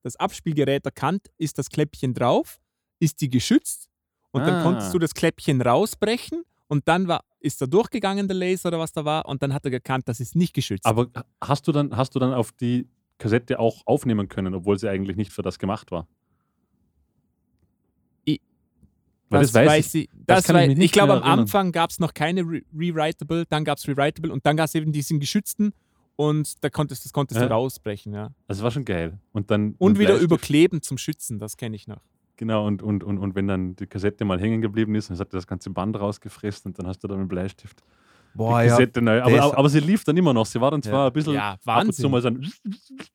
das 0.02 0.16
Abspielgerät 0.16 0.84
erkannt, 0.86 1.26
ist 1.36 1.58
das 1.58 1.68
Kläppchen 1.68 2.14
drauf, 2.14 2.60
ist 3.00 3.20
die 3.20 3.28
geschützt 3.28 3.88
und 4.30 4.42
dann 4.46 4.54
Ah. 4.54 4.62
konntest 4.62 4.94
du 4.94 4.98
das 5.00 5.14
Kläppchen 5.14 5.60
rausbrechen 5.60 6.44
und 6.70 6.86
dann 6.88 7.06
war, 7.08 7.24
ist 7.40 7.60
er 7.60 7.66
durchgegangen, 7.66 8.26
der 8.28 8.36
Laser 8.36 8.68
oder 8.68 8.78
was 8.78 8.92
da 8.92 9.04
war 9.04 9.26
und 9.26 9.42
dann 9.42 9.52
hat 9.52 9.64
er 9.66 9.72
erkannt, 9.72 10.08
das 10.08 10.20
ist 10.20 10.34
nicht 10.36 10.54
geschützt. 10.54 10.86
Aber 10.86 11.08
hast 11.42 11.66
du 11.68 11.72
dann, 11.72 11.96
hast 11.96 12.14
du 12.14 12.18
dann 12.18 12.32
auf 12.32 12.52
die 12.52 12.86
Kassette 13.18 13.58
auch 13.58 13.82
aufnehmen 13.86 14.28
können, 14.28 14.54
obwohl 14.54 14.78
sie 14.78 14.88
eigentlich 14.88 15.16
nicht 15.16 15.32
für 15.32 15.42
das 15.42 15.58
gemacht 15.58 15.90
war? 15.90 16.06
Weil 19.32 19.42
das, 19.42 19.54
weiß 19.54 19.94
ich. 19.94 20.04
ich. 20.04 20.10
Das 20.26 20.42
kann 20.44 20.56
ich 20.56 20.62
wei- 20.62 20.66
mich 20.68 20.76
nicht 20.78 20.84
ich 20.86 20.92
glaube, 20.92 21.22
am. 21.22 21.40
Anfang 21.40 21.70
gab 21.70 21.90
es 21.90 22.00
noch 22.00 22.14
keine 22.14 22.40
Re 22.42 22.62
Rewritable, 22.76 23.46
dann 23.46 23.64
gab 23.64 23.78
es 23.78 23.86
Rewritable 23.86 24.32
und 24.32 24.44
dann 24.44 24.56
gab 24.56 24.66
es 24.66 24.74
eben 24.74 24.90
diesen 24.90 25.20
geschützten 25.20 25.72
und 26.16 26.62
da 26.64 26.68
konntest, 26.68 27.04
das 27.04 27.12
konntest 27.12 27.40
Ja. 27.40 27.46
du 27.46 27.52
rausbrechen. 27.54 28.12
Ja. 28.12 28.32
Das 28.48 28.60
war 28.60 28.72
schon 28.72 28.84
geil. 28.84 29.20
Und 29.32 29.52
dann 29.52 29.76
Und 29.78 30.00
wieder 30.00 30.16
überkleben 30.18 30.82
zum 30.82 30.98
Schützen, 30.98 31.38
das 31.38 31.56
kenne 31.56 31.76
ich 31.76 31.86
noch. 31.86 32.02
Genau, 32.40 32.66
und, 32.66 32.82
und, 32.82 33.04
und, 33.04 33.18
und 33.18 33.34
wenn 33.34 33.46
dann 33.48 33.76
die 33.76 33.86
Kassette 33.86 34.24
mal 34.24 34.40
hängen 34.40 34.62
geblieben 34.62 34.94
ist, 34.94 35.10
dann 35.10 35.18
hat 35.18 35.28
er 35.28 35.36
das 35.36 35.46
ganze 35.46 35.68
Band 35.68 36.00
rausgefressen 36.00 36.70
und 36.70 36.78
dann 36.78 36.86
hast 36.86 37.00
du 37.04 37.06
da 37.08 37.14
mit 37.14 37.28
Bleistift 37.28 37.82
Boah, 38.32 38.60
die 38.62 38.68
ja. 38.68 38.72
Kassette 38.72 39.02
neu. 39.02 39.20
Aber, 39.20 39.42
aber, 39.42 39.58
aber 39.58 39.68
sie 39.68 39.80
lief 39.80 40.04
dann 40.04 40.16
immer 40.16 40.32
noch. 40.32 40.46
Sie 40.46 40.58
war 40.58 40.70
dann 40.70 40.82
zwar 40.82 41.00
Ja. 41.02 41.06
ein 41.08 41.12
bisschen 41.12 41.34
Ja, 41.34 41.58
ab 41.66 41.84
und 41.84 41.92
zu 41.92 42.04
Wahnsinn. 42.04 42.10
mal 42.10 42.22
so 42.22 42.28
ein 42.28 42.50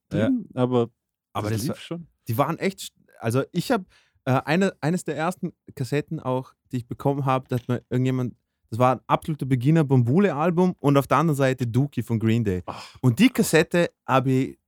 drin, 0.10 0.48
aber, 0.54 0.90
Aber 1.34 1.50
das 1.50 1.54
das 1.58 1.62
lief 1.64 1.70
war- 1.70 1.76
schon. 1.78 2.08
Die 2.28 2.38
waren 2.38 2.60
echt, 2.60 2.94
also 3.20 3.42
ich 3.52 3.72
habe 3.72 3.86
äh, 4.26 4.42
eine, 4.46 4.74
eines 4.82 5.04
der 5.06 5.16
ersten 5.18 5.54
Kassetten 5.74 6.20
auch, 6.20 6.54
die 6.72 6.78
ich 6.78 6.88
bekommen 6.88 7.26
habe, 7.26 7.48
da 7.48 7.56
hat 7.58 7.68
mir 7.68 7.82
irgendjemand, 7.90 8.36
das 8.70 8.78
war 8.80 8.96
ein 8.96 9.02
absoluter 9.08 9.46
Beginner 9.48 9.84
Bombule-Album 9.84 10.76
und 10.80 10.98
auf 10.98 11.08
der 11.08 11.18
anderen 11.18 11.36
Seite 11.38 11.66
Dookie 11.66 12.04
von 12.04 12.20
Green 12.20 12.44
Day. 12.44 12.62
Ach. 12.68 12.96
Und 13.02 13.18
die 13.20 13.30
Kassette 13.30 13.90
habe 14.08 14.32
ich 14.32 14.60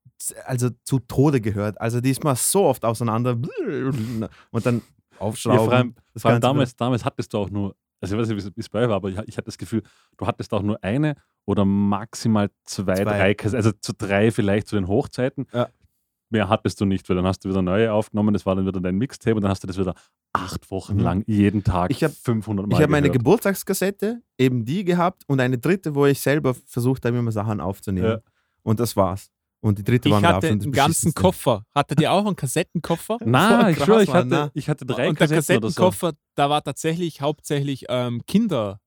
also 0.45 0.69
zu 0.83 0.99
Tode 0.99 1.41
gehört. 1.41 1.79
Also 1.79 2.01
die 2.01 2.11
ist 2.11 2.23
mal 2.23 2.35
so 2.35 2.65
oft 2.65 2.83
auseinander 2.85 3.37
und 4.51 4.65
dann 4.65 4.77
Ja, 4.77 5.19
aufschrauben. 5.19 5.65
vor 5.65 5.73
allem, 5.73 5.95
das 6.13 6.23
Ganze 6.23 6.39
damals, 6.39 6.75
damals 6.75 7.05
hattest 7.05 7.33
du 7.33 7.37
auch 7.39 7.49
nur, 7.49 7.75
also 8.01 8.15
ich 8.15 8.21
weiß 8.21 8.29
nicht, 8.29 8.55
wie 8.55 8.59
es 8.59 8.69
bei 8.69 8.83
euch 8.83 8.89
war, 8.89 8.95
aber 8.97 9.09
ich, 9.09 9.17
ich 9.27 9.37
hatte 9.37 9.45
das 9.45 9.57
Gefühl, 9.57 9.83
du 10.17 10.27
hattest 10.27 10.53
auch 10.53 10.61
nur 10.61 10.83
eine 10.83 11.15
oder 11.45 11.65
maximal 11.65 12.49
zwei, 12.65 12.95
Zwei. 12.95 13.03
drei 13.03 13.33
Kassetten, 13.33 13.57
also 13.65 13.71
zu 13.79 13.93
drei 13.93 14.31
vielleicht 14.31 14.67
zu 14.67 14.75
den 14.75 14.87
Hochzeiten. 14.87 15.45
Ja. 15.53 15.69
Mehr 16.29 16.49
hattest 16.49 16.81
du 16.81 16.85
nicht, 16.85 17.07
weil 17.07 17.15
dann 17.15 17.25
hast 17.25 17.45
du 17.45 17.49
wieder 17.49 17.61
neue 17.61 17.93
aufgenommen, 17.93 18.33
das 18.33 18.45
war 18.45 18.55
dann 18.55 18.65
wieder 18.65 18.81
dein 18.81 18.95
Mixtape 18.97 19.35
und 19.35 19.41
dann 19.43 19.49
hast 19.51 19.63
du 19.63 19.67
das 19.67 19.77
wieder 19.77 19.93
acht 20.33 20.69
Wochen 20.71 20.95
Mhm. 20.95 20.99
lang 20.99 21.23
jeden 21.25 21.63
Tag 21.63 21.89
Ich 21.89 22.03
hab- 22.03 22.11
500 22.11 22.67
Mal 22.67 22.75
Ich 22.75 22.81
habe 22.81 22.91
meine. 22.91 23.09
Geburtstagskassette, 23.09 24.21
eben 24.37 24.65
die 24.65 24.83
gehabt 24.83 25.23
und 25.27 25.39
eine 25.39 25.57
dritte, 25.57 25.95
wo 25.95 26.05
ich 26.05 26.19
selber 26.19 26.53
versucht 26.65 27.05
habe, 27.05 27.17
immer 27.17 27.31
Sachen 27.31 27.61
aufzunehmen. 27.61 28.07
Ja. 28.07 28.19
Und 28.63 28.79
das 28.81 28.95
war's. 28.97 29.31
Und 29.59 29.79
die 29.79 29.83
dritte 29.83 30.07
Ich 30.09 30.13
war 30.13 30.21
hatte 30.21 30.47
einen 30.49 30.71
ganzen. 30.71 31.13
Koffer. 31.13 31.65
Hattet 31.73 31.99
ihr 31.99 32.11
auch 32.11 32.25
einen 32.25 32.35
Kassettenkoffer? 32.35 33.17
Na, 33.25 33.61
Voll 33.61 33.69
ich 33.71 33.75
krass, 33.77 33.85
schwöre, 33.85 34.03
ich 34.03 34.13
hatte, 34.13 34.27
na. 34.27 34.51
ich 34.53 34.69
hatte 34.69 34.85
drei 34.85 35.09
und 35.09 35.19
der 35.19 35.27
Kassetten 35.27 35.57
oder 35.63 35.69
so. 35.71 35.81
Kassettenkoffer, 35.81 36.13
da 36.35 36.49
war 36.49 36.63
tatsächlich 36.63 37.21
hauptsächlich 37.21 37.85
ähm, 37.89 38.21
Kinder, 38.27 38.79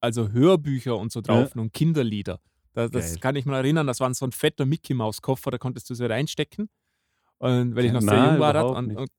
also 0.00 0.30
Hörbücher 0.30 0.96
und 0.96 1.12
so 1.12 1.20
drauf 1.20 1.54
und 1.54 1.72
Kinderlieder. 1.74 2.40
Da 2.72 2.88
Das, 2.88 2.90
das 2.92 3.10
Geil. 3.12 3.20
kann 3.20 3.36
ich 3.36 3.44
mal 3.44 3.56
erinnern, 3.58 3.86
das 3.86 4.00
war 4.00 4.12
so 4.14 4.24
ein 4.24 4.32
fetter 4.32 4.64
Mickey-Maus-Koffer, 4.64 5.50
da 5.50 5.58
konntest 5.58 5.90
du 5.90 5.94
so 5.94 6.06
reinstecken. 6.06 6.70
Und 7.38 7.74
weil 7.76 7.84
ich 7.84 7.92
noch 7.92 8.00
sehr 8.00 8.12
Nein, 8.12 8.30
jung 8.32 8.40
war. 8.40 8.76
Und, 8.76 8.96
und, 8.96 9.10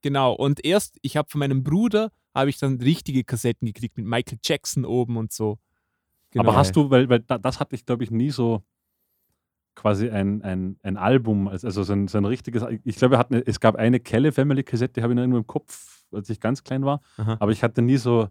genau, 0.00 0.32
und 0.32 0.64
erst, 0.64 0.96
ich 1.02 1.16
habe 1.18 1.28
von 1.30 1.38
meinem 1.40 1.62
Bruder, 1.64 2.10
habe 2.34 2.48
ich 2.50 2.58
dann 2.58 2.80
richtige 2.80 3.24
Kassetten 3.24 3.66
gekriegt 3.66 3.96
mit 3.98 4.06
Michael 4.06 4.38
Jackson 4.42 4.84
oben 4.86 5.16
und 5.18 5.32
so. 5.32 5.58
Genau. 6.30 6.44
Aber 6.48 6.56
hast 6.56 6.74
du, 6.76 6.88
weil, 6.90 7.08
weil 7.10 7.20
da- 7.20 7.38
das 7.38 7.60
hatte 7.60 7.74
ich, 7.76 7.84
glaube 7.84 8.04
ich, 8.04 8.10
nie 8.10 8.30
so 8.30 8.62
quasi 9.74 10.08
ein, 10.10 10.42
ein, 10.42 10.76
ein 10.82 10.96
Album, 10.96 11.48
also 11.48 11.82
so 11.82 11.92
ein, 11.92 12.08
so 12.08 12.18
ein 12.18 12.24
richtiges, 12.24 12.64
ich 12.84 12.96
glaube, 12.96 13.18
es 13.46 13.60
gab 13.60 13.76
eine 13.76 14.00
Kelle 14.00 14.32
Family 14.32 14.62
Kassette, 14.62 14.94
die 14.94 15.02
habe 15.02 15.12
ich 15.12 15.16
noch 15.16 15.22
irgendwo 15.22 15.38
im 15.38 15.46
Kopf, 15.46 16.04
als 16.12 16.30
ich 16.30 16.40
ganz 16.40 16.62
klein 16.62 16.84
war, 16.84 17.00
Aha. 17.16 17.36
aber 17.40 17.52
ich 17.52 17.62
hatte 17.62 17.82
nie 17.82 17.96
so 17.96 18.28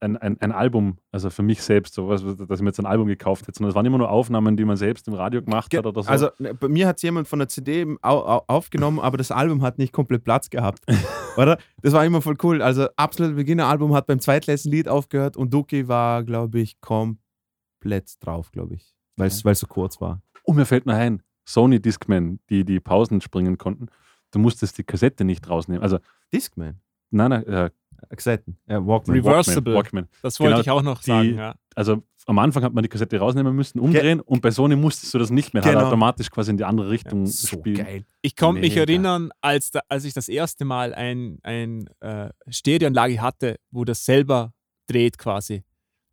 ein, 0.00 0.16
ein, 0.16 0.40
ein 0.40 0.52
Album, 0.52 0.98
also 1.10 1.28
für 1.28 1.42
mich 1.42 1.60
selbst, 1.60 1.94
so 1.94 2.08
was, 2.08 2.22
dass 2.22 2.38
ich 2.38 2.60
mir 2.62 2.68
jetzt 2.68 2.78
ein 2.78 2.86
Album 2.86 3.08
gekauft 3.08 3.48
hätte, 3.48 3.58
sondern 3.58 3.70
es 3.70 3.74
waren 3.74 3.84
immer 3.86 3.98
nur 3.98 4.08
Aufnahmen, 4.10 4.56
die 4.56 4.64
man 4.64 4.76
selbst 4.76 5.08
im 5.08 5.14
Radio 5.14 5.42
gemacht 5.42 5.70
Ge- 5.70 5.78
hat 5.78 5.86
oder 5.86 6.02
so. 6.04 6.08
Also 6.08 6.28
ne, 6.38 6.54
bei 6.54 6.68
mir 6.68 6.86
hat 6.86 6.96
es 6.98 7.02
jemand 7.02 7.26
von 7.26 7.40
der 7.40 7.48
CD 7.48 7.84
au 8.02 8.42
aufgenommen, 8.46 9.00
aber 9.00 9.16
das 9.16 9.32
Album 9.32 9.62
hat 9.62 9.78
nicht 9.78 9.92
komplett 9.92 10.22
Platz 10.22 10.50
gehabt. 10.50 10.84
Oder? 11.36 11.56
Das 11.82 11.92
war 11.92 12.04
immer 12.04 12.20
voll 12.20 12.36
cool. 12.42 12.62
Also 12.62 12.88
Absolute 12.96 13.34
Beginner-Album 13.34 13.94
hat 13.94 14.06
beim 14.06 14.18
zweitletzten 14.18 14.72
Lied 14.72 14.88
aufgehört 14.88 15.36
und 15.36 15.54
Duki 15.54 15.86
war, 15.86 16.24
glaube 16.24 16.58
ich, 16.58 16.80
komplett 16.80 18.14
drauf, 18.20 18.50
glaube 18.50 18.74
ich. 18.74 18.94
Weil 19.16 19.28
es 19.28 19.40
so 19.60 19.66
kurz 19.66 20.00
war. 20.00 20.20
Oh, 20.48 20.52
mir 20.54 20.66
fällt 20.66 20.86
noch 20.86 20.94
ein, 20.94 21.22
Sony 21.44 21.80
Discman, 21.80 22.40
die 22.50 22.64
die 22.64 22.80
Pausen 22.80 23.20
springen 23.20 23.56
konnten, 23.58 23.86
du 24.32 24.38
musstest 24.38 24.76
die 24.78 24.84
Kassette 24.84 25.24
nicht 25.24 25.48
rausnehmen. 25.48 25.82
Also, 25.82 25.98
Discman. 26.32 26.80
nein, 27.10 27.30
nein, 27.30 27.46
äh, 27.46 27.70
Kassetten. 28.14 28.56
Ja, 28.68 28.86
Walkman. 28.86 29.16
Reversible. 29.16 29.74
Walkman, 29.74 30.04
Walkman. 30.04 30.08
das 30.22 30.38
wollte 30.38 30.52
genau, 30.52 30.60
ich 30.60 30.70
auch 30.70 30.82
noch 30.82 31.00
die- 31.00 31.06
sagen. 31.06 31.34
Ja. 31.36 31.54
also 31.74 32.02
am 32.26 32.38
Anfang 32.38 32.62
hat 32.62 32.74
man 32.74 32.82
die 32.82 32.88
Kassette 32.90 33.18
rausnehmen 33.18 33.56
müssen, 33.56 33.80
umdrehen 33.80 34.20
und 34.20 34.42
bei 34.42 34.50
Sony 34.50 34.76
musstest 34.76 35.14
du 35.14 35.18
das 35.18 35.30
nicht 35.30 35.54
mehr. 35.54 35.64
Hat 35.64 35.72
Genau. 35.72 35.86
automatisch 35.86 36.30
quasi 36.30 36.50
in 36.50 36.58
die 36.58 36.64
andere 36.64 36.90
Richtung 36.90 37.26
so 37.26 37.46
spielen. 37.58 37.76
geil. 37.78 38.04
Ich 38.20 38.36
konnte 38.36 38.60
mich 38.60 38.76
erinnern, 38.76 39.30
als, 39.40 39.70
da, 39.70 39.80
als 39.88 40.04
ich 40.04 40.12
das 40.12 40.28
erste 40.28 40.66
Mal 40.66 40.92
ein, 40.94 41.38
ein 41.42 41.88
äh, 42.00 42.28
Stereoanlage 42.50 43.20
hatte, 43.22 43.56
wo 43.70 43.84
das 43.86 44.04
selber 44.04 44.52
dreht 44.86 45.16
quasi. 45.16 45.64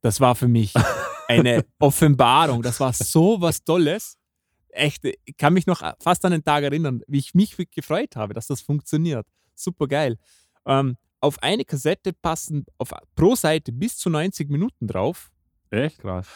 Das 0.01 0.21
war 0.21 0.35
für 0.35 0.47
mich 0.47 0.73
eine 1.27 1.65
Offenbarung. 1.79 2.61
Das 2.61 2.79
war 2.79 2.93
so 2.93 3.41
was 3.41 3.63
Tolles. 3.63 4.17
Echt, 4.75 5.05
ich 5.05 5.37
kann 5.37 5.53
mich 5.53 5.67
noch 5.67 5.81
fast 6.01 6.25
an 6.25 6.31
den 6.31 6.43
Tag 6.43 6.63
erinnern, 6.63 7.01
wie 7.07 7.19
ich 7.19 7.33
mich 7.33 7.55
gefreut 7.71 8.15
habe, 8.15 8.33
dass 8.33 8.47
das 8.47 8.61
funktioniert. 8.61 9.25
Super 9.55 9.87
geil. 9.87 10.17
Ähm, 10.65 10.97
auf 11.21 11.41
eine 11.41 11.63
Kassette 11.65 12.13
passen 12.13 12.65
auf, 12.77 12.91
pro 13.15 13.35
Seite 13.35 13.71
bis 13.71 13.97
zu 13.97 14.09
90 14.09 14.49
Minuten 14.49 14.87
drauf. 14.87 15.31
Echt? 15.69 15.99
Krass. 15.99 16.27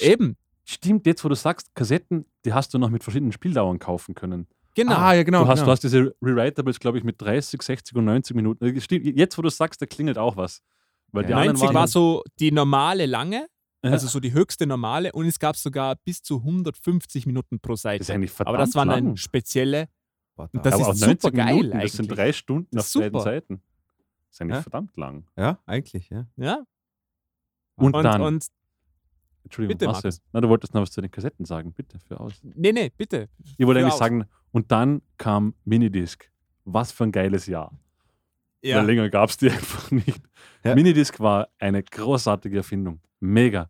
Eben, 0.00 0.36
Stimmt, 0.64 1.06
jetzt 1.06 1.24
wo 1.24 1.28
du 1.28 1.34
sagst, 1.34 1.74
Kassetten, 1.74 2.24
die 2.44 2.52
hast 2.52 2.72
du 2.72 2.78
noch 2.78 2.88
mit 2.88 3.02
verschiedenen 3.02 3.32
Spieldauern 3.32 3.78
kaufen 3.78 4.14
können. 4.14 4.46
genau. 4.74 4.94
Ah, 4.94 5.12
ja, 5.14 5.22
genau. 5.24 5.42
du, 5.42 5.48
hast, 5.48 5.58
genau. 5.58 5.66
du 5.66 5.70
hast 5.72 5.82
diese 5.82 6.14
Rewritables, 6.22 6.78
glaube 6.78 6.98
ich, 6.98 7.04
mit 7.04 7.20
30, 7.20 7.60
60 7.60 7.96
und 7.96 8.04
90 8.06 8.36
Minuten. 8.36 8.64
Äh, 8.64 8.80
Stimmt, 8.80 9.04
jetzt 9.04 9.36
wo 9.36 9.42
du 9.42 9.50
sagst, 9.50 9.82
da 9.82 9.86
klingelt 9.86 10.18
auch 10.18 10.36
was. 10.36 10.62
Weil 11.10 11.24
die 11.24 11.30
Ja. 11.32 11.36
anderen 11.38 11.56
90 11.58 11.66
waren 11.68 11.74
war 11.74 11.88
so 11.88 12.22
die 12.38 12.52
normale 12.52 13.06
lange, 13.06 13.48
Ja. 13.84 13.90
also 13.90 14.06
so 14.06 14.20
die 14.20 14.32
höchste 14.32 14.66
normale 14.66 15.12
und 15.12 15.26
es 15.26 15.38
gab 15.38 15.56
sogar 15.56 15.96
bis 15.96 16.22
zu 16.22 16.36
150 16.38 17.26
Minuten 17.26 17.58
pro 17.60 17.72
das 17.72 17.78
ist 17.80 17.82
Seite. 17.82 18.14
eigentlich 18.14 18.30
verdammt 18.30 18.54
Aber 18.56 18.64
das 18.64 18.74
waren 18.74 18.88
lang. 18.88 19.04
dann 19.06 19.16
spezielle. 19.16 19.88
Und 20.36 20.50
das 20.64 20.74
Aber 20.74 20.92
ist 20.92 20.98
super 21.00 21.06
90 21.30 21.32
geil 21.34 21.54
Minuten, 21.56 21.80
das 21.80 21.92
sind 21.92 22.04
eigentlich. 22.06 22.16
drei 22.16 22.32
Stunden 22.32 22.78
auf 22.78 22.92
beiden. 22.94 23.20
Seiten. 23.20 23.62
Das 24.28 24.34
ist 24.36 24.40
eigentlich 24.40 24.54
Ja. 24.56 24.62
verdammt 24.62 24.96
lang. 24.96 25.26
ja, 25.36 25.58
eigentlich, 25.66 26.08
ja. 26.10 26.26
Ja. 26.36 26.64
Und, 27.76 27.94
Und, 27.96 28.02
dann, 28.04 28.22
und 28.22 28.46
Entschuldigung, 29.44 29.78
bitte, 29.78 29.86
Marcel. 29.90 30.12
Na, 30.32 30.40
du 30.40 30.48
wolltest 30.48 30.72
noch 30.74 30.82
was 30.82 30.90
zu 30.92 31.00
den 31.00 31.10
Kassetten 31.10 31.44
sagen, 31.44 31.72
bitte, 31.72 31.98
für 31.98 32.20
aus. 32.20 32.34
nee, 32.42 32.70
nee, 32.72 32.90
bitte. 32.96 33.28
Ich 33.58 33.66
wollte 33.66 33.80
eigentlich 33.80 33.92
aus. 33.94 33.98
sagen, 33.98 34.24
und 34.52 34.70
dann 34.70 35.02
kam 35.18 35.54
Minidisc. 35.64 36.30
Was 36.64 36.92
für 36.92 37.04
ein 37.04 37.12
geiles 37.12 37.46
Jahr. 37.46 37.72
Ja. 38.62 38.76
Weil 38.78 38.86
länger 38.86 39.10
gab 39.10 39.28
es 39.30 39.36
die 39.36 39.50
einfach 39.50 39.90
nicht. 39.90 40.20
Ja. 40.64 40.74
Minidisc 40.76 41.18
war 41.18 41.48
eine 41.58 41.82
großartige 41.82 42.58
Erfindung. 42.58 43.00
Mega. 43.18 43.68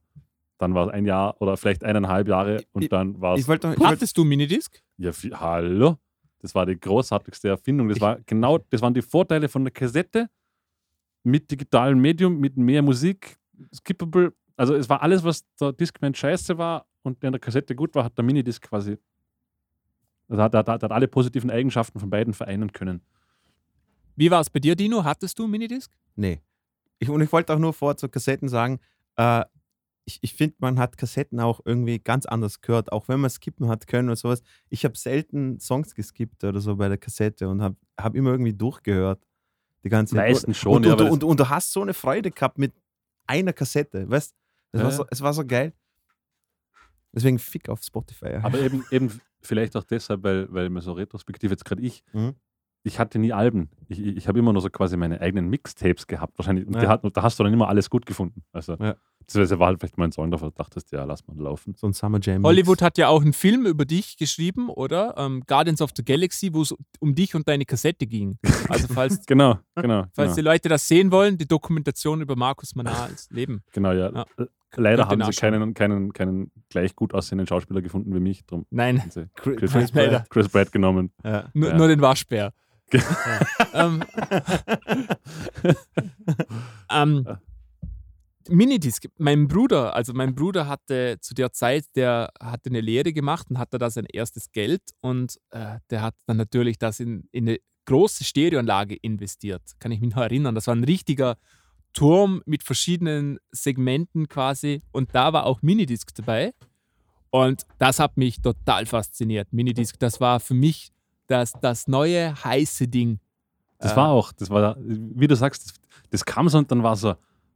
Dann 0.63 0.75
war 0.77 0.87
es 0.87 0.93
ein 0.93 1.07
Jahr 1.07 1.35
oder 1.43 1.57
vielleicht 1.57 1.83
eineinhalb 1.83 2.29
Jahre 2.29 2.63
und 2.71 2.83
Ich- 2.85 2.89
dann 2.89 3.21
war 3.21 3.35
es. 3.35 3.41
Ich 3.41 3.49
ich 3.49 3.85
Hattest 3.85 4.17
du 4.17 4.23
Minidisc? 4.23 4.81
Ja, 4.97 5.11
hallo? 5.33 5.99
Das 6.39 6.55
war 6.55 6.67
die 6.67 6.79
großartigste 6.79 7.49
Erfindung. 7.49 7.89
Das 7.89 8.01
war 8.01 8.21
genau, 8.27 8.59
das 8.71 8.81
waren 8.81 8.95
die 8.95 9.03
Vorteile 9.03 9.49
von 9.49 9.65
der 9.65 9.73
Kassette 9.73 10.31
mit 11.25 11.51
digitalem 11.51 12.01
Medium, 12.01 12.39
mit 12.39 12.57
mehr 12.57 12.81
Musik, 12.81 13.37
skippable. 13.75 14.35
Also 14.57 14.77
es 14.77 14.89
war 14.89 15.03
alles, 15.03 15.25
was 15.25 15.45
der 15.61 15.73
Discman 15.73 16.15
scheiße 16.15 16.57
war 16.57 16.87
und 17.03 17.21
der 17.25 17.29
in 17.29 17.33
der 17.33 17.41
Kassette 17.41 17.75
gut 17.75 17.93
war, 17.97 18.05
hat 18.05 18.17
der 18.17 18.25
Minidisc 18.25 18.63
quasi. 18.63 18.99
Also 20.29 20.45
hat, 20.45 20.55
hat, 20.55 20.69
hat, 20.69 20.83
hat 20.85 20.93
alle 20.93 21.09
positiven 21.09 21.51
Eigenschaften 21.51 21.99
von 21.99 22.09
beiden 22.09 22.35
vereinen 22.35 22.73
können. 22.73 23.01
Wie 24.15 24.31
war 24.31 24.41
es 24.41 24.49
bei 24.49 24.61
dir, 24.61 24.77
Dino? 24.77 25.03
Hattest 25.03 25.41
du 25.41 25.49
Minidisc? 25.49 25.91
nee. 26.15 26.41
Ich, 27.01 27.11
und 27.11 27.21
ich 27.21 27.33
wollte 27.33 27.53
auch 27.53 27.59
nur 27.59 27.73
vor 27.73 27.97
zu 27.97 28.09
Kassetten 28.09 28.47
sagen, 28.47 28.79
äh, 29.17 29.45
ich, 30.05 30.19
ich 30.23 30.35
finde, 30.35 30.57
man 30.59 30.79
hat 30.79 30.97
Kassetten 30.99 31.39
auch 31.41 31.61
irgendwie 31.65 31.99
ganz 31.99 32.27
anders 32.27 32.61
gehört, 32.61 32.93
auch 32.93 33.09
wenn 33.09 33.21
man 33.21 33.31
skippen 33.31 33.69
hat 33.69 33.87
können 33.87 34.09
oder 34.09 34.17
sowas. 34.17 34.43
Ich 34.69 34.85
habe 34.85 34.97
selten 34.97 35.61
Songs 35.61 35.95
geskippt 35.95 36.43
oder 36.45 36.61
so 36.61 36.77
bei 36.77 36.89
der 36.89 36.99
Kassette 36.99 37.49
und 37.49 37.63
habe 37.63 37.77
hab 37.99 38.15
immer 38.15 38.31
irgendwie 38.31 38.53
durchgehört. 38.53 39.25
Die 39.85 39.89
ganze 39.89 40.15
Meistens 40.17 40.59
schon, 40.59 40.77
und, 40.77 40.87
ja, 40.87 40.93
und, 40.93 41.01
und, 41.11 41.25
und, 41.25 41.41
du 41.41 41.49
hast 41.49 41.73
so 41.73 41.83
eine 41.83 41.95
Freude 41.95 42.31
gehabt 42.31 42.59
mit 42.59 42.73
einer 43.27 43.53
Kassette, 43.53 44.09
weißt 44.09 44.35
es, 44.73 44.81
Ja, 44.81 44.85
war 44.85 44.93
so, 44.93 45.07
es 45.11 45.21
war 45.21 45.33
so 45.33 45.45
geil. 45.45 45.73
Deswegen 47.13 47.39
Fick 47.39 47.69
auf 47.69 47.83
Spotify. 47.83 48.39
Aber 48.43 48.59
eben, 48.59 48.85
eben 48.91 49.21
vielleicht 49.41 49.77
auch 49.77 49.85
deshalb, 49.85 50.23
weil, 50.23 50.53
weil 50.53 50.71
mir 50.71 50.81
so 50.81 50.93
retrospektiv 50.93 51.51
jetzt 51.51 51.65
gerade 51.65 51.83
ich, 51.83 52.05
Mhm. 52.13 52.35
ich 52.85 52.99
hatte 52.99 53.19
nie 53.19 53.33
Alben. 53.33 53.71
Ich, 53.89 54.01
ich, 54.01 54.29
habe 54.29 54.39
immer 54.39 54.53
nur 54.53 54.63
so 54.63 54.71
quasi 54.71 54.97
meine 54.97 55.21
eigenen 55.21 55.49
Mixtapes 55.49 56.07
gehabt 56.07 56.39
wahrscheinlich. 56.39 56.67
Ja. 56.75 56.95
und 56.95 57.17
da 57.17 57.23
hast 57.23 57.39
du 57.39 57.45
dann 57.45 57.53
immer 57.53 57.69
alles 57.69 57.91
gut 57.91 58.07
gefunden. 58.07 58.45
Also 58.53 58.77
Ja. 58.77 58.97
Das 59.27 59.59
war 59.59 59.67
halt 59.69 59.81
vielleicht 59.81 59.99
mein 59.99 60.13
Song, 60.13 60.31
da 60.31 60.37
dachtest 60.55 60.93
du, 60.93 60.97
ja, 60.97 61.05
lass 61.05 61.27
mal 61.27 61.37
laufen. 61.37 61.75
so 61.77 61.87
ein 61.87 61.93
Summer 61.93 62.19
Jam. 62.21 62.43
Hollywood 62.45 62.83
hat 62.83 62.99
ja 62.99 63.09
auch 63.09 63.23
einen 63.23 63.33
Film 63.33 63.67
über 63.67 63.85
dich 63.85 64.17
geschrieben, 64.17 64.69
oder? 64.71 65.15
Ähm, 65.17 65.43
Guardians 65.47 65.81
of 65.83 65.91
the 65.97 66.05
Galaxy, 66.05 66.53
wo 66.53 66.63
es 66.63 66.75
um 67.01 67.15
dich 67.15 67.35
und 67.35 67.49
deine 67.49 67.65
Kassette 67.65 68.07
ging. 68.07 68.39
Also 68.69 68.87
falls, 68.95 69.25
Genau, 69.27 69.59
genau. 69.75 70.05
falls 70.15 70.31
genau. 70.31 70.35
die 70.35 70.41
Leute 70.43 70.69
das 70.69 70.87
sehen 70.89 71.11
wollen, 71.13 71.39
die 71.39 71.47
Dokumentation 71.49 72.21
über 72.21 72.37
Markus 72.37 72.75
Manals 72.75 73.29
Leben. 73.33 73.63
Genau, 73.73 73.93
ja. 73.93 74.11
Ja. 74.13 74.27
Leider 74.75 75.07
haben 75.07 75.23
sie 75.23 75.33
keinen, 75.33 75.75
keinen, 75.75 76.15
keinen 76.15 76.51
gleich 76.71 76.97
gut 76.97 77.13
aussehenden 77.13 77.47
Schauspieler 77.47 77.83
gefunden 77.83 78.15
wie 78.15 78.21
mich. 78.21 78.47
Drum 78.47 78.65
Nein, 78.71 79.03
Chris, 79.35 79.71
Chris. 79.73 79.91
Pratt. 79.93 80.31
Chris 80.31 80.49
Pratt 80.49 80.73
genommen. 80.73 81.13
Ja. 81.23 81.51
nur, 81.53 81.69
Ja. 81.71 81.77
nur 81.77 81.89
den 81.89 82.01
Waschbär. 82.01 82.53
Ähm, 83.75 84.03
ähm, 86.91 87.27
Minidisc. 88.51 89.07
Mein 89.19 89.49
Bruder, 89.49 89.95
also 89.95 90.13
mein 90.13 90.35
Bruder 90.35 90.67
hatte 90.69 91.19
zu 91.21 91.35
der 91.35 91.53
Zeit, 91.53 91.85
der 91.95 92.31
hatte 92.41 92.71
eine 92.71 92.81
Lehre 92.81 93.13
gemacht 93.13 93.47
und 93.51 93.59
hatte 93.59 93.79
da 93.79 93.91
sein 93.91 94.07
erstes 94.07 94.53
Geld 94.53 94.83
und 95.01 95.39
äh, 95.51 95.79
der 95.91 96.03
hat 96.03 96.15
dann 96.27 96.37
natürlich 96.37 96.79
das 96.79 97.01
in, 97.01 97.29
in 97.33 97.49
eine 97.49 97.59
große 97.87 98.25
Stereoanlage 98.25 98.95
investiert. 98.97 99.63
Kann 99.79 99.93
ich 99.93 100.01
mich 100.01 100.15
noch 100.15 100.23
erinnern. 100.23 100.55
Das 100.55 100.67
war 100.67 100.75
ein 100.75 100.85
richtiger 100.85 101.37
Turm 101.93 102.43
mit 102.47 102.63
verschiedenen 102.63 103.39
Segmenten 103.51 104.29
quasi 104.29 104.83
und 104.93 105.15
da 105.15 105.33
war 105.33 105.45
auch 105.47 105.63
Minidisc 105.63 106.15
dabei. 106.15 106.53
Und 107.31 107.65
das 107.79 107.99
hat 107.99 108.17
mich 108.17 108.41
total 108.41 108.87
fasziniert. 108.87 109.53
Minidisc, 109.53 109.99
das 109.99 110.21
war 110.21 110.39
für 110.41 110.55
mich 110.55 110.91
das, 111.27 111.53
das 111.61 111.89
neue 111.89 112.35
heiße 112.45 112.89
Ding. 112.89 113.19
Das 113.79 113.93
Äh, 113.93 113.97
war 113.97 114.09
auch, 114.11 114.33
das 114.33 114.51
war, 114.51 114.77
wie 114.79 115.27
du 115.27 115.35
sagst, 115.35 115.67
das, 115.67 115.75
das 116.11 116.25
kam 116.25 116.49
so 116.49 116.59
und 116.59 116.71
dann 116.71 116.83
war 116.83 116.95
so, 116.97 117.15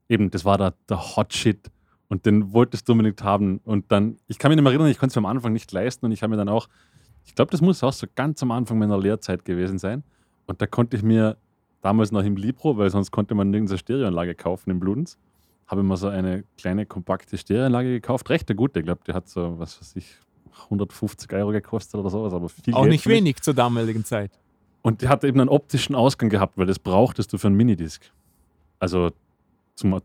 eben, 0.09 0.31
das 0.31 0.45
war 0.45 0.59
der, 0.59 0.75
der 0.89 1.17
Hot 1.17 1.33
Shit 1.33 1.71
und 2.09 2.27
den 2.27 2.53
wolltest 2.53 2.89
du 2.89 2.93
unbedingt 2.93 3.23
haben. 3.23 3.61
Und 3.65 3.91
dann, 3.91 4.19
ich 4.29 4.39
kann 4.39 4.51
mich 4.51 4.57
nicht 4.57 4.65
mehr 4.65 4.73
erinnern, 4.73 4.91
ich 4.91 4.99
konnte 4.99 5.13
es 5.13 5.17
mir 5.17 5.29
am 5.29 5.37
Anfang 5.37 5.53
nicht 5.53 5.71
leisten 5.73 6.07
und 6.07 6.13
ich 6.13 6.23
habe 6.23 6.31
mir 6.31 6.37
dann 6.37 6.49
auch, 6.49 6.69
ich 7.25 7.35
glaube, 7.35 7.51
das 7.51 7.61
muss 7.61 7.83
auch 7.83 7.93
so 7.93 8.07
ganz 8.15 8.43
am 8.43 8.51
Anfang 8.53 8.79
meiner 8.79 8.99
Lehrzeit 8.99 9.45
gewesen 9.45 9.79
sein. 9.79 10.05
Und 10.47 10.63
da 10.63 10.67
konnte 10.67 10.97
ich 10.97 11.03
mir 11.03 11.37
damals 11.83 12.13
noch 12.13 12.25
im 12.25 12.37
Libro, 12.37 12.77
weil 12.77 12.91
sonst 12.91 13.11
konnte 13.11 13.35
man 13.35 13.51
nirgends 13.51 13.73
eine 13.73 13.79
Stereoanlage 13.79 14.35
kaufen 14.35 14.71
in 14.71 14.81
Bludenz, 14.81 15.19
habe 15.67 15.81
ich 15.81 15.87
mir 15.87 15.97
so 15.97 16.09
eine 16.09 16.45
kleine, 16.57 16.87
kompakte 16.87 17.37
Stereoanlage 17.37 17.91
gekauft. 17.91 18.31
Recht 18.31 18.49
eine 18.49 18.57
gute, 18.57 18.81
ich 18.81 18.87
glaube, 18.87 19.01
die 19.07 19.13
hat 19.13 19.29
so, 19.29 19.59
was 19.59 19.81
weiß 19.81 19.97
ich, 19.97 20.17
150 20.65 21.33
Euro 21.33 21.51
gekostet 21.51 21.99
oder 22.01 22.11
sowas, 22.11 22.33
aber 22.33 22.49
viel 22.49 22.75
Auch 22.75 22.87
nicht 22.87 23.07
wenig 23.07 23.41
zur 23.43 23.55
damaligen 23.55 24.05
Zeit. 24.05 24.31
Und 24.83 25.03
die 25.03 25.09
hatte 25.09 25.27
eben 25.27 25.41
einen 25.41 25.49
optischen 25.49 25.95
Ausgang 25.95 26.29
gehabt, 26.29 26.57
weil 26.57 26.67
das 26.67 26.79
brauchtest 26.79 27.33
du 27.33 27.39
für 27.39 27.49
einen 27.49 27.57
Minidisc. 27.57 28.03
Also 28.79 29.11
zum, 29.77 30.01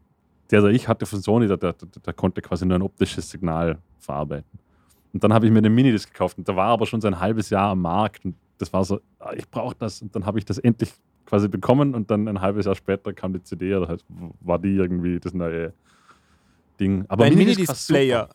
der, 0.51 0.61
der 0.61 0.69
ich 0.71 0.87
hatte 0.87 1.05
von 1.05 1.21
Sony, 1.21 1.47
der, 1.47 1.57
der, 1.57 1.73
der, 2.05 2.13
konnte 2.13 2.41
quasi 2.41 2.65
nur 2.65 2.75
ein 2.77 2.81
optisches 2.81 3.29
Signal 3.29 3.79
verarbeiten. 3.99 4.59
Und 5.13 5.23
dann 5.23 5.33
habe 5.33 5.45
ich 5.45 5.51
mir 5.51 5.61
den 5.61 5.73
Minidisc 5.73 6.11
gekauft 6.11 6.37
und 6.37 6.47
der 6.47 6.55
war 6.55 6.67
aber 6.67 6.85
schon 6.85 7.01
so 7.01 7.07
ein 7.07 7.19
halbes 7.19 7.49
Jahr 7.49 7.71
am 7.71 7.81
Markt 7.81 8.23
und 8.25 8.35
das 8.57 8.71
war 8.71 8.85
so, 8.85 9.01
ah, 9.19 9.33
ich 9.35 9.49
brauche 9.49 9.75
das. 9.75 10.01
Und 10.01 10.15
dann 10.15 10.25
habe 10.25 10.37
ich 10.39 10.45
das 10.45 10.57
endlich 10.59 10.93
quasi 11.25 11.47
bekommen 11.47 11.95
und 11.95 12.11
dann 12.11 12.27
ein 12.27 12.39
halbes 12.39 12.65
Jahr 12.65 12.75
später 12.75 13.11
kam 13.13 13.33
die 13.33 13.41
CD 13.43 13.73
oder 13.75 13.87
halt 13.87 14.05
war 14.41 14.59
die 14.59 14.75
irgendwie 14.75 15.19
das 15.19 15.33
neue 15.33 15.73
Ding. 16.79 17.05
Aber 17.07 17.25
Dein. 17.25 17.37
Minidisc-Player. 17.37 18.29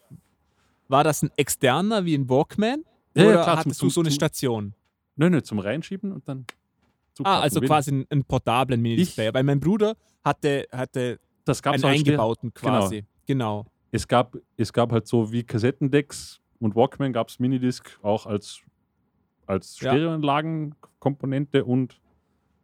war 0.89 1.05
das 1.05 1.23
ein 1.23 1.31
externer 1.37 2.05
wie 2.05 2.15
ein 2.15 2.29
Walkman? 2.29 2.85
Ja, 3.15 3.23
ja, 3.23 3.29
oder 3.31 3.43
klar, 3.43 3.45
zum- 3.47 3.59
hattest 3.61 3.81
zum- 3.81 3.89
du 3.89 3.93
so 3.93 4.01
eine 4.01 4.11
Station? 4.11 4.75
Nö, 5.17 5.31
nö, 5.31 5.43
zum 5.43 5.59
Reinschieben 5.59 6.13
und 6.13 6.29
dann 6.29 6.45
Ah, 6.49 7.15
zuklappen. 7.15 7.43
also 7.43 7.61
quasi 7.63 7.91
einen, 7.91 8.07
einen 8.11 8.25
portablen 8.25 8.81
Minidisplay. 8.83 9.33
Weil 9.33 9.43
mein 9.45 9.61
Bruder 9.61 9.95
hatte, 10.23 10.67
hatte 10.71 11.19
das 11.47 11.63
gab's 11.63 11.83
einen 11.83 11.95
eingebauten 11.95 12.53
quasi. 12.53 13.05
Genau. 13.27 13.65
Es 13.91 14.07
gab, 14.07 14.37
es 14.57 14.73
gab 14.73 14.93
halt 14.93 15.07
so 15.07 15.33
wie 15.33 15.43
Kassettendecks 15.43 16.41
und 16.59 16.77
Walkman 16.77 17.13
gab 17.13 17.29
es 17.29 17.39
Minidisc 17.39 17.99
auch 18.03 18.27
als, 18.27 18.61
als. 19.47 19.77
Stereoanlagenkomponente 19.77 21.65
und 21.65 22.01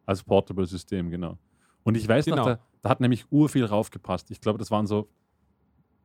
als 0.05 0.23
Portable-System, 0.23 1.11
genau. 1.11 1.39
Und 1.85 1.97
ich 1.97 2.07
weiß 2.09 2.25
Genau. 2.25 2.37
noch, 2.39 2.45
da, 2.47 2.61
da 2.83 2.89
hat 2.91 3.01
nämlich 3.01 3.25
urviel 3.31 3.65
raufgepasst. 3.65 4.31
Ich 4.31 4.41
glaube, 4.41 4.59
das 4.59 4.71
waren 4.71 4.87
so, 4.87 5.09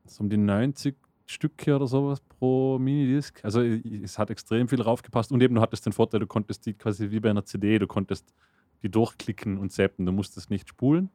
so 0.05 0.23
um 0.23 0.29
die 0.29 0.37
90 0.37 0.95
Stücke 1.25 1.75
oder 1.75 1.87
sowas 1.87 2.21
pro 2.21 2.79
Minidisc. 2.79 3.43
Also 3.43 3.61
es 3.61 4.17
hat 4.17 4.29
extrem 4.29 4.67
viel 4.67 4.81
raufgepasst. 4.81 5.31
Und 5.31 5.41
eben, 5.41 5.55
du 5.55 5.61
hattest 5.61 5.85
den 5.85 5.93
Vorteil, 5.93 6.19
du 6.21 6.27
konntest 6.27 6.65
die 6.65 6.73
quasi 6.73 7.11
wie 7.11 7.19
bei 7.19 7.29
einer 7.29 7.43
CD, 7.43 7.79
du 7.79 7.87
konntest 7.87 8.33
die 8.81 8.89
durchklicken 8.89 9.57
und 9.57 9.71
zappen. 9.71 10.05
Du 10.05 10.11
musstest 10.11 10.49
nicht 10.49 10.69
spulen. 10.69 11.09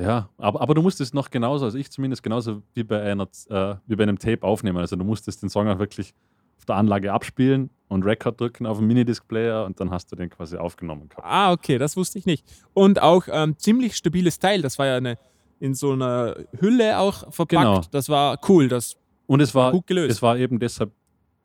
Ja, 0.00 0.30
aber, 0.38 0.60
aber 0.60 0.74
du 0.74 0.82
musstest 0.82 1.14
noch 1.14 1.30
genauso, 1.30 1.66
also 1.66 1.78
ich 1.78 1.90
zumindest 1.90 2.22
genauso 2.22 2.62
wie 2.74 2.84
bei, 2.84 3.02
einer, 3.02 3.28
äh, 3.48 3.74
wie 3.86 3.96
bei 3.96 4.04
einem 4.04 4.18
Tape 4.18 4.42
aufnehmen. 4.42 4.78
Also 4.78 4.96
du 4.96 5.04
musstest 5.04 5.42
den 5.42 5.50
Song 5.50 5.68
auch 5.68 5.78
wirklich 5.78 6.14
auf 6.58 6.64
der 6.64 6.76
Anlage 6.76 7.12
abspielen 7.12 7.70
und 7.88 8.04
Record 8.04 8.40
drücken 8.40 8.66
auf 8.66 8.78
dem 8.78 8.86
Minidisc-Player 8.86 9.64
und 9.64 9.80
dann 9.80 9.90
hast 9.90 10.10
du 10.12 10.16
den 10.16 10.30
quasi 10.30 10.56
aufgenommen 10.56 11.08
gehabt. 11.08 11.26
Ah, 11.26 11.52
okay, 11.52 11.78
das 11.78 11.96
wusste 11.96 12.18
ich 12.18 12.26
nicht. 12.26 12.46
Und 12.74 13.02
auch 13.02 13.24
ähm, 13.30 13.58
ziemlich 13.58 13.96
stabiles 13.96 14.38
Teil. 14.38 14.62
Das 14.62 14.78
war 14.78 14.86
ja 14.86 14.96
eine 14.96 15.18
in 15.60 15.74
so 15.74 15.92
einer 15.92 16.36
Hülle 16.58 16.98
auch 16.98 17.32
verpackt. 17.32 17.62
Genau. 17.62 17.82
Das 17.90 18.08
war 18.08 18.38
cool. 18.48 18.68
Das 18.68 18.96
Und 19.26 19.40
es 19.40 19.54
war, 19.54 19.72
gut 19.72 19.86
gelöst. 19.86 20.10
es 20.10 20.22
war 20.22 20.38
eben 20.38 20.58
deshalb, 20.58 20.90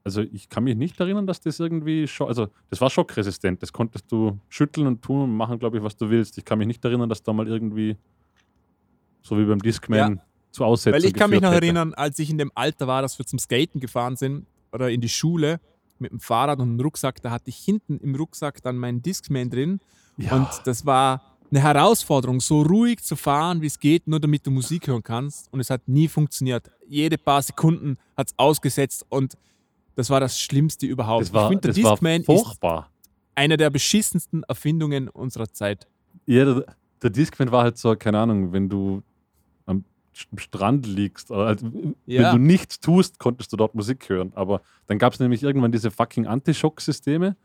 also 0.04 0.22
ich 0.22 0.50
kann 0.50 0.64
mich 0.64 0.78
nicht 0.78 1.00
erinnern, 1.00 1.28
dass 1.28 1.42
das 1.42 1.60
irgendwie, 1.60 2.10
also 2.20 2.48
das 2.70 2.80
war 2.80 2.90
schockresistent. 2.90 3.62
Das 3.62 3.74
konntest 3.74 4.10
du 4.12 4.40
schütteln 4.48 4.88
und 4.88 5.02
tun 5.02 5.24
und 5.24 5.36
machen, 5.36 5.60
glaube 5.60 5.78
ich, 5.78 5.84
was 5.84 5.98
du 5.98 6.10
willst. 6.10 6.38
Ich 6.38 6.46
kann 6.46 6.58
mich 6.58 6.68
nicht 6.68 6.84
erinnern, 6.86 7.10
dass 7.10 7.22
da 7.24 7.34
mal 7.34 7.48
irgendwie, 7.48 7.98
so 9.26 9.38
wie 9.38 9.46
beim 9.46 9.60
Discman, 9.60 10.22
zu 10.52 10.64
Aussetzungen 10.64 11.02
Weil 11.04 11.08
ich 11.10 11.14
kann 11.14 11.30
mich 11.30 11.42
noch 11.42 11.52
hätte. 11.52 11.66
erinnern, 11.66 11.94
als 11.94 12.20
ich 12.20 12.30
in 12.30 12.38
dem 12.38 12.52
Alter 12.56 12.88
war, 12.88 13.02
dass 13.02 13.18
wir 13.20 13.26
zum 13.26 13.40
Skaten 13.40 13.80
gefahren 13.82 14.16
sind 14.16 14.46
oder 14.72 14.90
in 14.90 15.02
die 15.02 15.10
Schule 15.10 15.60
mit 16.00 16.12
dem 16.12 16.20
Fahrrad 16.20 16.60
und 16.60 16.70
einem 16.70 16.80
Rucksack, 16.80 17.22
da 17.22 17.32
hatte 17.32 17.50
ich 17.50 17.58
hinten 17.58 17.98
im 18.00 18.16
Rucksack 18.16 18.62
dann 18.62 18.78
meinen 18.78 19.02
Discman 19.02 19.50
drin 19.50 19.80
Ja. 20.18 20.36
und 20.36 20.48
das 20.66 20.86
war 20.86 21.22
eine 21.52 21.62
Herausforderung, 21.62 22.40
so 22.40 22.62
ruhig 22.62 23.02
zu 23.04 23.16
fahren, 23.16 23.62
wie 23.62 23.68
es 23.68 23.80
geht, 23.80 24.08
nur 24.08 24.20
damit 24.20 24.46
du 24.46 24.52
Musik 24.52 24.88
hören 24.88 25.04
kannst 25.04 25.52
und 25.52 25.60
es 25.60 25.70
hat 25.70 25.88
nie 25.88 26.08
funktioniert. 26.08 26.70
Jede 26.88 27.18
paar 27.18 27.42
Sekunden 27.42 27.98
hat 28.16 28.28
es 28.28 28.34
ausgesetzt 28.38 29.06
und 29.10 29.34
das 29.96 30.10
war 30.10 30.20
das 30.20 30.40
Schlimmste 30.40 30.86
überhaupt. 30.86 31.24
das 31.26 31.34
war, 31.34 31.44
ich 31.52 31.60
finde, 31.60 31.72
der 31.72 31.74
Discman 31.74 32.22
ist 32.22 32.60
eine 33.36 33.58
der 33.58 33.70
beschissensten 33.70 34.44
Erfindungen 34.44 35.10
unserer 35.10 35.48
Zeit. 35.52 35.88
Ja, 36.26 36.46
der, 36.46 36.66
der 37.02 37.10
Discman 37.10 37.52
war 37.52 37.64
halt 37.64 37.78
so, 37.78 37.96
keine 37.96 38.20
Ahnung, 38.20 38.52
wenn 38.52 38.68
du 38.70 39.02
Strand 40.38 40.86
liegst, 40.88 41.30
halt, 41.30 41.62
Ja. 42.06 42.32
wenn 42.34 42.40
du 42.40 42.46
nichts 42.48 42.80
tust, 42.80 43.20
konntest 43.20 43.52
du 43.54 43.58
dort 43.58 43.76
Musik 43.76 44.08
hören. 44.10 44.32
Aber 44.36 44.62
dann 44.88 44.98
gab 44.98 45.14
es 45.14 45.20
nämlich 45.20 45.44
irgendwann 45.44 45.72
diese 45.72 45.92
fucking 45.92 46.26
Anti-Schock-Systeme. 46.28 47.36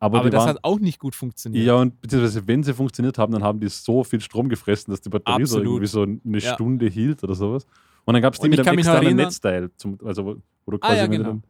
Aber, 0.00 0.20
Aber 0.20 0.30
das 0.30 0.40
waren, 0.40 0.48
hat 0.50 0.58
auch 0.64 0.78
nicht 0.80 0.98
gut 0.98 1.14
funktioniert. 1.14 1.64
ja, 1.66 1.74
und 1.76 1.98
beziehungsweise 2.02 2.46
wenn 2.46 2.62
sie 2.62 2.74
funktioniert 2.74 3.16
haben, 3.16 3.32
dann 3.32 3.42
haben 3.42 3.58
die 3.60 3.68
so 3.68 4.04
viel 4.04 4.20
Strom 4.20 4.48
gefressen, 4.50 4.90
dass 4.90 5.00
die 5.00 5.08
Batterie 5.08 5.46
so 5.46 5.56
Absolut. 5.58 5.66
irgendwie 5.66 5.86
so 5.86 6.02
eine 6.02 6.38
Ja. 6.38 6.52
Stunde 6.54 6.86
hielt 6.88 7.22
oder 7.24 7.34
sowas. 7.34 7.66
Und 8.04 8.12
dann 8.14 8.22
gab 8.22 8.34
es 8.34 8.40
die 8.40 8.44
Und 8.46 8.50
mit 8.56 8.66
einem 8.66 8.78
externen 8.78 9.16
Netzteil, 9.16 9.70
zum, 9.76 9.98
also 10.04 10.24
wo, 10.26 10.36
wo 10.66 10.72
du 10.72 10.78
Ah, 10.82 10.88
quasi, 10.88 10.96
ja, 10.96 11.02
wenn 11.04 11.10
du 11.12 11.16
genau. 11.18 11.28
dann, 11.30 11.42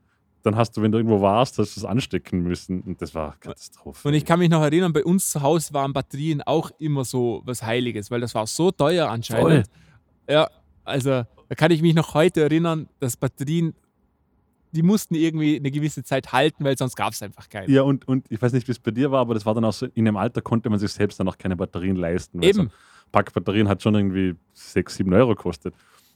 dann 0.43 0.57
hast 0.57 0.77
du, 0.77 0.83
wenn 0.83 0.93
du 0.93 0.99
irgendwo 0.99 1.21
warst, 1.21 1.59
hast 1.59 1.77
du 1.77 1.81
es 1.81 1.85
anstecken 1.85 2.41
müssen. 2.45 2.81
Und 2.83 3.03
das 3.03 3.13
war 3.15 3.35
Katastrophe. 3.41 4.07
Und 4.07 4.15
ich 4.15 4.25
kann 4.25 4.39
mich 4.39 4.51
noch 4.51 4.63
erinnern, 4.63 4.93
bei 4.93 5.05
uns 5.05 5.31
zu 5.31 5.43
Hause 5.43 5.75
waren 5.75 5.93
Batterien 5.93 6.41
auch 6.43 6.71
immer 6.79 7.05
so 7.05 7.43
was 7.45 7.65
Heiliges, 7.65 8.09
weil 8.13 8.21
das 8.21 8.37
war 8.37 8.47
so 8.47 8.71
teuer 8.71 9.09
anscheinend. 9.09 9.67
Ja, 10.31 10.49
also 10.89 11.25
da 11.49 11.55
kann 11.57 11.71
ich 11.71 11.83
mich 11.83 11.95
noch 11.95 12.15
heute 12.15 12.43
erinnern, 12.43 12.89
dass 13.01 13.17
Batterien, 13.17 13.75
die 14.73 14.83
mussten 14.83 15.15
irgendwie 15.15 15.57
eine 15.57 15.71
gewisse 15.71 16.03
Zeit 16.03 16.33
halten, 16.33 16.65
weil 16.65 16.77
sonst 16.77 16.97
gab 16.97 17.13
es 17.13 17.23
einfach 17.23 17.49
keine. 17.49 17.71
Ja, 17.71 17.83
und, 17.83 18.07
und 18.07 18.27
ich 18.31 18.41
weiß 18.41 18.53
nicht, 18.53 18.69
wie 18.69 18.73
es 18.73 18.79
bei 18.79 18.91
dir 18.91 19.11
war, 19.11 19.21
aber 19.21 19.35
das 19.35 19.47
war 19.47 19.55
dann 19.55 19.65
auch 19.65 19.73
so, 19.73 19.87
in 19.95 20.05
dem 20.05 20.17
Alter 20.17 20.43
konnte 20.43 20.69
man 20.69 20.79
sich 20.79 20.93
selbst 20.93 21.19
dann 21.21 21.29
auch 21.29 21.39
keine 21.39 21.57
Batterien 21.57 21.97
leisten. 21.97 22.43
So 22.43 22.49
Eben. 22.49 22.61
ein 22.61 22.71
Pack 23.13 23.33
Batterien 23.33 23.69
hat 23.69 23.83
schon 23.83 23.95
irgendwie 23.95 24.35
6, 24.53 24.97
7 24.97 25.13
Euro 25.15 25.35
gekostet. 25.35 25.75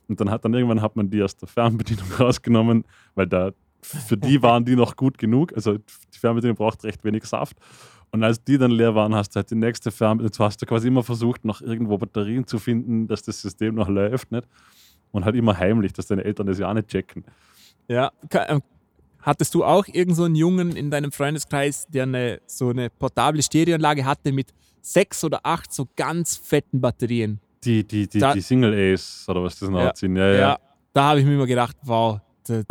Und 0.09 0.21
dann 0.21 0.31
hat 0.31 0.45
dann 0.45 0.53
irgendwann 0.53 0.83
hat 0.83 0.97
man 0.97 1.09
die 1.09 1.23
aus 1.23 1.37
der 1.37 1.49
Fernbedienung 1.49 2.11
rausgenommen, 2.19 2.85
weil 3.15 3.27
da 3.27 3.53
für 3.81 4.17
die 4.17 4.43
waren 4.43 4.65
die 4.65 4.77
noch 4.77 4.97
gut 4.97 5.19
genug. 5.19 5.53
Also 5.55 5.79
die 5.79 6.19
Fernbedienung 6.19 6.57
braucht 6.57 6.85
recht 6.85 7.03
wenig 7.05 7.25
Saft. 7.25 7.57
Und 8.13 8.23
als 8.23 8.45
die 8.45 8.59
dann 8.59 8.71
leer 8.71 8.95
waren, 8.95 9.15
hast 9.15 9.31
du 9.31 9.37
halt 9.37 9.51
die 9.51 9.55
nächste 9.55 9.91
Fernbedienung, 9.91 10.33
du 10.37 10.45
hast 10.45 10.61
du 10.61 10.67
quasi 10.67 10.89
immer 10.89 11.03
versucht, 11.03 11.45
noch 11.45 11.61
irgendwo 11.63 11.97
Batterien 11.99 12.47
zu 12.47 12.59
finden, 12.59 13.09
dass 13.09 13.23
das 13.23 13.41
System 13.41 13.75
noch 13.75 13.89
läuft, 13.89 14.31
nicht? 14.31 14.47
Und 15.13 15.25
halt 15.25 15.35
immer 15.35 15.59
heimlich, 15.59 15.93
dass 15.93 16.07
deine 16.07 16.25
Eltern 16.25 16.47
das 16.47 16.59
ja 16.59 16.69
auch 16.71 16.75
nicht 16.75 16.89
checken. 16.89 17.25
Ja. 17.89 18.13
Ähm, 18.33 18.63
Hattest 19.25 19.55
du 19.55 19.63
auch 19.65 19.87
irgend 19.87 20.17
so 20.17 20.25
einen 20.25 20.35
Jungen 20.35 20.75
in 20.75 20.91
deinem 20.91 21.13
Freundeskreis, 21.13 21.87
der 21.87 22.03
eine, 22.03 22.41
so 22.47 22.71
eine 22.71 22.91
portable 22.91 23.41
Stereoanlage 23.41 24.05
hatte 24.05 24.33
mit 24.33 24.49
sechs 24.81 25.23
oder 25.23 25.39
acht 25.45 25.73
so 25.73 25.87
ganz 25.95 26.37
fetten 26.37 26.81
Batterien? 26.81 27.39
Die, 27.63 27.85
die, 27.87 28.09
die, 28.09 28.19
Da- 28.19 28.33
die 28.35 28.41
Single 28.41 28.75
Ace 28.93 29.25
oder 29.29 29.45
was 29.45 29.57
das 29.61 29.69
noch 29.71 29.79
Ja. 29.81 29.93
sind. 29.95 30.17
Ja, 30.17 30.33
ja. 30.33 30.59
da 30.93 31.03
habe 31.05 31.21
ich 31.21 31.27
mir 31.27 31.35
immer 31.35 31.47
gedacht, 31.47 31.77
wow, 31.83 32.21
der, 32.49 32.65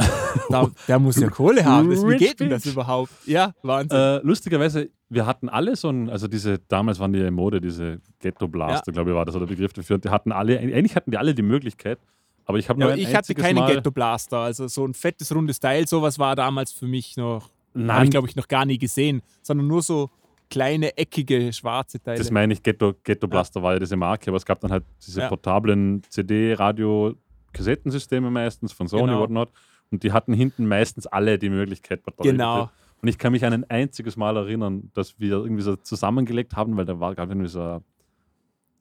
der, 0.50 0.72
der 0.88 1.00
muss 1.00 1.18
ja 1.20 1.30
Kohle 1.30 1.64
haben. 1.66 1.90
Das, 1.90 2.06
wie 2.06 2.18
geht 2.18 2.40
denn 2.40 2.50
das 2.50 2.66
überhaupt? 2.66 3.12
Ja, 3.26 3.54
Wahnsinn. 3.64 3.98
Äh, 3.98 4.18
lustigerweise, 4.24 4.90
wir 5.10 5.26
hatten 5.26 5.50
alle 5.50 5.76
so 5.76 5.90
ein, 5.90 6.10
also 6.10 6.28
diese, 6.28 6.60
damals 6.68 7.00
waren 7.00 7.14
die 7.14 7.20
ja 7.20 7.28
in 7.28 7.34
Mode, 7.34 7.60
diese 7.62 8.00
Ghetto 8.20 8.48
Blaster, 8.48 8.92
glaube 8.92 9.12
ich, 9.12 9.16
war 9.16 9.26
das 9.26 9.36
der 9.36 9.46
Begriff 9.46 9.74
dafür. 9.74 9.96
Und 9.96 10.06
die 10.06 10.10
hatten 10.10 10.32
alle, 10.32 10.58
eigentlich 10.60 10.96
hatten 10.96 11.12
die 11.12 11.18
alle 11.18 11.34
die 11.36 11.42
Möglichkeit, 11.42 12.00
aber 12.46 12.58
ich 12.58 12.70
habe 12.70 12.80
Ja, 12.82 12.88
nur 12.88 12.96
ich 12.96 13.14
hatte 13.16 13.36
keinen 13.36 13.56
Mal, 13.60 13.76
Ghetto 13.76 13.92
Blaster, 13.92 14.38
also 14.38 14.68
so 14.68 14.86
ein 14.86 14.94
fettes 14.94 15.34
rundes 15.34 15.60
Teil, 15.60 15.88
sowas 15.88 16.18
war 16.20 16.36
damals 16.36 16.72
für 16.72 16.88
mich 16.88 17.18
noch, 17.18 17.44
habe 17.74 17.86
Nein, 17.86 18.04
ich 18.06 18.12
glaube 18.12 18.28
ich 18.28 18.36
noch 18.36 18.48
gar 18.48 18.66
nie 18.66 18.78
gesehen, 18.78 19.22
sondern 19.42 19.68
nur 19.68 19.82
so 19.82 20.10
kleine 20.50 20.98
eckige 20.98 21.54
schwarze 21.54 21.98
Teile. 22.02 22.18
das 22.18 22.30
meine 22.30 22.52
ich, 22.54 22.62
Ghetto, 22.62 22.94
Ghetto 23.04 23.26
Blaster 23.28 23.64
war 23.64 23.74
ja 23.74 23.80
diese 23.80 23.96
Marke, 23.96 24.30
aber 24.30 24.38
es 24.38 24.46
gab 24.46 24.60
dann 24.60 24.72
halt 24.72 24.84
diese 25.06 25.22
Ja. 25.22 25.30
portablen 25.30 26.02
CD, 26.10 26.54
Radio, 26.54 27.16
Kassettensysteme 27.54 28.30
meistens 28.32 28.72
von 28.74 28.88
Sony, 28.88 29.04
Genau. 29.08 29.22
whatnot. 29.22 29.50
Und 29.92 30.04
die 30.04 30.12
hatten 30.14 30.34
hinten 30.34 30.68
meistens 30.68 31.06
alle 31.08 31.38
die 31.38 31.50
Möglichkeit, 31.50 32.04
Batterien 32.04 32.38
Genau. 32.38 32.70
Und 33.02 33.08
ich 33.08 33.18
kann 33.18 33.32
mich 33.32 33.44
an 33.46 33.52
ein 33.54 33.70
einziges 33.70 34.16
Mal 34.16 34.38
erinnern, 34.38 34.92
dass 34.94 35.20
wir 35.20 35.32
irgendwie 35.38 35.64
so 35.64 35.76
zusammengelegt 35.76 36.56
haben, 36.56 36.78
weil 36.78 36.86
da 36.86 37.00
war 37.00 37.16
gerade 37.16 37.32
irgendwie 37.32 37.50
so 37.50 37.62
ein 37.62 37.84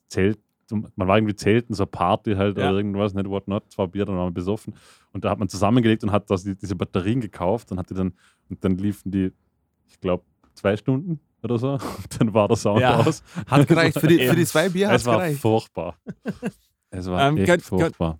Zelt, 0.09 0.39
man 0.71 1.09
war 1.09 1.17
irgendwie 1.17 1.35
zelten, 1.35 1.75
so 1.75 1.85
eine 1.85 1.91
Party 1.91 2.35
halt 2.35 2.57
Ja. 2.59 2.69
oder 2.69 2.77
irgendwas, 2.77 3.15
nicht 3.15 3.29
whatnot, 3.29 3.65
zwei 3.73 3.87
Bier, 3.87 4.05
dann 4.05 4.17
waren 4.17 4.29
wir 4.29 4.33
besoffen. 4.35 4.75
Und 5.13 5.25
da 5.25 5.31
hat 5.31 5.39
man 5.39 5.49
zusammengelegt 5.49 6.05
und 6.05 6.13
hat 6.13 6.31
das, 6.31 6.45
die, 6.45 6.55
diese 6.55 6.77
Batterien 6.77 7.21
gekauft 7.21 7.73
und 7.73 7.79
hatte 7.79 7.95
dann, 7.95 8.13
und 8.49 8.63
dann 8.65 8.77
liefen 8.77 9.11
die, 9.11 9.33
ich 9.89 9.99
glaube, 10.01 10.23
zwei 10.55 10.77
Stunden 10.77 11.19
oder 11.43 11.59
so. 11.59 11.73
Und 11.81 12.21
dann 12.21 12.35
war 12.35 12.47
der 12.49 12.57
Sound 12.59 12.81
Ja. 12.83 12.99
aus. 12.99 13.23
Hat 13.47 13.67
gereicht. 13.67 13.99
Für 13.99 14.07
die, 14.07 14.19
für 14.29 14.37
die 14.37 14.45
zwei 14.45 14.69
Bier 14.69 14.89
hat 14.89 14.97
es 14.97 15.07
war 15.07 15.17
gereicht. 15.17 15.41
furchtbar. 15.41 15.97
Es 16.91 17.07
war 17.09 17.29
Ähm, 17.29 17.39
echt 17.39 17.63
furchtbar. 17.63 18.19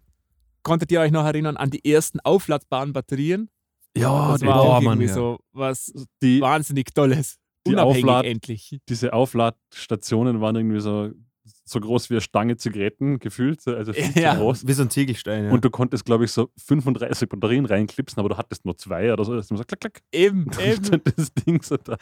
Konntet 0.63 0.93
ihr 0.93 1.01
euch 1.01 1.11
noch 1.11 1.25
erinnern 1.25 1.57
an 1.57 1.71
die 1.71 1.85
ersten 1.91 2.21
aufladbaren 2.21 2.93
Batterien? 2.93 3.51
Ja, 3.97 4.33
das 4.33 4.41
die, 4.41 4.47
war 4.47 4.61
auch 4.61 4.81
Mann, 4.81 5.01
irgendwie 5.01 5.09
ja. 5.09 5.15
so 5.15 5.39
was 5.53 5.93
die, 6.23 6.41
wahnsinnig 6.41 6.95
Tolles. 6.95 7.39
Die 7.67 7.73
Unabhängig 7.73 8.05
Auflad- 8.05 8.25
endlich. 8.25 8.79
diese 8.89 9.13
Aufladstationen 9.13 10.41
waren 10.41 10.57
irgendwie 10.57 10.81
so, 10.81 11.11
so 11.71 11.81
groß 11.81 12.11
wie 12.11 12.15
eine 12.15 12.21
Stange 12.21 12.57
Zigaretten 12.57 13.19
gefühlt, 13.19 13.67
also 13.69 13.93
viel 13.93 14.23
Ja. 14.23 14.33
zu 14.35 14.41
groß. 14.41 14.67
Wie 14.67 14.73
so 14.73 14.83
ein 14.83 14.91
Ziegelstein. 14.91 15.45
Ja. 15.47 15.51
Und 15.53 15.65
du 15.65 15.71
konntest, 15.71 16.05
glaube 16.05 16.25
ich, 16.25 16.33
so 16.33 16.51
35 16.59 17.29
Batterien 17.29 17.65
reinklipsen, 17.67 18.19
aber 18.19 18.29
du 18.29 18.37
hattest 18.37 18.65
nur 18.65 18.77
zwei 18.77 19.13
oder 19.13 19.25
so. 19.25 19.35
Das 19.35 19.47
ist 19.47 19.51
immer 19.51 19.59
so 19.59 19.65
klack, 19.65 19.81
klack. 19.81 20.01
Eben, 20.13 20.45
Und 20.47 20.61
eben. 20.61 21.03
das 21.17 21.33
Ding 21.35 21.63
so 21.63 21.77
da. 21.77 21.97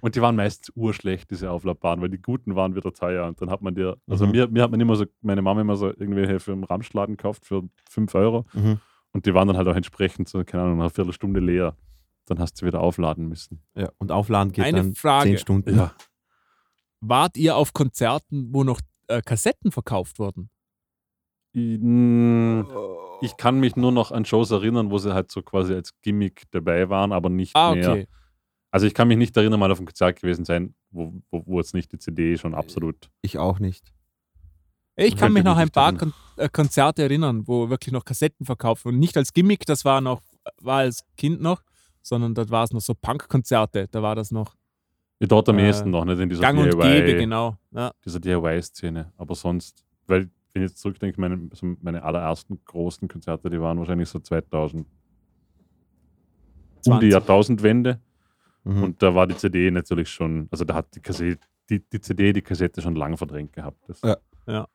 Und 0.00 0.14
die 0.16 0.22
waren 0.22 0.36
meistens 0.36 0.72
urschlecht, 0.76 1.30
diese 1.30 1.50
Aufladbaren, 1.50 2.00
weil 2.00 2.08
die 2.10 2.20
guten 2.20 2.54
waren 2.56 2.74
wieder 2.74 2.92
teuer. 2.92 3.26
Und 3.26 3.40
dann 3.40 3.50
hat 3.50 3.62
man 3.62 3.74
dir, 3.74 3.96
also 4.06 4.26
Mhm. 4.26 4.32
mir, 4.32 4.48
mir 4.48 4.62
hat 4.62 4.70
man 4.70 4.80
immer 4.80 4.96
so, 4.96 5.06
meine 5.22 5.42
Mama 5.42 5.60
immer 5.60 5.76
so 5.76 5.88
irgendwelche 5.88 6.40
für 6.40 6.52
einen 6.52 6.64
Ramschladen 6.64 7.16
gekauft 7.16 7.46
für 7.46 7.62
5 7.88 8.14
Euro. 8.14 8.46
mhm. 8.52 8.78
Und 9.12 9.26
die 9.26 9.34
waren 9.34 9.46
dann 9.46 9.56
halt 9.56 9.68
auch 9.68 9.76
entsprechend 9.76 10.28
so, 10.28 10.42
keine 10.44 10.64
Ahnung, 10.64 10.80
einer 10.80 10.90
Viertelstunde 10.90 11.38
leer. 11.40 11.76
Dann 12.26 12.38
hast 12.40 12.60
du 12.60 12.66
wieder 12.66 12.80
aufladen 12.80 13.28
müssen. 13.28 13.62
ja. 13.76 13.90
Und 13.98 14.10
aufladen 14.10 14.50
geht 14.52 14.64
Eine 14.64 14.78
dann 14.78 14.94
Frage. 14.94 15.30
10 15.30 15.38
Stunden. 15.38 15.76
Ja. 15.76 15.94
Wart 17.08 17.36
ihr 17.36 17.56
auf 17.56 17.72
Konzerten, 17.72 18.48
wo 18.52 18.64
noch 18.64 18.80
äh, 19.08 19.20
Kassetten 19.22 19.70
verkauft 19.72 20.18
wurden? 20.18 20.50
Ich, 21.52 21.78
mm, 21.80 22.62
ich 23.20 23.36
kann 23.36 23.60
mich 23.60 23.76
nur 23.76 23.92
noch 23.92 24.10
an 24.10 24.24
Shows 24.24 24.50
erinnern, 24.50 24.90
wo 24.90 24.98
sie 24.98 25.14
halt 25.14 25.30
so 25.30 25.42
quasi 25.42 25.74
als 25.74 25.92
Gimmick 26.02 26.44
dabei 26.50 26.88
waren, 26.88 27.12
aber 27.12 27.28
nicht 27.28 27.54
Ah, 27.54 27.74
mehr. 27.74 27.90
okay. 27.90 28.08
Also 28.70 28.86
ich 28.86 28.94
kann 28.94 29.06
mich 29.06 29.18
nicht 29.18 29.36
erinnern, 29.36 29.60
mal 29.60 29.70
auf 29.70 29.78
einem 29.78 29.86
Konzert 29.86 30.20
gewesen 30.20 30.44
sein, 30.44 30.74
wo, 30.90 31.12
wo, 31.30 31.42
wo 31.46 31.58
jetzt 31.58 31.74
nicht 31.74 31.92
die 31.92 31.98
CD 31.98 32.36
schon 32.36 32.54
absolut. 32.54 33.08
Ich 33.22 33.38
auch 33.38 33.60
nicht. 33.60 33.92
Ich 34.96 35.16
kann 35.16 35.32
mich 35.32 35.44
noch 35.44 35.56
ein 35.56 35.70
paar. 35.70 35.92
Kon 35.96 36.12
äh, 36.36 36.48
Konzerte 36.48 37.02
erinnern, 37.02 37.46
wo 37.46 37.68
wirklich 37.70 37.92
noch 37.92 38.04
Kassetten 38.04 38.44
verkauft 38.46 38.84
wurden. 38.84 38.98
Nicht 38.98 39.16
als 39.16 39.32
Gimmick, 39.32 39.64
das 39.66 39.84
war 39.84 40.00
noch, 40.00 40.22
war 40.60 40.78
als 40.78 41.04
Kind 41.16 41.40
noch, 41.40 41.62
sondern 42.02 42.34
dort 42.34 42.50
war 42.50 42.64
es 42.64 42.72
noch 42.72 42.80
so 42.80 42.94
Punk-Konzerte. 42.94 43.86
Da 43.90 44.02
war 44.02 44.16
das 44.16 44.30
noch 44.32 44.56
dort 45.28 45.48
am 45.48 45.58
Äh, 45.58 45.66
ehesten 45.66 45.90
noch, 45.90 46.04
nicht 46.04 46.18
in 46.18 46.28
dieser 46.28 46.42
gang 46.42 46.58
und 46.58 46.72
DIY, 46.72 46.82
gäbe, 47.06 47.18
genau. 47.18 47.56
Ja. 47.72 47.92
dieser 48.04 48.20
DIY-Szene. 48.20 49.12
Aber 49.16 49.34
sonst, 49.34 49.84
weil, 50.06 50.30
wenn 50.52 50.62
ich 50.62 50.70
jetzt 50.70 50.78
zurückdenke, 50.80 51.20
meine, 51.20 51.48
so 51.52 51.74
meine 51.82 52.02
allerersten 52.02 52.60
großen 52.64 53.08
Konzerte, 53.08 53.50
die 53.50 53.60
waren 53.60 53.78
wahrscheinlich 53.78 54.08
so 54.08 54.18
2000, 54.18 54.86
um 54.86 54.88
die 56.84 56.90
20. 56.90 57.12
Jahrtausendwende. 57.12 58.00
Mhm. 58.64 58.82
Und 58.82 59.02
da 59.02 59.14
war 59.14 59.26
die 59.26 59.36
CD 59.36 59.70
natürlich 59.70 60.08
schon, 60.08 60.48
also 60.50 60.64
da 60.64 60.74
hat 60.74 60.94
die 60.94 61.00
Kassette, 61.00 61.46
die, 61.70 61.80
die 61.80 62.00
CD, 62.00 62.32
die 62.32 62.42
Kassette 62.42 62.80
schon 62.82 62.94
lang 62.94 63.16
verdrängt 63.16 63.52
gehabt. 63.52 63.78
Das, 63.88 64.00
Ja. 64.46 64.66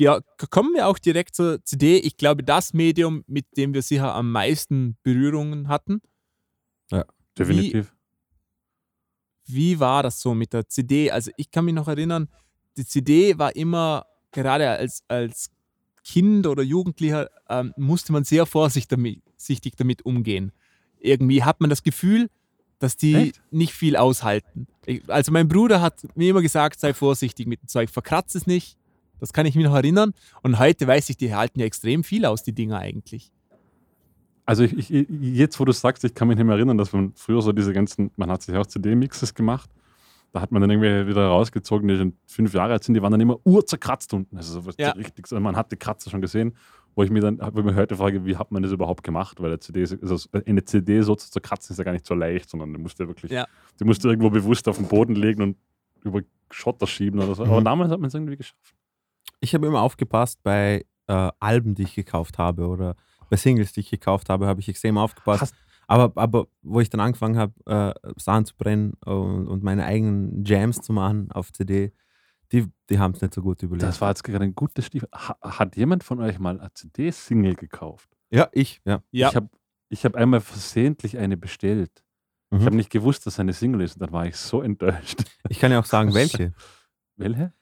Ja, 0.00 0.20
k- 0.36 0.46
kommen 0.48 0.74
wir 0.74 0.86
auch 0.86 0.98
direkt 0.98 1.34
zur 1.34 1.64
CD. 1.64 1.96
Ich 1.98 2.16
glaube, 2.16 2.44
das 2.44 2.72
Medium, 2.72 3.24
mit 3.26 3.46
dem 3.56 3.74
wir 3.74 3.82
sicher 3.82 4.14
am 4.14 4.30
meisten 4.30 4.96
Berührungen 5.02 5.66
hatten. 5.66 6.00
Definitiv. 7.36 7.92
Wie 7.92 7.97
war 9.80 10.02
das 10.02 10.20
so 10.20 10.34
mit 10.34 10.52
der 10.52 10.68
CD? 10.68 11.10
Also 11.10 11.30
ich 11.36 11.50
kann 11.50 11.64
mich 11.64 11.74
noch 11.74 11.88
erinnern, 11.88 12.28
die 12.76 12.84
CD 12.84 13.38
war 13.38 13.54
immer, 13.56 14.06
gerade 14.32 14.68
als, 14.70 15.02
als 15.08 15.50
Kind 16.04 16.46
oder 16.46 16.62
Jugendlicher, 16.62 17.28
ähm, 17.48 17.74
musste 17.76 18.12
man 18.12 18.24
sehr 18.24 18.46
vorsichtig 18.46 18.88
damit, 19.76 20.02
umgehen. 20.02 20.52
Irgendwie 20.98 21.42
hat 21.42 21.60
man 21.60 21.70
das 21.70 21.82
Gefühl, 21.82 22.30
dass 22.78 22.96
die 22.96 23.14
Echt? 23.14 23.42
nicht 23.50 23.72
viel 23.72 23.96
aushalten. 23.96 24.68
Also 25.08 25.32
mein 25.32 25.48
Bruder 25.48 25.80
hat 25.80 26.06
mir 26.16 26.30
immer 26.30 26.42
gesagt, 26.42 26.80
sei 26.80 26.94
vorsichtig 26.94 27.46
mit 27.46 27.62
dem 27.62 27.68
Zeug, 27.68 27.90
verkratzt 27.90 28.36
es 28.36 28.46
nicht. 28.46 28.78
Das 29.20 29.32
kann 29.32 29.46
ich 29.46 29.54
mich 29.54 29.64
noch 29.64 29.74
erinnern. 29.74 30.14
Und 30.42 30.58
heute 30.58 30.86
weiß 30.86 31.10
ich, 31.10 31.16
die 31.16 31.34
halten 31.34 31.60
ja 31.60 31.66
extrem 31.66 32.04
viel 32.04 32.24
aus, 32.24 32.44
die 32.44 32.54
Dinger 32.54 32.78
eigentlich. 32.78 33.32
Also 34.48 34.62
ich, 34.64 34.90
ich, 34.90 35.06
jetzt, 35.20 35.60
wo 35.60 35.66
du 35.66 35.72
sagst, 35.72 36.04
ich 36.04 36.14
kann 36.14 36.26
mich 36.26 36.38
nicht 36.38 36.46
mehr 36.46 36.56
erinnern, 36.56 36.78
dass 36.78 36.92
man 36.94 37.12
früher 37.14 37.42
so 37.42 37.52
diese 37.52 37.74
ganzen, 37.74 38.10
man 38.16 38.30
hat 38.30 38.40
sich 38.40 38.56
auch 38.56 38.64
CD-Mixes 38.64 39.34
gemacht. 39.34 39.68
Da 40.32 40.40
hat 40.40 40.52
man 40.52 40.62
dann 40.62 40.70
irgendwie 40.70 41.06
wieder 41.06 41.26
rausgezogen, 41.28 41.86
die 41.86 41.98
schon 41.98 42.14
fünf 42.26 42.54
Jahre 42.54 42.72
alt 42.72 42.82
sind, 42.84 42.94
die 42.94 43.02
waren 43.02 43.12
dann 43.12 43.20
immer 43.20 43.38
urzerkratzt 43.44 44.14
unten. 44.14 44.38
Also 44.38 44.54
so 44.54 44.64
was 44.66 44.74
Ja. 44.78 44.92
richtig, 44.92 45.26
so- 45.26 45.38
man 45.38 45.54
hat 45.54 45.70
die 45.70 45.76
Kratzer 45.76 46.08
schon 46.10 46.22
gesehen, 46.22 46.54
wo 46.94 47.02
ich 47.02 47.10
mir 47.10 47.20
dann, 47.20 47.38
wo 47.52 47.58
ich 47.60 47.64
mir 47.66 47.74
heute 47.74 47.94
frage, 47.96 48.24
wie 48.24 48.36
hat 48.38 48.50
man 48.50 48.62
das 48.62 48.72
überhaupt 48.72 49.04
gemacht? 49.04 49.38
Weil 49.38 49.50
der 49.50 49.60
CD, 49.60 49.82
ist- 49.82 50.02
also 50.02 50.28
eine 50.46 50.64
CD 50.64 51.02
so 51.02 51.14
zu 51.14 51.30
zerkratzen 51.30 51.74
ist 51.74 51.78
ja 51.78 51.84
gar 51.84 51.92
nicht 51.92 52.06
so 52.06 52.14
leicht, 52.14 52.48
sondern 52.48 52.72
die 52.72 52.78
musst 52.80 52.98
du 53.00 53.06
wirklich, 53.06 53.30
Ja. 53.30 53.46
die 53.78 53.84
musst 53.84 54.02
du 54.02 54.08
irgendwo 54.08 54.30
bewusst 54.30 54.66
auf 54.66 54.78
den 54.78 54.88
Boden 54.88 55.14
legen 55.14 55.42
und 55.42 55.56
über 56.04 56.20
Schotter 56.50 56.86
schieben 56.86 57.20
oder 57.20 57.34
so. 57.34 57.44
Aber 57.44 57.60
Mhm. 57.60 57.64
damals 57.64 57.90
hat 57.90 58.00
man 58.00 58.08
es 58.08 58.14
irgendwie 58.14 58.36
geschafft. 58.38 58.74
Ich 59.40 59.52
habe 59.54 59.66
immer 59.66 59.82
aufgepasst 59.82 60.38
bei 60.42 60.86
äh, 61.06 61.30
Alben, 61.40 61.74
die 61.74 61.82
ich 61.84 61.94
gekauft 61.94 62.36
habe 62.38 62.66
oder 62.66 62.94
bei 63.28 63.36
Singles, 63.36 63.72
die 63.72 63.80
ich 63.80 63.90
gekauft 63.90 64.28
habe, 64.28 64.46
habe 64.46 64.60
ich 64.60 64.68
extrem 64.68 64.98
aufgepasst. 64.98 65.42
Hast- 65.42 65.54
aber, 65.90 66.12
aber 66.20 66.48
wo 66.62 66.80
ich 66.80 66.90
dann 66.90 67.00
angefangen 67.00 67.38
habe, 67.38 67.94
äh, 68.04 68.12
Sachen 68.20 68.44
zu 68.44 68.54
brennen 68.56 68.92
und, 69.06 69.48
und 69.48 69.62
meine 69.62 69.84
eigenen 69.86 70.44
Jams 70.44 70.82
zu 70.82 70.92
machen 70.92 71.32
auf 71.32 71.50
CD, 71.52 71.92
die, 72.52 72.66
die 72.90 72.98
haben 72.98 73.14
es 73.14 73.22
nicht 73.22 73.32
so 73.32 73.40
gut 73.42 73.62
überlebt. 73.62 73.88
Das 73.88 74.00
war 74.02 74.10
jetzt 74.10 74.22
gerade 74.24 74.44
ein 74.44 74.54
gutes. 74.54 74.86
Ha, 75.14 75.36
hat 75.40 75.76
jemand 75.76 76.04
von 76.04 76.20
euch 76.20 76.38
mal 76.38 76.60
eine 76.60 76.72
CD-Single 76.74 77.54
gekauft? 77.54 78.10
ja, 78.30 78.48
ich, 78.52 78.82
ja. 78.84 79.02
Ja, 79.10 79.28
Ich 79.30 79.36
habe 79.36 79.48
ich 79.90 80.04
hab 80.04 80.14
einmal 80.14 80.40
versehentlich 80.42 81.16
eine 81.16 81.38
bestellt. 81.38 82.04
Mhm. 82.50 82.58
Ich 82.60 82.66
habe 82.66 82.76
nicht 82.76 82.90
gewusst, 82.90 83.24
dass 83.26 83.34
es 83.34 83.40
eine 83.40 83.54
Single 83.54 83.80
ist 83.82 83.94
und 83.96 84.00
dann 84.02 84.12
war 84.12 84.26
ich 84.26 84.36
so 84.36 84.60
enttäuscht. 84.62 85.20
Ich 85.48 85.58
kann 85.58 85.72
ja 85.72 85.78
auch 85.80 85.86
sagen, 85.86 86.12
welche. 86.12 86.52
Welche? 87.16 87.52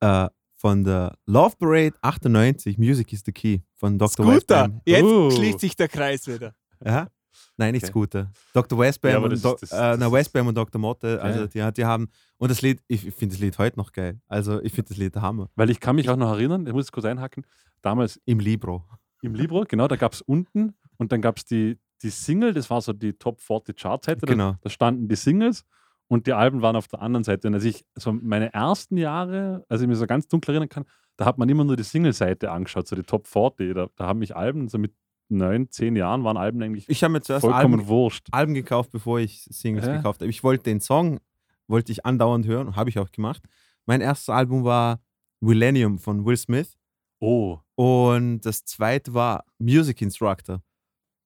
äh, 0.00 0.28
von 0.62 0.84
der 0.84 1.18
Love 1.26 1.56
Parade 1.58 1.94
98, 2.02 2.78
Music 2.78 3.12
is 3.12 3.22
the 3.26 3.32
Key 3.32 3.58
von 3.74 3.98
Dr. 3.98 4.10
Scooter. 4.24 4.36
Westbam. 4.36 4.80
Jetzt 4.86 5.02
Oh. 5.02 5.28
schließt 5.32 5.58
sich 5.58 5.74
der 5.74 5.88
Kreis 5.88 6.28
wieder. 6.28 6.54
Ja? 6.84 7.08
Nein, 7.56 7.72
nicht 7.72 7.82
Okay. 7.82 7.90
Scooter. 7.90 8.30
Dr. 8.54 8.78
Westbam 8.78 9.10
Ja, 9.10 9.18
und 9.18 9.30
Do 9.44 9.54
ist- 9.54 9.62
das- 9.64 9.72
äh, 9.72 9.96
na, 9.98 10.12
Westbam 10.12 10.46
und 10.46 10.54
Dr. 10.54 10.80
Motte, 10.80 11.20
also 11.20 11.40
Geil. 11.40 11.48
die, 11.52 11.62
hat- 11.64 11.76
die 11.78 11.84
haben, 11.84 12.08
und 12.38 12.48
das 12.48 12.62
Lied, 12.62 12.80
ich, 12.86 13.04
ich 13.08 13.12
finde 13.14 13.34
das 13.34 13.40
Lied 13.42 13.58
heute 13.58 13.76
noch 13.76 13.90
geil. 13.90 14.20
Also 14.28 14.62
ich 14.62 14.72
finde 14.72 14.90
das 14.90 14.98
Lied 14.98 15.16
der 15.16 15.22
Hammer. 15.22 15.50
Weil 15.56 15.68
ich 15.70 15.80
kann 15.80 15.96
mich 15.96 16.08
auch 16.08 16.16
noch 16.16 16.30
erinnern, 16.30 16.64
ich 16.64 16.72
muss 16.72 16.84
es 16.84 16.92
kurz 16.92 17.06
einhaken, 17.06 17.44
damals 17.82 18.20
Im 18.24 18.38
Libro. 18.38 18.84
im 19.20 19.34
Libro, 19.34 19.64
genau, 19.68 19.88
da 19.88 19.96
gab 19.96 20.12
es 20.12 20.20
unten 20.22 20.74
und 20.96 21.10
dann 21.10 21.20
gab 21.20 21.38
es 21.38 21.44
die, 21.44 21.76
die 22.02 22.10
Single, 22.10 22.54
das 22.54 22.70
war 22.70 22.80
so 22.80 22.92
die 22.92 23.14
Top 23.14 23.40
40 23.40 23.76
Chart-Seite, 23.76 24.26
Genau. 24.26 24.52
da, 24.52 24.58
da 24.62 24.70
standen 24.70 25.08
die 25.08 25.16
Singles 25.16 25.64
und 26.12 26.26
die 26.26 26.32
Alben 26.34 26.60
waren 26.62 26.76
auf 26.76 26.88
der 26.88 27.00
anderen 27.00 27.24
Seite. 27.24 27.48
Und 27.48 27.54
als 27.54 27.64
ich 27.64 27.84
so 27.94 28.12
meine 28.12 28.52
ersten 28.52 28.96
Jahre, 28.96 29.64
als 29.68 29.80
ich 29.80 29.88
mich 29.88 29.96
so 29.98 30.06
ganz 30.06 30.28
dunkel 30.28 30.50
erinnern 30.54 30.68
kann, 30.68 30.84
da 31.16 31.24
hat 31.24 31.38
man 31.38 31.48
immer 31.48 31.64
nur 31.64 31.76
die 31.76 31.82
Single-Seite 31.82 32.50
angeschaut, 32.50 32.86
so 32.86 32.96
die 32.96 33.02
Top 33.02 33.26
40. 33.26 33.74
Da, 33.74 33.86
da 33.96 34.06
haben 34.06 34.18
mich 34.18 34.36
Alben, 34.36 34.68
so 34.68 34.78
mit 34.78 34.94
neun, 35.28 35.70
zehn 35.70 35.96
Jahren 35.96 36.22
waren 36.24 36.36
Alben 36.36 36.62
eigentlich 36.62 36.86
Ich 36.88 37.02
habe 37.02 37.12
mir 37.12 37.22
zuerst 37.22 37.42
vollkommen 37.46 37.80
Alben, 37.80 37.88
wurscht. 37.88 38.28
Alben 38.32 38.54
gekauft, 38.54 38.90
bevor 38.90 39.20
ich 39.20 39.44
Singles 39.50 39.86
Ja. 39.86 39.96
gekauft 39.96 40.20
habe. 40.20 40.28
Ich 40.30 40.44
wollte 40.44 40.64
den 40.64 40.80
Song, 40.80 41.20
wollte 41.66 41.92
ich 41.92 42.04
andauernd 42.04 42.46
hören, 42.46 42.76
habe 42.76 42.90
ich 42.90 42.98
auch 42.98 43.10
gemacht. 43.10 43.42
Mein 43.86 44.00
erstes 44.02 44.28
Album 44.28 44.64
war 44.64 45.00
Millennium 45.40 45.98
von 45.98 46.24
Will 46.26 46.36
Smith 46.36 46.76
Oh, 47.20 47.58
und 47.76 48.40
das 48.40 48.64
zweite 48.64 49.14
war 49.14 49.44
Music 49.58 50.02
Instructor. 50.02 50.60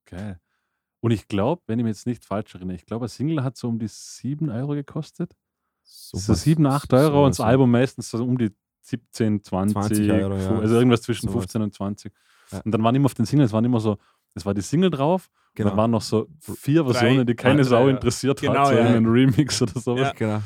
geil. 0.04 0.38
Und 1.00 1.10
ich 1.10 1.28
glaube, 1.28 1.62
wenn 1.66 1.78
ich 1.78 1.84
mich 1.84 1.96
jetzt 1.96 2.06
nicht 2.06 2.24
falsch 2.24 2.54
erinnere, 2.54 2.76
ich 2.76 2.86
glaube, 2.86 3.06
ein 3.06 3.08
Single 3.08 3.44
hat 3.44 3.56
so 3.56 3.68
um 3.68 3.78
die 3.78 3.88
7 3.88 4.50
Euro 4.50 4.72
gekostet. 4.74 5.34
So, 5.82 6.18
Sowas- 6.18 6.42
7, 6.42 6.66
8 6.66 6.92
Euro 6.94 7.24
und 7.24 7.30
das 7.30 7.36
sowas. 7.38 7.50
Album 7.50 7.70
meistens 7.70 8.10
so 8.10 8.24
um 8.24 8.38
die 8.38 8.50
17, 8.82 9.42
20, 9.42 9.74
20 9.74 10.10
Euro, 10.12 10.36
ja. 10.36 10.58
also 10.60 10.74
irgendwas 10.76 11.02
zwischen 11.02 11.28
Sowas. 11.28 11.42
15 11.42 11.62
und 11.62 11.74
20. 11.74 12.12
Ja. 12.52 12.60
Und 12.64 12.72
dann 12.72 12.82
waren 12.84 12.94
immer 12.94 13.06
auf 13.06 13.14
den 13.14 13.26
Singles, 13.26 13.52
waren 13.52 13.64
immer 13.64 13.80
so, 13.80 13.98
es 14.34 14.44
war 14.46 14.54
die 14.54 14.62
Single 14.62 14.90
drauf, 14.90 15.28
Genau. 15.54 15.70
dann 15.70 15.78
waren 15.78 15.90
noch 15.90 16.02
so 16.02 16.28
vier 16.38 16.82
Drei, 16.84 16.92
Versionen, 16.92 17.26
die 17.26 17.34
keine 17.34 17.62
drei, 17.62 17.68
Sau 17.68 17.84
ja. 17.88 17.94
interessiert 17.94 18.40
Genau, 18.40 18.54
hat, 18.60 18.66
so 18.68 18.72
ja. 18.74 18.78
irgendein 18.80 19.06
Remix 19.06 19.60
oder 19.62 19.80
sowas. 19.80 20.00
Ja. 20.08 20.12
genau. 20.12 20.42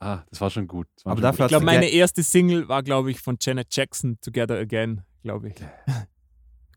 Ah, 0.00 0.22
das 0.30 0.40
war 0.40 0.50
schon 0.50 0.66
gut. 0.66 0.86
War 1.04 1.12
Aber 1.12 1.18
schon 1.18 1.22
dafür 1.22 1.36
gut. 1.44 1.44
Ich 1.46 1.50
glaube, 1.50 1.64
meine 1.64 1.88
erste 1.88 2.22
Single 2.22 2.68
war, 2.68 2.82
glaube 2.82 3.10
ich, 3.10 3.20
von 3.20 3.36
Janet 3.40 3.68
Jackson, 3.74 4.18
Together 4.20 4.56
Again, 4.58 5.02
glaube 5.22 5.48
ich. 5.48 5.54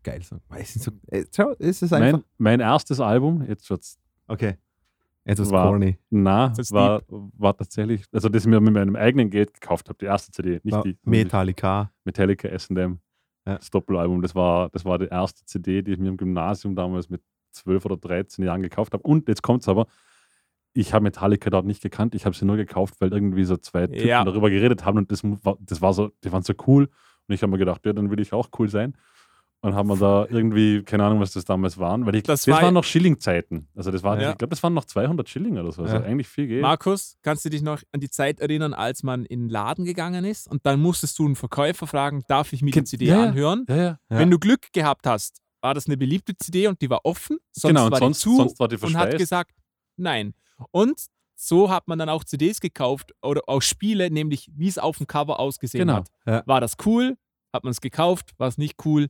Geil. 0.04 0.22
Nicht 0.58 0.72
so, 0.82 0.92
äh, 1.08 1.26
schau, 1.36 1.52
ist 1.52 1.84
es 1.84 1.94
einfach. 1.94 2.20
mein, 2.20 2.24
mein 2.38 2.60
erstes 2.60 3.00
Album, 3.00 3.44
jetzt 3.48 3.70
wird's 3.70 3.98
Okay. 4.28 4.56
Etwas 5.24 5.52
War- 5.52 5.68
corny. 5.68 5.98
na, 6.10 6.50
Das 6.50 6.60
ist 6.60 6.72
war, 6.72 7.02
war 7.08 7.56
tatsächlich, 7.56 8.06
also 8.12 8.28
das 8.28 8.44
ich 8.44 8.50
mir 8.50 8.60
mit 8.60 8.74
meinem 8.74 8.96
eigenen 8.96 9.30
Geld 9.30 9.54
gekauft 9.54 9.88
habe, 9.90 9.98
die 10.00 10.06
erste 10.06 10.32
CD, 10.32 10.60
nicht 10.64 10.74
War 10.74 10.84
die 10.84 10.98
Metallica. 11.04 11.92
Metallica 12.06 12.48
S&M, 12.48 13.00
Ja. 13.46 13.58
das 13.58 13.70
Doppelalbum. 13.70 14.22
Das 14.24 14.34
war, 14.34 14.70
das 14.70 14.84
war 14.84 14.98
die 14.98 15.06
erste 15.06 15.46
CD, 15.46 15.84
die 15.84 15.92
ich 15.92 16.00
mir 16.00 16.10
im 16.10 16.18
Gymnasium 16.18 16.76
damals 16.76 17.10
mit 17.10 17.22
12 17.52 17.86
oder 17.86 17.98
13 17.98 18.44
Jahren 18.46 18.64
gekauft 18.64 18.94
habe. 18.94 19.04
Und 19.04 19.28
jetzt 19.28 19.44
kommt 19.44 19.62
es 19.62 19.68
aber, 19.70 19.86
ich 20.74 20.94
habe 20.94 21.04
Metallica 21.04 21.50
dort 21.52 21.66
nicht 21.66 21.84
gekannt, 21.84 22.16
ich 22.16 22.26
habe 22.26 22.36
sie 22.36 22.46
nur 22.46 22.56
gekauft, 22.58 22.96
weil 23.00 23.12
irgendwie 23.14 23.44
so 23.44 23.58
zwei 23.58 23.86
Typen 23.88 24.08
Ja. 24.08 24.24
darüber 24.24 24.50
geredet 24.50 24.86
haben 24.86 24.98
und 24.98 25.12
das 25.12 25.22
war, 25.24 25.58
das 25.60 25.82
war 25.82 25.94
so, 25.94 26.10
die 26.24 26.32
waren 26.32 26.42
so 26.44 26.54
cool. 26.66 26.90
Und 27.28 27.36
ich 27.36 27.44
habe 27.44 27.52
mir 27.52 27.60
gedacht, 27.60 27.86
ja, 27.86 27.94
dann 27.94 28.10
will 28.10 28.20
ich 28.20 28.34
auch 28.34 28.50
cool 28.58 28.70
sein. 28.70 28.96
Und 29.64 29.76
haben 29.76 29.90
wir 29.90 29.96
da 29.98 30.26
irgendwie, 30.28 30.82
keine 30.82 31.06
Ahnung, 31.06 31.20
was 31.20 31.34
das 31.34 31.46
damals 31.46 31.78
waren, 31.78 32.08
weil 32.08 32.16
ich, 32.16 32.24
Das 32.24 32.46
das, 32.46 32.54
war- 32.56 32.64
waren 32.64 32.74
noch 32.74 32.84
Schilling-Zeiten. 32.84 33.68
Also 33.76 33.92
das 33.92 34.02
war, 34.02 34.20
Ja. 34.20 34.32
ich 34.32 34.38
glaube, 34.40 34.50
das 34.50 34.64
waren 34.64 34.74
noch 34.74 34.86
200 34.86 35.30
Schilling 35.30 35.58
oder 35.60 35.72
so. 35.72 35.84
Also 35.84 35.98
Ja. 35.98 36.02
eigentlich 36.04 36.28
viel 36.28 36.48
Geld. 36.48 36.62
Markus, 36.64 37.16
kannst 37.22 37.46
du 37.46 37.50
dich 37.50 37.62
noch 37.62 37.80
an 37.92 38.00
die 38.00 38.10
Zeit 38.10 38.40
erinnern, 38.40 38.74
als 38.74 39.04
man 39.04 39.24
in 39.24 39.42
den 39.42 39.50
Laden 39.50 39.86
gegangen 39.86 40.26
ist 40.26 40.48
und 40.48 40.66
dann 40.66 40.82
musstest 40.82 41.20
du 41.20 41.26
einen 41.26 41.36
Verkäufer 41.36 41.86
fragen, 41.86 42.24
darf 42.28 42.54
ich 42.54 42.64
mir 42.64 42.72
die 42.72 42.84
CD 42.86 43.06
ja, 43.06 43.24
anhören? 43.28 43.66
Wenn 44.10 44.32
du 44.32 44.40
Glück 44.40 44.74
gehabt 44.74 45.06
hast, 45.06 45.38
war 45.62 45.76
das 45.76 45.86
eine 45.86 45.96
beliebte 45.96 46.36
CD 46.36 46.66
und 46.66 46.82
die 46.82 46.90
war 46.90 47.02
offen, 47.04 47.38
sonst 47.52 47.70
genau, 47.70 47.86
und 47.86 47.92
war 47.92 48.00
sonst, 48.00 48.20
die 48.26 48.30
zu 48.30 48.36
sonst 48.38 48.60
war 48.60 48.68
die 48.68 48.78
und 48.78 48.98
hat 48.98 49.16
gesagt, 49.16 49.52
nein. 49.96 50.34
Und 50.72 51.06
so 51.36 51.70
hat 51.70 51.88
man 51.88 52.00
dann 52.00 52.10
auch 52.10 52.24
CDs 52.24 52.62
gekauft 52.62 53.14
oder 53.22 53.42
auch 53.46 53.62
Spiele, 53.62 54.10
nämlich 54.10 54.50
wie 54.56 54.68
es 54.68 54.80
auf 54.80 54.98
dem 54.98 55.06
Cover 55.06 55.40
ausgesehen 55.40 55.88
Genau. 55.88 56.04
hat. 56.26 56.48
War 56.48 56.62
das 56.62 56.78
cool? 56.86 57.16
Hat 57.54 57.64
man 57.64 57.72
es 57.72 57.82
gekauft? 57.82 58.32
War 58.38 58.48
es 58.48 58.58
nicht 58.58 58.84
cool? 58.86 59.08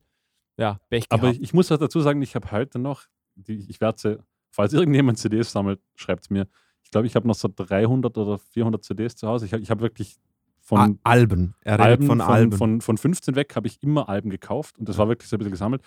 Ja, 0.57 0.79
Pech 0.89 1.07
gehabt. 1.09 1.23
Aber 1.23 1.31
ich, 1.31 1.41
ich 1.41 1.53
muss 1.53 1.71
auch 1.71 1.77
dazu 1.77 2.01
sagen, 2.01 2.21
ich 2.21 2.35
habe 2.35 2.51
heute 2.51 2.77
noch, 2.79 3.03
die, 3.35 3.65
ich 3.69 3.81
werde 3.81 3.99
sie, 3.99 4.19
falls 4.51 4.73
irgendjemand 4.73 5.17
CDs 5.17 5.51
sammelt, 5.51 5.79
schreibt 5.95 6.23
es 6.23 6.29
mir. 6.29 6.47
Ich 6.83 6.91
glaube, 6.91 7.07
ich 7.07 7.15
habe 7.15 7.27
noch 7.27 7.35
so 7.35 7.49
300 7.55 8.17
oder 8.17 8.37
400 8.37 8.83
CDs 8.83 9.15
zu 9.15 9.27
Hause. 9.27 9.45
Ich 9.45 9.53
habe 9.53 9.63
ich 9.63 9.71
hab 9.71 9.79
wirklich 9.81 10.17
von 10.59 10.79
A- 10.79 11.09
Alben. 11.09 11.55
Er 11.61 11.73
redet 11.75 11.85
Alben, 11.85 12.07
von, 12.07 12.19
von, 12.19 12.27
Alben. 12.33 12.51
Von, 12.57 12.81
von 12.81 12.97
15 12.97 13.35
weg 13.35 13.55
habe 13.55 13.67
ich 13.67 13.81
immer 13.81 14.09
Alben 14.09 14.29
gekauft 14.29 14.77
und 14.77 14.87
das 14.89 14.97
war 14.97 15.07
wirklich 15.07 15.29
so 15.29 15.35
ein 15.35 15.39
bisschen 15.39 15.51
gesammelt. 15.51 15.81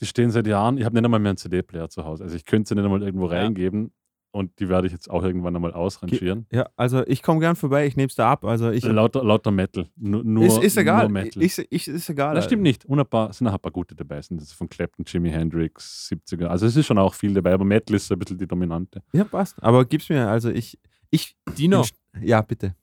Die 0.00 0.06
stehen 0.06 0.30
seit 0.30 0.46
Jahren. 0.46 0.78
Ich 0.78 0.84
habe 0.84 0.94
nicht 0.94 1.04
einmal 1.04 1.20
mehr 1.20 1.30
einen 1.30 1.36
CD-Player 1.36 1.88
zu 1.90 2.04
Hause. 2.04 2.24
Also 2.24 2.36
ich 2.36 2.44
könnte 2.44 2.68
sie 2.68 2.74
nicht 2.74 2.84
einmal 2.84 3.02
irgendwo 3.02 3.26
Ja. 3.30 3.38
reingeben 3.40 3.92
und 4.38 4.60
die 4.60 4.68
werde 4.68 4.86
ich 4.86 4.92
jetzt 4.92 5.10
auch 5.10 5.24
irgendwann 5.24 5.56
einmal 5.56 5.72
ausrangieren. 5.72 6.46
ja, 6.52 6.68
also 6.76 7.04
ich 7.06 7.22
komme 7.22 7.40
gern 7.40 7.56
vorbei, 7.56 7.86
ich 7.86 7.96
nehme 7.96 8.06
es 8.06 8.14
da 8.14 8.30
ab. 8.30 8.44
Also 8.44 8.70
ich, 8.70 8.84
Lauter, 8.84 9.24
lauter 9.24 9.50
Metal. 9.50 9.88
Nur, 9.96 10.22
nur, 10.22 10.46
ist, 10.46 10.62
ist 10.62 10.76
egal. 10.76 11.08
Nur 11.08 11.10
Metal. 11.10 11.42
Ich, 11.42 11.58
ich, 11.70 11.88
ist 11.88 12.08
egal. 12.08 12.36
Das 12.36 12.44
stimmt 12.44 12.62
nicht. 12.62 12.84
Und 12.84 13.00
ein 13.00 13.06
paar, 13.06 13.32
sind 13.32 13.48
auch 13.48 13.54
ein 13.54 13.58
paar 13.58 13.72
gute 13.72 13.96
dabei. 13.96 14.22
Sind 14.22 14.40
das 14.40 14.52
von 14.52 14.68
Clapton, 14.68 15.04
Jimi 15.06 15.30
Hendrix, 15.30 16.08
70er. 16.12 16.46
Also 16.46 16.66
es 16.66 16.76
ist 16.76 16.86
schon 16.86 16.98
auch 16.98 17.14
viel 17.14 17.34
dabei, 17.34 17.52
aber 17.52 17.64
Metal 17.64 17.96
ist 17.96 18.06
so 18.06 18.14
ein 18.14 18.18
bisschen 18.20 18.38
die 18.38 18.46
dominante. 18.46 19.02
Ja, 19.12 19.24
passt. 19.24 19.60
Aber 19.60 19.84
gib's 19.84 20.08
mir. 20.08 20.28
Also 20.28 20.50
ich, 20.50 20.78
ich, 21.10 21.36
Dino, 21.58 21.84
ja, 22.22 22.40
bitte. 22.40 22.76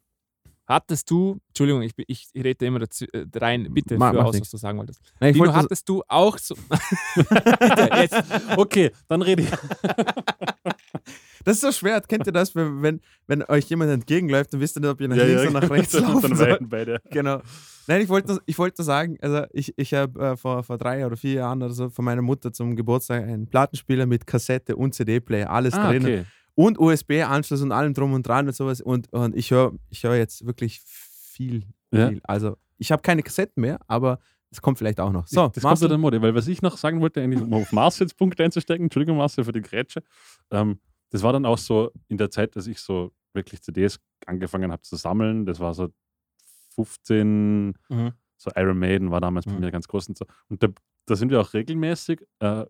Hattest 0.67 1.09
du, 1.11 1.37
Entschuldigung, 1.49 1.81
ich, 1.83 1.93
ich, 2.07 2.27
rede 2.35 2.65
immer 2.65 2.79
dazu, 2.79 3.05
äh, 3.13 3.25
rein, 3.35 3.67
bitte 3.71 3.97
Ma- 3.97 4.11
für 4.11 4.17
macht 4.17 4.27
aus, 4.27 4.41
was 4.41 4.49
du 4.51 4.57
sagen 4.57 4.77
wolltest. 4.79 4.99
Nein, 5.19 5.31
ich 5.35 5.41
Dino, 5.41 5.53
hattest 5.53 5.87
du 5.89 6.01
auch 6.07 6.37
so. 6.37 6.55
bitte, 7.15 7.89
jetzt. 7.95 8.23
Okay, 8.57 8.91
dann 9.07 9.21
rede 9.21 9.43
ich. 9.43 9.49
Das 11.43 11.57
ist 11.57 11.61
so 11.61 11.71
schwer. 11.71 12.01
Kennt 12.01 12.25
ihr 12.25 12.33
das, 12.33 12.55
wenn, 12.55 12.81
wenn, 12.81 13.01
wenn 13.27 13.43
euch 13.43 13.65
jemand 13.65 13.91
entgegenläuft 13.91 14.51
und 14.55 14.61
wisst 14.61 14.77
ihr 14.77 14.79
nicht, 14.79 14.89
ob 14.89 14.99
ihr 14.99 15.07
nach 15.07 15.15
links 15.15 15.41
oder 15.43 15.51
nach 15.61 15.69
rechts 15.69 15.91
Dann- 15.91 16.03
laufen 16.03 16.21
dann 16.29 16.35
sollt? 16.37 16.51
weinen 16.59 16.69
beide. 16.69 16.99
Genau. 17.11 17.39
Nein, 17.85 18.01
ich 18.01 18.09
wollte, 18.09 18.31
nur- 18.33 18.41
ich 18.47 18.57
wollte 18.57 18.81
nur 18.81 18.85
sagen, 18.85 19.17
also 19.21 19.43
ich, 19.53 19.71
ich 19.77 19.93
habe 19.93 20.19
äh, 20.19 20.37
vor, 20.37 20.63
vor 20.63 20.79
drei 20.79 21.05
oder 21.05 21.15
vier 21.15 21.33
Jahren 21.33 21.61
oder 21.61 21.71
so 21.73 21.89
von 21.91 22.03
meiner 22.03 22.23
Mutter 22.23 22.51
zum 22.51 22.75
Geburtstag 22.75 23.23
einen 23.25 23.47
Plattenspieler 23.47 24.07
mit 24.07 24.25
Kassette 24.25 24.75
und 24.75 24.95
CD-Player, 24.95 25.47
alles 25.51 25.75
Ah, 25.75 25.91
drin. 25.91 26.03
okay. 26.03 26.25
Und 26.55 26.79
USB-Anschluss 26.79 27.61
und 27.61 27.71
allem 27.71 27.93
drum 27.93 28.13
und 28.13 28.25
dran 28.27 28.47
und 28.47 28.55
sowas. 28.55 28.81
Und, 28.81 29.11
und 29.13 29.35
ich 29.35 29.51
höre 29.51 29.73
ich 29.89 30.03
hör 30.03 30.15
jetzt 30.15 30.45
wirklich 30.45 30.79
viel, 30.81 31.63
Ja. 31.91 32.09
viel. 32.09 32.21
Also 32.23 32.57
ich 32.77 32.91
habe 32.91 33.01
keine 33.01 33.23
Kassetten 33.23 33.61
mehr, 33.61 33.79
aber 33.87 34.19
es 34.51 34.61
kommt 34.61 34.77
vielleicht 34.77 34.99
auch 35.01 35.11
noch. 35.11 35.27
So, 35.27 35.47
das 35.47 35.53
kommt 35.55 35.63
Marcel, 35.63 35.85
ja 35.85 35.89
der 35.89 35.97
Mode. 35.97 36.21
Weil 36.21 36.33
was 36.33 36.47
ich 36.47 36.61
noch 36.61 36.77
sagen 36.77 37.01
wollte, 37.01 37.21
eigentlich, 37.21 37.41
um 37.41 37.53
auf 37.53 37.71
Marcels 37.73 38.13
Punkt 38.13 38.39
einzustecken, 38.39 38.85
Entschuldigung 38.85 39.17
Marcel 39.17 39.43
für 39.43 39.51
die 39.51 39.61
Grätsche, 39.61 40.01
ähm, 40.51 40.79
das 41.09 41.23
war 41.23 41.33
dann 41.33 41.45
auch 41.45 41.57
so 41.57 41.91
in 42.07 42.17
der 42.17 42.29
Zeit, 42.31 42.55
dass 42.55 42.67
ich 42.67 42.79
so 42.79 43.11
wirklich 43.33 43.61
CDs 43.61 43.99
angefangen 44.25 44.71
habe 44.71 44.81
zu 44.81 44.95
sammeln. 44.95 45.45
Das 45.45 45.59
war 45.59 45.73
so 45.73 45.89
15, 46.75 47.73
Mhm. 47.89 48.11
so 48.37 48.51
Iron 48.55 48.77
Maiden 48.79 49.11
war 49.11 49.21
damals 49.21 49.45
bei 49.45 49.51
Mhm. 49.53 49.59
mir 49.59 49.71
ganz 49.71 49.87
groß 49.87 50.09
und 50.09 50.17
so. 50.17 50.25
Und 50.49 50.61
da, 50.63 50.67
da 51.05 51.15
sind 51.15 51.29
wir 51.31 51.39
auch 51.41 51.53
regelmäßig 51.53 52.21
äh, 52.39 52.65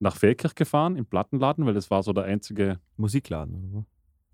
nach 0.00 0.16
Feldkirch 0.16 0.54
gefahren, 0.54 0.96
im 0.96 1.06
Plattenladen, 1.06 1.64
weil 1.66 1.74
das 1.74 1.90
war 1.90 2.02
so 2.02 2.12
der 2.12 2.24
einzige 2.24 2.80
Musikladen. 2.96 3.70
Oder? 3.72 3.84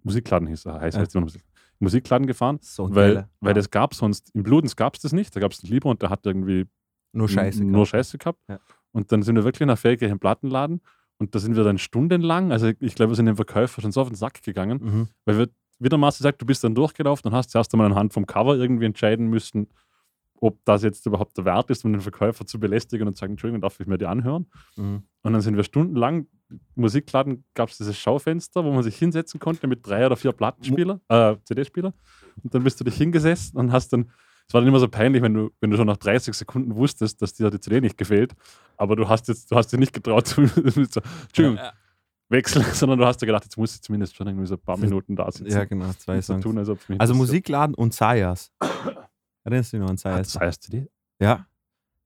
Musikladen 0.03 0.49
hieß 0.49 0.67
er, 0.67 0.81
heißt 0.81 0.97
Ja. 0.97 1.03
heißt 1.03 1.15
immer 1.15 1.25
Musik- 1.25 1.43
Musikladen 1.79 2.27
gefahren, 2.27 2.59
So 2.63 2.95
weil, 2.95 3.29
weil 3.41 3.51
Ja. 3.51 3.55
das 3.55 3.71
gab 3.71 3.95
sonst, 3.95 4.31
im 4.35 4.43
Bludens 4.43 4.77
gab 4.77 4.95
es 4.95 5.03
das 5.03 5.13
nicht, 5.13 5.35
da 5.37 5.41
gab 5.41 5.53
es 5.53 5.59
den 5.61 5.69
Lieber 5.71 5.91
und 5.91 6.01
der 6.01 6.09
hat 6.11 6.25
irgendwie 6.25 6.67
nur 7.13 7.29
Scheiße. 7.29 7.63
nur 7.65 7.73
gehabt. 7.73 7.89
Scheiße 7.89 8.19
gehabt. 8.19 8.39
Ja. 8.49 8.59
Und 8.93 9.13
dann 9.13 9.23
sind 9.23 9.35
wir 9.37 9.45
wirklich 9.45 9.67
nach 9.67 9.77
Feldkirch 9.79 10.11
im 10.11 10.19
Plattenladen 10.19 10.81
und 11.19 11.35
da 11.35 11.39
sind 11.39 11.55
wir 11.57 11.65
dann 11.65 11.77
stundenlang, 11.79 12.51
also 12.53 12.69
ich 12.81 12.95
glaube, 12.95 13.11
wir 13.13 13.17
sind 13.17 13.27
dem 13.27 13.37
Verkäufer 13.37 13.83
schon 13.83 13.93
so 13.93 14.01
auf 14.01 14.09
den 14.09 14.17
Sack 14.17 14.43
gegangen, 14.43 14.79
Mhm. 14.83 15.09
weil 15.27 15.39
wir, 15.39 15.49
wie 15.81 15.89
der 15.91 15.99
Master 15.99 16.23
sagt, 16.23 16.41
du 16.41 16.47
bist 16.47 16.65
dann 16.65 16.75
durchgelaufen 16.75 17.29
und 17.31 17.37
hast 17.37 17.51
zuerst 17.51 17.75
einmal 17.75 17.89
anhand 17.89 18.13
vom 18.15 18.27
Cover 18.27 18.57
irgendwie 18.57 18.87
entscheiden 18.87 19.27
müssen, 19.27 19.67
ob 20.41 20.65
das 20.65 20.83
jetzt 20.83 21.07
überhaupt 21.07 21.37
der 21.39 21.45
Wert 21.45 21.71
ist, 21.71 21.85
um 21.85 21.93
den 21.93 22.01
Verkäufer 22.01 22.45
zu 22.47 22.59
belästigen 22.61 23.07
und 23.09 23.15
zu 23.15 23.21
sagen, 23.21 23.33
Entschuldigung, 23.33 23.61
darf 23.63 23.79
ich 23.81 23.87
mir 23.87 23.99
die 23.99 24.07
anhören? 24.07 24.47
Mhm. 24.77 25.03
Und 25.23 25.33
dann 25.33 25.41
sind 25.41 25.57
wir 25.57 25.65
stundenlang, 25.65 26.27
Musikladen 26.77 27.45
gab 27.55 27.71
es 27.71 27.79
dieses 27.79 27.99
Schaufenster, 27.99 28.65
wo 28.65 28.71
man 28.73 28.83
sich 28.83 28.97
hinsetzen 28.97 29.41
konnte 29.41 29.67
mit 29.67 29.87
drei 29.87 30.07
oder 30.07 30.17
vier 30.17 30.33
Plattenspieler, 30.33 31.01
äh, 31.09 31.37
CD-Spieler. 31.45 31.93
Und 32.43 32.55
dann 32.55 32.63
bist 32.63 32.79
du 32.81 32.85
dich 32.85 32.97
hingesessen 32.97 33.59
und 33.59 33.73
hast 33.73 33.93
dann, 33.93 34.11
es 34.47 34.55
war 34.55 34.61
dann 34.61 34.69
immer 34.69 34.79
so 34.79 34.87
peinlich, 34.89 35.23
wenn 35.23 35.35
du, 35.35 35.51
wenn 35.61 35.71
du 35.71 35.77
schon 35.77 35.89
nach 35.89 35.97
30 35.97 36.35
Sekunden 36.35 36.77
wusstest, 36.77 37.21
dass 37.21 37.35
dir 37.35 37.51
die 37.51 37.59
CD 37.59 37.81
nicht 37.81 37.99
gefällt, 37.99 38.35
aber 38.77 38.95
du 38.95 39.09
hast 39.09 39.27
jetzt, 39.29 39.51
du 39.51 39.57
hast 39.57 39.73
dir 39.73 39.79
nicht 39.79 39.93
getraut, 39.93 40.29
zu, 40.29 40.47
so, 40.47 41.01
Entschuldigung, 41.29 41.57
Ja. 41.57 41.73
wechseln, 42.29 42.65
sondern 42.73 42.99
du 43.01 43.07
hast 43.07 43.21
dir 43.21 43.27
gedacht, 43.27 43.43
jetzt 43.43 43.57
muss 43.57 43.75
ich 43.75 43.83
zumindest 43.83 44.15
schon 44.15 44.29
irgendwie 44.29 44.47
so 44.47 44.55
ein 44.55 44.61
paar 44.61 44.77
Minuten 44.77 45.17
da 45.17 45.29
sitzen. 45.33 45.51
Ja, 45.51 45.65
genau, 45.65 45.91
zwei 45.99 46.23
Songs. 46.23 46.45
tun, 46.45 46.59
als 46.59 46.71
Also. 46.99 47.15
Musikladen 47.15 47.75
und 47.75 47.93
Sayas. 47.95 48.53
Erinnerst 49.47 49.73
du 49.73 49.77
dich 49.77 49.83
noch 49.83 49.91
an 49.91 49.97
Ah, 49.97 49.99
Sayas? 49.99 50.33
das 50.33 50.41
heißt? 50.41 50.71
Ja. 51.21 51.47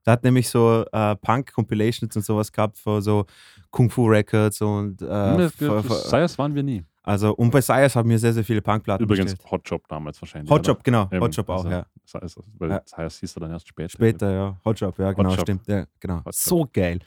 Da 0.05 0.13
hat 0.13 0.25
nämlich 0.25 0.49
so 0.49 0.85
äh, 0.93 1.17
Punk-Compilations 1.17 2.15
und 2.17 2.23
sowas 2.25 2.51
gehabt 2.53 2.79
für 2.79 3.01
so 3.03 3.27
Kung 3.71 3.91
Fu 3.91 4.07
Records 4.07 4.61
und 4.61 5.01
äh, 5.03 5.49
für, 5.51 5.83
für, 5.83 5.95
Sayers 5.95 6.39
waren 6.39 6.55
wir 6.55 6.63
nie. 6.63 6.85
also 7.03 7.35
und 7.35 7.51
bei 7.51 7.61
Sayas 7.61 7.97
haben 7.97 8.09
wir 8.09 8.19
sehr, 8.19 8.33
sehr 8.33 8.45
viele 8.45 8.63
Punkplatten 8.63 9.05
Übrigens 9.05 9.33
bestellt. 9.33 9.51
Hotjob 9.51 9.89
damals 9.89 10.21
wahrscheinlich. 10.23 10.51
Hotjob, 10.51 10.83
genau. 10.85 11.07
Eben, 11.11 11.21
Hotjob 11.21 11.49
auch, 11.51 11.65
also, 11.65 11.71
ja. 11.71 11.87
Sayers, 12.05 12.37
weil 12.59 12.71
Ja. 12.71 12.83
Sayers 12.85 13.19
hieß 13.21 13.37
er 13.37 13.41
dann 13.41 13.51
erst 13.53 13.69
später. 13.69 13.91
Später, 13.91 14.31
ja. 14.33 14.61
Hotjob, 14.65 14.99
ja, 14.99 15.13
genau, 15.13 15.31
Hotjob. 15.31 15.43
stimmt. 15.47 15.67
Ja, 15.67 15.85
genau. 15.99 16.23
So 16.31 16.67
geil. 16.73 17.01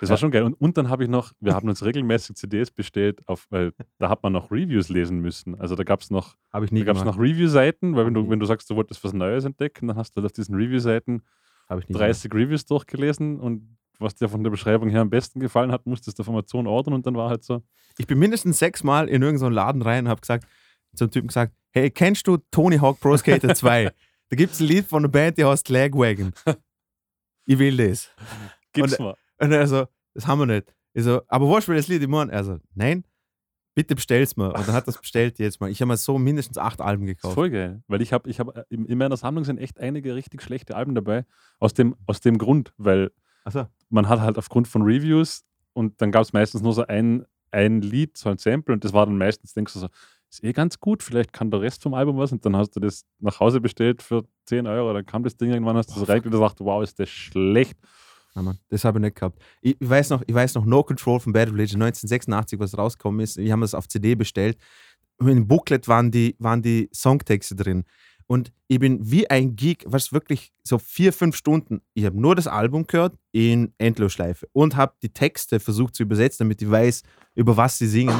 Das 0.00 0.10
war 0.10 0.16
schon 0.16 0.30
geil. 0.30 0.42
Und, 0.42 0.54
und 0.54 0.76
dann 0.76 0.88
habe 0.88 1.02
ich 1.04 1.08
noch, 1.08 1.32
wir 1.40 1.54
haben 1.54 1.68
uns 1.68 1.84
regelmäßig 1.84 2.36
CDs 2.36 2.70
bestellt, 2.70 3.20
auf, 3.26 3.46
weil 3.50 3.72
da 3.98 4.08
hat 4.08 4.22
man 4.22 4.32
noch 4.32 4.50
Reviews 4.50 4.88
lesen 4.88 5.20
müssen. 5.20 5.58
Also 5.60 5.74
da 5.76 5.84
gab 5.84 6.00
es 6.00 6.10
noch, 6.10 6.36
Habe 6.52 6.64
ich 6.66 6.70
da 6.70 6.74
nie 6.74 6.84
gab's 6.84 7.00
gemacht. 7.00 7.16
noch 7.16 7.22
Review-Seiten, 7.22 7.96
weil 7.96 8.06
wenn 8.06 8.14
du, 8.14 8.28
wenn 8.28 8.40
du 8.40 8.46
sagst, 8.46 8.68
du 8.70 8.76
wolltest 8.76 9.02
was 9.04 9.12
Neues 9.12 9.44
entdecken, 9.44 9.88
dann 9.88 9.96
hast 9.96 10.12
du 10.12 10.16
halt 10.16 10.26
auf 10.26 10.32
diesen 10.32 10.54
Review-Seiten 10.54 11.22
Habe 11.68 11.80
ich 11.80 11.88
nie 11.88 11.94
30 11.94 12.32
Reviews 12.34 12.66
durchgelesen 12.66 13.40
und 13.40 13.76
was 14.00 14.14
dir 14.16 14.28
von 14.28 14.42
der 14.42 14.50
Beschreibung 14.50 14.88
her 14.90 15.00
am 15.00 15.10
besten 15.10 15.38
gefallen 15.40 15.70
hat, 15.70 15.86
musstest 15.86 16.18
du 16.18 16.22
auf 16.22 16.28
Amazon 16.28 16.66
ordern 16.66 16.94
und 16.94 17.06
dann 17.06 17.14
war 17.14 17.30
halt 17.30 17.44
so, 17.44 17.62
Ich 17.96 18.06
bin 18.08 18.18
mindestens 18.18 18.58
sechsmal 18.58 19.08
in 19.08 19.22
irgendeinen 19.22 19.52
Laden 19.54 19.82
rein 19.82 20.04
und 20.06 20.10
habe 20.10 20.20
gesagt, 20.20 20.46
zum 20.94 21.10
Typen 21.10 21.28
gesagt, 21.28 21.54
hey, 21.70 21.90
kennst 21.90 22.26
du 22.26 22.38
Tony 22.50 22.76
Hawk 22.78 22.98
Pro 23.00 23.16
Skater 23.16 23.54
2? 23.54 23.90
da 24.30 24.36
gibt 24.36 24.52
es 24.52 24.60
ein 24.60 24.66
Lied 24.66 24.86
von 24.86 25.02
einer 25.04 25.08
Band, 25.08 25.38
die 25.38 25.44
heißt 25.44 25.68
Lagwagon. 25.68 26.32
ich 27.46 27.58
will 27.58 27.76
das. 27.76 28.10
gib's 28.72 28.98
Und- 28.98 29.04
mal. 29.06 29.14
Und 29.38 29.52
er 29.52 29.66
so, 29.66 29.86
das 30.14 30.26
haben 30.26 30.38
wir 30.38 30.46
nicht. 30.46 30.74
Ich 30.92 31.02
so, 31.04 31.22
aber 31.28 31.50
was 31.50 31.66
will 31.68 31.76
das 31.76 31.88
Lied? 31.88 32.02
Ich 32.02 32.08
meine, 32.08 32.30
er 32.32 32.44
so, 32.44 32.58
nein, 32.74 33.04
bitte 33.74 33.94
bestell's 33.96 34.36
mir. 34.36 34.46
Und 34.54 34.68
dann 34.68 34.74
hat 34.74 34.84
er 34.86 34.88
es 34.88 34.98
bestellt 34.98 35.38
jetzt 35.38 35.60
mal. 35.60 35.70
Ich 35.70 35.80
habe 35.80 35.88
mir 35.88 35.96
so 35.96 36.18
mindestens 36.18 36.58
acht 36.58 36.80
Alben 36.80 37.06
Das 37.06 37.16
gekauft. 37.16 37.34
voll 37.34 37.50
geil, 37.50 37.82
weil 37.88 38.00
ich 38.00 38.12
habe, 38.12 38.30
ich 38.30 38.38
hab, 38.38 38.56
in, 38.70 38.86
in 38.86 38.98
meiner 38.98 39.16
Sammlung 39.16 39.44
sind 39.44 39.58
echt 39.58 39.80
einige 39.80 40.14
richtig 40.14 40.42
schlechte 40.42 40.76
Alben 40.76 40.94
dabei, 40.94 41.24
aus 41.58 41.74
dem, 41.74 41.96
aus 42.06 42.20
dem 42.20 42.38
Grund, 42.38 42.72
weil 42.76 43.10
Achso. 43.44 43.66
man 43.88 44.08
hat 44.08 44.20
halt 44.20 44.38
aufgrund 44.38 44.68
von 44.68 44.82
Reviews 44.82 45.44
und 45.72 46.00
dann 46.00 46.12
gab 46.12 46.22
es 46.22 46.32
meistens 46.32 46.62
nur 46.62 46.72
so 46.72 46.86
ein, 46.86 47.24
ein 47.50 47.82
Lied, 47.82 48.16
so 48.16 48.28
ein 48.28 48.38
Sample 48.38 48.72
und 48.74 48.84
das 48.84 48.92
war 48.92 49.06
dann 49.06 49.18
meistens, 49.18 49.52
denkst 49.54 49.72
du 49.72 49.80
so, 49.80 49.88
ist 50.30 50.44
eh 50.44 50.52
ganz 50.52 50.78
gut, 50.78 51.02
vielleicht 51.02 51.32
kann 51.32 51.50
der 51.50 51.60
Rest 51.60 51.82
vom 51.82 51.94
Album 51.94 52.16
was 52.18 52.30
und 52.32 52.44
dann 52.46 52.56
hast 52.56 52.70
du 52.76 52.80
das 52.80 53.04
nach 53.18 53.40
Hause 53.40 53.60
bestellt 53.60 54.02
für 54.02 54.24
10 54.46 54.66
Euro, 54.68 54.92
dann 54.92 55.06
kam 55.06 55.24
das 55.24 55.36
Ding 55.36 55.50
irgendwann, 55.50 55.76
hast 55.76 55.90
du 55.90 55.94
so 55.98 56.04
reingeguckt 56.04 56.34
und 56.34 56.40
gesagt, 56.40 56.60
wow, 56.60 56.82
ist 56.82 56.98
das 57.00 57.08
schlecht. 57.08 57.78
Ja, 58.34 58.42
Mann, 58.42 58.58
das 58.68 58.84
habe 58.84 58.98
ich 58.98 59.02
nicht 59.02 59.16
gehabt. 59.16 59.40
Ich, 59.60 59.76
ich, 59.78 59.88
weiß 59.88 60.10
noch, 60.10 60.22
ich 60.26 60.34
weiß 60.34 60.54
noch, 60.54 60.64
No 60.64 60.82
Control 60.82 61.20
von 61.20 61.32
Bad 61.32 61.48
Religion 61.48 61.80
1986, 61.82 62.58
was 62.58 62.76
rausgekommen 62.76 63.20
ist. 63.20 63.36
Wir 63.36 63.52
haben 63.52 63.60
das 63.60 63.74
auf 63.74 63.88
CD 63.88 64.14
bestellt. 64.14 64.58
Und 65.18 65.28
Im 65.28 65.46
Booklet 65.46 65.86
waren 65.86 66.10
die, 66.10 66.34
waren 66.38 66.60
die 66.60 66.88
Songtexte 66.92 67.54
drin. 67.54 67.84
Und 68.26 68.52
ich 68.68 68.78
bin 68.78 68.98
wie 69.10 69.28
ein 69.28 69.54
Geek, 69.54 69.84
was 69.86 70.12
wirklich 70.12 70.52
so 70.64 70.78
vier, 70.78 71.12
fünf 71.12 71.36
Stunden, 71.36 71.82
ich 71.92 72.06
habe 72.06 72.18
nur 72.18 72.34
das 72.34 72.46
Album 72.46 72.86
gehört 72.86 73.16
in 73.32 73.72
Endlosschleife 73.78 74.48
und 74.52 74.76
habe 74.76 74.94
die 75.02 75.10
Texte 75.10 75.60
versucht 75.60 75.94
zu 75.94 76.02
übersetzen, 76.02 76.44
damit 76.44 76.62
ich 76.62 76.70
weiß, 76.70 77.02
über 77.34 77.56
was 77.56 77.78
sie 77.78 77.86
singen. 77.86 78.18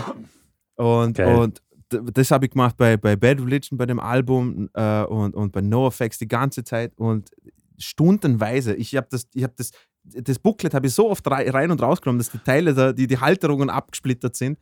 Und, 0.76 1.16
Geil. 1.16 1.36
und 1.36 1.62
das 1.88 2.30
habe 2.30 2.46
ich 2.46 2.52
gemacht 2.52 2.76
bei, 2.76 2.96
bei 2.96 3.16
Bad 3.16 3.40
Religion, 3.40 3.78
bei 3.78 3.86
dem 3.86 4.00
Album 4.00 4.68
äh, 4.74 5.04
und, 5.04 5.34
und 5.34 5.52
bei 5.52 5.62
NoFX 5.62 6.18
die 6.18 6.28
ganze 6.28 6.64
Zeit 6.64 6.92
und 6.96 7.30
stundenweise. 7.78 8.74
Ich 8.74 8.94
habe 8.96 9.06
das, 9.10 9.26
ich 9.32 9.42
habe 9.42 9.54
das, 9.56 9.70
das 10.05 10.38
Booklet 10.38 10.74
habe 10.74 10.86
ich 10.86 10.94
so 10.94 11.11
oft 11.11 11.26
rei- 11.28 11.50
rein 11.50 11.70
und 11.70 11.80
rausgenommen, 11.82 12.18
dass 12.18 12.30
die 12.30 12.38
Teile, 12.38 12.74
da, 12.74 12.92
die, 12.92 13.07
die 13.07 13.18
Halterungen 13.18 13.70
abgesplittert 13.70 14.36
sind. 14.36 14.59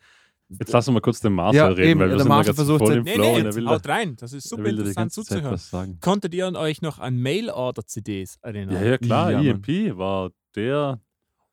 Jetzt 0.48 0.72
lassen 0.72 0.92
wir 0.94 1.00
kurz 1.00 1.20
den 1.20 1.32
Marcel 1.32 1.56
Ja, 1.58 1.66
reden, 1.68 1.88
eben, 1.88 2.00
weil 2.00 2.10
wir 2.10 2.16
der 2.18 2.26
Marcel 2.26 2.52
versucht 2.54 2.78
voll 2.80 2.88
halt- 2.88 2.98
im 2.98 3.04
Nee, 3.04 3.14
Flow 3.14 3.38
nee, 3.38 3.54
will, 3.54 3.68
haut 3.68 3.88
rein. 3.88 4.16
Das 4.16 4.32
ist 4.34 4.44
er 4.46 4.48
super 4.56 4.68
interessant 4.68 5.12
zuzuhören. 5.12 5.98
Konntet 6.00 6.34
ihr 6.34 6.46
euch 6.52 6.82
noch 6.82 6.98
an 6.98 7.16
Mail-Order-CDs 7.16 8.36
erinnern? 8.42 8.74
Ja, 8.76 8.82
ja, 8.90 8.98
klar, 8.98 9.30
Ja. 9.32 9.40
EMP 9.40 9.96
war 9.96 10.30
der, 10.54 11.00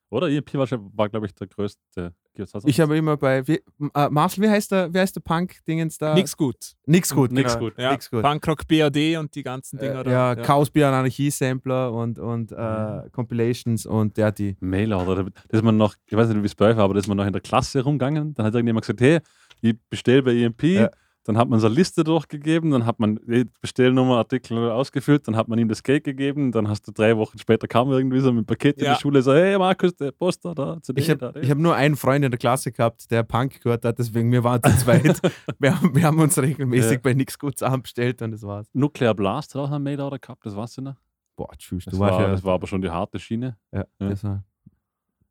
oder 0.10 0.30
EMP 0.30 0.54
war, 0.56 0.68
war 0.94 1.08
glaube 1.10 1.28
ich, 1.28 1.34
der 1.34 1.48
größte. 1.48 2.14
Noch? 2.40 2.64
Ich 2.66 2.80
habe 2.80 2.98
immer 2.98 3.18
bei, 3.18 3.48
wie, 3.48 3.62
äh, 3.94 4.10
Marcel, 4.10 4.44
wie 4.44 4.50
heißt 4.50 4.72
der, 4.72 4.94
wie 4.94 5.00
heißt 5.00 5.16
der 5.16 5.22
Punk-Dingens 5.22 5.98
da? 5.98 6.14
Nix 6.14 6.36
gut. 6.36 6.74
Nix 6.86 7.14
gut. 7.14 7.32
Nix 7.32 7.54
genau. 7.54 7.66
gut. 7.66 7.78
Ja, 7.78 7.92
Nix 7.92 8.10
gut. 8.10 8.22
Punkrock 8.22 8.68
BAD 8.68 9.18
und 9.18 9.34
die 9.36 9.44
ganzen 9.44 9.80
Dinger. 9.80 10.02
Äh, 10.02 10.04
da. 10.06 10.12
ja, 10.12 10.36
Chaos 10.36 10.70
Bier 10.70 10.88
Anarchie-Sampler 10.88 11.92
und, 11.92 12.20
und 12.20 12.52
äh, 12.52 13.10
Compilations 13.12 13.86
und 13.86 14.18
der 14.18 14.28
hat 14.28 14.40
die. 14.40 14.56
Mailorder, 14.60 15.24
da 15.24 15.24
da 15.24 15.58
ist 15.58 15.64
man 15.64 15.78
noch, 15.78 15.96
ich 16.06 16.16
weiß 16.16 16.30
nicht, 16.30 16.42
wie 16.42 16.46
es 16.46 16.56
bei 16.56 16.70
euch 16.70 16.78
war, 16.78 16.86
aber 16.86 16.94
da 16.94 17.00
ist 17.00 17.08
man 17.08 17.18
noch 17.18 17.26
in 17.26 17.34
der 17.34 17.42
Klasse 17.42 17.84
rumgegangen. 17.84 18.34
Dann 18.34 18.46
hat 18.46 18.54
irgendjemand 18.54 18.86
gesagt, 18.86 19.02
hey, 19.02 19.20
ich 19.62 19.76
bestelle 19.90 20.24
bei 20.24 20.36
EMP. 20.36 20.64
Ja. 20.64 20.90
Dann 21.30 21.38
hat 21.38 21.48
man 21.48 21.60
so 21.60 21.68
eine 21.68 21.76
Liste 21.76 22.04
durchgegeben, 22.04 22.72
dann 22.72 22.88
hat 22.88 23.00
man 23.00 23.20
die 23.28 23.46
Bestellnummer, 23.62 24.18
Artikel 24.18 24.58
ausgefüllt, 24.72 25.28
dann 25.28 25.36
hat 25.36 25.48
man 25.48 25.60
ihm 25.60 25.68
das 25.70 25.84
Geld 25.84 26.04
gegeben, 26.04 26.52
dann 26.52 26.68
hast 26.68 26.88
du 26.88 26.92
drei 26.92 27.16
Wochen 27.18 27.38
später 27.38 27.68
kam 27.68 27.92
irgendwie 27.92 28.20
so 28.20 28.34
mit 28.34 28.48
Paket 28.48 28.80
in 28.80 28.86
Ja. 28.86 28.96
die 28.96 29.00
Schule, 29.02 29.22
so, 29.22 29.32
hey 29.32 29.56
Markus, 29.60 29.96
der 29.96 30.12
Poster 30.12 30.56
da, 30.56 30.82
CD 30.82 31.02
Ich 31.02 31.08
da, 31.20 31.28
habe 31.28 31.48
hab 31.48 31.58
nur 31.60 31.76
einen 31.76 31.96
Freund 31.98 32.26
in 32.26 32.32
der 32.32 32.40
Klasse 32.40 32.72
gehabt, 32.72 33.12
der 33.12 33.22
Punk 33.22 33.62
gehört 33.62 33.86
hat, 33.86 34.00
deswegen 34.00 34.32
wir 34.32 34.44
waren 34.44 34.64
zu 34.64 34.76
zweit. 34.78 35.22
wir, 35.60 35.80
haben, 35.80 35.96
wir 35.96 36.02
haben 36.04 36.18
uns 36.20 36.36
regelmäßig 36.42 36.94
Ja. 36.94 37.00
bei 37.04 37.14
Nix 37.14 37.38
gut 37.38 37.60
zusammenbestellt 37.60 38.24
und 38.24 38.32
das 38.32 38.42
war's. 38.42 38.68
Nuclear 38.74 39.14
Blast 39.14 39.54
hat 39.54 39.62
auch 39.62 39.72
einen 39.72 39.84
Mailorder 39.84 40.18
gehabt, 40.18 40.44
das 40.48 40.56
weißt 40.56 40.80
du 40.80 40.82
noch? 40.82 40.96
Boah, 41.36 41.50
tschüss. 41.56 41.86
Das, 41.86 41.94
Du 41.94 42.00
war, 42.00 42.10
warst 42.10 42.22
ja. 42.22 42.28
das 42.32 42.44
war 42.44 42.56
aber 42.56 42.66
schon 42.66 42.82
die 42.82 42.90
harte 42.90 43.20
Schiene. 43.20 43.56
ja, 43.72 43.86
ja. 44.02 44.10
Das 44.10 44.24
war, 44.24 44.44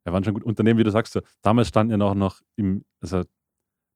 Ja, 0.06 0.12
waren 0.12 0.22
schon 0.22 0.34
gut. 0.34 0.44
Unternehmen, 0.44 0.78
wie 0.78 0.84
du 0.84 0.92
sagst, 0.92 1.12
so, 1.12 1.22
damals 1.42 1.66
standen 1.66 2.00
ja 2.00 2.06
auch 2.06 2.14
noch 2.14 2.40
im, 2.54 2.84
also 3.00 3.24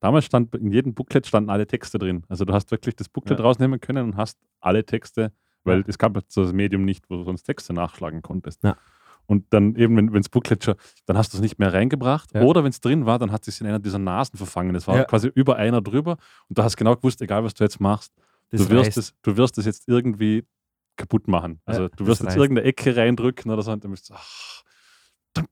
damals 0.03 0.27
stand 0.27 0.55
in 0.57 0.71
jedem 0.71 0.93
Booklet 0.95 1.27
standen 1.27 1.49
alle 1.49 1.67
Texte 1.67 1.99
drin. 1.99 2.25
Also 2.29 2.45
du 2.45 2.53
hast 2.53 2.71
wirklich 2.71 2.97
das 2.97 3.09
Booklet 3.09 3.39
Ja. 3.39 3.45
rausnehmen 3.45 3.81
können 3.81 4.05
und 4.05 4.17
hast 4.17 4.39
alle 4.61 4.85
Texte, 4.85 5.33
weil 5.65 5.79
Ja. 5.79 5.85
es 5.87 5.97
gab 5.97 6.15
jetzt 6.17 6.33
so 6.35 6.43
das 6.43 6.53
Medium 6.53 6.85
nicht, 6.85 7.09
wo 7.09 7.17
du 7.17 7.25
sonst 7.25 7.45
Texte 7.45 7.73
nachschlagen 7.73 8.21
konntest. 8.21 8.63
Ja. 8.65 8.77
Und 9.27 9.47
dann 9.51 9.77
eben, 9.77 9.97
wenn 9.97 10.13
das 10.13 10.29
Booklet 10.29 10.65
schon, 10.65 10.75
dann 11.07 11.17
hast 11.17 11.33
du 11.33 11.37
es 11.39 11.41
nicht 11.43 11.59
mehr 11.59 11.73
reingebracht. 11.73 12.35
Ja. 12.35 12.43
Oder 12.43 12.65
wenn 12.65 12.71
es 12.71 12.81
drin 12.81 13.07
war, 13.07 13.19
dann 13.21 13.31
hat 13.31 13.47
es 13.47 13.55
sich 13.55 13.61
in 13.61 13.69
einer 13.69 13.79
dieser 13.79 13.99
Nasen 14.01 14.37
verfangen. 14.37 14.75
Es 14.75 14.87
war 14.89 14.97
Ja. 14.97 15.05
quasi 15.05 15.31
über 15.35 15.57
einer 15.57 15.81
drüber 15.81 16.17
und 16.49 16.59
du 16.59 16.63
hast 16.63 16.77
genau 16.77 16.97
gewusst, 16.97 17.23
egal 17.23 17.45
was 17.45 17.55
du 17.55 17.63
jetzt 17.65 17.81
machst, 17.81 18.13
Das 18.51 18.67
du, 18.67 18.71
wirst 18.75 18.99
es, 18.99 19.15
du 19.23 19.37
wirst 19.37 19.57
es 19.59 19.65
jetzt 19.65 19.89
irgendwie 19.89 20.45
kaputt 20.97 21.29
machen. 21.29 21.61
Also 21.65 21.83
Ja, 21.85 21.89
du 21.97 22.07
wirst 22.07 22.21
jetzt 22.21 22.31
reißt. 22.31 22.37
irgendeine 22.39 22.67
Ecke 22.69 22.95
reindrücken 22.97 23.51
oder 23.51 23.63
so 23.63 23.71
und 23.73 23.83
dann 23.85 23.93
bist 23.93 24.11
du, 24.11 24.15
ach, 24.15 24.63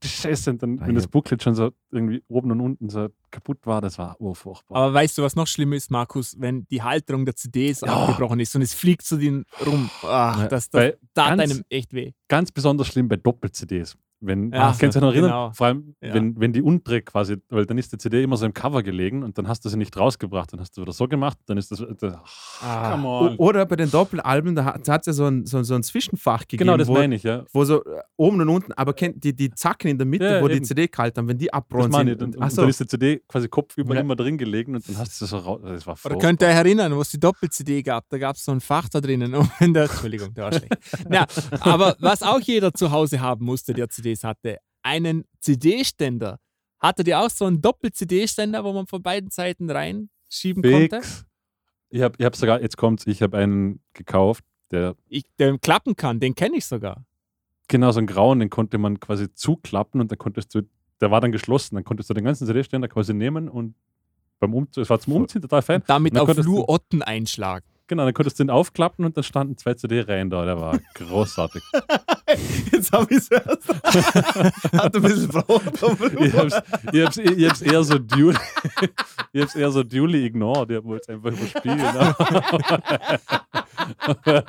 Scheiße. 0.04 0.50
Und 0.50 0.62
dann, 0.62 0.78
Ah, 0.80 0.86
wenn 0.86 0.94
das. 0.94 1.06
Booklet 1.08 1.42
schon 1.42 1.54
so 1.54 1.70
irgendwie 1.90 2.22
oben 2.28 2.50
und 2.52 2.60
unten 2.60 2.88
so 2.90 3.08
kaputt 3.30 3.58
war, 3.64 3.80
das 3.80 3.98
war 3.98 4.20
urfurchtbar. 4.20 4.76
Aber 4.76 4.94
weißt 4.94 5.16
du, 5.18 5.22
was 5.22 5.36
noch 5.36 5.46
schlimmer 5.46 5.76
ist, 5.76 5.90
Markus? 5.90 6.36
Wenn 6.38 6.66
die 6.68 6.82
Halterung 6.82 7.24
der 7.24 7.36
CDs 7.36 7.80
Ja. 7.80 7.88
abgebrochen 7.88 8.40
ist 8.40 8.54
und 8.54 8.62
es 8.62 8.74
fliegt 8.74 9.02
zu 9.02 9.16
denen 9.16 9.44
rum. 9.64 9.90
Ach, 10.02 10.46
das, 10.48 10.68
das 10.70 10.94
tat 11.14 11.38
ganz- 11.38 11.52
einem 11.52 11.64
echt 11.70 11.92
weh. 11.92 12.12
ganz 12.28 12.52
besonders 12.52 12.88
schlimm 12.88 13.08
bei 13.08 13.16
Doppel-CDs. 13.16 13.96
Wenn, 14.22 14.52
Ja, 14.52 14.74
kannst 14.78 14.82
du 14.82 14.86
dich 14.88 14.94
noch 15.00 15.08
erinnern? 15.12 15.30
genau. 15.30 15.52
Vor 15.54 15.66
allem, 15.66 15.94
Ja. 16.02 16.12
wenn, 16.14 16.38
wenn 16.38 16.52
die 16.52 16.60
untere 16.62 17.00
quasi, 17.02 17.36
weil 17.48 17.64
dann 17.66 17.78
ist 17.78 17.92
die 17.92 17.98
CD 17.98 18.22
immer 18.22 18.36
so 18.36 18.44
im 18.46 18.52
Cover 18.52 18.82
gelegen 18.82 19.22
und 19.22 19.38
dann 19.38 19.48
hast 19.48 19.64
du 19.64 19.68
sie 19.70 19.78
nicht 19.78 19.96
rausgebracht, 19.96 20.52
dann 20.52 20.60
hast 20.60 20.76
du 20.76 20.82
wieder 20.82 20.92
so 20.92 21.08
gemacht, 21.08 21.38
dann 21.46 21.56
ist 21.58 21.70
das, 21.70 21.82
das 21.98 22.14
Ah. 22.62 22.92
come 22.92 23.08
on. 23.08 23.36
oder 23.36 23.64
bei 23.66 23.76
den 23.76 23.90
Doppelalben, 23.90 24.54
da 24.54 24.64
hat 24.66 24.86
es 24.88 25.06
ja 25.06 25.12
so 25.12 25.24
ein, 25.26 25.46
so, 25.46 25.62
so 25.62 25.74
ein 25.74 25.82
Zwischenfach 25.82 26.40
gegeben, 26.40 26.64
genau, 26.66 26.76
das 26.76 26.88
wo, 26.88 26.92
meine 26.94 27.14
ich, 27.14 27.22
ja. 27.22 27.44
wo 27.52 27.64
so 27.64 27.82
äh, 27.84 28.00
oben 28.16 28.40
und 28.42 28.48
unten, 28.50 28.72
aber 28.72 28.92
kennt 28.92 29.24
die, 29.24 29.34
die 29.34 29.50
Zacken 29.50 29.88
in 29.90 29.96
der 29.98 30.06
Mitte, 30.06 30.24
Ja, 30.26 30.42
wo 30.42 30.48
die 30.48 30.56
eben. 30.56 30.64
CD 30.66 30.86
kalt 30.88 31.16
haben, 31.16 31.26
wenn 31.26 31.38
die 31.38 31.46
Das 31.46 31.54
abbrochen 31.54 31.90
meine 31.90 32.12
ich. 32.12 32.18
sind. 32.18 32.22
Und, 32.28 32.34
Und, 32.34 32.36
und 32.38 32.42
achso, 32.44 32.60
dann 32.60 32.70
ist 32.70 32.80
die 32.80 32.86
CD 32.86 33.22
quasi 33.26 33.48
kopfüber 33.48 33.94
Ja. 33.94 34.00
immer 34.02 34.16
drin 34.16 34.36
gelegen 34.36 34.74
und 34.74 34.86
dann 34.88 34.98
hast 34.98 35.18
du 35.20 35.24
sie 35.24 35.30
so 35.30 35.38
raus. 35.38 35.60
Das 35.64 35.86
war 35.86 35.96
Oder 36.04 36.16
könnt 36.18 36.42
ihr 36.42 36.48
euch 36.48 36.54
erinnern, 36.54 36.94
wo 36.94 37.00
es 37.00 37.10
die 37.10 37.18
Doppel-CD 37.20 37.82
gab? 37.82 38.08
Da 38.10 38.18
gab 38.18 38.36
es 38.36 38.44
so 38.44 38.52
ein 38.52 38.60
Fach 38.60 38.88
da 38.90 39.00
drinnen. 39.00 39.34
Und 39.60 39.74
das, 39.74 39.90
Entschuldigung, 39.90 40.34
der 40.34 40.44
war 40.44 40.52
schlecht. 40.52 40.76
Ja, 41.10 41.26
aber 41.60 41.96
was 42.00 42.22
auch 42.22 42.40
jeder 42.40 42.74
zu 42.74 42.90
Hause 42.90 43.20
haben 43.20 43.44
musste, 43.44 43.72
der 43.72 43.88
CDs 44.10 44.24
hatte, 44.24 44.58
einen 44.82 45.24
CD-Ständer. 45.40 46.38
Hattet 46.78 47.08
ihr 47.08 47.20
auch 47.20 47.30
so 47.30 47.44
einen 47.44 47.60
Doppel-CD-Ständer, 47.60 48.64
wo 48.64 48.72
man 48.72 48.86
von 48.86 49.02
beiden 49.02 49.30
Seiten 49.30 49.70
reinschieben 49.70 50.62
konnte? 50.62 51.02
Fix. 51.02 51.24
Ich 51.90 52.02
habe 52.02 52.14
ich 52.18 52.24
hab 52.24 52.36
sogar, 52.36 52.62
jetzt 52.62 52.76
kommt's, 52.76 53.06
ich 53.06 53.20
habe 53.22 53.36
einen 53.36 53.80
gekauft, 53.92 54.44
der 54.70 54.94
Ich, 55.08 55.24
der 55.38 55.58
klappen 55.58 55.96
kann, 55.96 56.20
den 56.20 56.34
kenne 56.34 56.56
ich 56.56 56.66
sogar. 56.66 57.04
genau 57.68 57.90
so 57.92 57.98
einen 57.98 58.06
grauen, 58.06 58.38
den 58.38 58.50
konnte 58.50 58.78
man 58.78 59.00
quasi 59.00 59.32
zuklappen 59.34 60.00
und 60.00 60.10
dann 60.10 60.18
konntest 60.18 60.54
du, 60.54 60.62
der 61.00 61.10
war 61.10 61.20
dann 61.20 61.32
geschlossen, 61.32 61.74
dann 61.74 61.84
konntest 61.84 62.08
du 62.08 62.14
den 62.14 62.24
ganzen 62.24 62.46
CD-Ständer 62.46 62.88
quasi 62.88 63.12
nehmen 63.12 63.48
und 63.48 63.74
beim 64.38 64.54
Umzug, 64.54 64.82
es 64.82 64.90
war 64.90 64.98
zum 64.98 65.14
Umziehen 65.14 65.42
total 65.42 65.62
fein. 65.62 65.82
Damit 65.86 66.16
auf 66.18 66.34
Lou 66.38 66.64
Otten 66.66 67.02
einschlagen. 67.02 67.66
Genau, 67.90 68.04
dann 68.04 68.14
konntest 68.14 68.38
du 68.38 68.44
den 68.44 68.50
aufklappen 68.50 69.04
und 69.04 69.16
dann 69.16 69.24
standen 69.24 69.56
zwei 69.56 69.74
CD-Reihen 69.74 70.30
da. 70.30 70.44
Der 70.44 70.60
war 70.60 70.78
großartig. 70.94 71.60
jetzt 72.70 72.92
habe 72.92 73.08
ich 73.10 73.18
es 73.18 73.32
erst. 73.32 73.68
Hat 74.78 74.94
ein 74.94 75.02
bisschen 75.02 75.26
Brot. 75.26 75.60
ich 76.20 76.32
hab's, 76.36 76.62
ich 76.92 77.04
hab's, 77.04 77.16
ich 77.16 77.48
hab's 77.48 77.62
eher 77.62 77.82
so 77.82 77.98
duly, 77.98 78.38
ich 79.32 79.42
hab's 79.42 79.56
eher 79.56 79.72
so 79.72 79.82
duly 79.82 80.24
ignored. 80.24 80.70
Ich 80.70 80.84
wollte 80.84 81.02
es 81.02 81.08
einfach 81.08 81.32
überspielen. 81.32 81.80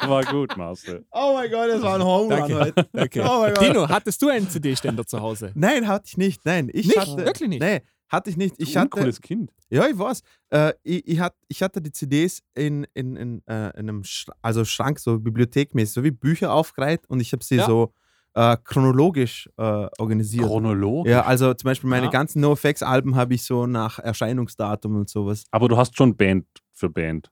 war 0.08 0.24
gut, 0.26 0.56
Marcel. 0.56 1.04
Oh 1.12 1.34
mein 1.34 1.50
Gott, 1.50 1.68
das 1.72 1.82
war 1.82 1.96
ein 1.96 2.04
Home 2.04 2.36
Run 2.36 2.48
Danke. 2.48 2.60
heute. 2.60 2.90
Okay. 2.94 3.24
Oh. 3.26 3.48
Dino, 3.60 3.90
hattest 3.90 4.22
du 4.22 4.30
einen 4.30 4.48
CD-Ständer 4.52 5.08
zu 5.08 5.20
Hause? 5.20 5.52
Nein, 5.56 5.88
hatte 5.88 6.06
ich 6.10 6.18
nicht. 6.18 6.46
Nein, 6.46 6.70
ich 6.72 6.86
Nicht? 6.86 7.00
hatte. 7.00 7.18
Wirklich 7.26 7.50
nicht? 7.50 7.62
Nee, 7.62 7.82
hatte 8.12 8.30
ich 8.30 8.38
nicht. 8.38 8.56
Ich 8.58 8.78
ein 8.78 8.82
hatte, 8.86 9.00
cooles 9.00 9.22
Kind. 9.22 9.52
Ja, 9.70 9.88
ich 9.88 9.98
weiß. 9.98 10.22
Äh, 10.50 10.74
ich, 10.84 11.08
ich, 11.08 11.20
hat, 11.20 11.34
ich 11.48 11.64
hatte 11.64 11.82
die 11.82 11.92
CDs 11.92 12.42
in, 12.56 12.86
in, 12.94 13.16
in, 13.16 13.48
äh, 13.48 13.70
in 13.80 13.90
einem 13.90 14.04
Sch 14.04 14.28
also 14.42 14.66
Schrank, 14.66 15.00
so 15.00 15.18
bibliothekmäßig, 15.20 15.94
so 15.94 16.04
wie 16.04 16.12
Bücher 16.12 16.52
aufgereiht 16.54 17.08
und 17.10 17.20
ich 17.22 17.32
habe 17.32 17.44
sie 17.44 17.56
Ja. 17.56 17.66
so 17.66 17.94
äh, 18.34 18.58
chronologisch 18.64 19.50
äh, 19.58 19.88
organisiert. 19.98 20.46
Chronologisch. 20.46 21.12
ja, 21.12 21.24
also 21.26 21.54
zum 21.54 21.68
Beispiel 21.70 21.90
meine 21.90 22.06
Ja. 22.06 22.12
ganzen 22.12 22.42
NoFX-Alben 22.42 23.16
habe 23.16 23.34
ich 23.34 23.44
so 23.44 23.66
nach 23.68 24.00
Erscheinungsdatum 24.00 24.96
und 24.96 25.10
sowas. 25.10 25.44
Aber 25.52 25.68
du 25.68 25.78
hast 25.78 25.98
schon 25.98 26.16
Band 26.16 26.46
für 26.74 26.90
Band. 26.90 27.30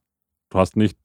Du 0.49 0.59
hast 0.59 0.75
nicht 0.75 0.97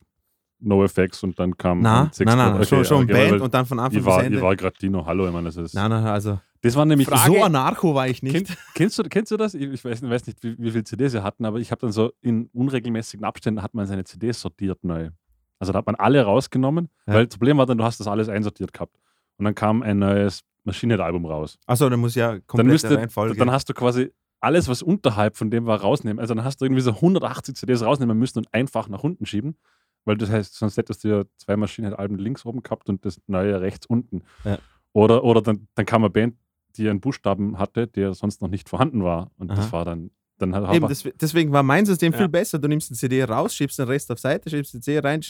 NoFX 0.61 1.23
und 1.23 1.39
dann 1.39 1.57
kam. 1.57 1.81
Na, 1.81 2.09
Six- 2.13 2.27
nein, 2.27 2.39
nein, 2.39 2.55
Okay, 2.55 2.65
schon, 2.67 2.85
schon 2.85 3.05
okay, 3.05 3.13
Band 3.13 3.33
weil 3.33 3.41
und 3.43 3.55
dann 3.55 3.67
von 3.67 3.79
Anfang 3.79 3.99
Ich 4.01 4.05
war, 4.07 4.23
bis 4.23 4.31
ich 4.37 4.41
war 4.43 4.57
gerade 4.57 4.77
Dino, 4.81 5.05
hallo, 5.07 5.27
ich 5.27 5.33
meine, 5.33 5.47
das 5.47 5.57
ist. 5.57 5.75
Nein, 5.75 5.91
nein, 5.91 6.05
also 6.07 6.39
Das 6.63 6.75
war 6.77 6.85
nämlich. 6.87 7.07
Frage- 7.09 7.33
so 7.33 7.43
anarcho 7.43 7.95
war 7.95 8.09
ich 8.09 8.23
nicht. 8.23 8.35
Kenn, 8.47 8.57
kennst, 8.75 8.99
du, 8.99 9.03
kennst 9.05 9.31
du 9.33 9.37
das? 9.37 9.55
Ich, 9.55 9.63
ich 9.71 9.85
weiß, 9.85 10.03
weiß 10.03 10.27
nicht, 10.27 10.43
wie, 10.43 10.57
wie 10.59 10.71
viele 10.71 10.85
CDs 10.85 11.13
sie 11.13 11.23
hatten, 11.23 11.45
aber 11.45 11.59
ich 11.59 11.71
habe 11.71 11.81
dann 11.83 11.93
so 11.93 12.13
in 12.23 12.49
unregelmäßigen 12.53 13.25
Abständen 13.25 13.63
hat 13.63 13.75
man 13.75 13.87
seine 13.87 14.05
CDs 14.05 14.41
sortiert 14.41 14.83
neu. 14.85 15.11
Also 15.59 15.73
da 15.73 15.79
hat 15.79 15.87
man 15.87 15.95
alle 15.97 16.23
rausgenommen, 16.23 16.89
Ja. 17.07 17.15
weil 17.15 17.27
das 17.27 17.37
Problem 17.37 17.59
war 17.59 17.67
dann, 17.67 17.79
du 17.79 17.85
hast 17.85 18.01
das 18.01 18.07
alles 18.07 18.29
einsortiert 18.29 18.73
gehabt. 18.73 18.97
Und 19.39 19.45
dann 19.45 19.55
kam 19.55 19.83
ein 19.83 19.99
neues 19.99 20.41
Maschinenhead-Album 20.65 21.27
raus. 21.27 21.59
Achso, 21.67 21.89
dann 21.91 22.01
muss 22.01 22.15
ja 22.15 22.33
Dann, 22.33 22.47
komplett 22.47 22.67
müsste, 22.69 22.97
Reihenfolge. 22.97 23.37
dann 23.37 23.51
hast 23.51 23.69
du 23.69 23.75
quasi 23.75 24.11
alles, 24.41 24.69
was 24.69 24.83
unterhalb 24.83 25.37
von 25.37 25.51
dem 25.51 25.67
war, 25.67 25.81
rausnehmen. 25.81 26.19
Also 26.21 26.35
dann 26.35 26.45
hast 26.45 26.61
du 26.61 26.65
irgendwie 26.65 26.83
so 26.83 26.93
180 26.93 27.55
CDs 27.57 27.83
rausnehmen 27.83 28.19
müssen 28.19 28.39
und 28.39 28.49
einfach 28.53 28.89
nach 28.89 29.03
unten 29.03 29.27
schieben. 29.27 29.57
Weil 30.05 30.17
das 30.17 30.31
heißt, 30.31 30.55
sonst 30.55 30.77
hättest 30.77 31.05
du 31.05 31.09
ja 31.09 31.25
zwei 31.37 31.57
Maschinenhead-Alben 31.57 32.19
links 32.19 32.45
oben 32.45 32.63
gehabt 32.63 32.89
und 32.89 33.05
das 33.05 33.21
neue 33.27 33.61
rechts 33.61 33.87
unten. 33.87 34.23
Ja. 34.45 34.59
Oder, 34.93 35.25
oder 35.25 35.41
dann, 35.43 35.67
dann 35.75 35.87
kam 35.87 36.03
eine 36.05 36.11
Band, 36.11 36.37
die 36.77 36.89
einen 36.89 37.01
Buchstaben 37.01 37.59
hatte, 37.59 37.87
der 37.87 38.15
sonst 38.15 38.43
noch 38.43 38.49
nicht 38.49 38.69
vorhanden 38.69 39.03
war. 39.03 39.31
Und 39.39 39.51
Aha. 39.51 39.57
das 39.61 39.73
war 39.73 39.85
dann. 39.85 40.11
dann 40.39 40.53
Eben, 40.75 40.89
deswegen 41.21 41.53
war 41.53 41.63
mein 41.63 41.87
System 41.87 42.13
Ja. 42.13 42.19
viel 42.19 42.29
besser. 42.29 42.59
Du 42.59 42.69
nimmst 42.69 42.91
die 42.91 42.95
CD 42.95 43.23
raus, 43.25 43.55
schiebst 43.55 43.79
den 43.79 43.87
Rest 43.87 44.11
auf 44.11 44.19
Seite, 44.19 44.51
schiebst 44.51 44.75
die 44.75 44.81
CD 44.81 44.99
rein, 44.99 45.21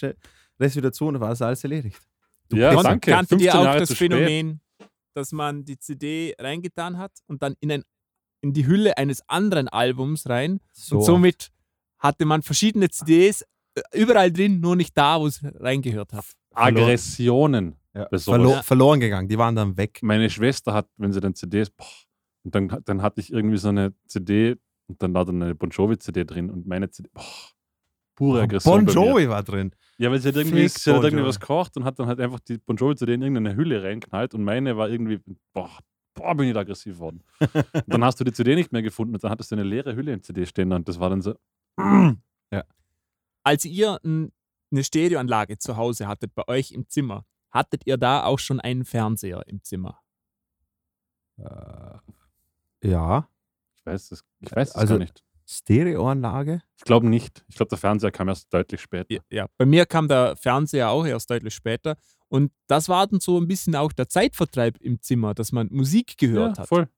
Rest 0.61 0.77
wieder 0.77 0.93
zu 0.93 1.07
und 1.07 1.15
dann 1.15 1.21
war 1.23 1.31
das 1.31 1.43
alles 1.43 1.63
erledigt. 1.65 2.01
ja, 2.53 2.75
Kon- 2.75 2.83
danke. 2.85 3.11
Kanntet 3.11 3.41
ihr 3.41 3.51
15 3.53 3.61
auch 3.61 3.65
Jahre 3.65 3.79
das 3.81 3.95
spät. 3.95 4.13
Phänomen, 4.13 4.61
dass 5.15 5.33
man 5.33 5.65
die 5.65 5.79
CD 5.79 6.35
reingetan 6.39 6.99
hat 6.99 7.13
und 7.27 7.43
dann 7.43 7.55
in, 7.61 7.71
ein, 7.73 7.85
in 8.41 8.53
die 8.53 8.67
Hülle 8.67 8.97
eines 8.99 9.23
anderen 9.29 9.69
Albums 9.69 10.29
rein 10.29 10.61
So. 10.73 10.97
und 10.99 11.05
somit 11.05 11.51
hatte 11.99 12.25
man 12.27 12.43
verschiedene 12.43 12.89
CDs 12.91 13.45
überall 13.93 14.33
drin, 14.33 14.61
nur 14.61 14.77
nicht 14.77 14.97
da, 14.97 15.21
wo 15.21 15.27
es 15.27 15.41
reingehört 15.43 16.13
hat. 16.13 16.25
Aggressionen. 16.55 17.77
ja. 17.95 18.09
Verlo 18.19 18.63
verloren 18.63 19.01
gegangen, 19.01 19.29
die 19.29 19.39
waren 19.39 19.57
dann 19.57 19.77
weg. 19.77 19.99
Meine 20.03 20.31
Schwester 20.31 20.73
hat, 20.73 20.89
wenn 20.97 21.13
sie 21.13 21.21
dann 21.21 21.35
CDs, 21.35 21.71
boah, 21.71 21.87
und 22.45 22.55
dann, 22.55 22.83
dann 22.85 23.03
hatte 23.03 23.21
ich 23.21 23.33
irgendwie 23.33 23.57
so 23.57 23.69
eine 23.69 23.95
CD 24.07 24.57
und 24.87 25.03
dann 25.03 25.15
war 25.15 25.25
dann 25.25 25.43
eine 25.43 25.55
Bon 25.55 25.71
Jovi-CD 25.71 26.25
drin 26.25 26.51
und 26.51 26.67
meine 26.67 26.91
CD, 26.91 27.09
boah, 27.13 27.25
pure 28.15 28.43
Aggression. 28.43 28.85
Bon 28.85 28.85
bei 28.85 29.01
mir. 29.01 29.07
Jovi 29.07 29.29
war 29.29 29.43
drin. 29.43 29.75
Ja, 29.99 30.11
weil 30.11 30.19
sie 30.21 30.29
hat 30.29 30.37
irgendwie, 30.37 30.69
sie 30.69 30.91
hat 30.91 30.97
Bon 30.99 31.05
irgendwie 31.05 31.25
was 31.25 31.41
gekocht 31.41 31.77
und 31.77 31.85
hat 31.85 31.99
dann 31.99 32.07
halt 32.07 32.21
einfach 32.21 32.41
die 32.41 32.59
Bon 32.59 32.77
Jovi-CD 32.77 33.15
in 33.15 33.23
irgendeine 33.23 33.57
Hülle 33.57 33.83
reinknallt 33.83 34.35
und 34.35 34.45
meine 34.45 34.77
war 34.77 34.89
irgendwie, 34.91 35.21
boah, 35.53 35.71
boah, 36.15 36.35
bin 36.35 36.49
ich 36.49 36.55
da 36.55 36.61
aggressiv 36.61 36.99
worden. 36.99 37.23
und 37.41 37.51
dann 37.87 38.05
hast 38.05 38.21
du 38.21 38.25
die 38.25 38.33
CD 38.33 38.55
nicht 38.55 38.73
mehr 38.73 38.83
gefunden 38.83 39.15
und 39.15 39.25
dann 39.25 39.31
hattest 39.31 39.51
du 39.51 39.57
eine 39.57 39.65
leere 39.65 39.97
Hülle 39.97 40.13
im 40.13 40.23
CD 40.23 40.47
stehen 40.47 40.73
und 40.73 40.87
das 40.89 41.01
war 41.01 41.11
dann 41.11 41.23
so, 41.23 41.35
Als 43.45 43.65
ihr 43.65 43.99
n, 44.03 44.33
eine 44.73 44.83
Stereoanlage 44.83 45.59
zu 45.59 45.77
Hause 45.77 46.09
hattet, 46.09 46.35
bei 46.35 46.49
euch 46.49 46.73
im 46.73 46.89
Zimmer, 46.89 47.25
hattet 47.53 47.87
ihr 47.87 47.97
da 47.97 48.25
auch 48.25 48.39
schon 48.41 48.59
einen 48.59 48.85
Fernseher 48.85 49.47
im 49.47 49.63
Zimmer? 49.63 50.01
Äh, 51.37 51.99
ja. 52.83 53.29
ich 53.77 53.87
weiß 53.87 54.09
das, 54.09 54.25
ich 54.41 54.51
weiß 54.55 54.73
das 54.73 54.77
Also- 54.77 54.95
gar 54.95 54.99
nicht. 54.99 55.23
Stereoanlage? 55.47 56.63
Ich 56.79 56.85
glaube 56.85 57.07
nicht. 57.07 57.45
Ich 57.49 57.57
glaube, 57.57 57.69
der 57.69 57.77
Fernseher 57.77 58.11
kam 58.11 58.29
erst 58.29 58.53
deutlich 58.53 58.81
später. 58.81 59.13
Ja, 59.13 59.21
ja, 59.29 59.47
bei 59.59 59.67
mir 59.67 59.85
kam 59.85 60.09
der 60.09 60.37
Fernseher 60.37 60.89
auch 60.89 61.05
erst 61.05 61.29
deutlich 61.29 61.55
später. 61.55 61.97
Und 62.29 62.51
das 62.67 62.89
war 62.89 63.07
dann 63.07 63.21
so 63.21 63.39
ein 63.39 63.47
bisschen 63.47 63.77
auch 63.77 63.93
der 63.93 64.09
Zeitvertreib 64.09 64.79
im 64.81 65.03
Zimmer, 65.03 65.35
dass 65.35 65.53
man 65.53 65.69
Musik 65.71 66.17
gehört 66.17 66.57
ja, 66.57 66.63
hat. 66.63 66.69
voll. 66.69 66.89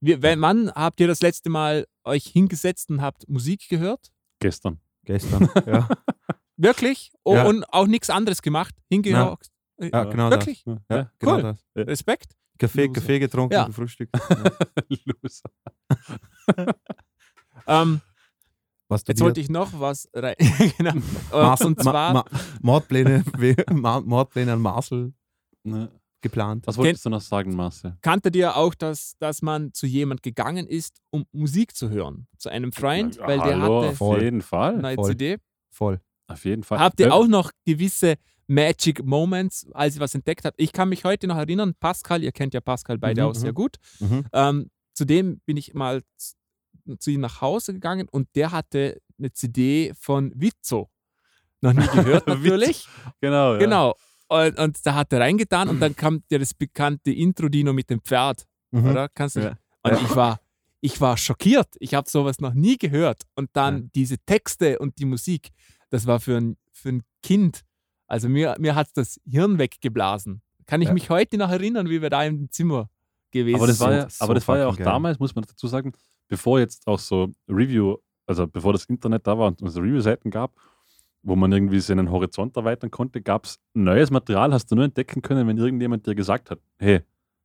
Wie, 0.00 0.22
wann 0.22 0.70
habt 0.72 0.98
ihr 0.98 1.06
das 1.06 1.20
letzte 1.20 1.50
Mal 1.50 1.86
euch 2.04 2.24
hingesetzt 2.24 2.88
und 2.88 3.02
habt 3.02 3.28
Musik 3.28 3.68
gehört? 3.68 4.10
Gestern. 4.38 4.80
Gestern. 5.04 5.48
ja. 5.66 5.88
Wirklich? 6.56 7.12
O 7.24 7.34
Ja. 7.34 7.44
Und 7.46 7.64
auch 7.72 7.86
nichts 7.86 8.10
anderes 8.10 8.40
gemacht? 8.42 8.74
Hingehockt? 8.88 9.50
ja, 9.80 10.04
genau 10.04 10.30
Wirklich? 10.30 10.64
Ja. 10.64 10.74
das. 10.88 10.98
Ja, 10.98 11.10
genau 11.18 11.34
Cool. 11.34 11.42
das. 11.42 11.58
Respekt? 11.88 12.36
Kaffee, 12.58 12.82
Loser. 12.86 12.92
Kaffee 13.00 13.18
getrunken, 13.18 13.54
Ja. 13.54 13.66
gefrühstückt. 13.66 14.14
Loser. 15.04 15.50
Ähm, 17.66 18.00
Was 18.88 19.04
jetzt 19.06 19.20
wollte 19.22 19.40
ich 19.40 19.48
noch 19.48 19.80
was 19.80 20.08
rein. 20.14 20.34
genau. 20.76 20.92
Mars 21.32 21.62
und 21.62 21.82
zwar, 21.82 22.12
Ma 22.12 22.24
Ma 22.30 22.40
Mordpläne, 22.60 23.24
Mordpläne 23.72 24.52
an 24.52 24.60
Marcel 24.60 25.14
Ne. 25.62 25.90
Geplant. 26.24 26.66
Was 26.66 26.76
wolltest 26.76 27.04
du 27.06 27.10
noch 27.10 27.20
sagen, 27.20 27.54
Marcel? 27.54 27.96
kanntet 28.02 28.34
ihr 28.34 28.56
auch, 28.56 28.74
dass, 28.74 29.14
dass 29.20 29.40
man 29.42 29.72
zu 29.72 29.86
jemand 29.86 30.22
gegangen 30.24 30.66
ist, 30.66 31.00
um 31.10 31.24
Musik 31.30 31.76
zu 31.76 31.90
hören? 31.90 32.26
Zu 32.38 32.48
einem 32.48 32.72
Freund, 32.72 33.18
weil 33.18 33.38
der 33.38 33.60
Hallo, 33.60 33.82
hatte 33.82 33.90
auf 33.90 33.96
Voll. 33.98 34.22
jeden 34.22 34.42
Fall. 34.42 34.72
eine 34.74 34.82
neue 34.82 34.94
voll. 34.96 35.10
CD. 35.10 35.36
Voll. 35.70 36.00
Auf 36.26 36.44
jeden 36.44 36.64
Fall. 36.64 36.78
Habt 36.80 36.98
ihr 37.00 37.06
Äh, 37.06 37.10
auch 37.10 37.26
noch 37.28 37.50
gewisse 37.64 38.14
Magic 38.46 39.04
Moments, 39.04 39.66
als 39.72 39.94
ihr 39.96 40.00
was 40.00 40.14
entdeckt 40.14 40.44
habt? 40.44 40.60
Ich 40.60 40.72
kann 40.72 40.88
mich 40.88 41.04
heute 41.04 41.26
noch 41.28 41.36
erinnern, 41.36 41.74
Pascal, 41.78 42.22
ihr 42.22 42.32
kennt 42.32 42.52
ja 42.54 42.60
Pascal 42.60 42.98
beide 42.98 43.22
Mhm, 43.22 43.28
auch 43.28 43.34
sehr 43.34 43.52
mhm. 43.52 43.54
gut. 43.54 43.76
Mhm. 44.00 44.24
Ähm, 44.32 44.70
zudem 44.94 45.40
bin 45.46 45.56
ich 45.56 45.74
mal 45.74 46.02
zu 46.98 47.10
ihm 47.10 47.20
nach 47.20 47.40
Hause 47.40 47.72
gegangen 47.74 48.08
und 48.10 48.28
der 48.34 48.50
hatte 48.52 49.00
eine 49.18 49.32
CD 49.32 49.92
von 49.98 50.32
Wizzo. 50.34 50.90
Noch 51.60 51.72
nie 51.72 51.86
gehört 51.86 52.26
natürlich. 52.26 52.86
Genau, 53.20 53.52
ja. 53.54 53.58
genau. 53.58 53.94
Und, 54.28 54.58
und 54.58 54.86
da 54.86 54.94
hat 54.94 55.12
er 55.12 55.20
reingetan 55.20 55.68
und 55.68 55.80
dann 55.80 55.94
kam 55.96 56.22
der 56.30 56.38
das 56.38 56.54
bekannte 56.54 57.10
Intro-Dino 57.12 57.72
mit 57.72 57.90
dem 57.90 58.00
Pferd. 58.00 58.44
Mhm. 58.70 58.90
Oder? 58.90 59.08
Kannst 59.10 59.36
du 59.36 59.40
Ja. 59.40 59.50
Und 59.82 59.92
Ja. 59.92 59.98
ich 60.00 60.16
war, 60.16 60.40
ich 60.80 61.00
war 61.00 61.16
schockiert. 61.16 61.68
Ich 61.78 61.94
habe 61.94 62.08
sowas 62.08 62.40
noch 62.40 62.54
nie 62.54 62.76
gehört. 62.78 63.22
Und 63.34 63.50
dann 63.52 63.76
Ja. 63.84 63.88
diese 63.94 64.18
Texte 64.18 64.78
und 64.78 64.98
die 64.98 65.04
Musik, 65.04 65.50
das 65.90 66.06
war 66.06 66.20
für 66.20 66.36
einen 66.38 66.56
für 66.72 66.88
ein 66.90 67.02
Kind. 67.22 67.60
Also 68.06 68.28
mir, 68.28 68.56
mir 68.58 68.74
hat 68.74 68.88
das 68.94 69.20
Hirn 69.26 69.58
weggeblasen. 69.58 70.42
Kann 70.66 70.80
ich 70.82 70.88
Ja. 70.88 70.94
mich 70.94 71.10
heute 71.10 71.36
noch 71.38 71.50
erinnern, 71.50 71.88
wie 71.88 72.00
wir 72.02 72.10
da 72.10 72.24
im 72.24 72.50
Zimmer 72.50 72.88
gewesen 73.30 73.56
Aber 73.56 73.66
das 73.66 73.80
war 73.80 73.88
sind. 73.90 73.98
ja, 73.98 74.10
so 74.10 74.24
aber 74.24 74.34
das 74.34 74.48
war 74.48 74.58
ja 74.58 74.66
auch 74.68 74.76
geil. 74.76 74.84
damals, 74.84 75.18
muss 75.18 75.34
man 75.34 75.44
dazu 75.44 75.66
sagen, 75.66 75.92
bevor 76.28 76.58
jetzt 76.60 76.86
auch 76.86 76.98
so 76.98 77.30
Review, 77.48 77.96
also 78.26 78.46
bevor 78.46 78.72
das 78.72 78.84
Internet 78.86 79.26
da 79.26 79.36
war 79.38 79.48
und 79.48 79.60
es 79.62 79.76
Review-Seiten 79.76 80.30
gab, 80.30 80.52
wo 81.24 81.34
man 81.36 81.50
irgendwie 81.50 81.80
seinen 81.80 82.10
Horizont 82.10 82.56
erweitern 82.56 82.90
konnte, 82.90 83.20
gab 83.20 83.46
es 83.46 83.58
neues 83.72 84.10
Material, 84.10 84.52
hast 84.52 84.70
du 84.70 84.76
nur 84.76 84.84
entdecken 84.84 85.22
können, 85.22 85.48
wenn 85.48 85.58
irgendjemand 85.58 86.06
dir 86.06 86.14
gesagt 86.14 86.50
hat, 86.50 86.60
hey, 86.78 87.00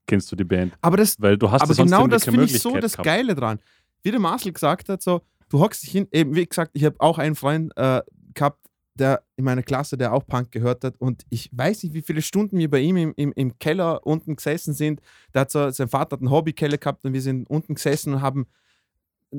kennst 0.05 0.31
du 0.31 0.35
die 0.35 0.43
Band? 0.43 0.73
Aber 0.81 0.97
das, 0.97 1.19
Weil 1.19 1.37
du 1.37 1.49
hast 1.49 1.61
aber 1.61 1.73
genau 1.73 2.05
das 2.07 2.25
finde 2.25 2.43
ich 2.43 2.59
so 2.59 2.77
das 2.77 2.93
gehabt. 2.93 3.05
Geile 3.05 3.35
dran. 3.35 3.59
Wie 4.03 4.11
der 4.11 4.19
Marcel 4.19 4.51
gesagt 4.51 4.89
hat, 4.89 5.01
so, 5.01 5.21
du 5.49 5.59
hockst 5.59 5.83
dich 5.83 5.91
hin, 5.91 6.07
eben 6.11 6.35
wie 6.35 6.45
gesagt, 6.45 6.71
ich 6.73 6.83
habe 6.83 6.95
auch 6.99 7.17
einen 7.17 7.35
Freund 7.35 7.71
äh, 7.77 8.01
gehabt, 8.33 8.59
der 8.95 9.23
in 9.37 9.45
meiner 9.45 9.63
Klasse, 9.63 9.97
der 9.97 10.13
auch 10.13 10.27
Punk 10.27 10.51
gehört 10.51 10.83
hat 10.83 10.95
und 10.99 11.23
ich 11.29 11.49
weiß 11.53 11.83
nicht, 11.83 11.93
wie 11.93 12.01
viele 12.01 12.21
Stunden 12.21 12.57
wir 12.57 12.69
bei 12.69 12.79
ihm 12.79 12.97
im, 12.97 13.13
im, 13.15 13.31
im 13.31 13.57
Keller 13.57 14.05
unten 14.05 14.35
gesessen 14.35 14.73
sind. 14.73 14.99
Der 15.33 15.41
hat 15.41 15.51
so, 15.51 15.69
sein 15.69 15.87
Vater 15.87 16.15
hat 16.15 16.21
einen 16.21 16.31
Hobbykeller 16.31 16.77
gehabt 16.77 17.05
und 17.05 17.13
wir 17.13 17.21
sind 17.21 17.49
unten 17.49 17.75
gesessen 17.75 18.15
und 18.15 18.21
haben 18.21 18.47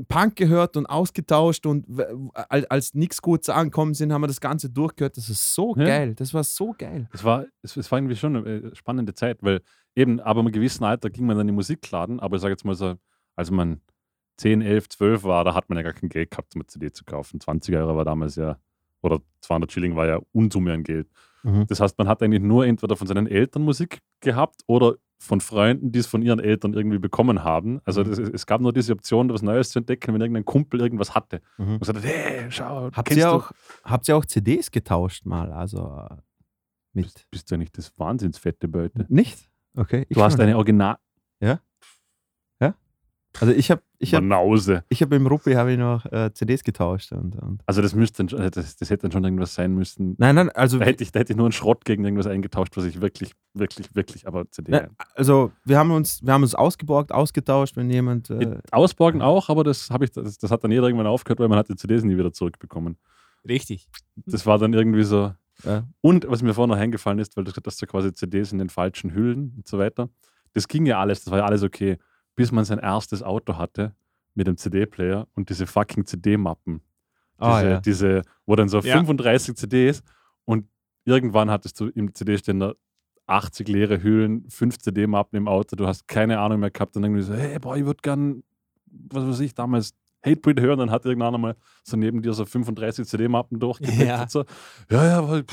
Punk 0.09 0.37
gehört 0.37 0.77
und 0.77 0.87
ausgetauscht 0.87 1.67
und 1.67 1.85
als, 2.35 2.65
als 2.71 2.95
nichts 2.95 3.21
Gutes 3.21 3.49
angekommen 3.49 3.95
sind, 3.95 4.13
haben 4.13 4.21
wir 4.23 4.29
das 4.29 4.41
Ganze 4.41 4.71
durchgehört. 4.71 5.17
Das 5.17 5.29
ist 5.29 5.55
so 5.55 5.75
Ja. 5.77 5.85
geil. 5.85 6.15
Das 6.15 6.33
war 6.33 6.45
so 6.45 6.75
geil. 6.79 7.09
Es 7.13 7.25
war, 7.25 7.47
es, 7.63 7.77
es 7.77 7.91
war 7.91 7.99
irgendwie 7.99 8.17
schon 8.17 8.37
eine 8.37 8.49
äh, 8.49 8.75
spannende 8.75 9.15
Zeit, 9.15 9.39
weil 9.43 9.63
eben, 9.97 10.21
aber 10.21 10.41
im 10.41 10.53
gewissen 10.53 10.85
Alter 10.85 11.11
ging 11.11 11.27
man 11.27 11.37
dann 11.37 11.43
in 11.43 11.49
den 11.49 11.57
Musikladen, 11.57 12.21
aber 12.21 12.37
ich 12.37 12.43
sage 12.43 12.53
jetzt 12.53 12.65
mal 12.65 12.75
so, 12.77 12.95
als 13.35 13.51
man 13.51 13.81
10, 14.37 14.63
11, 14.63 14.89
12 14.91 15.25
war, 15.25 15.45
da 15.45 15.55
hat 15.55 15.69
man 15.69 15.77
ja 15.77 15.83
gar 15.83 15.93
kein 15.93 16.09
Geld 16.09 16.31
gehabt, 16.31 16.55
um 16.55 16.61
eine 16.63 16.67
CD 16.69 16.93
zu 16.93 17.05
kaufen. 17.05 17.41
20 17.41 17.75
Euro 17.77 17.97
war 17.97 18.05
damals 18.05 18.37
ja, 18.37 18.59
oder 19.03 19.21
200 19.41 19.73
Schilling 19.73 19.97
war 19.97 20.07
ja 20.07 20.21
Unsumme 20.33 20.73
an 20.73 20.83
Geld. 20.85 21.09
Mhm. 21.43 21.67
Das 21.67 21.81
heißt, 21.81 21.99
man 21.99 22.07
hat 22.07 22.23
eigentlich 22.23 22.43
nur 22.43 22.65
entweder 22.65 22.97
von 22.97 23.07
seinen 23.07 23.27
Eltern 23.27 23.63
Musik 23.63 23.99
gehabt 24.21 24.63
oder 24.67 24.95
von 25.23 25.41
Freunden, 25.43 25.93
die 25.93 25.99
es 25.99 26.07
von 26.07 26.23
ihren 26.23 26.41
Eltern 26.41 26.73
irgendwie 26.73 26.99
bekommen 26.99 27.45
haben. 27.45 27.81
Also 27.85 28.03
Mhm. 28.03 28.09
das, 28.09 28.19
es 28.19 28.47
gab 28.47 28.61
nur 28.63 28.73
diese 28.73 28.93
Option, 28.95 29.29
was 29.31 29.43
Neues 29.43 29.69
zu 29.71 29.79
entdecken, 29.81 30.15
wenn 30.15 30.21
irgendein 30.23 30.47
Kumpel 30.47 30.81
irgendwas 30.81 31.15
hatte. 31.15 31.43
Mhm. 31.59 31.75
Und 31.75 31.81
gesagt 31.81 31.99
hat, 31.99 32.05
hey, 32.07 32.47
schau, 32.51 32.91
Habt 32.93 33.11
ihr, 33.11 33.17
du- 33.27 33.31
auch, 33.33 33.53
habt 33.85 34.09
ihr 34.09 34.17
auch 34.17 34.25
CDs 34.25 34.71
getauscht 34.71 35.27
mal? 35.27 35.53
Also 35.53 36.07
äh, 36.11 36.17
mit. 36.95 37.05
Bist, 37.05 37.27
bist 37.31 37.51
du 37.51 37.55
ja 37.55 37.59
nicht 37.59 37.77
das 37.77 37.93
wahnsinnsfette 37.99 38.67
Beute. 38.67 39.05
Nicht? 39.09 39.51
Okay. 39.77 40.07
Du 40.11 40.23
hast 40.23 40.41
eine 40.41 40.57
Original... 40.57 40.97
Also 43.39 43.53
ich 43.55 43.71
habe 43.71 43.81
ich 43.99 44.13
hab, 44.15 44.23
Banause. 44.23 44.83
ich 44.89 45.03
hab 45.03 45.13
im 45.13 45.27
Ruppi 45.27 45.53
habe 45.53 45.71
ich 45.73 45.79
noch 45.79 46.05
äh, 46.07 46.33
CDs 46.33 46.65
getauscht 46.65 47.13
und, 47.13 47.37
und 47.37 47.63
Also 47.67 47.81
das 47.81 47.95
müsste 47.95 48.19
dann 48.25 48.29
schon- 48.29 48.51
das, 48.51 48.77
das 48.77 48.91
hätte 48.91 49.03
dann 49.03 49.13
schon 49.13 49.23
irgendwas 49.23 49.55
sein 49.55 49.73
müssen. 49.73 50.17
nein, 50.19 50.35
nein, 50.35 50.51
also, 50.51 50.79
Da 50.81 50.85
hätte, 50.87 51.05
ich, 51.05 51.13
da 51.13 51.21
hätte 51.21 51.33
ich 51.33 51.37
nur 51.37 51.47
einen 51.47 51.53
Schrott 51.53 51.85
gegen 51.85 52.05
irgendwas 52.05 52.27
eingetauscht, 52.27 52.77
was 52.77 52.85
ich 52.85 53.01
wirklich, 53.01 53.33
wirklich, 53.55 53.95
wirklich, 53.95 54.27
aber 54.27 54.51
CD. 54.51 54.73
ne, 54.73 54.91
also 55.15 55.53
wir 55.65 55.79
haben 55.79 55.93
uns, 55.93 56.25
wir 56.25 56.33
haben 56.33 56.43
uns 56.43 56.57
ausgeborgt, 56.57 57.13
ausgetauscht, 57.13 57.77
wenn 57.77 57.89
jemand 57.89 58.31
äh, 58.31 58.59
Ausborgen 58.73 59.23
auch, 59.23 59.49
aber 59.49 59.63
das 59.63 59.91
habe 59.91 60.07
ich, 60.07 60.11
das, 60.11 60.39
das 60.39 60.51
hat 60.51 60.65
dann 60.65 60.73
jeder 60.73 60.87
irgendwann 60.87 61.07
aufgehört, 61.07 61.39
weil 61.39 61.49
man 61.49 61.59
hat 61.59 61.69
die 61.69 61.77
CDs 61.77 62.03
nie 62.03 62.17
wieder 62.19 62.33
zurückbekommen. 62.33 62.97
Richtig. 63.49 63.89
Das 64.27 64.45
war 64.45 64.59
dann 64.59 64.73
irgendwie 64.73 65.05
so. 65.05 65.33
Ja. 65.65 65.85
Und 66.01 66.27
was 66.29 66.43
mir 66.43 66.53
vorhin 66.55 66.71
noch 66.71 66.79
eingefallen 66.83 67.19
ist, 67.21 67.37
weil 67.37 67.45
du 67.45 67.51
gesagt 67.53 67.67
hast, 67.67 67.79
so 67.79 67.87
quasi 67.87 68.13
CDs 68.13 68.51
in 68.53 68.59
den 68.59 68.71
falschen 68.71 69.15
Hüllen 69.15 69.55
und 69.57 69.69
so 69.69 69.79
weiter. 69.79 70.09
Das 70.53 70.67
ging 70.69 70.85
ja 70.85 70.99
alles, 70.99 71.23
das 71.25 71.31
war 71.31 71.39
ja 71.39 71.45
alles 71.45 71.63
okay, 71.63 71.99
bis 72.41 72.53
man 72.53 72.65
sein 72.65 72.79
erstes 72.79 73.23
Auto 73.23 73.59
hatte 73.59 73.95
mit 74.35 74.47
dem 74.47 74.57
CD-Player 74.57 75.29
und 75.35 75.51
diese 75.51 75.67
fucking 75.67 76.07
CD-Mappen. 76.07 76.81
Ah, 77.37 77.59
diese, 77.61 77.71
ja. 77.71 77.81
diese, 77.81 78.23
wo 78.47 78.57
dann 78.57 78.69
so 78.71 78.79
Ja. 78.81 78.95
35 78.97 79.57
CDs 79.57 80.03
und 80.47 80.67
irgendwann 81.05 81.51
hattest 81.51 81.79
du 81.81 81.89
im 81.89 82.15
CD-Ständer 82.15 82.77
80 83.27 83.69
leere 83.69 84.03
Hüllen, 84.03 84.49
5 84.49 84.79
CD-Mappen 84.79 85.37
im 85.37 85.49
Auto, 85.49 85.77
du 85.77 85.87
hast 85.87 86.09
keine 86.09 86.39
Ahnung 86.41 86.61
mehr 86.61 86.71
gehabt 86.71 86.97
und 86.97 87.05
irgendwie 87.05 87.21
so, 87.23 87.35
hey, 87.35 87.59
boah, 87.59 87.77
ich 87.77 87.85
würde 87.85 88.01
gern, 88.03 88.43
was 88.87 89.23
weiß 89.27 89.41
ich, 89.41 89.55
damals 89.55 89.93
Hatebreed 90.25 90.61
hören, 90.61 90.79
dann 90.79 90.91
hat 90.91 91.05
irgendeiner 91.05 91.37
mal 91.39 91.57
so 91.85 91.97
neben 91.99 92.23
dir 92.23 92.33
so 92.33 92.45
35 92.47 93.07
CD-Mappen 93.07 93.59
durchgeblickt 93.61 94.03
Ja. 94.03 94.23
und 94.23 94.31
so, 94.31 94.45
ja, 94.91 95.05
ja, 95.05 95.29
weil, 95.29 95.45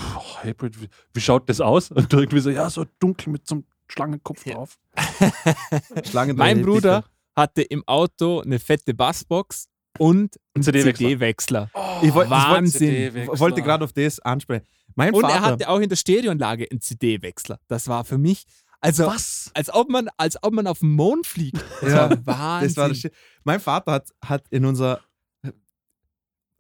Hatebreed, 0.42 0.82
wie, 0.82 0.88
wie 1.14 1.20
schaut 1.22 1.50
das 1.50 1.60
aus? 1.60 1.92
Und 1.92 2.12
du 2.14 2.20
irgendwie 2.20 2.40
so, 2.40 2.50
ja, 2.50 2.70
so 2.70 2.86
dunkel 3.00 3.32
mit 3.34 3.46
so 3.46 3.56
einem 3.56 3.66
Schlangenkopf 3.88 4.46
Ja. 4.46 4.56
drauf. 4.56 4.78
Schlange 6.10 6.34
Mein 6.34 6.62
Bruder 6.62 7.02
bitte. 7.02 7.14
hatte 7.36 7.62
im 7.64 7.84
Auto 7.88 8.42
eine 8.42 8.60
fette 8.60 8.94
Bassbox 8.94 9.68
und 9.98 10.38
einen 10.54 10.64
CD-Wechsler. 10.64 10.94
CD-Wechsler. 11.08 11.72
Ich 12.04 12.14
wollte 12.14 12.30
Wahnsinn. 12.32 13.14
wollte, 13.16 13.40
wollte 13.40 13.62
gerade 13.62 13.84
auf 13.86 13.94
das 13.94 14.20
ansprechen. 14.20 14.66
Mein 14.96 15.14
Und 15.14 15.22
Vater, 15.22 15.34
er 15.36 15.42
hatte 15.42 15.70
auch 15.70 15.80
in 15.80 15.90
der 15.90 15.96
Stereoanlage 15.96 16.68
einen 16.70 16.82
CD-Wechsler. 16.82 17.60
Das 17.68 17.88
war 17.88 18.04
für 18.04 18.18
mich, 18.18 18.46
also 18.82 19.08
Was? 19.08 19.52
als 19.54 19.74
ob 19.74 19.90
man, 19.90 20.08
als 20.18 20.42
ob 20.44 20.54
man 20.54 20.68
auf 20.68 20.80
den 20.80 20.92
Mond 20.92 21.26
fliegt. 21.26 21.64
Das 21.82 21.92
Ja, 21.92 22.10
war 22.26 22.26
Wahnsinn. 22.26 22.68
das 22.70 22.78
war 22.78 22.90
das 22.90 23.08
mein 23.44 23.60
Vater 23.60 23.92
hat, 23.92 24.10
hat 24.24 24.44
in 24.50 24.66
unser, 24.66 25.02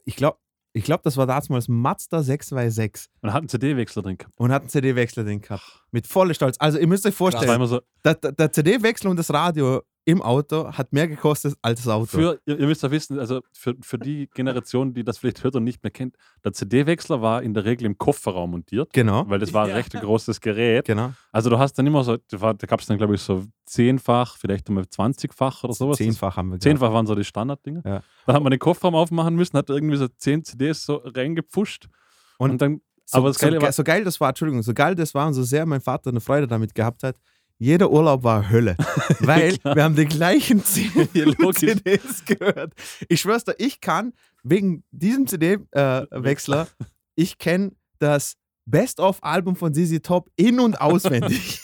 ich 0.05 0.15
glaube, 0.15 0.38
ich 0.78 0.84
glaube, 0.84 1.01
das 1.03 1.17
war 1.17 1.25
damals 1.28 1.67
Mazda 1.67 2.21
626 2.23 3.09
Man 3.21 3.34
hat 3.34 3.39
einen 3.41 3.49
CD-Wechsler 3.49 4.03
drin 4.03 4.17
gehabt. 4.17 4.34
und 4.38 4.51
hat 4.51 4.61
einen 4.61 4.69
CD-Wechsler 4.69 5.23
drin 5.23 5.41
gehabt. 5.41 5.63
Mit 5.91 6.07
voller 6.07 6.34
Stolz. 6.34 6.55
Also, 6.59 6.78
ihr 6.78 6.88
müsst 6.88 7.05
euch 7.05 7.13
Das 7.13 7.19
war 7.19 7.32
vorstellen, 7.32 7.67
so, 7.67 7.82
der, 8.05 8.15
der, 8.15 8.32
der 8.32 8.51
CD-Wechsler 8.51 9.09
und 9.09 9.17
das 9.17 9.32
Radio 9.34 9.82
im 10.07 10.21
Auto 10.21 10.71
hat 10.71 10.93
mehr 10.93 11.07
gekostet 11.07 11.55
als 11.61 11.83
das 11.83 11.89
Auto. 11.93 12.05
Für, 12.17 12.39
ihr, 12.45 12.59
ihr 12.59 12.65
müsst 12.65 12.81
ja 12.81 12.89
wissen, 12.91 13.19
also 13.19 13.41
für, 13.51 13.75
für 13.81 13.99
die 13.99 14.29
Generation, 14.33 14.93
die 14.93 15.03
das 15.03 15.17
vielleicht 15.17 15.43
hört 15.43 15.55
und 15.57 15.65
nicht 15.65 15.83
mehr 15.83 15.91
kennt, 15.91 16.15
der 16.45 16.53
CD-Wechsler 16.53 17.21
war 17.21 17.43
in 17.43 17.53
der 17.53 17.65
Regel 17.65 17.85
im 17.85 17.97
Kofferraum 17.97 18.51
montiert, 18.51 18.93
genau, 18.93 19.29
weil 19.29 19.37
das 19.39 19.53
war 19.53 19.63
ein 19.65 19.69
Ja. 19.71 19.75
recht 19.75 19.91
großes 19.93 20.39
Gerät. 20.39 20.85
genau. 20.85 21.11
Also 21.33 21.49
du 21.49 21.59
hast 21.59 21.73
dann 21.73 21.85
immer 21.85 22.03
so, 22.05 22.17
da, 22.29 22.53
gab 22.53 22.79
es 22.79 22.85
dann 22.87 22.97
glaube 22.97 23.15
ich 23.15 23.21
so 23.21 23.43
zehnfach, 23.65 24.37
vielleicht 24.37 24.69
einmal 24.69 24.85
20-fach 24.85 25.63
oder 25.65 25.73
sowas. 25.73 25.97
Zehnfach 25.97 26.37
haben 26.37 26.51
wir 26.51 26.59
zehnfach 26.59 26.91
waren 26.93 27.05
so 27.05 27.13
die 27.13 27.23
Standarddinger. 27.25 27.81
Ja. 27.85 28.01
Dann 28.25 28.35
hat 28.35 28.43
man 28.43 28.51
den 28.51 28.59
Kofferraum 28.59 28.95
aufmachen 28.95 29.35
müssen, 29.35 29.57
hat 29.57 29.69
irgendwie 29.69 29.97
so 29.97 30.07
10 30.07 30.45
CDs 30.45 30.85
so 30.85 31.01
reingepfuscht. 31.03 31.89
Und, 32.37 32.51
Und 32.51 32.61
dann, 32.61 32.81
So, 33.05 33.17
aber 33.19 33.33
so, 33.33 33.41
war, 33.41 33.59
ge- 33.59 33.71
so 33.71 33.83
geil 33.83 34.03
das 34.03 34.19
war, 34.21 34.29
Entschuldigung, 34.29 34.63
so 34.63 34.73
geil 34.73 34.95
das 34.95 35.13
war 35.13 35.27
und 35.27 35.33
so 35.33 35.43
sehr 35.43 35.65
mein 35.65 35.81
Vater 35.81 36.09
eine 36.11 36.21
Freude 36.21 36.47
damit 36.47 36.73
gehabt 36.73 37.03
hat, 37.03 37.17
jeder 37.59 37.91
Urlaub 37.91 38.23
war 38.23 38.49
Hölle. 38.49 38.75
Weil 39.19 39.57
wir 39.63 39.83
haben 39.83 39.95
die 39.95 40.05
gleichen. 40.05 40.63
CDs 40.63 42.25
gehört. 42.25 42.73
Ich 43.09 43.21
schwör's 43.21 43.43
dir, 43.43 43.55
ich 43.57 43.81
kann 43.81 44.13
wegen 44.43 44.84
diesem 44.91 45.27
CD-Wechsler, 45.27 46.67
ich 47.15 47.38
kenne 47.38 47.71
das 47.99 48.35
Best-of-Album 48.65 49.55
von 49.55 49.73
ZZ 49.73 50.01
Top 50.03 50.29
in- 50.35 50.59
und 50.59 50.79
auswendig. 50.79 51.61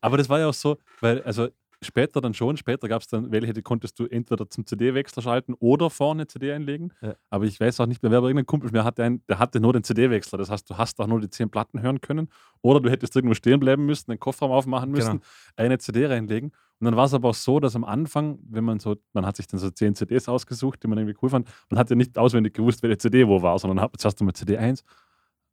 aber 0.00 0.16
das 0.16 0.28
war 0.28 0.38
ja 0.38 0.48
auch 0.48 0.54
so, 0.54 0.78
weil, 1.00 1.22
also 1.22 1.48
später 1.82 2.20
dann 2.20 2.34
schon, 2.34 2.56
später 2.56 2.88
gab 2.88 3.02
es 3.02 3.08
dann 3.08 3.30
welche, 3.32 3.52
die 3.52 3.62
konntest 3.62 3.98
du 3.98 4.06
entweder 4.06 4.48
zum 4.48 4.66
CD-Wechsler 4.66 5.22
schalten 5.22 5.54
oder 5.58 5.90
vorne 5.90 6.26
CD 6.26 6.52
einlegen. 6.52 6.92
Ja. 7.02 7.14
Aber 7.30 7.44
ich 7.44 7.60
weiß 7.60 7.80
auch 7.80 7.86
nicht 7.86 8.02
mehr, 8.02 8.10
wer 8.10 8.18
aber 8.18 8.28
irgendein 8.28 8.46
Kumpel 8.46 8.70
mir 8.70 8.84
hatte, 8.84 9.04
einen, 9.04 9.22
der 9.26 9.38
hatte 9.38 9.60
nur 9.60 9.72
den 9.72 9.84
CD-Wechsler. 9.84 10.38
Das 10.38 10.50
heißt, 10.50 10.68
du 10.70 10.76
hast 10.76 11.00
auch 11.00 11.06
nur 11.06 11.20
die 11.20 11.30
10 11.30 11.50
Platten 11.50 11.82
hören 11.82 12.00
können. 12.00 12.28
Oder 12.62 12.80
du 12.80 12.90
hättest 12.90 13.14
irgendwo 13.14 13.34
stehen 13.34 13.60
bleiben 13.60 13.86
müssen, 13.86 14.10
den 14.10 14.18
Kofferraum 14.18 14.52
aufmachen 14.52 14.90
müssen, 14.90 15.12
Genau. 15.20 15.24
eine 15.56 15.78
CD 15.78 16.06
reinlegen. 16.06 16.50
Und 16.78 16.84
dann 16.84 16.96
war 16.96 17.06
es 17.06 17.14
aber 17.14 17.30
auch 17.30 17.34
so, 17.34 17.60
dass 17.60 17.74
am 17.76 17.84
Anfang, 17.84 18.38
wenn 18.42 18.64
man 18.64 18.78
so, 18.80 18.96
man 19.12 19.24
hat 19.24 19.36
sich 19.36 19.46
dann 19.46 19.58
so 19.60 19.70
10 19.70 19.94
CDs 19.94 20.28
ausgesucht, 20.28 20.82
die 20.82 20.88
man 20.88 20.98
irgendwie 20.98 21.16
cool 21.22 21.30
fand, 21.30 21.48
man 21.70 21.78
hat 21.78 21.88
ja 21.90 21.96
nicht 21.96 22.18
auswendig 22.18 22.54
gewusst, 22.54 22.82
welche 22.82 22.98
CD 22.98 23.26
wo 23.26 23.40
war, 23.42 23.58
sondern 23.58 23.80
hat, 23.80 23.92
jetzt 23.92 24.04
hast 24.04 24.20
du 24.20 24.24
mal 24.24 24.34
CD 24.34 24.58
1. 24.58 24.82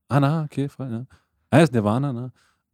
Ah, 0.09 0.19
na, 0.19 0.43
okay, 0.43 0.67
voll, 0.67 0.91
ja. 0.91 1.05
Ah, 1.49 1.59
ist 1.59 1.71
Nirvana, 1.73 2.11
na. 2.11 2.31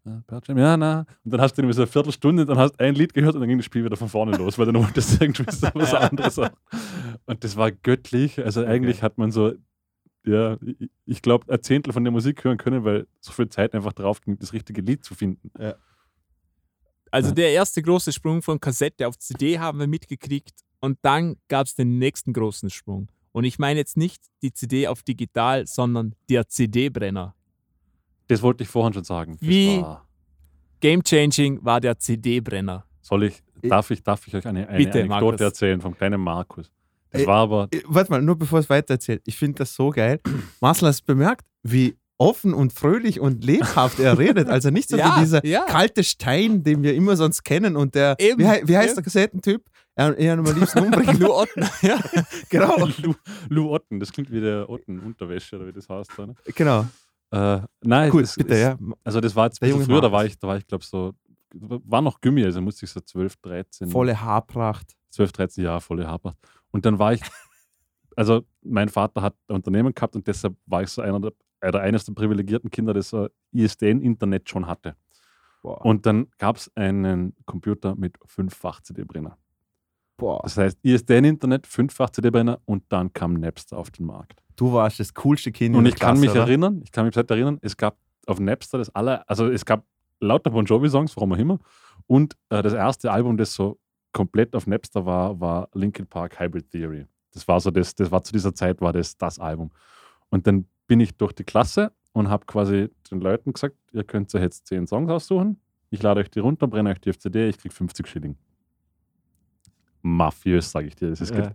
Ja, 0.09 0.55
ja, 0.57 0.77
na. 0.77 1.05
Und 1.23 1.31
dann 1.33 1.41
hast 1.41 1.53
du 1.57 1.61
irgendwie 1.61 1.75
so 1.75 1.81
eine 1.83 1.87
Viertelstunde, 1.87 2.45
dann 2.45 2.57
hast 2.57 2.73
du 2.73 2.83
ein 2.83 2.95
Lied 2.95 3.13
gehört 3.13 3.35
und 3.35 3.41
dann 3.41 3.49
ging 3.49 3.57
das 3.59 3.65
Spiel 3.65 3.83
wieder 3.85 3.97
von 3.97 4.09
vorne 4.09 4.35
los, 4.37 4.57
weil 4.57 4.65
dann 4.65 4.75
wolltest 4.75 5.19
du 5.19 5.23
irgendwie 5.25 5.45
so 5.51 5.67
was 5.73 5.93
anderes 5.93 6.39
auch. 6.39 6.49
Und 7.25 7.43
das 7.43 7.55
war 7.55 7.71
göttlich. 7.71 8.43
Also 8.43 8.63
eigentlich 8.65 9.01
hat 9.03 9.17
man 9.17 9.31
so, 9.31 9.53
ja, 10.25 10.57
ich- 11.05 11.21
glaube, 11.21 11.51
ein 11.51 11.61
Zehntel 11.61 11.93
von 11.93 12.03
der 12.03 12.11
Musik 12.11 12.43
hören 12.43 12.57
können, 12.57 12.83
weil 12.83 13.07
so 13.19 13.31
viel 13.31 13.49
Zeit 13.49 13.73
einfach 13.73 13.93
drauf 13.93 14.21
ging, 14.21 14.37
das 14.39 14.53
richtige 14.53 14.81
Lied 14.81 15.03
zu 15.05 15.13
finden. 15.15 15.51
Also 17.11 17.29
Ja. 17.29 17.35
der 17.35 17.51
erste 17.51 17.81
große 17.81 18.11
Sprung 18.11 18.41
von 18.41 18.59
Kassette 18.59 19.07
auf 19.07 19.17
CD 19.17 19.57
haben 19.59 19.79
wir 19.79 19.87
mitgekriegt 19.87 20.61
und 20.79 20.97
dann 21.01 21.37
gab 21.47 21.65
es 21.67 21.75
den 21.75 21.97
nächsten 21.97 22.33
großen 22.33 22.69
Sprung. 22.69 23.09
Und 23.31 23.43
ich 23.43 23.59
meine 23.59 23.79
jetzt 23.79 23.97
nicht 23.97 24.23
die 24.41 24.51
CD 24.53 24.87
auf 24.87 25.03
digital, 25.03 25.65
sondern 25.67 26.15
der 26.29 26.47
CD-Brenner. 26.47 27.35
Das 28.29 28.41
wollte 28.41 28.63
ich 28.63 28.69
vorhin 28.69 28.93
schon 28.93 29.03
sagen. 29.03 29.37
Das 29.41 29.49
Wie- 29.49 29.81
War, 29.81 30.05
Game 30.79 31.03
changing 31.03 31.59
war 31.63 31.81
der 31.81 31.97
CD-Brenner. 31.99 32.85
soll 33.01 33.23
ich, 33.25 33.43
Ich- 33.61 33.69
darf 33.69 33.91
ich, 33.91 34.01
darf 34.01 34.25
ich 34.27 34.33
euch 34.35 34.45
eine, 34.47 34.67
eine 34.69 34.77
Bitte, 34.77 34.99
Anekdote 34.99 35.07
Markus. 35.25 35.41
erzählen 35.41 35.81
vom 35.81 35.95
kleinen 35.97 36.21
Markus? 36.21 36.71
Das 37.11 37.23
Äh, 37.23 37.27
war 37.27 37.37
aber, 37.41 37.67
Äh, 37.71 37.81
Warte 37.85 38.11
mal, 38.11 38.21
nur 38.21 38.37
bevor 38.37 38.59
es 38.59 38.69
weitererzählt. 38.69 39.21
Ich 39.25 39.35
finde 39.35 39.57
das 39.59 39.73
so 39.73 39.89
geil. 39.89 40.21
Marcel, 40.61 40.87
hast 40.87 41.01
du 41.01 41.05
bemerkt, 41.07 41.45
wie 41.63 41.97
offen 42.19 42.53
und 42.53 42.71
fröhlich 42.71 43.19
und 43.19 43.43
lebhaft 43.43 43.99
er 43.99 44.17
redet? 44.19 44.47
Also 44.47 44.69
nicht 44.69 44.89
so 44.89 44.95
Ja, 44.97 45.15
wie 45.15 45.21
dieser 45.21 45.43
ja. 45.45 45.65
kalte 45.65 46.03
Stein, 46.03 46.63
den 46.63 46.83
wir 46.83 46.93
immer 46.93 47.15
sonst 47.17 47.43
kennen 47.43 47.75
und 47.75 47.95
der, 47.95 48.15
Eben, 48.19 48.39
wie, 48.39 48.43
wie 48.67 48.77
heißt 48.77 48.89
eben. 48.89 48.95
der 48.95 49.03
Kassettentyp? 49.03 49.63
Er, 49.95 50.17
er 50.17 50.33
am 50.37 50.45
liebsten 50.45 50.79
umbringen. 50.79 51.17
Lou 51.19 51.33
Otten. 51.33 51.65
ja. 51.81 51.99
genau, 52.49 52.87
Lou, 53.01 53.13
Lou 53.49 53.71
Otten, 53.73 53.99
das 53.99 54.13
klingt 54.13 54.31
wie 54.31 54.39
der 54.39 54.69
Otten-Unterwäsche 54.69 55.57
oder 55.57 55.67
wie 55.67 55.73
das 55.73 55.89
heißt. 55.89 56.11
Da, 56.15 56.27
ne? 56.27 56.35
genau. 56.55 56.85
Äh, 57.31 57.61
nein, 57.81 58.11
Cool, 58.11 58.23
es, 58.23 58.35
bitte, 58.35 58.53
es, 58.53 58.61
ja. 58.61 58.77
Also 59.03 59.21
das 59.21 59.35
war 59.35 59.45
jetzt 59.45 59.59
früher, 59.59 60.01
da 60.01 60.11
war 60.11 60.25
ich, 60.25 60.37
da 60.39 60.47
war 60.47 60.57
ich 60.57 60.65
glaube 60.65 60.83
so, 60.83 61.13
war 61.53 62.01
noch 62.01 62.21
Gummi, 62.21 62.43
also 62.43 62.61
musste 62.61 62.85
ich 62.85 62.91
so 62.91 62.99
12, 62.99 63.37
13, 63.37 63.89
Volle 63.89 64.19
Haarpracht. 64.19 64.95
12, 65.11 65.31
13 65.31 65.63
Jahre 65.63 65.81
volle 65.81 66.07
Haarpracht. 66.07 66.37
Und 66.71 66.85
dann 66.85 66.99
war 66.99 67.13
ich, 67.13 67.21
also 68.15 68.43
mein 68.61 68.89
Vater 68.89 69.21
hat 69.21 69.35
ein 69.47 69.55
Unternehmen 69.55 69.93
gehabt 69.93 70.15
und 70.15 70.27
deshalb 70.27 70.55
war 70.65 70.83
ich 70.83 70.89
so 70.89 71.01
einer 71.01 71.19
der, 71.19 71.33
oder 71.67 71.81
eines 71.81 72.05
der 72.05 72.13
privilegierten 72.13 72.69
Kinder, 72.69 72.93
das 72.93 73.09
so 73.09 73.27
ISDN-Internet 73.51 74.49
schon 74.49 74.67
hatte. 74.67 74.95
Boah. 75.61 75.83
Und 75.85 76.05
dann 76.05 76.27
gab 76.37 76.55
es 76.55 76.71
einen 76.75 77.35
Computer 77.45 77.95
mit 77.95 78.17
fünffach 78.25 78.81
CD-Brenner. 78.81 79.37
Boah. 80.17 80.41
Das 80.43 80.57
heißt, 80.57 80.79
ISDN-Internet, 80.83 81.67
fünffach 81.67 82.11
CD-Brenner 82.11 82.61
und 82.65 82.83
dann 82.89 83.11
kam 83.13 83.33
Napster 83.33 83.77
auf 83.77 83.91
den 83.91 84.05
Markt. 84.05 84.41
Du 84.59 84.73
warst 84.73 84.99
das 84.99 85.13
coolste 85.13 85.53
Kind 85.53 85.73
Und 85.73 85.85
ich 85.85 85.95
der 85.95 85.99
kann 85.99 86.15
Klasse, 86.15 86.21
mich 86.21 86.31
oder? 86.31 86.41
erinnern, 86.41 86.81
ich 86.83 86.91
kann 86.91 87.05
mich 87.05 87.15
seit 87.15 87.31
erinnern, 87.31 87.59
es 87.61 87.77
gab 87.77 87.97
auf 88.27 88.41
Napster 88.41 88.77
das 88.77 88.93
aller, 88.93 89.23
also 89.25 89.47
es 89.49 89.63
gab 89.63 89.85
lauter 90.19 90.49
Bon 90.49 90.65
Jovi-Songs, 90.65 91.15
warum 91.15 91.31
auch 91.31 91.37
immer. 91.37 91.59
Und 92.07 92.35
äh, 92.49 92.61
das 92.61 92.73
erste 92.73 93.09
Album, 93.09 93.37
das 93.37 93.53
so 93.53 93.79
komplett 94.11 94.53
auf 94.57 94.67
Napster 94.67 95.05
war, 95.05 95.39
war 95.39 95.69
Linkin 95.73 96.07
Park 96.07 96.41
Hybrid 96.41 96.69
Theory. 96.71 97.05
Das 97.31 97.47
war 97.47 97.61
so 97.61 97.71
das, 97.71 97.95
das 97.95 98.11
war 98.11 98.21
zu 98.21 98.33
dieser 98.33 98.53
Zeit 98.53 98.81
war 98.81 98.91
das 98.91 99.17
das 99.17 99.39
Album. 99.39 99.71
Und 100.29 100.45
dann 100.45 100.65
bin 100.87 100.99
ich 100.99 101.15
durch 101.15 101.31
die 101.31 101.45
Klasse 101.45 101.93
und 102.11 102.29
habe 102.29 102.45
quasi 102.45 102.89
den 103.09 103.21
Leuten 103.21 103.53
gesagt, 103.53 103.77
ihr 103.93 104.03
könnt 104.03 104.35
euch 104.35 104.41
jetzt 104.41 104.67
zehn 104.67 104.85
Songs 104.87 105.09
aussuchen. 105.09 105.61
Ich 105.89 106.03
lade 106.03 106.19
euch 106.19 106.29
die 106.29 106.39
runter, 106.39 106.67
brenne 106.67 106.89
euch 106.89 106.99
die 106.99 107.11
auf 107.11 107.17
CD, 107.17 107.47
ich 107.47 107.57
krieg 107.57 107.71
50 107.71 108.05
Schilling. 108.07 108.35
Mafiös, 110.01 110.71
sage 110.71 110.87
ich 110.87 110.95
dir. 110.95 111.09
Das 111.09 111.21
ist 111.21 111.33
Ja. 111.33 111.51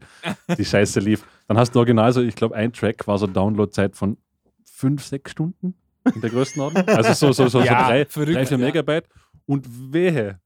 die 0.57 0.65
Scheiße 0.65 1.01
lief. 1.01 1.27
Dann 1.49 1.57
hast 1.59 1.75
du 1.75 1.79
original 1.79 2.13
so, 2.13 2.21
ich 2.23 2.35
glaube, 2.35 2.55
ein 2.55 2.73
Track 2.73 3.07
war 3.07 3.19
so 3.19 3.27
Downloadzeit 3.27 3.97
von 3.97 4.17
fünf, 4.65 5.03
sechs 5.05 5.31
Stunden 5.31 5.75
in 6.15 6.21
der 6.21 6.31
Größenordnung. 6.31 6.87
Also 6.89 7.13
so, 7.13 7.33
so, 7.33 7.49
so, 7.49 7.61
so 7.61 7.61
Ja, 7.65 7.87
drei, 7.89 8.05
verrückt, 8.07 8.37
drei, 8.37 8.47
vier. 8.47 8.59
Megabyte. 8.59 9.09
Und 9.47 9.67
wehe, 9.93 10.41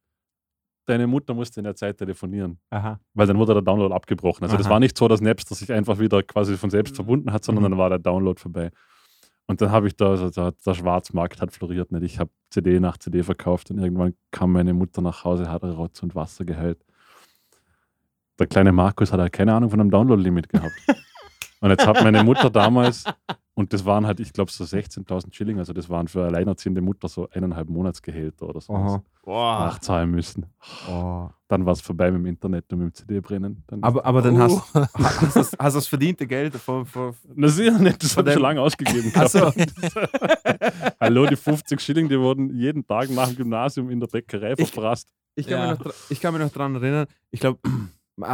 deine 0.87 1.07
Mutter 1.07 1.35
musste 1.35 1.61
in 1.61 1.65
der 1.65 1.75
Zeit 1.77 1.99
telefonieren, 1.99 2.59
Aha. 2.71 2.99
weil 3.15 3.27
dann 3.27 3.37
wurde 3.39 3.53
der 3.55 3.63
Download 3.63 3.95
abgebrochen. 3.95 4.45
Also 4.45 4.57
das 4.57 4.67
Aha. 4.67 4.73
war 4.75 4.81
nicht 4.81 4.97
so, 4.97 5.07
dass 5.09 5.21
Napster 5.21 5.55
sich 5.55 5.71
einfach 5.73 5.99
wieder 5.99 6.23
quasi 6.23 6.57
von 6.57 6.71
selbst 6.71 6.95
verbunden 6.95 7.33
hat, 7.33 7.45
sondern 7.45 7.65
Mhm. 7.65 7.71
dann 7.71 7.79
war 7.79 7.89
der 7.91 7.99
Download 7.99 8.41
vorbei. 8.41 8.71
Und 9.47 9.61
dann 9.63 9.71
habe 9.71 9.87
ich 9.87 9.97
da, 9.97 10.11
also 10.11 10.29
der, 10.31 10.53
der 10.53 10.75
Schwarzmarkt 10.75 11.41
hat 11.41 11.53
floriert 11.53 11.91
nicht. 11.91 12.03
Ich 12.03 12.19
habe 12.19 12.31
CD 12.51 12.81
nach 12.81 12.99
CD 12.99 13.23
verkauft 13.23 13.71
und 13.71 13.79
irgendwann 13.79 14.15
kam 14.31 14.53
meine 14.53 14.75
Mutter 14.75 15.01
nach 15.01 15.25
Hause, 15.25 15.51
hat 15.51 15.63
Rotz 15.65 16.03
und 16.03 16.15
Wasser 16.15 16.45
geheult. 16.45 16.85
Der 18.39 18.47
kleine 18.47 18.73
Markus 18.73 19.13
hat 19.13 19.21
halt 19.21 19.33
keine 19.33 19.55
Ahnung 19.55 19.71
von 19.71 19.81
einem 19.81 19.91
Download-Limit 19.91 20.49
gehabt. 20.49 20.73
und 21.61 21.71
jetzt 21.71 21.87
hat 21.87 22.03
meine 22.03 22.23
Mutter 22.23 22.51
damals, 22.51 23.05
und 23.55 23.73
das 23.73 23.85
waren 23.85 24.07
halt, 24.07 24.21
ich 24.21 24.33
glaube, 24.33 24.53
so 24.53 24.63
16.000 24.63 25.35
Schilling, 25.35 25.59
also 25.59 25.73
das 25.73 25.89
waren 25.91 26.07
für 26.07 26.21
eine 26.21 26.29
alleinerziehende 26.29 26.81
Mutter 26.81 27.09
so 27.09 27.29
eineinhalb 27.31 27.69
Monatsgehälter 27.69 28.49
oder 28.49 28.61
so, 28.61 29.03
nachzahlen 29.27 30.11
müssen. 30.13 30.47
Oh. 30.89 31.29
Dann 31.49 31.67
war 31.67 31.73
es 31.73 31.81
vorbei 31.81 32.11
mit 32.13 32.21
dem 32.21 32.27
Internet 32.27 32.73
und 32.73 32.79
mit 32.79 32.89
dem 32.89 32.95
CD-Brennen. 32.95 33.65
Aber, 33.81 34.05
aber 34.07 34.23
dann 34.23 34.41
Oh. 34.41 34.61
hast, 34.73 34.75
hast, 34.95 35.23
du 35.23 35.27
das, 35.41 35.53
hast 35.59 35.75
du 35.75 35.79
das 35.79 35.87
verdiente 35.89 36.27
Geld 36.27 36.55
von, 36.55 36.87
von 36.87 37.15
Na 37.35 37.49
sicher 37.49 37.79
nicht, 37.79 38.03
das 38.05 38.17
habe 38.17 38.29
ich 38.29 38.35
schon 38.35 38.43
lange 38.43 38.61
ausgegeben. 38.61 39.11
So. 39.27 39.51
Hallo, 41.01 41.27
die 41.27 41.37
50 41.37 41.81
Schilling, 41.81 42.09
die 42.09 42.19
wurden 42.21 42.51
jeden 42.55 42.87
Tag 42.87 43.11
nach 43.11 43.29
dem 43.29 43.37
Gymnasium 43.37 43.91
in 43.91 43.99
der 44.01 44.07
Bäckerei 44.07 44.55
Ich- 44.57 44.71
verprasst. 44.71 45.09
Ich 45.35 45.47
kann, 45.47 45.59
Ja. 45.59 45.71
mich, 45.73 45.85
noch, 45.85 45.93
ich 46.11 46.21
kann 46.21 46.35
mich 46.35 46.43
noch 46.43 46.51
daran 46.53 46.75
erinnern, 46.75 47.07
ich 47.31 47.39
glaube, 47.39 47.61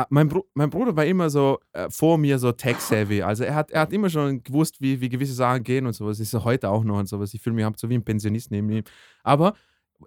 mein, 0.09 0.29
Bru 0.29 0.43
mein 0.55 0.71
Bruder 0.71 0.97
war 0.97 1.05
immer 1.05 1.31
so 1.31 1.59
äh, 1.73 1.89
vor 1.91 2.19
mir 2.19 2.39
so 2.39 2.53
tech-savvy. 2.53 3.23
Also 3.23 3.45
er 3.45 3.55
hat, 3.55 3.71
er 3.71 3.83
hat 3.83 3.93
immer 3.93 4.09
schon 4.11 4.43
gewusst, 4.43 4.81
wie, 4.81 5.01
wie 5.01 5.09
gewisse 5.09 5.35
Sachen 5.35 5.63
gehen 5.63 5.87
und 5.87 5.93
sowas. 5.93 6.21
Ist 6.21 6.35
er 6.35 6.45
heute 6.45 6.71
auch 6.71 6.85
noch 6.85 6.99
und 6.99 7.09
sowas. 7.09 7.35
Ich 7.35 7.41
fühle 7.41 7.57
mich 7.57 7.67
so 7.77 7.89
wie 7.89 7.95
ein 7.95 8.05
Pensionist 8.05 8.51
neben 8.51 8.71
ihm. 8.71 8.85
Aber 9.23 9.55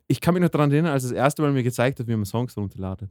ich 0.07 0.19
kann 0.21 0.33
mich 0.33 0.43
noch 0.43 0.49
daran 0.49 0.71
erinnern, 0.71 0.93
als 0.93 1.05
er 1.05 1.11
das 1.11 1.17
erste 1.17 1.41
Mal 1.41 1.51
mir 1.51 1.63
gezeigt 1.63 1.99
hat, 1.99 2.07
wie 2.07 2.15
man 2.15 2.25
Songs 2.25 2.55
runterladet. 2.57 3.09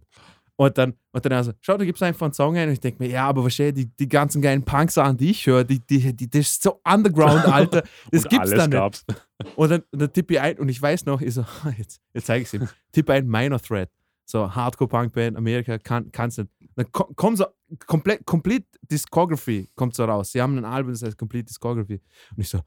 Und 0.59 0.78
dann, 0.78 0.94
und 1.12 1.24
dann 1.24 1.34
also, 1.34 1.52
schau, 1.60 1.76
da 1.76 1.84
gibt 1.84 1.97
es 1.97 2.02
einfach 2.02 2.24
einen 2.24 2.32
Song 2.32 2.56
ein 2.56 2.68
und 2.68 2.72
ich 2.72 2.80
denke 2.80 3.02
mir, 3.02 3.10
ja, 3.10 3.28
aber 3.28 3.43
verstehe, 3.43 3.74
die, 3.74 3.94
die 3.94 4.09
ganzen 4.09 4.40
geilen 4.40 4.62
Punk-Sachen, 4.62 5.18
die 5.18 5.30
ich 5.30 5.47
höre, 5.47 5.64
die, 5.64 5.80
die, 5.80 6.16
die, 6.16 6.30
das 6.30 6.40
ist 6.40 6.62
so 6.62 6.80
underground, 6.82 7.44
Alter. 7.44 7.82
Das 8.10 8.24
und 8.24 8.30
gibt's 8.30 8.51
da 8.51 8.66
nicht. 8.66 8.70
gab's. 8.70 9.05
Und 9.55 9.70
dann, 9.70 9.82
und 9.93 10.01
dann 10.01 10.10
tippe 10.10 10.32
ich 10.32 10.40
ein 10.40 10.59
und 10.59 10.70
ich 10.70 10.80
weiß 10.80 11.05
noch, 11.05 11.20
ich 11.20 11.34
so, 11.34 11.44
jetzt, 11.76 12.01
jetzt 12.14 12.26
zeige 12.26 12.40
ich 12.40 12.48
es 12.48 12.55
ihm. 12.55 12.66
Tippe 12.90 13.12
ein 13.12 13.28
Minor 13.28 13.60
Threat. 13.60 13.90
So 14.24 14.55
Hardcore-Punk-Band, 14.55 15.36
Amerika, 15.36 15.76
kann, 15.76 16.10
kann's 16.10 16.38
nicht. 16.38 16.48
Dann 16.77 16.93
ko- 16.93 17.12
kommt 17.16 17.39
so 17.39 17.47
komplett, 17.86 18.24
Complete 18.27 18.66
Discography 18.82 19.69
kommt 19.74 19.94
so 19.94 20.05
raus. 20.05 20.31
Sie 20.32 20.40
haben 20.40 20.57
ein 20.59 20.65
Album, 20.65 20.93
das 20.93 21.03
heißt 21.03 21.19
Complete 21.19 21.47
Discography. 21.47 22.01
Und 22.36 22.39
ich 22.40 22.48
so, 22.48 22.61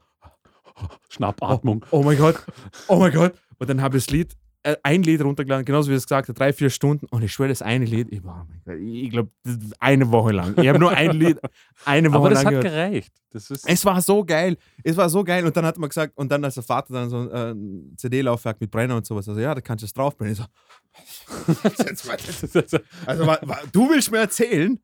Schnappatmung. 1.08 1.84
oh 1.90 2.02
mein 2.02 2.18
Gott, 2.18 2.44
oh 2.88 2.96
mein 2.96 3.12
Gott. 3.12 3.34
Und 3.58 3.68
dann 3.70 3.80
habe 3.82 3.96
ich 3.98 4.04
das 4.06 4.12
Lied, 4.12 4.36
ein 4.82 5.02
Lied 5.02 5.22
runtergeladen, 5.22 5.64
genauso 5.64 5.90
wie 5.90 5.94
es 5.94 6.04
gesagt 6.06 6.28
hat, 6.28 6.38
drei, 6.38 6.52
vier 6.52 6.68
Stunden. 6.70 7.06
Und 7.10 7.22
ich 7.22 7.32
schwöre, 7.32 7.48
das 7.48 7.62
eine 7.62 7.84
Lied, 7.86 8.08
ich, 8.10 8.20
oh 8.24 8.72
ich 8.78 9.10
glaube, 9.10 9.30
eine 9.78 10.10
Woche 10.10 10.32
lang. 10.32 10.54
Ich 10.60 10.68
habe 10.68 10.78
nur 10.78 10.90
ein 10.90 11.12
Lied, 11.12 11.38
eine 11.84 12.10
Woche 12.10 12.18
Aber 12.18 12.30
das 12.30 12.42
lang 12.44 12.56
hat 12.56 12.62
gehört. 12.64 12.90
gereicht. 12.90 13.12
Das 13.32 13.50
ist, 13.50 13.66
Es 13.68 13.84
war 13.84 14.00
so 14.02 14.24
geil. 14.24 14.56
Es 14.82 14.96
war 14.96 15.08
so 15.08 15.24
geil. 15.24 15.46
Und 15.46 15.56
dann 15.56 15.64
hat 15.64 15.78
man 15.78 15.88
gesagt, 15.88 16.12
und 16.16 16.30
dann 16.30 16.44
als 16.44 16.54
der 16.54 16.62
Vater 16.62 16.92
dann 16.92 17.08
so 17.08 17.30
ein 17.30 17.92
äh, 17.92 17.96
CD-Laufwerk 17.96 18.60
mit 18.60 18.70
Brenner 18.70 18.96
und 18.96 19.06
sowas, 19.06 19.28
also 19.28 19.40
ja, 19.40 19.54
da 19.54 19.60
kannst 19.60 19.82
du 19.82 19.86
es 19.86 19.92
draufbrennen. 19.92 20.32
Ich 20.34 20.38
so, 20.38 20.44
also 23.06 23.26
wa- 23.26 23.38
wa- 23.42 23.60
du 23.72 23.88
willst 23.88 24.10
mir 24.10 24.18
erzählen, 24.18 24.78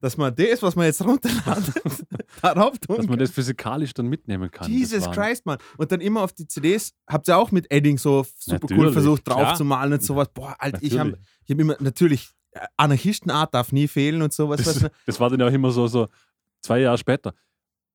dass 0.00 0.16
man 0.16 0.34
das, 0.34 0.62
was 0.62 0.76
man 0.76 0.86
jetzt 0.86 1.04
runterladet, 1.04 1.74
darauf 2.42 2.78
tun 2.78 2.96
dass 2.96 3.06
man 3.06 3.18
das 3.18 3.30
physikalisch 3.30 3.92
dann 3.94 4.06
mitnehmen 4.06 4.50
kann. 4.50 4.70
Jesus 4.70 5.10
Christ, 5.10 5.46
Mann. 5.46 5.58
Und 5.76 5.92
dann 5.92 6.00
immer 6.00 6.22
auf 6.22 6.32
die 6.32 6.46
CDs, 6.46 6.92
habt 7.06 7.28
ihr 7.28 7.36
auch 7.36 7.50
mit 7.50 7.70
Edding 7.70 7.98
so 7.98 8.26
super 8.38 8.66
cool 8.70 8.76
Natürlich, 8.76 8.92
versucht 8.94 9.24
klar. 9.24 9.44
draufzumalen 9.44 9.92
und 9.92 10.02
sowas. 10.02 10.28
Boah, 10.32 10.56
Alter, 10.58 10.78
ich 10.82 10.98
habe 10.98 11.18
ich 11.44 11.50
hab 11.50 11.60
immer, 11.60 11.76
natürlich, 11.80 12.30
äh, 12.52 12.66
Anarchistenart 12.76 13.54
darf 13.54 13.72
nie 13.72 13.88
fehlen 13.88 14.22
und 14.22 14.32
sowas. 14.32 14.62
Das, 14.62 14.90
das 15.06 15.20
war 15.20 15.30
dann 15.30 15.40
ja 15.40 15.46
auch 15.46 15.52
immer 15.52 15.70
so, 15.70 15.86
so 15.86 16.08
zwei 16.62 16.80
Jahre 16.80 16.98
später. 16.98 17.34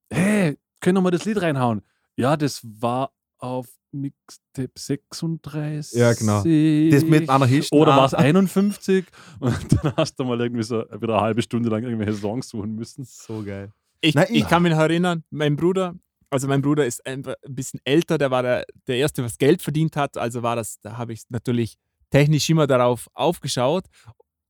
Hey, 0.09 0.57
können 0.79 0.97
wir 0.97 1.01
mal 1.01 1.11
das 1.11 1.25
Lied 1.25 1.41
reinhauen? 1.41 1.81
Ja, 2.15 2.37
das 2.37 2.61
war 2.63 3.11
auf 3.39 3.67
Mixtape 4.01 4.71
36. 4.77 5.99
Ja, 5.99 6.13
genau. 6.13 6.37
Das 6.37 7.03
mit 7.03 7.29
Anarchisten. 7.29 7.77
Oder 7.77 7.93
ah, 7.93 7.97
war 7.97 8.05
es 8.05 8.13
51? 8.13 9.05
Und 9.39 9.83
dann 9.83 9.93
hast 9.97 10.19
du 10.19 10.23
mal 10.23 10.39
irgendwie 10.39 10.63
so 10.63 10.83
wieder 10.99 11.15
eine 11.15 11.21
halbe 11.21 11.41
Stunde 11.41 11.69
lang 11.69 11.83
irgendwelche 11.83 12.13
Songs 12.13 12.49
suchen 12.49 12.75
müssen. 12.75 13.05
So 13.05 13.43
geil. 13.43 13.71
Ich, 14.01 14.15
Nein, 14.15 14.27
ich 14.29 14.47
kann 14.47 14.61
mich 14.61 14.71
noch 14.71 14.79
erinnern, 14.79 15.23
mein 15.31 15.55
Bruder, 15.55 15.95
also 16.29 16.47
mein 16.47 16.61
Bruder 16.61 16.85
ist 16.85 17.05
ein 17.05 17.23
bisschen 17.47 17.79
älter, 17.85 18.17
der 18.17 18.29
war 18.29 18.43
der, 18.43 18.65
der 18.87 18.97
Erste, 18.97 19.23
was 19.23 19.37
Geld 19.37 19.61
verdient 19.61 19.95
hat. 19.95 20.17
Also 20.17 20.43
war 20.43 20.55
das, 20.55 20.79
da 20.81 20.97
habe 20.97 21.13
ich 21.13 21.23
natürlich 21.29 21.75
technisch 22.11 22.49
immer 22.49 22.67
darauf 22.67 23.09
aufgeschaut, 23.13 23.85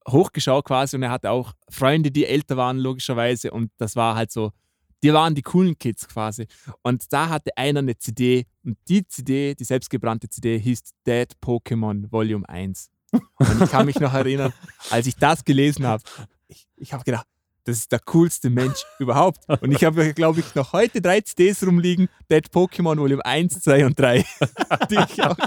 hochgeschaut 0.07 0.65
quasi 0.65 0.95
und 0.95 1.03
er 1.03 1.11
hatte 1.11 1.31
auch 1.31 1.53
Freunde, 1.69 2.11
die 2.11 2.25
älter 2.25 2.57
waren, 2.57 2.77
logischerweise. 2.77 3.51
Und 3.51 3.71
das 3.77 3.95
war 3.95 4.15
halt 4.15 4.31
so, 4.31 4.51
die 5.05 5.13
waren 5.13 5.35
die 5.35 5.43
coolen 5.43 5.77
Kids 5.77 6.07
quasi. 6.07 6.47
Und 6.81 7.13
da 7.13 7.29
hatte 7.29 7.55
einer 7.55 7.81
eine 7.81 7.95
CD 7.95 8.47
und 8.63 8.75
die 8.89 9.07
CD, 9.07 9.53
die 9.53 9.63
selbstgebrannte 9.63 10.27
CD, 10.29 10.57
hieß 10.57 10.81
Dead 11.05 11.31
Pokémon 11.43 12.11
Volume 12.11 12.49
1. 12.49 12.89
Und 13.11 13.61
ich 13.61 13.69
kann 13.69 13.85
mich 13.85 13.99
noch 13.99 14.13
erinnern, 14.13 14.51
als 14.89 15.05
ich 15.05 15.15
das 15.15 15.45
gelesen 15.45 15.85
habe, 15.85 16.01
ich, 16.47 16.65
ich 16.75 16.91
habe 16.91 17.03
gedacht, 17.03 17.27
das 17.65 17.77
ist 17.77 17.91
der 17.91 17.99
coolste 17.99 18.49
Mensch 18.49 18.83
überhaupt. 18.97 19.47
Und 19.61 19.71
ich 19.71 19.83
habe, 19.83 20.11
glaube 20.15 20.39
ich, 20.39 20.55
noch 20.55 20.73
heute 20.73 21.01
drei 21.01 21.21
CDs 21.21 21.63
rumliegen, 21.63 22.09
Dead 22.31 22.47
Pokémon 22.47 22.97
Volume 22.97 23.23
1, 23.23 23.61
2 23.61 23.85
und 23.85 23.99
3. 23.99 24.25
die 24.89 24.95
ich 24.95 25.23
auch, 25.23 25.37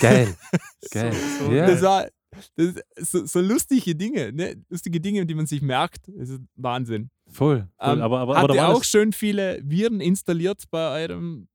Geil. 0.00 0.34
Geil. 0.90 1.14
so, 1.38 1.52
Ja. 1.52 1.68
Das 1.68 1.82
war 1.82 2.08
das, 2.56 2.74
so, 2.96 3.26
so 3.26 3.40
lustige 3.40 3.94
Dinge, 3.94 4.32
ne? 4.32 4.56
lustige 4.68 5.00
Dinge, 5.00 5.24
die 5.24 5.34
man 5.36 5.46
sich 5.46 5.62
merkt. 5.62 6.08
Das 6.08 6.30
ist 6.30 6.40
Wahnsinn. 6.56 7.10
Voll. 7.32 7.58
voll. 7.58 7.68
Ähm, 7.80 8.02
aber, 8.02 8.20
aber, 8.20 8.36
aber 8.36 8.38
Habt 8.38 8.50
da 8.50 8.54
ihr 8.54 8.68
auch 8.68 8.84
schön 8.84 9.12
viele 9.12 9.60
Viren 9.64 10.00
installiert 10.00 10.64
bei 10.70 11.02
eurem, 11.02 11.48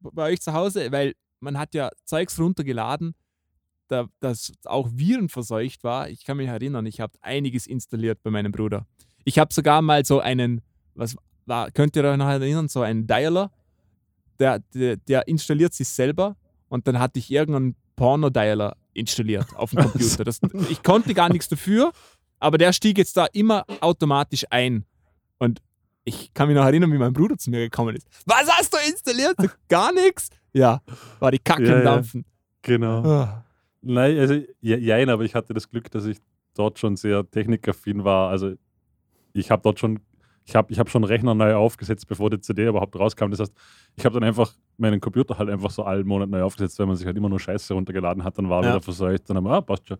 bei 0.00 0.32
euch 0.32 0.40
zu 0.40 0.52
Hause? 0.52 0.90
Weil 0.92 1.14
man 1.40 1.58
hat 1.58 1.74
ja 1.74 1.90
Zeugs 2.04 2.38
runtergeladen, 2.38 3.14
da, 3.88 4.06
das 4.20 4.52
auch 4.64 4.88
Viren 4.92 5.28
verseucht 5.28 5.84
war. 5.84 6.08
Ich 6.08 6.24
kann 6.24 6.36
mich 6.36 6.48
erinnern, 6.48 6.86
ich 6.86 7.00
habe 7.00 7.12
einiges 7.20 7.66
installiert 7.66 8.22
bei 8.22 8.30
meinem 8.30 8.52
Bruder. 8.52 8.86
Ich 9.24 9.38
habe 9.38 9.52
sogar 9.52 9.82
mal 9.82 10.04
so 10.04 10.20
einen, 10.20 10.62
was 10.94 11.16
war, 11.46 11.70
könnt 11.70 11.96
ihr 11.96 12.04
euch 12.04 12.16
noch 12.16 12.28
erinnern, 12.28 12.68
so 12.68 12.82
einen 12.82 13.06
Dialer, 13.06 13.50
der, 14.38 14.60
der, 14.74 14.96
der 14.96 15.28
installiert 15.28 15.74
sich 15.74 15.88
selber 15.88 16.36
und 16.68 16.86
dann 16.86 16.98
hatte 16.98 17.18
ich 17.18 17.30
irgendeinen 17.30 17.76
Porno-Dialer 17.96 18.76
installiert 18.94 19.46
auf 19.56 19.70
dem 19.70 19.80
Computer. 19.90 20.24
Das, 20.24 20.40
ich 20.70 20.82
konnte 20.82 21.14
gar 21.14 21.28
nichts 21.28 21.48
dafür, 21.48 21.92
aber 22.38 22.58
der 22.58 22.72
stieg 22.72 22.98
jetzt 22.98 23.16
da 23.16 23.26
immer 23.26 23.64
automatisch 23.80 24.44
ein. 24.50 24.84
Und 25.42 25.60
ich 26.04 26.32
kann 26.34 26.46
mich 26.48 26.56
noch 26.56 26.64
erinnern, 26.64 26.92
wie 26.92 26.98
mein 26.98 27.12
Bruder 27.12 27.36
zu 27.36 27.50
mir 27.50 27.60
gekommen 27.60 27.96
ist. 27.96 28.06
Was 28.26 28.48
hast 28.48 28.72
du 28.72 28.78
installiert? 28.88 29.36
Gar 29.68 29.92
nichts? 29.92 30.30
Ja, 30.52 30.80
war 31.18 31.30
die 31.32 31.38
Kacke 31.38 31.64
Ja, 31.66 31.72
im 31.72 31.78
ja. 31.78 31.84
Dampfen. 31.84 32.24
genau. 32.62 33.02
Ah. 33.04 33.44
Nein, 33.80 34.18
also 34.18 34.34
ja, 34.60 34.76
jein, 34.76 35.08
aber 35.10 35.24
ich 35.24 35.34
hatte 35.34 35.52
das 35.54 35.68
Glück, 35.68 35.90
dass 35.90 36.04
ich 36.04 36.18
dort 36.54 36.78
schon 36.78 36.96
sehr 36.96 37.28
technikaffin 37.28 38.04
war. 38.04 38.30
Also 38.30 38.52
ich 39.32 39.50
habe 39.50 39.62
dort 39.62 39.80
schon 39.80 39.98
ich 40.44 40.56
habe 40.56 40.72
ich 40.72 40.78
hab 40.80 40.90
schon 40.90 41.04
Rechner 41.04 41.34
neu 41.34 41.54
aufgesetzt, 41.54 42.06
bevor 42.08 42.28
die 42.30 42.40
CD 42.40 42.66
überhaupt 42.66 42.96
rauskam. 42.98 43.30
Das 43.30 43.38
heißt, 43.40 43.52
ich 43.96 44.04
habe 44.04 44.14
dann 44.14 44.24
einfach 44.24 44.52
meinen 44.76 45.00
Computer 45.00 45.38
halt 45.38 45.48
einfach 45.50 45.70
so 45.70 45.84
allen 45.84 46.06
Monat 46.06 46.28
neu 46.30 46.42
aufgesetzt, 46.42 46.78
weil 46.80 46.86
man 46.86 46.96
sich 46.96 47.06
halt 47.06 47.16
immer 47.16 47.28
nur 47.28 47.38
Scheiße 47.40 47.72
runtergeladen 47.74 48.24
hat, 48.24 48.38
dann 48.38 48.48
war 48.48 48.62
Ja. 48.64 48.70
wieder 48.70 48.80
verseucht. 48.82 49.28
Dann 49.30 49.36
haben 49.36 49.44
wir, 49.44 49.52
ah, 49.52 49.60
passt 49.60 49.86
schon. 49.88 49.98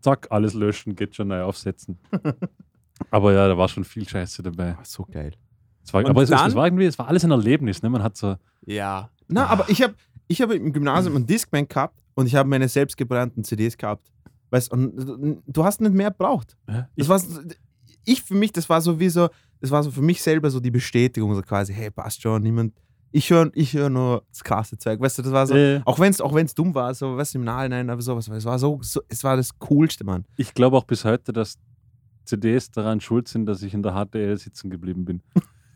Zack, 0.00 0.28
alles 0.30 0.54
löschen, 0.54 0.94
geht 0.94 1.14
schon 1.16 1.28
neu 1.28 1.42
aufsetzen. 1.42 1.98
aber 3.10 3.32
ja, 3.32 3.48
da 3.48 3.56
war 3.56 3.68
schon 3.68 3.84
viel 3.84 4.08
Scheiße 4.08 4.42
dabei. 4.42 4.76
Ah, 4.78 4.84
so 4.84 5.04
geil. 5.10 5.32
Es 5.84 5.92
war, 5.92 6.04
aber 6.08 6.22
es, 6.22 6.30
es 6.30 6.54
war 6.54 6.66
irgendwie, 6.66 6.84
es 6.84 6.98
war 6.98 7.08
alles 7.08 7.24
ein 7.24 7.30
Erlebnis. 7.30 7.82
Ne? 7.82 7.90
Man 7.90 8.02
hat 8.02 8.16
so, 8.16 8.36
Ja. 8.66 9.10
Na, 9.28 9.46
aber 9.46 9.68
ich 9.68 9.82
habe 9.82 9.94
ich 10.28 10.40
hab 10.42 10.50
im 10.52 10.72
Gymnasium 10.72 11.16
einen 11.16 11.26
Discman 11.26 11.66
gehabt 11.66 12.02
und 12.14 12.26
ich 12.26 12.34
habe 12.34 12.48
meine 12.48 12.68
selbstgebrannten 12.68 13.44
CDs 13.44 13.76
gehabt. 13.76 14.10
Weißt 14.50 14.70
und 14.72 15.40
du 15.46 15.64
hast 15.64 15.80
nicht 15.80 15.94
mehr 15.94 16.10
gebraucht. 16.10 16.56
ja, 16.68 16.88
Das 16.96 17.06
ich, 17.06 17.08
war, 17.08 17.20
ich 18.04 18.22
für 18.22 18.34
mich, 18.34 18.52
das 18.52 18.68
war 18.68 18.80
so 18.80 18.98
wie 18.98 19.08
so, 19.08 19.28
das 19.60 19.70
war 19.70 19.82
so 19.82 19.90
für 19.90 20.02
mich 20.02 20.20
selber 20.22 20.50
so 20.50 20.58
die 20.60 20.70
Bestätigung, 20.70 21.34
so 21.34 21.42
quasi, 21.42 21.72
hey, 21.72 21.90
passt 21.90 22.22
schon, 22.22 22.42
niemand, 22.42 22.74
ich 23.12 23.30
höre 23.30 23.50
ich 23.54 23.74
hör 23.74 23.88
nur 23.90 24.22
das 24.30 24.42
krasse 24.44 24.76
Zeug. 24.78 25.00
Weißt 25.00 25.18
du, 25.18 25.22
das 25.22 25.32
war 25.32 25.46
so, 25.46 25.54
äh, 25.54 25.80
auch 25.84 25.98
wenn 25.98 26.10
es 26.10 26.20
auch 26.20 26.34
wenn's 26.34 26.54
dumm 26.54 26.74
war, 26.74 26.94
so, 26.94 27.16
weißt 27.16 27.34
du, 27.34 27.38
im 27.38 27.44
Nachhinein, 27.44 27.90
aber 27.90 28.02
sowas, 28.02 28.28
es 28.28 28.44
war 28.44 28.58
so, 28.58 28.78
so, 28.82 29.00
es 29.08 29.22
war 29.24 29.36
das 29.36 29.56
Coolste, 29.58 30.04
Mann. 30.04 30.24
ich 30.36 30.54
glaube 30.54 30.76
auch 30.76 30.84
bis 30.84 31.04
heute, 31.04 31.32
dass 31.32 31.56
CDs 32.30 32.70
daran 32.70 33.00
schuld 33.00 33.28
sind, 33.28 33.46
dass 33.46 33.62
ich 33.62 33.74
in 33.74 33.82
der 33.82 33.92
HTL 33.94 34.36
sitzen 34.38 34.70
geblieben 34.70 35.04
bin. 35.04 35.22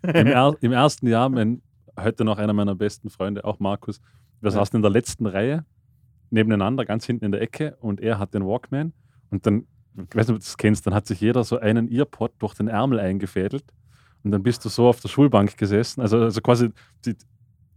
Im, 0.02 0.26
er, 0.26 0.56
Im 0.60 0.72
ersten 0.72 1.06
Jahr, 1.06 1.28
mein, 1.28 1.62
heute 1.98 2.24
noch 2.24 2.39
einer 2.39 2.52
meiner 2.52 2.74
besten 2.74 3.10
Freunde, 3.10 3.44
auch 3.44 3.59
Markus, 3.60 4.01
wir 4.40 4.48
Ja. 4.51 4.56
saßen 4.56 4.76
in 4.76 4.82
der 4.82 4.90
letzten 4.90 5.26
Reihe 5.26 5.64
nebeneinander, 6.31 6.85
ganz 6.85 7.05
hinten 7.06 7.24
in 7.26 7.32
der 7.32 7.40
Ecke 7.43 7.76
und 7.81 8.01
er 8.01 8.18
hat 8.18 8.35
den 8.35 8.44
Walkman 8.44 8.93
und 9.31 9.47
dann, 9.47 9.66
ich 9.97 10.14
weiß 10.16 10.26
nicht, 10.28 10.36
ob 10.36 10.40
du 10.40 10.44
das 10.47 10.56
kennst, 10.56 10.86
dann 10.86 10.94
hat 10.94 11.06
sich 11.06 11.20
jeder 11.20 11.44
so 11.44 11.59
einen 11.59 11.90
Earpod 11.90 12.32
durch 12.39 12.55
den 12.55 12.68
Ärmel 12.68 12.98
eingefädelt 12.98 13.64
und 14.24 14.31
dann 14.32 14.43
bist 14.43 14.64
du 14.64 14.68
so 14.68 14.89
auf 14.89 15.01
der 15.01 15.09
Schulbank 15.09 15.56
gesessen, 15.56 16.01
also, 16.01 16.18
also 16.18 16.40
quasi 16.40 16.70
die, 17.05 17.14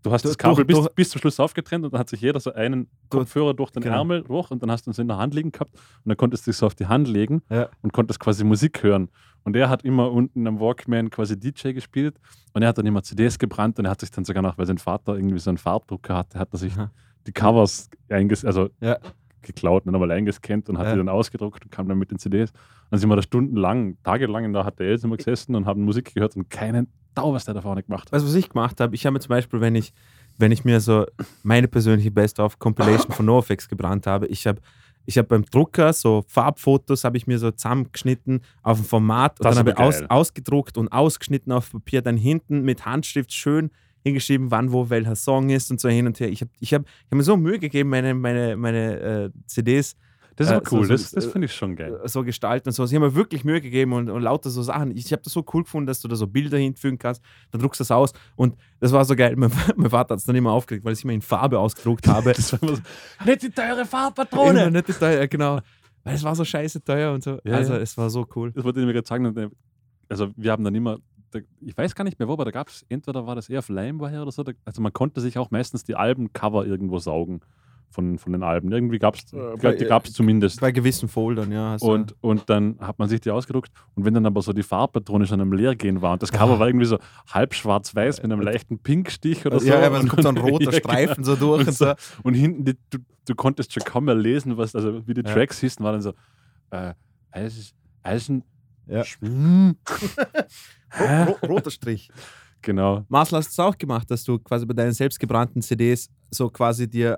Du 0.03 0.11
hast 0.11 0.23
das 0.23 0.37
Kabel 0.37 0.55
durch- 0.57 0.67
bis, 0.67 0.75
durch- 0.77 0.95
bis 0.95 1.09
zum 1.09 1.19
Schluss 1.21 1.39
aufgetrennt 1.39 1.83
und 1.85 1.91
dann 1.93 1.99
hat 1.99 2.09
sich 2.09 2.21
jeder 2.21 2.39
so 2.39 2.53
einen 2.53 2.87
Durch- 3.09 3.23
Kopfhörer 3.23 3.53
durch 3.53 3.71
den 3.71 3.83
genau. 3.83 3.97
Ärmel 3.97 4.23
durch 4.23 4.51
und 4.51 4.61
dann 4.61 4.71
hast 4.71 4.85
du 4.87 4.91
es 4.91 4.99
in 4.99 5.07
der 5.07 5.17
Hand 5.17 5.33
liegen 5.33 5.51
gehabt 5.51 5.73
und 5.73 6.09
dann 6.09 6.17
konntest 6.17 6.45
du 6.47 6.51
es 6.51 6.59
so 6.59 6.65
auf 6.65 6.75
die 6.75 6.85
Hand 6.87 7.07
legen 7.07 7.41
Ja. 7.49 7.69
und 7.81 7.91
konntest 7.93 8.19
quasi 8.19 8.43
Musik 8.43 8.83
hören. 8.83 9.09
Und 9.43 9.55
er 9.55 9.69
hat 9.69 9.83
immer 9.83 10.11
unten 10.11 10.45
am 10.47 10.59
Walkman 10.59 11.09
quasi 11.09 11.39
DJ 11.39 11.71
gespielt 11.73 12.19
und 12.53 12.61
er 12.61 12.69
hat 12.69 12.77
dann 12.77 12.85
immer 12.85 13.01
CDs 13.03 13.39
gebrannt 13.39 13.79
und 13.79 13.85
er 13.85 13.91
hat 13.91 14.01
sich 14.01 14.11
dann 14.11 14.23
sogar 14.25 14.43
noch, 14.43 14.57
weil 14.57 14.65
sein 14.65 14.77
Vater 14.77 15.15
irgendwie 15.15 15.39
so 15.39 15.49
einen 15.49 15.57
Farbdrucker 15.57 16.15
hatte, 16.15 16.37
hat 16.39 16.49
er 16.53 16.57
sich 16.59 16.73
Aha. 16.77 16.91
die 17.25 17.31
Covers 17.31 17.89
einges 18.09 18.45
also 18.45 18.69
Ja. 18.81 18.97
geklaut 19.41 19.85
und 19.85 19.93
nochmal 19.93 20.11
eingescannt 20.11 20.69
und 20.69 20.77
hat 20.77 20.87
Ja. 20.87 20.91
die 20.93 20.97
dann 20.97 21.09
ausgedruckt 21.09 21.63
und 21.63 21.71
kam 21.71 21.87
dann 21.87 21.97
mit 21.97 22.11
den 22.11 22.19
CDs. 22.19 22.51
Dann 22.91 22.99
sind 22.99 23.09
wir 23.09 23.15
da 23.15 23.21
stundenlang, 23.21 23.97
tagelang 24.03 24.43
in 24.45 24.53
der 24.53 24.63
HTL 24.65 25.01
wir 25.03 25.17
gesessen 25.17 25.55
und 25.55 25.65
haben 25.65 25.83
Musik 25.83 26.13
gehört 26.13 26.35
und 26.35 26.49
keinen 26.49 26.87
Was 27.23 27.45
der 27.45 27.53
da 27.53 27.61
vorne 27.61 27.83
gemacht 27.83 28.05
hat. 28.05 28.13
Weißt 28.13 28.23
du, 28.23 28.29
was 28.29 28.35
ich 28.35 28.49
gemacht 28.49 28.79
habe? 28.79 28.95
Ich 28.95 29.05
habe 29.05 29.13
mir 29.13 29.19
zum 29.19 29.29
Beispiel, 29.29 29.61
wenn 29.61 29.75
ich, 29.75 29.93
wenn 30.37 30.51
ich 30.51 30.65
mir 30.65 30.79
so 30.79 31.05
meine 31.43 31.67
persönliche 31.67 32.11
Best-of-Compilation 32.11 33.11
von 33.11 33.25
NoFX 33.25 33.67
gebrannt 33.67 34.07
habe, 34.07 34.27
ich 34.27 34.47
habe 34.47 34.61
ich 35.05 35.17
hab 35.17 35.29
beim 35.29 35.45
Drucker 35.45 35.93
so 35.93 36.23
Farbfotos, 36.27 37.05
habe 37.05 37.15
ich 37.17 37.27
mir 37.27 37.39
so 37.39 37.49
zusammengeschnitten 37.51 38.41
auf 38.61 38.79
ein 38.79 38.83
Format 38.83 39.39
und 39.39 39.45
Das 39.45 39.55
dann 39.55 39.59
habe 39.59 39.71
ich 39.71 39.77
aus, 39.77 40.03
ausgedruckt 40.09 40.77
und 40.77 40.89
ausgeschnitten 40.89 41.51
auf 41.53 41.71
Papier, 41.71 42.01
dann 42.01 42.17
hinten 42.17 42.61
mit 42.63 42.85
Handschrift 42.85 43.31
schön 43.33 43.71
hingeschrieben, 44.03 44.51
wann 44.51 44.71
wo 44.71 44.89
welcher 44.89 45.15
Song 45.15 45.49
ist 45.49 45.71
und 45.71 45.79
so 45.79 45.89
hin 45.89 46.07
und 46.07 46.19
her. 46.19 46.29
Ich 46.29 46.41
habe 46.41 46.51
ich 46.59 46.73
hab, 46.73 46.83
ich 46.83 47.11
hab 47.11 47.17
mir 47.17 47.23
so 47.23 47.37
Mühe 47.37 47.57
gegeben, 47.57 47.89
meine, 47.89 48.13
meine, 48.13 48.57
meine 48.57 48.99
äh, 48.99 49.29
CDs 49.47 49.95
Das 50.37 50.47
ist 50.47 50.53
Äh, 50.53 50.55
aber 50.57 50.71
cool, 50.71 50.85
so- 50.85 50.93
das, 50.93 51.11
das 51.11 51.25
äh, 51.25 51.29
finde 51.29 51.45
ich 51.45 51.53
schon 51.53 51.75
geil. 51.75 51.99
so 52.05 52.23
gestalten 52.23 52.69
und 52.69 52.73
so. 52.73 52.85
Ich 52.85 52.93
habe 52.95 53.07
mir 53.07 53.15
wirklich 53.15 53.43
Mühe 53.43 53.59
gegeben 53.59 53.91
und, 53.93 54.09
und 54.09 54.21
lauter 54.21 54.49
so 54.49 54.61
Sachen. 54.61 54.95
Ich 54.95 55.11
habe 55.11 55.21
das 55.23 55.33
so 55.33 55.43
cool 55.53 55.63
gefunden, 55.63 55.87
dass 55.87 55.99
du 55.99 56.07
da 56.07 56.15
so 56.15 56.27
Bilder 56.27 56.57
hinfügen 56.57 56.97
kannst. 56.97 57.21
Dann 57.51 57.59
druckst 57.59 57.79
du 57.79 57.81
das 57.81 57.91
aus 57.91 58.13
und 58.35 58.55
das 58.79 58.91
war 58.93 59.03
so 59.03 59.15
geil. 59.15 59.35
Mein, 59.35 59.51
mein 59.75 59.89
Vater 59.89 60.13
hat 60.13 60.19
es 60.19 60.25
dann 60.25 60.35
immer 60.35 60.51
aufgeregt, 60.51 60.85
weil 60.85 60.93
ich 60.93 60.99
es 60.99 61.03
immer 61.03 61.13
in 61.13 61.21
Farbe 61.21 61.59
ausgedruckt 61.59 62.07
habe. 62.07 62.31
Immer 62.31 62.35
so, 62.39 62.57
nicht 63.25 63.41
die 63.41 63.49
teure 63.49 63.73
Immer 63.73 63.85
Farbpatrone! 63.85 64.71
nicht 64.71 64.87
das 64.87 64.99
teuer, 64.99 65.27
genau. 65.27 65.59
Weil 66.03 66.15
es 66.15 66.23
war 66.23 66.35
so 66.35 66.45
scheiße 66.45 66.83
teuer 66.83 67.13
und 67.13 67.23
so. 67.23 67.39
Ja, 67.43 67.55
also 67.55 67.73
ja. 67.73 67.79
es 67.79 67.97
war 67.97 68.09
so 68.09 68.25
cool. 68.35 68.51
Das 68.53 68.63
wollte 68.63 68.79
ich 68.79 68.85
mir 68.85 68.93
gerade 68.93 69.07
sagen. 69.07 69.35
äh, 69.35 69.49
Also 70.07 70.29
wir 70.37 70.51
haben 70.51 70.63
dann 70.63 70.73
immer, 70.75 70.99
ich 71.61 71.75
weiß 71.77 71.95
gar 71.95 72.03
nicht 72.05 72.17
mehr 72.19 72.27
wo, 72.27 72.33
aber 72.33 72.45
da 72.45 72.51
gab 72.51 72.69
es, 72.69 72.85
entweder 72.89 73.25
war 73.27 73.35
das 73.35 73.49
eher 73.49 73.59
auf 73.59 73.69
LimeWire 73.69 74.21
oder 74.21 74.31
so, 74.31 74.43
da, 74.43 74.53
also 74.65 74.81
man 74.81 74.93
konnte 74.93 75.19
sich 75.19 75.37
auch 75.37 75.51
meistens 75.51 75.83
die 75.83 75.95
Albencover 75.95 76.65
irgendwo 76.65 76.99
saugen 76.99 77.41
von, 77.89 78.17
von 78.19 78.31
den 78.33 78.43
Alben. 78.43 78.71
Irgendwie 78.71 78.99
gab 78.99 79.15
es, 79.15 79.31
Äh, 79.33 79.55
bei- 79.61 79.75
gab 79.75 80.05
es 80.05 80.13
zumindest. 80.13 80.59
Bei 80.61 80.71
gewissen 80.71 81.07
Foldern, 81.09 81.51
ja. 81.51 81.77
Und, 81.79 82.15
und 82.21 82.49
dann 82.49 82.77
hat 82.79 82.99
man 82.99 83.09
sich 83.09 83.21
die 83.21 83.31
ausgedruckt 83.31 83.71
und 83.95 84.05
wenn 84.05 84.13
dann 84.13 84.25
aber 84.25 84.41
so 84.41 84.53
die 84.53 84.63
Farbpatrone 84.63 85.25
schon 85.25 85.41
am 85.41 85.51
Leergehen 85.53 86.01
war 86.01 86.13
und 86.13 86.21
das 86.21 86.31
Cover 86.31 86.55
Ah. 86.55 86.59
war 86.59 86.67
irgendwie 86.67 86.85
so 86.85 86.99
halb 87.31 87.53
schwarz-weiß 87.53 88.21
mit 88.21 88.31
einem 88.31 88.41
leichten 88.41 88.79
Pinkstich 88.79 89.45
oder 89.45 89.59
so. 89.59 89.67
ja, 89.67 89.81
aber 89.85 89.97
es 89.97 90.03
und, 90.03 90.09
kommt 90.09 90.23
so 90.23 90.29
ein 90.29 90.37
roter 90.49 90.71
Ja, 90.71 90.79
Streifen 90.79 91.23
so 91.23 91.35
durch 91.35 91.61
und, 91.61 91.67
und 91.69 91.73
so. 91.73 91.85
so, 91.85 91.93
und 92.23 92.33
hinten, 92.35 92.65
die, 92.65 92.77
du, 92.91 92.99
du 93.25 93.35
konntest 93.35 93.73
schon 93.73 93.83
kaum 93.83 94.05
mehr 94.05 94.15
lesen, 94.15 94.57
was, 94.57 94.75
also 94.75 95.05
wie 95.07 95.13
die 95.13 95.21
Ja. 95.25 95.33
Tracks 95.33 95.59
hießen, 95.59 95.83
war 95.83 95.93
dann 95.93 96.01
so, 96.01 96.13
äh, 96.71 96.93
Eisen, 97.31 97.65
Eisen, 98.03 98.43
Ja. 98.87 99.03
Roter 101.47 101.71
Strich. 101.71 102.09
Genau. 102.61 103.05
Marcel, 103.07 103.37
hast 103.37 103.49
du 103.57 103.61
es 103.61 103.65
auch 103.67 103.77
gemacht, 103.77 104.09
dass 104.09 104.23
du 104.23 104.39
quasi 104.39 104.65
bei 104.65 104.73
deinen 104.73 104.91
selbstgebrannten 104.93 105.61
CDs 105.61 106.09
so 106.31 106.49
quasi 106.49 106.89
dir 106.89 107.13
äh, 107.13 107.17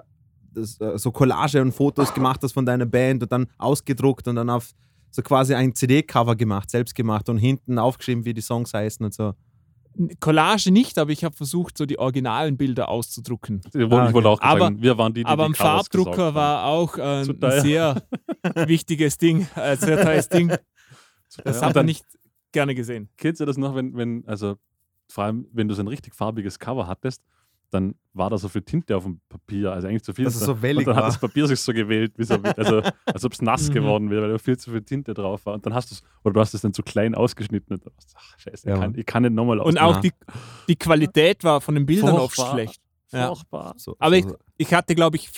so 0.64 1.12
Collage 1.12 1.62
und 1.62 1.72
Fotos 1.72 2.14
gemacht 2.14 2.42
hast 2.44 2.54
von 2.54 2.66
deiner 2.66 2.86
Band 2.86 3.24
und 3.24 3.32
dann 3.32 3.48
ausgedruckt 3.58 4.28
und 4.28 4.36
dann 4.36 4.50
auf 4.50 4.72
so 5.12 5.22
quasi 5.22 5.56
ein 5.56 5.74
CD-Cover 5.74 6.36
gemacht, 6.36 6.70
selbst 6.70 6.94
gemacht 6.96 7.30
und 7.30 7.38
hinten 7.38 7.80
aufgeschrieben, 7.80 8.26
wie 8.26 8.34
die 8.34 8.42
Songs 8.42 8.74
heißen 8.74 9.04
und 9.04 9.14
so. 9.14 9.34
Collage 10.20 10.72
nicht, 10.72 10.98
aber 11.00 11.12
ich 11.12 11.24
habe 11.24 11.36
versucht, 11.36 11.78
so 11.78 11.86
die 11.86 11.98
originalen 11.98 12.58
Bilder 12.58 12.90
auszudrucken. 12.90 13.62
Ich 13.68 13.74
wollte, 13.74 13.96
Ah, 13.98 14.14
wollte 14.14 14.30
auch 14.30 14.42
Aber- 14.42 14.60
sagen, 14.60 14.82
wir 14.82 14.98
waren 14.98 15.14
die, 15.14 15.22
die 15.24 15.26
Aber 15.26 15.46
am 15.46 15.56
Farbdrucker 15.56 16.36
war 16.36 16.66
auch 16.66 16.98
äh, 16.98 17.02
ein 17.02 17.62
sehr 17.62 18.02
wichtiges 18.68 19.18
Ding, 19.18 19.48
ein 19.56 19.78
sehr 19.78 20.02
teures 20.02 20.30
Ding. 20.30 20.54
Das 21.44 21.62
hat 21.62 21.76
man 21.76 21.86
nicht 21.88 22.06
gerne 22.52 22.76
gesehen. 22.76 23.10
Kennst 23.18 23.42
du 23.42 23.46
das 23.46 23.58
noch, 23.58 23.76
wenn, 23.76 23.96
wenn, 23.96 24.24
also 24.28 24.56
vor 25.10 25.24
allem, 25.26 25.48
wenn 25.52 25.68
du 25.68 25.74
so 25.74 25.82
ein 25.82 25.88
richtig 25.88 26.14
farbiges 26.16 26.60
Cover 26.60 26.88
hattest, 26.88 27.22
dann 27.72 27.96
war 28.14 28.30
da 28.30 28.38
so 28.38 28.50
viel 28.50 28.62
Tinte 28.64 28.96
auf 28.98 29.04
dem 29.04 29.22
Papier, 29.30 29.72
also 29.72 29.88
eigentlich 29.88 30.04
zu 30.04 30.14
viel. 30.14 30.26
Dass 30.26 30.34
es 30.36 30.40
dann- 30.42 30.48
so 30.56 30.62
wellig 30.62 30.80
und 30.80 30.88
dann 30.88 30.96
hat 30.96 31.04
war. 31.04 31.10
das 31.10 31.20
Papier 31.20 31.48
sich 31.48 31.60
so 31.60 31.72
gewählt, 31.74 32.14
wie 32.18 32.24
so, 32.24 32.36
also, 32.36 32.82
als 33.06 33.24
ob 33.26 33.34
es 33.34 33.42
nass 33.42 33.70
Mhm. 33.70 33.74
geworden 33.74 34.10
wäre, 34.10 34.24
weil 34.24 34.32
da 34.32 34.38
viel 34.38 34.58
zu 34.58 34.72
viel 34.72 34.82
Tinte 34.82 35.14
drauf 35.14 35.46
war. 35.46 35.54
Und 35.54 35.66
dann 35.66 35.74
hast 35.74 35.92
du 35.92 35.96
es, 35.96 36.04
oder 36.24 36.34
du 36.34 36.40
hast 36.40 36.54
es 36.54 36.62
dann 36.62 36.74
zu 36.74 36.82
klein 36.84 37.14
ausgeschnitten 37.16 37.76
und 37.76 37.86
du 37.86 37.92
hast, 37.96 38.14
ach, 38.18 38.40
scheiße, 38.40 38.68
Ja, 38.70 38.76
ich, 38.76 38.82
kann, 38.82 38.96
ich 38.96 39.06
kann 39.06 39.24
nicht 39.24 39.34
nochmal 39.34 39.60
Und 39.60 39.78
auch 39.80 39.98
die, 40.02 40.12
die 40.68 40.76
Qualität 40.76 41.44
war 41.44 41.62
von 41.62 41.76
den 41.76 41.86
Bildern 41.86 42.16
oft 42.16 42.36
Furchtbar. 42.36 42.54
schlecht. 42.56 42.82
Ja. 43.12 43.28
Furchtbar. 43.28 43.74
so 43.78 43.96
Aber 44.00 44.16
ich, 44.18 44.26
so, 44.26 44.36
ich 44.58 44.74
hatte, 44.74 44.96
glaube 44.96 45.18
ich, 45.18 45.30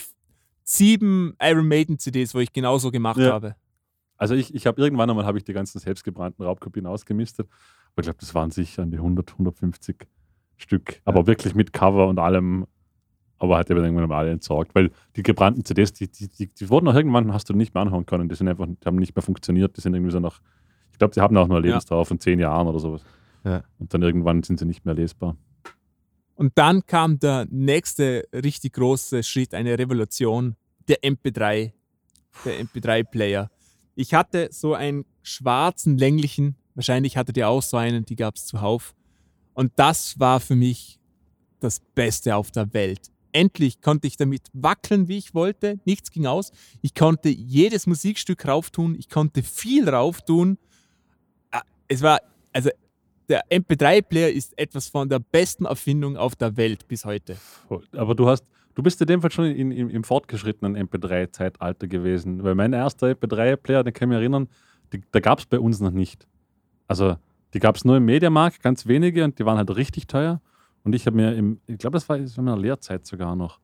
sieben 0.64 1.36
Iron 1.42 1.68
Maiden 1.68 2.00
CDs, 2.00 2.34
wo 2.34 2.40
ich 2.40 2.52
genauso 2.54 2.92
gemacht 2.92 3.18
Ja. 3.20 3.34
habe. 3.34 3.56
Also 4.18 4.36
ich, 4.36 4.54
ich 4.54 4.68
habe 4.68 4.80
irgendwann 4.82 5.10
einmal 5.10 5.26
habe 5.26 5.38
ich 5.38 5.44
die 5.44 5.54
ganzen 5.54 5.80
selbstgebrannten 5.80 6.46
Raubkopien 6.46 6.86
ausgemistet. 6.86 7.48
Aber 7.94 8.02
ich 8.02 8.04
glaube, 8.04 8.20
das 8.20 8.34
waren 8.36 8.52
sicher 8.52 8.84
an 8.84 8.92
die 8.92 8.98
100, 9.00 9.34
150 9.34 9.98
Stück. 10.62 11.02
Aber 11.06 11.28
wirklich 11.28 11.56
mit 11.56 11.74
Cover 11.74 12.08
und 12.08 12.20
allem. 12.20 12.66
Aber 13.38 13.58
hat 13.58 13.70
er 13.70 13.78
irgendwann 13.78 14.08
mal 14.08 14.20
alle 14.20 14.32
entsorgt. 14.32 14.76
Weil 14.76 14.92
die 15.16 15.24
gebrannten 15.24 15.66
CDs, 15.66 15.94
die, 15.94 16.08
die, 16.08 16.28
die, 16.30 16.48
die 16.48 16.70
wurden 16.70 16.88
auch 16.88 16.96
irgendwann, 16.96 17.34
hast 17.34 17.50
du 17.50 17.54
nicht 17.54 17.74
mehr 17.74 17.82
anhören 17.82 18.06
können. 18.06 18.30
Die 18.30 18.36
sind 18.36 18.48
einfach, 18.48 18.68
die 18.68 18.86
haben 18.86 18.98
nicht 18.98 19.16
mehr 19.16 19.24
funktioniert. 19.24 19.76
Die 19.76 19.82
sind 19.82 19.94
irgendwie 19.96 20.12
so 20.12 20.20
nach, 20.20 20.40
ich 20.92 21.00
glaube, 21.00 21.14
die 21.14 21.22
haben 21.22 21.36
auch 21.38 21.48
nur 21.48 21.58
eine 21.58 21.66
Ja. 21.66 21.74
Lebensdauer 21.74 22.06
von 22.06 22.20
zehn 22.20 22.40
Jahren 22.40 22.68
oder 22.68 22.80
sowas. 22.80 23.04
Ja. 23.44 23.64
Und 23.80 23.94
dann 23.94 24.04
irgendwann 24.04 24.44
sind 24.44 24.60
sie 24.60 24.66
nicht 24.66 24.86
mehr 24.86 24.94
lesbar. 24.94 25.36
Und 26.36 26.54
dann 26.56 26.86
kam 26.86 27.20
der 27.20 27.48
nächste 27.50 28.28
richtig 28.34 28.74
große 28.74 29.24
Schritt, 29.24 29.54
eine 29.54 29.78
Revolution, 29.78 30.56
der 30.88 31.02
MP3, 31.04 31.72
der 32.46 32.62
MP3-Player. 32.66 33.50
Ich 33.96 34.14
hatte 34.14 34.50
so 34.52 34.74
einen 34.74 35.06
schwarzen, 35.22 35.98
länglichen, 35.98 36.56
wahrscheinlich 36.76 37.18
hattet 37.18 37.38
ihr 37.38 37.48
auch 37.48 37.62
so 37.62 37.78
einen, 37.78 38.06
die 38.06 38.16
gab 38.16 38.36
es 38.36 38.46
zuhauf. 38.46 38.96
Und 39.54 39.72
das 39.76 40.20
war 40.20 40.40
für 40.40 40.56
mich 40.56 41.00
das 41.60 41.80
Beste 41.80 42.36
auf 42.36 42.52
der 42.52 42.74
Welt. 42.74 43.12
Endlich 43.34 43.82
konnte 43.82 44.08
ich 44.08 44.18
damit 44.18 44.44
wackeln, 44.54 45.08
wie 45.08 45.18
ich 45.18 45.34
wollte. 45.34 45.80
Nichts 45.86 46.12
ging 46.12 46.26
aus. 46.26 46.52
Ich 46.82 46.94
konnte 46.94 47.30
jedes 47.30 47.88
Musikstück 47.88 48.46
rauftun. 48.48 48.96
Ich 48.96 49.10
konnte 49.10 49.42
viel 49.44 49.88
rauftun. 49.88 50.58
Ah, 51.52 51.62
Es 51.88 52.02
war, 52.02 52.20
also 52.52 52.70
der 53.30 53.44
MP3-Player 53.50 54.30
ist 54.30 54.58
etwas 54.58 54.90
von 54.90 55.08
der 55.08 55.20
besten 55.20 55.66
Erfindung 55.66 56.18
auf 56.18 56.36
der 56.36 56.58
Welt 56.58 56.88
bis 56.88 57.06
heute. 57.06 57.38
Aber 57.94 58.16
du 58.16 58.28
hast, 58.28 58.44
du 58.76 58.84
bist 58.84 59.00
in 59.00 59.08
dem 59.08 59.22
Fall 59.22 59.32
schon 59.32 59.46
in, 59.46 59.72
in, 59.72 59.90
im 59.90 60.04
fortgeschrittenen 60.04 60.76
MP3-Zeitalter 60.76 61.88
gewesen. 61.88 62.44
Weil 62.44 62.56
mein 62.56 62.74
erster 62.74 63.08
MP3-Player, 63.08 63.84
den 63.84 63.94
kann 63.94 64.10
ich 64.10 64.10
mich 64.10 64.18
erinnern, 64.18 64.50
da 65.12 65.20
gab 65.22 65.40
es 65.40 65.46
bei 65.46 65.60
uns 65.60 65.80
noch 65.80 65.92
nicht. 65.92 66.28
Also 66.88 67.16
die 67.54 67.60
gab 67.60 67.76
es 67.76 67.86
nur 67.86 67.98
im 67.98 68.06
Mediamarkt, 68.06 68.62
ganz 68.62 68.86
wenige 68.88 69.24
und 69.24 69.38
die 69.40 69.46
waren 69.46 69.58
halt 69.58 69.76
richtig 69.76 70.08
teuer. 70.08 70.42
Und 70.84 70.94
ich 70.96 71.06
habe 71.06 71.16
mir 71.16 71.36
im, 71.36 71.60
ich 71.68 71.78
glaube, 71.78 71.96
das 71.96 72.08
war 72.10 72.18
in 72.18 72.28
meiner 72.38 72.58
Lehrzeit 72.58 73.06
sogar 73.06 73.36
noch, 73.36 73.60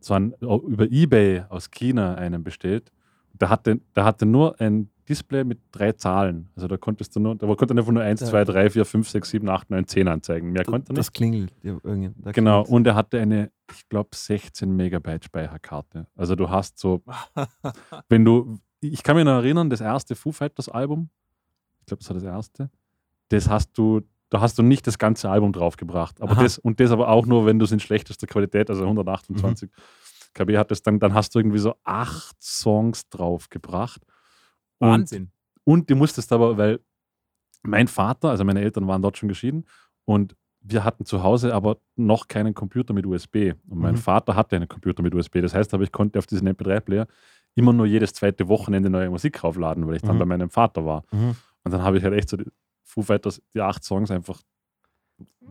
so 0.00 0.14
ein, 0.14 0.32
über 0.40 0.90
Ebay 0.90 1.42
aus 1.48 1.70
China 1.70 2.14
einen 2.14 2.44
bestellt. 2.44 2.92
Der 3.34 3.50
hatte, 3.50 3.80
der 3.96 4.04
hatte 4.04 4.26
nur 4.26 4.60
ein 4.60 4.90
Display 5.08 5.42
mit 5.44 5.58
drei 5.72 5.92
Zahlen. 5.92 6.48
Also 6.54 6.68
da 6.68 6.76
konntest 6.76 7.16
du 7.16 7.20
nur, 7.20 7.34
da 7.34 7.46
konnte 7.54 7.74
er 7.74 7.78
einfach 7.78 7.92
nur 7.92 8.02
1, 8.02 8.20
Ja. 8.20 8.26
2, 8.28 8.44
3, 8.44 8.70
4, 8.70 8.84
5, 8.84 9.08
6, 9.08 9.30
7, 9.30 9.48
8, 9.48 9.70
9, 9.70 9.86
10 9.86 10.08
anzeigen. 10.08 10.52
Mehr 10.52 10.64
konnte 10.64 10.90
er 10.90 10.92
nicht. 10.92 10.98
Das 10.98 11.12
klingelt. 11.12 11.52
Ja, 11.62 11.78
irgendwie- 11.82 12.12
da 12.22 12.30
Genau, 12.32 12.62
klingelt's. 12.62 12.70
und 12.70 12.86
er 12.86 12.94
hatte 12.94 13.20
eine, 13.20 13.50
ich 13.74 13.88
glaube, 13.88 14.10
16 14.14 14.74
Megabyte 14.74 15.24
Speicherkarte. 15.24 16.06
Also 16.14 16.34
du 16.36 16.48
hast 16.50 16.78
so, 16.78 17.02
wenn 18.08 18.24
du, 18.24 18.58
ich 18.80 19.02
kann 19.02 19.16
mich 19.16 19.24
noch 19.24 19.32
erinnern, 19.32 19.70
das 19.70 19.80
erste 19.80 20.14
Foo 20.14 20.30
Fighters 20.32 20.68
Album, 20.68 21.08
ich 21.80 21.86
glaube, 21.86 22.00
das 22.00 22.08
war 22.10 22.14
das 22.14 22.24
erste, 22.24 22.70
das 23.28 23.48
hast 23.48 23.76
du, 23.78 24.02
da 24.30 24.40
hast 24.40 24.58
du 24.58 24.62
nicht 24.62 24.86
das 24.86 24.98
ganze 24.98 25.30
Album 25.30 25.52
draufgebracht. 25.52 26.20
Aber 26.20 26.32
Aha. 26.32 26.42
das, 26.42 26.58
und 26.58 26.80
das 26.80 26.90
aber 26.90 27.08
auch 27.08 27.26
nur, 27.26 27.46
wenn 27.46 27.58
du 27.58 27.64
es 27.64 27.72
in 27.72 27.80
schlechtester 27.80 28.26
Qualität, 28.26 28.68
also 28.70 28.82
128 28.82 29.70
KB 30.34 30.56
hattest, 30.58 30.86
dann, 30.86 30.98
dann 31.00 31.14
hast 31.14 31.34
du 31.34 31.38
irgendwie 31.38 31.58
so 31.58 31.74
acht 31.84 32.36
Songs 32.42 33.08
draufgebracht. 33.08 34.02
Und 34.78 34.88
Wahnsinn. 34.90 35.30
und 35.64 35.88
du 35.90 35.96
musstest 35.96 36.32
aber, 36.32 36.56
weil 36.58 36.80
mein 37.62 37.88
Vater, 37.88 38.30
also 38.30 38.44
meine 38.44 38.60
Eltern 38.60 38.86
waren 38.86 39.02
dort 39.02 39.18
schon 39.18 39.28
geschieden 39.28 39.64
und 40.04 40.36
wir 40.60 40.84
hatten 40.84 41.04
zu 41.04 41.22
Hause 41.22 41.54
aber 41.54 41.78
noch 41.96 42.28
keinen 42.28 42.52
Computer 42.52 42.92
mit 42.92 43.06
USB. 43.06 43.54
Und 43.68 43.78
mein 43.78 43.94
Mhm. 43.94 43.98
Vater 43.98 44.36
hatte 44.36 44.56
einen 44.56 44.68
Computer 44.68 45.02
mit 45.02 45.14
USB. 45.14 45.40
Das 45.40 45.54
heißt 45.54 45.72
aber, 45.72 45.84
ich 45.84 45.92
konnte 45.92 46.18
auf 46.18 46.26
diesen 46.26 46.48
MP3-Player 46.48 47.06
immer 47.54 47.72
nur 47.72 47.86
jedes 47.86 48.12
zweite 48.12 48.48
Wochenende 48.48 48.90
neue 48.90 49.08
Musik 49.08 49.42
raufladen, 49.42 49.86
weil 49.86 49.96
ich 49.96 50.02
dann 50.02 50.16
Mhm. 50.16 50.20
bei 50.20 50.24
meinem 50.26 50.50
Vater 50.50 50.84
war. 50.84 51.04
Mhm. 51.12 51.36
Und 51.64 51.72
dann 51.72 51.82
habe 51.82 51.96
ich 51.98 52.04
halt 52.04 52.14
echt 52.14 52.28
so 52.28 52.36
Foo 52.88 53.02
Fighters, 53.02 53.40
die 53.54 53.60
acht 53.60 53.84
Songs 53.84 54.10
einfach 54.10 54.40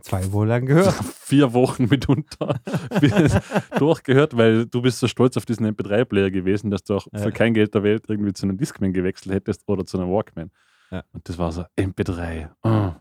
Zwei 0.00 0.30
Wohl 0.32 0.46
lang 0.46 0.64
gehört. 0.66 0.94
vier 1.20 1.52
Wochen 1.52 1.88
mitunter 1.90 2.60
durchgehört, 3.78 4.36
weil 4.36 4.66
du 4.66 4.80
bist 4.80 4.98
so 4.98 5.08
stolz 5.08 5.36
auf 5.36 5.44
diesen 5.44 5.66
MP3-Player 5.66 6.30
gewesen, 6.30 6.70
dass 6.70 6.84
du 6.84 6.96
auch 6.96 7.06
Ja. 7.12 7.18
für 7.20 7.32
kein 7.32 7.52
Geld 7.54 7.74
der 7.74 7.82
Welt 7.82 8.04
irgendwie 8.08 8.32
zu 8.32 8.46
einem 8.46 8.56
Discman 8.56 8.92
gewechselt 8.92 9.34
hättest 9.34 9.62
oder 9.68 9.84
zu 9.84 9.98
einem 9.98 10.10
Walkman. 10.10 10.50
Ja. 10.90 11.02
Und 11.12 11.28
das 11.28 11.36
war 11.36 11.52
so 11.52 11.64
MP3. 11.76 12.48
Oh, 12.62 12.92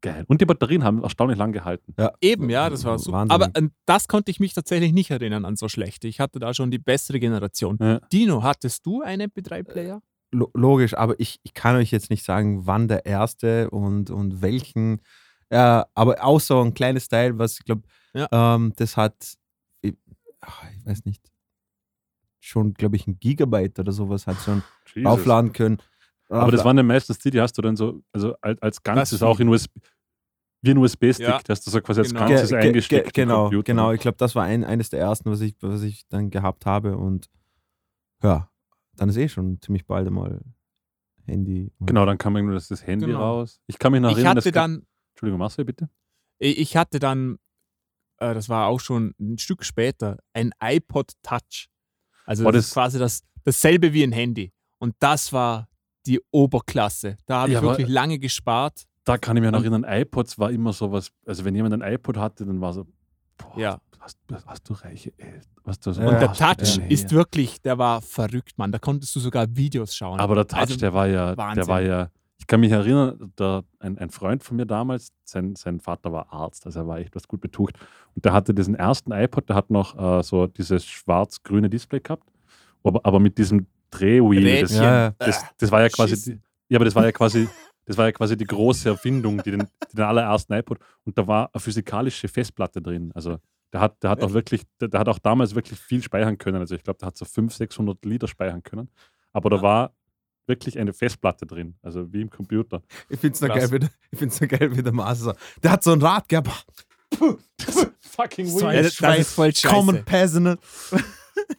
geil. 0.00 0.24
Und 0.26 0.40
die 0.40 0.46
Batterien 0.46 0.82
haben 0.82 1.02
erstaunlich 1.02 1.38
lang 1.38 1.52
gehalten. 1.52 1.94
Ja. 1.98 2.12
Eben, 2.20 2.50
ja, 2.50 2.68
das 2.70 2.84
war 2.84 2.98
so. 2.98 3.12
Wahnsinn. 3.12 3.30
Aber 3.32 3.50
an 3.54 3.70
das 3.86 4.08
konnte 4.08 4.30
ich 4.30 4.40
mich 4.40 4.52
tatsächlich 4.54 4.92
nicht 4.92 5.10
erinnern 5.10 5.44
an 5.44 5.54
so 5.56 5.68
schlechte. 5.68 6.08
Ich 6.08 6.18
hatte 6.18 6.38
da 6.40 6.54
schon 6.54 6.70
die 6.72 6.78
bessere 6.78 7.20
Generation. 7.20 7.76
Ja. 7.80 8.00
Dino, 8.12 8.42
hattest 8.42 8.84
du 8.84 9.02
einen 9.02 9.30
MP3-Player? 9.30 10.00
Lo 10.32 10.48
logisch, 10.54 10.94
aber 10.94 11.18
ich, 11.18 11.40
ich 11.42 11.54
kann 11.54 11.74
euch 11.76 11.90
jetzt 11.90 12.08
nicht 12.10 12.24
sagen, 12.24 12.64
wann 12.66 12.86
der 12.86 13.04
erste 13.06 13.68
und, 13.70 14.10
und 14.10 14.42
welchen. 14.42 15.00
Ja, 15.50 15.86
aber 15.94 16.22
auch 16.24 16.38
so 16.40 16.60
ein 16.62 16.72
kleines 16.74 17.08
Teil, 17.08 17.36
was 17.38 17.58
ich 17.58 17.64
glaube, 17.64 17.82
Ja. 18.14 18.28
ähm, 18.30 18.72
das 18.76 18.96
hat, 18.96 19.34
ich, 19.80 19.96
ach, 20.40 20.62
ich 20.76 20.86
weiß 20.86 21.04
nicht, 21.04 21.28
schon, 22.38 22.74
glaube 22.74 22.96
ich, 22.96 23.06
ein 23.06 23.18
Gigabyte 23.18 23.78
oder 23.80 23.92
sowas 23.92 24.26
hat 24.26 24.36
schon 24.38 24.62
Jesus. 24.94 25.10
aufladen 25.10 25.52
können. 25.52 25.78
Aber 26.28 26.52
das 26.52 26.64
waren 26.64 26.76
ja 26.76 26.84
meistens 26.84 27.18
die, 27.18 27.30
die 27.30 27.40
hast 27.40 27.58
du 27.58 27.62
dann 27.62 27.74
so, 27.76 28.02
also 28.12 28.34
als, 28.40 28.62
als 28.62 28.82
Ganzes 28.84 29.22
auch 29.24 29.40
in 29.40 29.48
USB, 29.48 29.68
wie 30.62 30.70
ein 30.70 30.78
USB-Stick, 30.78 31.26
Ja. 31.26 31.40
dass 31.42 31.62
du 31.62 31.70
so 31.70 31.80
quasi 31.80 32.00
als 32.00 32.10
Genau. 32.10 32.26
Ge- 32.26 32.34
Ganzes 32.36 32.50
ge- 32.50 32.58
eingesteckt 32.60 33.12
ge- 33.14 33.24
genau, 33.24 33.42
Computer. 33.44 33.64
genau. 33.64 33.92
Ich 33.92 34.00
glaube, 34.00 34.16
das 34.18 34.34
war 34.36 34.44
ein, 34.44 34.62
eines 34.62 34.90
der 34.90 35.00
ersten, 35.00 35.28
was 35.30 35.40
ich, 35.40 35.56
was 35.60 35.82
ich 35.82 36.06
dann 36.08 36.30
gehabt 36.30 36.66
habe. 36.66 36.96
Und 36.96 37.28
ja, 38.22 38.48
dann 39.00 39.08
ist 39.08 39.16
eh 39.16 39.28
schon 39.28 39.58
ziemlich 39.62 39.86
bald 39.86 40.06
einmal 40.06 40.40
Handy. 41.24 41.72
Genau, 41.80 42.04
dann 42.04 42.18
kam 42.18 42.36
irgendwo 42.36 42.54
das, 42.54 42.68
das 42.68 42.86
Handy 42.86 43.06
Genau. 43.06 43.18
raus. 43.20 43.60
Ich 43.66 43.78
kann 43.78 43.92
mich 43.92 44.00
noch 44.02 44.10
Ich 44.10 44.16
erinnern, 44.16 44.30
hatte 44.36 44.44
das 44.44 44.52
gab- 44.52 44.64
dann, 44.64 44.86
Entschuldigung, 45.14 45.38
Marcel, 45.38 45.64
bitte. 45.64 45.88
ich 46.38 46.58
ich 46.58 46.76
hatte 46.76 46.98
dann, 46.98 47.38
äh, 48.18 48.34
das 48.34 48.48
war 48.50 48.66
auch 48.66 48.80
schon 48.80 49.14
ein 49.18 49.38
Stück 49.38 49.64
später, 49.64 50.18
ein 50.34 50.52
iPod 50.62 51.12
Touch. 51.22 51.68
Also 52.26 52.44
das, 52.44 52.52
das- 52.52 52.66
ist 52.66 52.72
quasi 52.74 52.98
das, 52.98 53.22
dasselbe 53.44 53.92
wie 53.94 54.02
ein 54.02 54.12
Handy. 54.12 54.52
Und 54.78 54.94
das 54.98 55.32
war 55.32 55.68
die 56.06 56.20
Oberklasse. 56.30 57.16
Da 57.26 57.42
habe 57.42 57.52
Ja, 57.52 57.58
ich 57.60 57.64
wirklich 57.64 57.88
lange 57.88 58.18
gespart. 58.18 58.84
Da 59.04 59.16
kann 59.16 59.36
ich 59.36 59.42
mich 59.42 59.50
noch 59.50 59.60
erinnern, 59.60 59.84
iPods 59.88 60.38
war 60.38 60.50
immer 60.50 60.74
sowas, 60.74 61.10
also 61.26 61.44
wenn 61.46 61.54
jemand 61.54 61.72
ein 61.74 61.94
iPod 61.94 62.18
hatte, 62.18 62.44
dann 62.44 62.60
war 62.60 62.74
so, 62.74 62.86
boah, 63.42 63.58
Ja. 63.58 63.78
hast, 63.98 64.18
hast 64.46 64.68
du 64.68 64.74
reiche 64.74 65.12
Eltern. 65.18 65.42
Was 65.64 65.78
du 65.80 65.92
so, 65.92 66.00
Ja, 66.02 66.08
Und 66.08 66.14
ja. 66.14 66.20
der 66.20 66.32
Touch 66.32 66.76
denn 66.78 66.88
ist 66.90 67.12
wirklich, 67.12 67.60
der 67.62 67.78
war 67.78 68.00
verrückt, 68.02 68.56
Mann. 68.56 68.72
Da 68.72 68.78
konntest 68.78 69.14
du 69.16 69.20
sogar 69.20 69.46
Videos 69.54 69.94
schauen. 69.94 70.18
Aber 70.20 70.34
der 70.34 70.46
Touch, 70.46 70.60
Also, 70.60 70.76
der 70.76 70.92
war 70.94 71.06
ja, 71.06 71.26
der 71.34 71.36
Wahnsinn. 71.36 71.66
war 71.68 71.80
ja, 71.82 72.08
ich 72.38 72.46
kann 72.46 72.60
mich 72.60 72.72
erinnern, 72.72 73.32
der, 73.38 73.62
ein, 73.78 73.98
ein 73.98 74.10
Freund 74.10 74.42
von 74.42 74.56
mir 74.56 74.64
damals, 74.66 75.12
sein, 75.24 75.54
sein 75.56 75.78
Vater 75.80 76.10
war 76.12 76.32
Arzt, 76.32 76.64
also 76.66 76.80
er 76.80 76.86
war 76.86 76.98
echt 76.98 77.14
was 77.14 77.28
gut 77.28 77.40
betucht. 77.42 77.74
Und 78.14 78.24
der 78.24 78.32
hatte 78.32 78.54
diesen 78.54 78.74
ersten 78.74 79.12
iPod, 79.12 79.48
der 79.48 79.56
hat 79.56 79.70
noch 79.70 79.96
äh, 80.20 80.22
so 80.22 80.46
dieses 80.46 80.84
schwarz-grüne 80.86 81.68
Display 81.68 82.00
gehabt, 82.00 82.26
aber, 82.82 83.00
aber 83.04 83.20
mit 83.20 83.36
diesem 83.36 83.66
Drehwheel. 83.90 84.62
Das. 84.62 84.72
Ja, 84.74 84.82
ja. 84.82 85.14
das, 85.18 85.44
das 85.58 85.70
war 85.70 85.82
ja 85.82 85.88
quasi, 85.90 86.16
Schiss. 86.16 86.32
ja, 86.70 86.78
aber 86.78 86.84
das 86.86 86.94
war 86.94 87.04
ja 87.04 87.12
quasi, 87.12 87.46
das 87.90 87.98
war 87.98 88.06
ja 88.06 88.12
quasi 88.12 88.36
die 88.36 88.44
große 88.46 88.88
Erfindung, 88.88 89.42
die 89.42 89.50
den, 89.50 89.66
die 89.90 89.96
den 89.96 90.04
allerersten 90.04 90.52
iPod. 90.52 90.78
Und 91.04 91.18
da 91.18 91.26
war 91.26 91.50
eine 91.52 91.60
physikalische 91.60 92.28
Festplatte 92.28 92.80
drin. 92.80 93.10
Also 93.16 93.38
der 93.72 93.80
hat, 93.80 94.00
der 94.04 94.10
hat 94.10 94.22
auch 94.22 94.32
wirklich, 94.32 94.62
der, 94.80 94.86
der 94.86 95.00
hat 95.00 95.08
auch 95.08 95.18
damals 95.18 95.56
wirklich 95.56 95.76
viel 95.80 96.00
speichern 96.00 96.38
können. 96.38 96.58
Also 96.60 96.76
ich 96.76 96.84
glaube, 96.84 96.98
der 97.00 97.08
hat 97.08 97.16
so 97.16 97.24
500, 97.24 97.58
600 97.58 98.04
Liter 98.04 98.28
speichern 98.28 98.62
können. 98.62 98.90
Aber 99.32 99.50
da 99.50 99.60
war 99.60 99.92
wirklich 100.46 100.78
eine 100.78 100.92
Festplatte 100.92 101.46
drin, 101.46 101.74
also 101.82 102.12
wie 102.12 102.20
im 102.20 102.30
Computer. 102.30 102.80
Ich 103.08 103.18
finde 103.18 103.34
es 103.34 103.40
so 103.40 103.46
Krass. 103.46 103.58
geil, 103.58 103.72
wie 103.72 103.78
der, 103.80 103.90
ich 104.12 104.18
find's 104.20 104.36
so 104.36 104.46
geil, 104.46 104.76
wie 104.76 104.84
der 104.84 104.92
Master. 104.92 105.34
Der 105.60 105.72
hat 105.72 105.82
so 105.82 105.90
ein 105.90 106.00
Rad 106.00 106.28
gehabt. 106.28 106.64
Fucking 107.98 108.46
So 108.46 108.70
das 108.70 108.94
Scheiß. 108.94 109.18
ist 109.18 109.34
voll 109.34 109.52
scheiße. 109.52 109.66
Common 109.66 110.04
Peasant. 110.04 110.60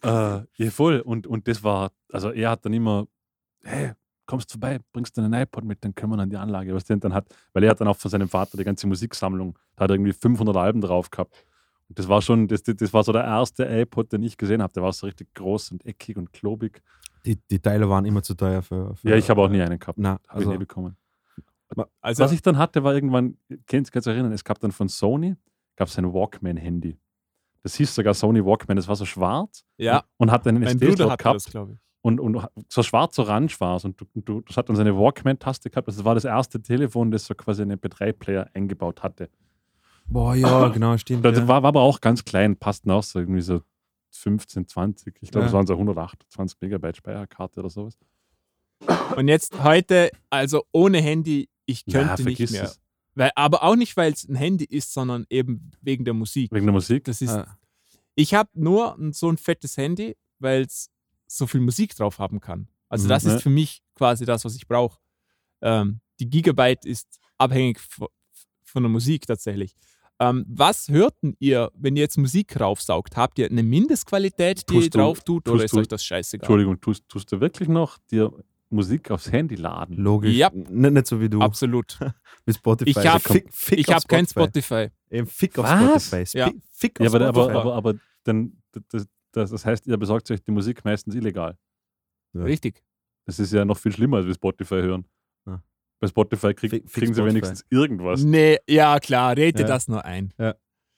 äh, 0.01 0.39
ja, 0.55 0.71
voll. 0.71 1.01
Und, 1.01 1.27
und 1.27 1.49
das 1.49 1.61
war, 1.61 1.91
also 2.09 2.31
er 2.31 2.51
hat 2.51 2.63
dann 2.63 2.71
immer, 2.71 3.07
hey, 3.63 3.91
kommst 4.31 4.49
vorbei, 4.49 4.79
bringst 4.93 5.17
du 5.17 5.21
einen 5.21 5.33
iPod 5.33 5.65
mit, 5.65 5.83
dann 5.83 5.93
können 5.93 6.13
wir 6.13 6.19
an 6.19 6.29
die 6.29 6.37
Anlage. 6.37 6.73
Was 6.73 6.85
denn 6.85 7.01
dann 7.01 7.13
hat, 7.13 7.27
weil 7.51 7.65
er 7.65 7.71
hat 7.71 7.81
dann 7.81 7.87
auch 7.89 7.97
von 7.97 8.09
seinem 8.09 8.29
Vater 8.29 8.57
die 8.57 8.63
ganze 8.63 8.87
Musiksammlung, 8.87 9.59
da 9.75 9.83
hat 9.83 9.91
er 9.91 9.95
irgendwie 9.95 10.13
500 10.13 10.55
Alben 10.55 10.79
drauf 10.79 11.11
gehabt. 11.11 11.45
Und 11.89 11.99
das 11.99 12.07
war 12.07 12.21
schon, 12.21 12.47
das, 12.47 12.63
das 12.63 12.93
war 12.93 13.03
so 13.03 13.11
der 13.11 13.25
erste 13.25 13.65
iPod, 13.65 14.13
den 14.13 14.23
ich 14.23 14.37
gesehen 14.37 14.61
habe. 14.61 14.71
Der 14.71 14.83
war 14.83 14.93
so 14.93 15.05
richtig 15.05 15.33
groß 15.33 15.73
und 15.73 15.85
eckig 15.85 16.15
und 16.15 16.31
klobig. 16.31 16.81
Die, 17.25 17.35
die 17.35 17.59
Teile 17.59 17.89
waren 17.89 18.05
immer 18.05 18.23
zu 18.23 18.33
teuer 18.33 18.61
für. 18.61 18.95
für 18.95 19.09
Ja, 19.09 19.17
ich 19.17 19.29
habe 19.29 19.41
auch 19.41 19.49
nie 19.49 19.61
einen 19.61 19.77
gehabt. 19.77 19.99
Na, 19.99 20.11
Habe 20.11 20.21
also, 20.29 20.51
ich 20.51 20.57
nie 20.57 20.59
bekommen. 20.59 20.95
Also, 21.99 22.23
Was 22.23 22.31
ich 22.31 22.41
dann 22.41 22.57
hatte, 22.57 22.85
war 22.85 22.93
irgendwann, 22.93 23.37
kennst 23.65 23.93
du 23.93 24.09
erinnern, 24.09 24.31
es 24.31 24.45
gab 24.45 24.59
dann 24.59 24.71
von 24.71 24.87
Sony, 24.87 25.35
gab 25.75 25.89
es 25.89 25.97
ein 25.97 26.13
Walkman-Handy. 26.13 26.97
Das 27.63 27.75
hieß 27.75 27.93
sogar 27.93 28.13
Sony 28.13 28.43
Walkman, 28.43 28.77
das 28.77 28.87
war 28.87 28.95
so 28.95 29.05
schwarz 29.05 29.65
ja, 29.77 30.03
und 30.17 30.31
hat 30.31 30.47
einen 30.47 30.63
hatte 30.63 30.77
gehabt. 30.77 31.25
das, 31.25 31.47
ich. 31.47 31.77
Und, 32.01 32.19
und 32.19 32.45
so 32.67 32.81
schwarz-orange 32.83 33.59
war 33.59 33.75
es. 33.77 33.85
Und 33.85 33.99
du, 34.01 34.05
du, 34.15 34.41
das 34.41 34.57
hat 34.57 34.69
dann 34.69 34.75
seine 34.75 34.95
Walkman-Taste 34.97 35.69
gehabt. 35.69 35.87
Das 35.87 36.03
war 36.03 36.15
das 36.15 36.25
erste 36.25 36.61
Telefon, 36.61 37.11
das 37.11 37.25
so 37.25 37.35
quasi 37.35 37.61
einen 37.61 37.77
MP3-Player 37.79 38.49
eingebaut 38.53 39.03
hatte. 39.03 39.29
boah, 40.07 40.33
ja, 40.35 40.67
genau, 40.73 40.97
stimmt. 40.97 41.23
Das 41.25 41.37
ja. 41.37 41.47
war, 41.47 41.61
war 41.63 41.69
aber 41.69 41.81
auch 41.81 42.01
ganz 42.01 42.23
klein, 42.25 42.55
passten 42.57 42.89
auch 42.91 43.03
so 43.03 43.19
irgendwie 43.19 43.41
so 43.41 43.61
15, 44.11 44.67
20. 44.67 45.15
Ich 45.21 45.31
glaube, 45.31 45.43
Ja. 45.45 45.47
es 45.47 45.53
waren 45.53 45.67
so 45.67 45.73
128 45.73 46.57
Megabyte 46.61 46.97
Speicherkarte 46.97 47.59
oder 47.59 47.69
sowas. 47.69 47.97
Und 49.15 49.27
jetzt 49.27 49.63
heute, 49.63 50.09
also 50.29 50.63
ohne 50.71 50.99
Handy, 51.01 51.49
ich 51.65 51.83
Ja, 51.85 51.99
könnte 51.99 52.23
nicht 52.23 52.37
vergiss 52.37 52.51
mehr. 52.51 52.63
es. 52.63 52.79
Weil, 53.13 53.29
aber 53.35 53.63
auch 53.63 53.75
nicht, 53.75 53.95
weil 53.97 54.11
es 54.13 54.27
ein 54.27 54.35
Handy 54.35 54.65
ist, 54.65 54.93
sondern 54.93 55.25
eben 55.29 55.71
wegen 55.81 56.03
der 56.05 56.13
Musik. 56.13 56.51
Wegen 56.51 56.65
der 56.65 56.73
Musik. 56.73 57.03
Das 57.03 57.21
ist, 57.21 57.29
Ah. 57.29 57.57
Ich 58.15 58.33
habe 58.33 58.49
nur 58.53 58.97
so 59.11 59.29
ein 59.29 59.37
fettes 59.37 59.77
Handy, 59.77 60.17
weil 60.39 60.63
es 60.63 60.89
so 61.37 61.47
viel 61.47 61.61
Musik 61.61 61.95
drauf 61.95 62.19
haben 62.19 62.39
kann. 62.39 62.67
Also 62.89 63.05
Mhm. 63.05 63.09
das 63.09 63.23
Ja. 63.23 63.35
ist 63.35 63.43
für 63.43 63.49
mich 63.49 63.81
quasi 63.95 64.25
das, 64.25 64.43
was 64.45 64.55
ich 64.55 64.67
brauche. 64.67 64.99
Ähm, 65.61 66.01
die 66.19 66.29
Gigabyte 66.29 66.85
ist 66.85 67.19
abhängig 67.37 67.79
von 67.79 68.83
der 68.83 68.89
Musik 68.89 69.25
tatsächlich. 69.27 69.75
Ähm, 70.19 70.45
was 70.47 70.87
hörten 70.89 71.35
ihr, 71.39 71.71
wenn 71.73 71.95
ihr 71.95 72.01
jetzt 72.03 72.17
Musik 72.17 72.59
raufsaugt? 72.59 73.17
Habt 73.17 73.39
ihr 73.39 73.47
eine 73.49 73.63
Mindestqualität, 73.63 74.69
die 74.69 74.73
ihr 74.75 74.79
Tust 74.81 74.93
du- 74.93 74.99
drauf 74.99 75.21
tut, 75.23 75.49
oder 75.49 75.63
ist 75.63 75.73
du- 75.73 75.79
euch 75.79 75.87
das 75.87 76.03
scheißegal? 76.05 76.43
Entschuldigung, 76.45 76.79
tust, 76.79 77.07
tust 77.09 77.31
du 77.31 77.39
wirklich 77.41 77.67
noch 77.69 77.97
dir 78.11 78.31
Musik 78.69 79.09
aufs 79.09 79.31
Handy 79.31 79.55
laden? 79.55 79.97
Logisch. 79.97 80.35
Ja. 80.35 80.49
N 80.49 80.93
nicht 80.93 81.07
so 81.07 81.19
wie 81.19 81.27
du 81.29 81.41
Absolut. 81.41 81.97
mit 82.45 82.55
Spotify. 82.55 82.89
Ich 82.91 82.97
hab- 82.97 83.23
habe 83.95 84.07
kein 84.07 84.27
Spotify. 84.27 84.89
Eben 85.09 85.27
Fick 85.27 85.57
auf 85.57 85.65
Was? 85.65 86.05
Spotify. 86.07 86.25
Spi- 86.27 86.37
Ja. 86.37 86.51
Fick 86.71 86.99
auf 87.01 87.03
Ja, 87.05 87.09
aber, 87.15 87.27
aber, 87.27 87.43
Spotify. 87.43 87.57
aber, 87.59 87.73
aber 87.75 87.93
dann, 88.23 88.61
das, 88.89 89.07
das, 89.31 89.51
das 89.51 89.65
heißt, 89.65 89.87
ihr 89.87 89.97
besorgt 89.97 90.29
euch 90.31 90.41
die 90.43 90.51
Musik 90.51 90.83
meistens 90.85 91.15
illegal. 91.15 91.57
Ja. 92.33 92.43
Richtig. 92.43 92.83
Das 93.25 93.39
ist 93.39 93.53
ja 93.53 93.65
noch 93.65 93.77
viel 93.77 93.91
schlimmer, 93.93 94.17
als 94.17 94.25
wir 94.27 94.33
Spotify 94.33 94.75
hören. 94.81 95.05
Ja. 95.45 95.61
Bei 95.99 96.07
Spotify 96.07 96.53
krieg, 96.53 96.71
kriegen 96.71 96.85
sie 96.89 97.05
Spotify. 97.21 97.25
wenigstens 97.29 97.65
irgendwas. 97.69 98.23
Nee, 98.23 98.57
ja 98.67 98.99
klar, 98.99 99.35
rede 99.37 99.61
Ja. 99.61 99.67
das 99.67 99.87
nur 99.87 100.03
ein. 100.05 100.33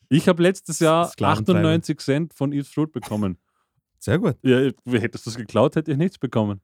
Ich 0.09 0.27
habe 0.27 0.41
letztes 0.43 0.79
Jahr 0.79 1.07
Sklaventreiber. 1.09 1.59
98 1.59 1.99
Cent 1.99 2.33
von 2.33 2.51
Eve's 2.53 2.69
Fruit 2.69 2.91
bekommen. 2.91 3.37
Sehr 3.99 4.19
gut. 4.19 4.35
Ja, 4.43 4.69
hättest 4.85 5.25
du 5.25 5.29
es 5.31 5.35
geklaut, 5.37 5.75
hätte 5.75 5.91
ich 5.91 5.97
nichts 5.97 6.17
bekommen. 6.17 6.61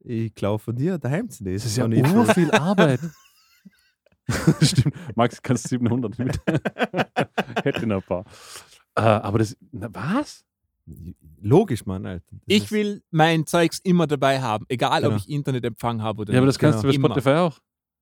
Ich 0.00 0.34
glaube 0.34 0.58
von 0.58 0.74
dir 0.76 0.98
daheim 0.98 1.30
zu 1.30 1.44
Das 1.44 1.64
ist 1.64 1.76
ja 1.76 1.86
nicht 1.88 2.06
so. 2.06 2.24
viel 2.24 2.50
Arbeit. 2.50 3.00
Stimmt. 4.62 4.94
Max, 5.16 5.40
kannst 5.42 5.68
700 5.68 6.18
mit. 6.18 6.40
hätte 7.62 7.86
noch 7.86 7.96
ein 7.96 8.02
paar. 8.02 8.24
Äh, 8.96 9.00
aber 9.02 9.38
das, 9.38 9.56
na, 9.70 9.88
was? 9.92 10.44
Logisch, 11.40 11.86
Mann, 11.86 12.06
Alter. 12.06 12.26
Das 12.30 12.40
Ich 12.46 12.70
will 12.72 13.02
mein 13.10 13.46
Zeugs 13.46 13.80
immer 13.84 14.06
dabei 14.06 14.40
haben, 14.40 14.64
egal 14.68 15.02
Genau. 15.02 15.14
ob 15.14 15.20
ich 15.20 15.28
Internetempfang 15.28 16.02
habe 16.02 16.22
oder 16.22 16.32
Ja, 16.32 16.38
aber 16.40 16.46
nicht. 16.46 16.56
das 16.56 16.58
kannst 16.58 16.80
Genau. 16.80 16.82
du 16.82 16.88
bei 16.88 16.94
Immer. 16.94 17.08
Spotify 17.20 17.36
auch. 17.38 17.58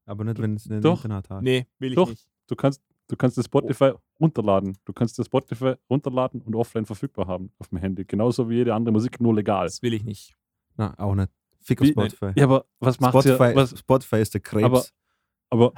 Aber 0.06 0.24
nicht, 0.24 0.38
wenn 0.40 0.54
es 0.56 0.68
ein 0.68 0.80
Doch. 0.80 1.04
Internet 1.04 1.30
hat. 1.30 1.42
Nee, 1.42 1.66
will 1.78 1.90
ich 1.90 1.94
Doch. 1.96 2.08
nicht. 2.10 2.26
Du 2.48 2.56
kannst, 2.56 2.82
du 3.08 3.16
kannst 3.16 3.38
das 3.38 3.44
Spotify 3.46 3.92
runterladen. 4.20 4.76
Du 4.84 4.92
kannst 4.92 5.18
das 5.18 5.26
Spotify 5.26 5.74
runterladen 5.88 6.40
und 6.42 6.54
offline 6.56 6.84
verfügbar 6.86 7.26
haben 7.28 7.52
auf 7.58 7.68
dem 7.68 7.78
Handy. 7.78 8.04
Genauso 8.04 8.48
wie 8.50 8.56
jede 8.56 8.74
andere 8.74 8.92
Musik, 8.92 9.20
nur 9.20 9.34
legal. 9.34 9.66
Das 9.66 9.80
will 9.82 9.94
ich 9.94 10.04
nicht. 10.04 10.34
Na, 10.76 10.98
auch 10.98 11.14
nicht. 11.14 11.30
Fick 11.60 11.80
auf 11.80 11.86
Wie- 11.86 11.92
Spotify. 11.92 12.32
Ja, 12.34 12.44
aber 12.44 12.64
was 12.80 12.98
macht 12.98 13.12
Spotify, 13.12 13.50
ihr? 13.50 13.54
Was, 13.56 13.78
Spotify 13.78 14.16
ist 14.16 14.34
der 14.34 14.40
Krebs. 14.40 14.64
Aber- 14.64 14.84
aber 15.50 15.72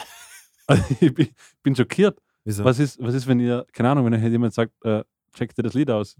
ich 1.01 1.15
bin- 1.15 1.29
bin 1.63 1.77
schockiert. 1.77 2.19
Wieso? 2.45 2.65
Was 2.65 2.79
ist, 2.79 3.01
was 3.03 3.15
ist, 3.15 3.27
wenn 3.27 3.41
ihr, 3.41 3.67
keine 3.73 3.91
Ahnung, 3.91 4.07
wenn 4.07 4.15
euch 4.15 4.23
jemand 4.23 4.55
sagt, 4.55 4.73
äh, 4.85 5.05
check 5.35 5.55
dir 5.55 5.63
das 5.63 5.75
Lied 5.75 5.91
aus? 5.91 6.17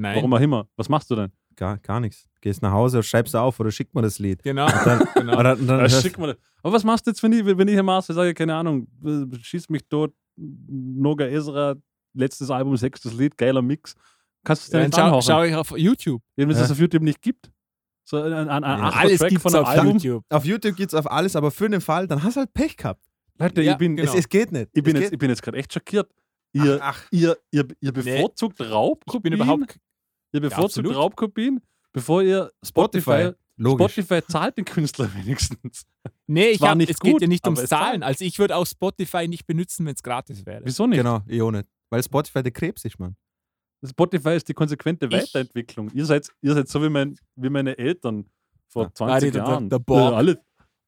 Nein. 0.00 0.16
Warum 0.16 0.32
auch 0.34 0.40
immer. 0.40 0.66
Was 0.76 0.88
machst 0.88 1.10
du 1.10 1.16
denn? 1.16 1.30
Gar, 1.56 1.78
gar 1.78 2.00
nichts. 2.00 2.26
Gehst 2.40 2.62
nach 2.62 2.72
Hause, 2.72 3.02
schreibst 3.02 3.36
auf 3.36 3.60
oder 3.60 3.70
schick 3.70 3.94
mir 3.94 4.02
das 4.02 4.18
Lied. 4.18 4.42
Genau. 4.42 4.66
Dann, 4.66 5.02
genau. 5.14 5.38
oder, 5.38 5.52
und 5.58 5.66
dann 5.66 5.78
Äh, 5.78 5.82
hörst- 5.82 6.02
schick 6.02 6.18
mal 6.18 6.28
das. 6.28 6.36
Aber 6.62 6.72
was 6.74 6.84
machst 6.84 7.06
du 7.06 7.10
jetzt, 7.10 7.22
wenn 7.22 7.32
ich, 7.32 7.44
wenn 7.44 7.68
ich 7.68 7.74
hier 7.74 7.82
Master 7.82 8.14
sage, 8.14 8.32
keine 8.34 8.54
Ahnung, 8.54 8.86
schieß 9.42 9.68
mich 9.68 9.82
tot, 9.88 10.12
Noga 10.36 11.26
Ezra, 11.26 11.74
letztes 12.14 12.50
Album, 12.50 12.76
sechstes 12.76 13.12
Lied, 13.12 13.36
geiler 13.36 13.60
Mix. 13.62 13.94
Kannst 14.44 14.62
du 14.62 14.64
es 14.66 14.70
dir 14.70 14.78
Dann 14.78 14.86
nicht 14.86 14.96
schau, 14.96 15.02
anhören? 15.04 15.22
schau 15.22 15.42
ich 15.42 15.54
auf 15.54 15.78
YouTube. 15.78 16.22
Wenn 16.36 16.50
es 16.50 16.58
das 16.58 16.68
Ja. 16.68 16.72
auf 16.74 16.80
YouTube 16.80 17.02
nicht 17.02 17.20
gibt. 17.20 17.50
So 18.04 18.16
ein, 18.22 18.32
ein, 18.32 18.48
ein 18.48 18.62
Ja. 18.62 18.88
Alles 18.90 19.18
von 19.18 19.54
einem 19.54 19.64
auf 19.64 19.68
Album. 19.68 19.92
YouTube. 19.98 20.24
auf 20.30 20.44
YouTube 20.46 20.76
geht's 20.76 20.94
auf 20.94 21.10
alles, 21.10 21.36
aber 21.36 21.50
für 21.50 21.68
den 21.68 21.80
Fall, 21.82 22.06
dann 22.06 22.22
hast 22.22 22.36
du 22.36 22.40
halt 22.40 22.52
Pech 22.54 22.76
gehabt. 22.76 23.04
Leute, 23.38 23.62
Ja, 23.62 23.72
ich 23.72 23.78
bin, 23.78 23.96
genau. 23.96 24.10
Es, 24.12 24.18
es 24.18 24.28
geht 24.28 24.50
nicht. 24.52 24.70
ich 24.72 24.82
bin 24.82 24.96
es 24.96 25.00
jetzt, 25.02 25.10
geht. 25.10 25.12
ich 25.14 25.18
bin 25.18 25.30
jetzt 25.30 25.42
gerade 25.42 25.58
echt 25.58 25.72
schockiert. 25.72 26.10
Ihr, 26.52 26.78
ach, 26.82 27.04
ihr, 27.10 27.36
ihr, 27.52 27.68
ihr 27.80 27.92
bevorzugt 27.92 28.60
Raubkopien. 28.60 29.34
Ich 29.34 29.38
bin 29.38 29.46
überhaupt. 29.48 29.76
Ihr 30.32 30.40
bevorzugt 30.40 30.78
absolut. 30.86 30.96
Raubkopien, 30.96 31.60
bevor 31.92 32.22
ihr 32.22 32.50
Spotify. 32.64 33.02
Spotify. 33.22 33.36
Logisch. 33.56 33.92
Spotify 33.92 34.26
zahlt 34.26 34.56
den 34.56 34.64
Künstler 34.64 35.10
wenigstens. 35.14 35.84
Nee, 36.26 36.48
ich 36.50 36.62
hab, 36.62 36.76
nicht 36.78 36.90
es 36.90 36.98
geht 36.98 37.12
gut, 37.12 37.22
ja 37.22 37.28
nicht 37.28 37.44
ums 37.46 37.66
Zahlen. 37.66 38.02
Also 38.02 38.24
ich 38.24 38.38
würde 38.38 38.56
auch 38.56 38.64
Spotify 38.66 39.28
nicht 39.28 39.46
benutzen, 39.46 39.84
wenn 39.84 39.94
es 39.94 40.02
gratis 40.02 40.46
wäre. 40.46 40.62
Wieso 40.64 40.86
nicht? 40.86 40.98
Genau, 40.98 41.20
ich 41.26 41.42
auch 41.42 41.50
nicht. 41.50 41.68
Weil 41.90 42.02
Spotify 42.02 42.42
der 42.42 42.52
Krebs 42.52 42.84
ist, 42.84 42.98
Mann. 42.98 43.16
Spotify 43.86 44.30
ist 44.30 44.48
die 44.48 44.54
konsequente 44.54 45.06
Ich- 45.06 45.12
Weiterentwicklung. 45.12 45.90
Ihr 45.92 46.06
seid, 46.06 46.28
ihr 46.42 46.54
seid 46.54 46.68
so 46.68 46.82
wie, 46.82 46.88
mein, 46.88 47.16
wie 47.36 47.50
meine 47.50 47.76
Eltern 47.76 48.24
vor 48.68 48.84
Ja. 48.84 48.94
20 48.94 49.28
Ah, 49.28 49.32
der- 49.32 49.42
Jahren. 49.44 49.68
der 49.70 49.78
Borg. 49.78 50.12
Äh, 50.12 50.16
alles, 50.16 50.36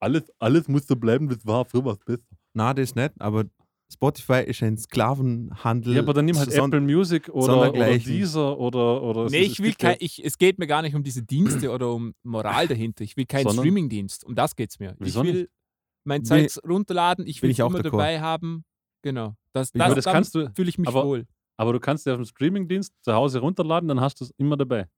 alles, 0.01 0.23
alles 0.39 0.69
muss 0.69 0.87
so 0.87 0.97
bleiben, 0.97 1.29
wie 1.31 1.35
es 1.35 1.45
war. 1.47 1.65
Früher 1.65 1.85
war 1.85 1.93
es 1.95 1.99
besser. 2.05 2.23
Na, 2.55 2.73
das 2.73 2.95
nicht, 2.95 3.13
aber 3.19 3.45
Spotify 3.93 4.43
ist 4.47 4.63
ein 4.63 4.77
Sklavenhandel. 4.77 5.95
Ja, 5.95 6.01
aber 6.03 6.15
dann 6.15 6.25
nimm 6.25 6.37
halt 6.37 6.51
Son- 6.53 6.71
Apple 6.71 6.81
Music 6.81 7.29
oder, 7.29 7.71
oder. 7.71 7.99
Deezer 7.99 8.59
oder. 8.59 9.03
oder 9.03 9.27
Nee, 9.31 9.43
ich 9.43 9.61
will 9.61 9.75
kein, 9.75 9.97
ich, 10.01 10.25
es 10.25 10.39
geht 10.39 10.59
mir 10.59 10.67
gar 10.67 10.83
nicht 10.83 10.95
um 10.95 11.03
diese 11.03 11.23
Dienste 11.23 11.71
oder 11.71 11.93
um 11.93 12.15
Moral 12.23 12.67
dahinter. 12.69 13.05
Ich 13.05 13.17
will 13.17 13.27
keinen 13.27 13.49
Streamingdienst. 13.51 14.25
Um 14.25 14.35
das 14.35 14.57
geht 14.57 14.71
es 14.71 14.79
mir. 14.79 14.95
Wieso 14.99 15.23
ich 15.23 15.27
will 15.33 15.41
nicht? 15.43 15.51
Mein 16.05 16.25
Zeugs 16.25 16.59
runterladen, 16.67 17.27
ich 17.27 17.43
will 17.43 17.51
ich 17.51 17.59
es 17.59 17.65
auch 17.65 17.71
immer 17.71 17.79
d'accord. 17.81 17.93
dabei 17.93 18.21
haben. 18.21 18.65
Genau. 19.03 19.37
Das, 19.53 19.71
das, 19.73 19.81
aber 19.83 19.95
das 19.95 20.05
dann 20.05 20.15
kannst 20.15 20.35
du. 20.35 20.51
fühle 20.55 20.69
ich 20.69 20.79
mich 20.79 20.89
aber- 20.89 21.05
wohl. 21.05 21.27
Aber 21.59 21.73
du 21.73 21.81
kannst 21.81 22.07
ja 22.07 22.15
auf 22.15 22.19
dem 22.19 22.25
Streamingdienst 22.25 22.93
zu 23.05 23.13
Hause 23.13 23.39
runterladen, 23.41 23.87
dann 23.89 24.01
hast 24.01 24.21
du 24.21 24.25
es 24.25 24.33
immer 24.39 24.57
dabei. 24.57 24.89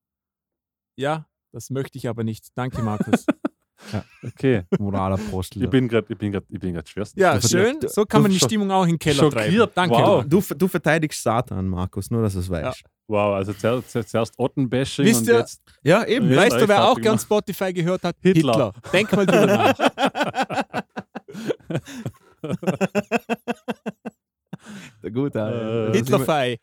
Ja, 0.96 1.26
das 1.52 1.68
möchte 1.70 1.98
ich 1.98 2.08
aber 2.08 2.24
nicht. 2.24 2.48
Danke, 2.54 2.80
Markus. 2.82 3.26
Okay. 4.24 4.62
Moralapostel. 4.78 5.64
ich 5.64 5.70
bin 5.70 5.88
gerade 5.88 6.06
ich 6.08 6.16
bin 6.16 6.32
grad, 6.32 6.44
ich 6.48 6.60
bin 6.60 6.74
grad 6.74 6.88
schwerst. 6.88 7.16
ja, 7.16 7.40
schön. 7.40 7.78
So 7.86 8.04
kann 8.06 8.22
man 8.22 8.30
die 8.30 8.38
Stimmung 8.38 8.70
auch 8.70 8.84
in 8.84 8.90
den 8.90 8.98
Keller 8.98 9.28
treiben. 9.30 9.52
schockiert, 9.52 9.72
Danke. 9.76 9.94
wow. 9.96 10.24
Du, 10.26 10.40
du 10.56 10.68
verteidigst 10.68 11.22
Satan, 11.22 11.68
Markus, 11.68 12.10
nur 12.10 12.22
dass 12.22 12.34
du 12.34 12.38
es 12.40 12.48
weißt. 12.48 12.82
Wow, 13.06 13.34
also 13.34 13.52
zuerst, 13.52 13.90
zuerst- 14.08 14.32
Ottenbashing 14.38 15.04
Wisst 15.04 15.22
und 15.22 15.28
ihr- 15.28 15.38
jetzt. 15.40 15.60
Ja, 15.82 16.04
eben. 16.06 16.30
Ja. 16.30 16.36
Weißt 16.38 16.58
du, 16.60 16.68
wer 16.68 16.88
auch 16.88 16.98
gern. 17.00 17.18
Spotify 17.18 17.72
gehört 17.72 18.02
hat? 18.04 18.16
Hitler. 18.22 18.72
Denk 18.92 19.12
mal 19.12 19.26
drüber 19.26 19.46
nach. 19.46 19.74
Der 25.02 25.10
gute. 25.10 25.38
Äh, 25.38 25.90
äh, 25.90 25.96
Hitlerfei. 25.98 26.58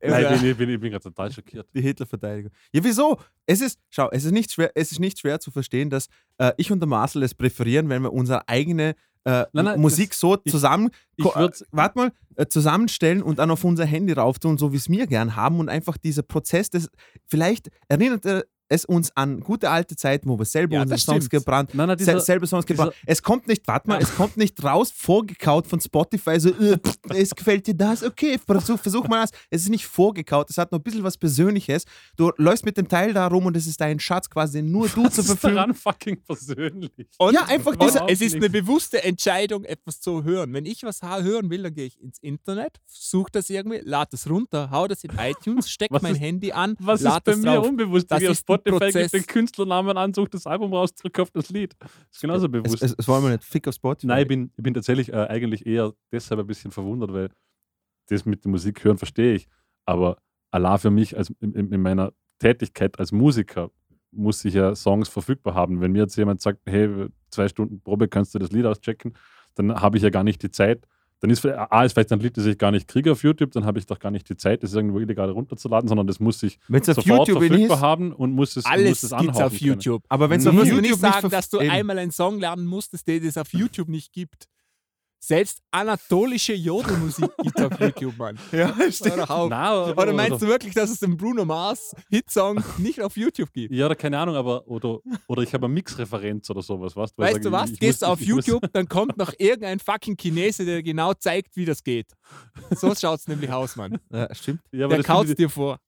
Äh, 0.00 0.10
Nein, 0.10 0.24
äh, 0.24 0.34
ich 0.34 0.40
bin, 0.40 0.50
ich 0.50 0.56
bin, 0.56 0.70
ich 0.70 0.80
bin 0.80 0.90
gerade 0.90 1.02
total 1.04 1.32
schockiert. 1.32 1.66
Die 1.74 1.80
Hitlerverteidigung. 1.82 2.52
Ja, 2.72 2.82
wieso? 2.84 3.18
Es 3.46 3.60
ist, 3.60 3.78
schau, 3.90 4.08
es 4.10 4.24
ist 4.24 4.32
nicht 4.32 4.52
schwer, 4.52 4.70
es 4.74 4.92
ist 4.92 5.00
nicht 5.00 5.18
schwer 5.18 5.40
zu 5.40 5.50
verstehen, 5.50 5.90
dass 5.90 6.06
äh, 6.38 6.52
ich 6.56 6.70
und 6.70 6.80
der 6.80 6.88
Marcel 6.88 7.22
es 7.22 7.34
präferieren, 7.34 7.88
wenn 7.88 8.02
wir 8.02 8.12
unsere 8.12 8.48
eigene 8.48 8.94
äh, 9.24 9.44
Nein, 9.52 9.64
nein, 9.66 9.80
Musik 9.80 10.10
das- 10.10 10.18
so 10.20 10.36
ich- 10.42 10.50
zusammen, 10.50 10.90
ich 11.16 11.24
ko- 11.24 11.38
äh, 11.38 11.48
warte 11.70 11.96
mal, 11.98 12.12
äh, 12.34 12.46
zusammenstellen 12.46 13.22
und 13.22 13.38
dann 13.38 13.50
auf 13.52 13.62
unser 13.62 13.84
Handy 13.84 14.12
rauf 14.14 14.38
tun, 14.40 14.58
so 14.58 14.72
wie 14.72 14.76
es 14.78 14.88
wir 14.88 15.06
gern 15.06 15.36
haben 15.36 15.60
und 15.60 15.68
einfach 15.68 15.96
dieser 15.96 16.22
Prozess, 16.24 16.70
des, 16.70 16.90
vielleicht 17.28 17.70
erinnert 17.88 18.26
äh, 18.26 18.42
es 18.68 18.84
uns 18.84 19.14
an 19.16 19.40
gute 19.40 19.68
alte 19.70 19.96
Zeiten, 19.96 20.28
wo 20.28 20.38
wir 20.38 20.44
selber 20.46 20.76
Ja, 20.76 20.82
unsere 20.82 20.98
Songs 20.98 21.28
gebrannt, 21.28 21.74
Nein, 21.74 21.88
nein, 21.88 21.98
Se 21.98 22.04
dieser, 22.06 22.20
selber 22.20 22.46
Songs 22.46 22.64
dieser- 22.64 22.84
gebracht. 22.86 23.02
Es 23.06 23.22
kommt 23.22 23.46
nicht, 23.46 23.66
warte 23.68 23.88
mal, 23.88 24.00
es 24.00 24.14
kommt 24.14 24.36
nicht 24.38 24.62
raus, 24.64 24.90
vorgekaut 24.94 25.66
von 25.66 25.80
Spotify, 25.80 26.40
so, 26.40 26.48
äh, 26.50 26.78
pff, 26.78 26.96
es 27.10 27.34
gefällt 27.34 27.66
dir 27.66 27.74
das, 27.74 28.02
okay, 28.02 28.38
versuch, 28.38 28.78
versuch 28.80 29.06
mal 29.08 29.22
das. 29.22 29.30
Es 29.50 29.62
ist 29.62 29.68
nicht 29.68 29.86
vorgekaut, 29.86 30.48
es 30.48 30.56
hat 30.58 30.72
noch 30.72 30.78
ein 30.78 30.82
bisschen 30.82 31.02
was 31.04 31.18
Persönliches. 31.18 31.84
Du 32.16 32.32
läufst 32.38 32.64
mit 32.64 32.76
dem 32.76 32.88
Teil 32.88 33.12
da 33.12 33.26
rum 33.26 33.46
und 33.46 33.56
es 33.56 33.66
ist 33.66 33.80
dein 33.80 34.00
Schatz 34.00 34.30
quasi, 34.30 34.58
den 34.58 34.70
nur 34.72 34.88
du 34.88 35.04
was 35.04 35.14
zur 35.14 35.24
ist 35.24 35.30
Verfügung 35.30 35.56
daran 35.56 35.74
fucking 35.74 36.22
persönlich? 36.22 36.92
Und, 37.18 37.34
Ja, 37.34 37.44
einfach 37.46 37.72
und 37.72 37.82
diese- 37.82 38.04
es 38.08 38.20
ist 38.22 38.36
eine 38.36 38.48
bewusste 38.48 39.02
Entscheidung, 39.04 39.64
etwas 39.64 40.00
zu 40.00 40.24
hören. 40.24 40.52
Wenn 40.54 40.64
ich 40.66 40.82
was 40.82 41.02
hören 41.02 41.50
will, 41.50 41.62
dann 41.64 41.74
gehe 41.74 41.86
ich 41.86 42.00
ins 42.00 42.18
Internet, 42.20 42.78
suche 42.86 43.30
das 43.32 43.50
irgendwie, 43.50 43.80
lade 43.84 44.08
das 44.12 44.28
runter, 44.30 44.70
hau 44.70 44.88
das 44.88 45.04
in 45.04 45.10
iTunes, 45.18 45.68
steck 45.70 45.90
Was 45.90 46.02
mein 46.02 46.14
ist- 46.14 46.20
Handy 46.20 46.52
an, 46.52 46.74
Was 46.78 47.00
lad 47.02 47.18
ist 47.18 47.24
bei 47.24 47.32
das 47.32 47.40
mir 47.40 47.54
drauf. 47.56 47.68
unbewusst? 47.68 48.10
Das 48.10 48.22
ist 48.22 48.48
ein 48.48 48.61
Spotify, 48.66 48.92
Prozess. 48.92 49.10
den 49.12 49.26
Künstlernamen 49.26 49.96
an, 49.96 50.14
suche 50.14 50.30
das 50.30 50.46
Album 50.46 50.72
raus, 50.72 50.94
drücke 50.94 51.22
auf 51.22 51.30
das 51.30 51.50
Lied. 51.50 51.74
Das 51.78 51.90
ist 52.12 52.20
genauso 52.20 52.46
Es, 52.46 52.52
bewusst. 52.52 52.82
es, 52.82 52.94
es 52.96 53.08
wollen 53.08 53.22
wir 53.24 53.30
nicht 53.30 53.44
fick 53.44 53.68
auf 53.68 53.74
Spotify. 53.74 54.06
Nein, 54.06 54.22
ich 54.22 54.28
bin, 54.28 54.52
ich 54.56 54.62
bin 54.62 54.74
tatsächlich 54.74 55.12
äh, 55.12 55.16
eigentlich 55.28 55.66
eher 55.66 55.92
deshalb 56.10 56.40
ein 56.40 56.46
bisschen 56.46 56.70
verwundert, 56.70 57.12
weil 57.12 57.28
das 58.08 58.24
mit 58.24 58.44
der 58.44 58.50
Musik 58.50 58.82
hören 58.84 58.98
verstehe 58.98 59.34
ich. 59.34 59.48
Aber 59.86 60.16
Allah 60.50 60.78
für 60.78 60.90
mich 60.90 61.16
als, 61.16 61.32
in 61.40 61.54
in 61.54 61.80
meiner 61.82 62.12
Tätigkeit 62.38 62.98
als 62.98 63.12
Musiker 63.12 63.70
muss 64.10 64.44
ich 64.44 64.54
ja 64.54 64.74
Songs 64.74 65.08
verfügbar 65.08 65.54
haben. 65.54 65.80
Wenn 65.80 65.92
mir 65.92 66.00
jetzt 66.02 66.16
jemand 66.16 66.40
sagt, 66.40 66.60
hey, 66.66 67.06
zwei 67.30 67.48
Stunden 67.48 67.80
Probe, 67.80 68.08
kannst 68.08 68.34
du 68.34 68.38
das 68.38 68.52
Lied 68.52 68.66
auschecken, 68.66 69.14
dann 69.54 69.80
habe 69.80 69.96
ich 69.96 70.02
ja 70.02 70.10
gar 70.10 70.24
nicht 70.24 70.42
die 70.42 70.50
Zeit. 70.50 70.86
Dann 71.22 71.30
ist 71.30 71.38
vielleicht- 71.40 71.72
A, 71.72 71.84
ist 71.84 71.92
vielleicht 71.92 72.12
ein 72.12 72.18
Lied, 72.18 72.36
das 72.36 72.44
ich 72.46 72.58
gar 72.58 72.72
nicht 72.72 72.88
kriege 72.88 73.12
auf 73.12 73.22
YouTube, 73.22 73.52
dann 73.52 73.64
habe 73.64 73.78
ich 73.78 73.86
doch 73.86 73.98
gar 74.00 74.10
nicht 74.10 74.28
die 74.28 74.36
Zeit, 74.36 74.62
das 74.64 74.74
irgendwo 74.74 74.98
illegal 74.98 75.30
runterzuladen, 75.30 75.88
sondern 75.88 76.06
das 76.08 76.18
muss 76.18 76.42
ich 76.42 76.58
Wenn 76.68 76.82
es 76.82 76.88
auf 76.90 76.96
sofort 76.96 77.28
YouTube 77.28 77.44
verfügbar 77.46 77.76
ist, 77.76 77.82
haben 77.82 78.12
und 78.12 78.32
muss 78.32 78.50
es, 78.56 78.64
muss 78.64 78.72
Alles 78.72 79.02
es 79.04 79.10
gibt's 79.10 79.12
anhauchen 79.14 79.42
auf 79.44 79.52
können. 79.58 79.64
YouTube. 79.70 80.02
aber 80.08 80.28
wenn 80.30 80.38
es 80.38 80.44
Du 80.44 80.50
auf 80.50 80.56
musst 80.56 80.66
YouTube 80.66 80.82
nicht 80.82 80.98
sagen, 80.98 81.30
dass 81.30 81.48
du 81.48 81.58
einmal 81.60 81.98
einen 81.98 82.10
Song 82.10 82.40
lernen 82.40 82.66
musstest, 82.66 83.06
den 83.06 83.24
es 83.24 83.38
auf 83.38 83.52
YouTube 83.52 83.88
nicht 83.88 84.12
gibt. 84.12 84.48
Selbst 85.24 85.62
anatolische 85.70 86.52
Jodelmusik 86.52 87.30
gibt 87.44 87.56
es 87.56 87.64
auf 87.64 87.78
YouTube, 87.78 88.18
Mann. 88.18 88.36
Ja, 88.50 88.74
Hör 88.76 89.16
doch 89.18 89.30
auf. 89.30 89.50
Na, 89.50 89.70
aber- 89.70 90.02
Oder 90.02 90.12
meinst 90.12 90.42
du 90.42 90.48
wirklich, 90.48 90.74
dass 90.74 90.90
es 90.90 90.98
den 90.98 91.16
Bruno 91.16 91.44
Mars 91.44 91.94
Hitsong 92.10 92.60
nicht 92.78 93.00
auf 93.00 93.16
YouTube 93.16 93.52
gibt? 93.52 93.72
Ja, 93.72 93.86
oder 93.86 93.94
keine 93.94 94.18
Ahnung, 94.18 94.34
aber 94.34 94.66
oder, 94.66 94.98
oder 95.28 95.42
ich 95.42 95.54
habe 95.54 95.66
eine 95.66 95.74
Mixreferenz 95.74 96.50
oder 96.50 96.60
sowas, 96.60 96.96
weißt 96.96 97.14
ich 97.16 97.24
Weißt 97.24 97.44
du 97.44 97.52
was? 97.52 97.70
ich 97.70 97.78
Gehst 97.78 98.02
du 98.02 98.06
auf 98.06 98.18
muss- 98.18 98.26
YouTube, 98.28 98.64
dann 98.72 98.88
kommt 98.88 99.16
noch 99.16 99.32
irgendein 99.38 99.78
fucking 99.78 100.16
Chinese, 100.16 100.64
der 100.64 100.82
genau 100.82 101.14
zeigt, 101.14 101.54
wie 101.54 101.66
das 101.66 101.84
geht. 101.84 102.08
So 102.72 102.92
schaut 103.00 103.20
es 103.20 103.28
nämlich 103.28 103.52
aus, 103.52 103.76
Mann. 103.76 104.00
Ja, 104.10 104.34
stimmt. 104.34 104.62
Ja, 104.72 104.86
aber 104.86 104.96
Der 104.96 105.04
kaut 105.04 105.38
dir 105.38 105.48
vor. 105.48 105.78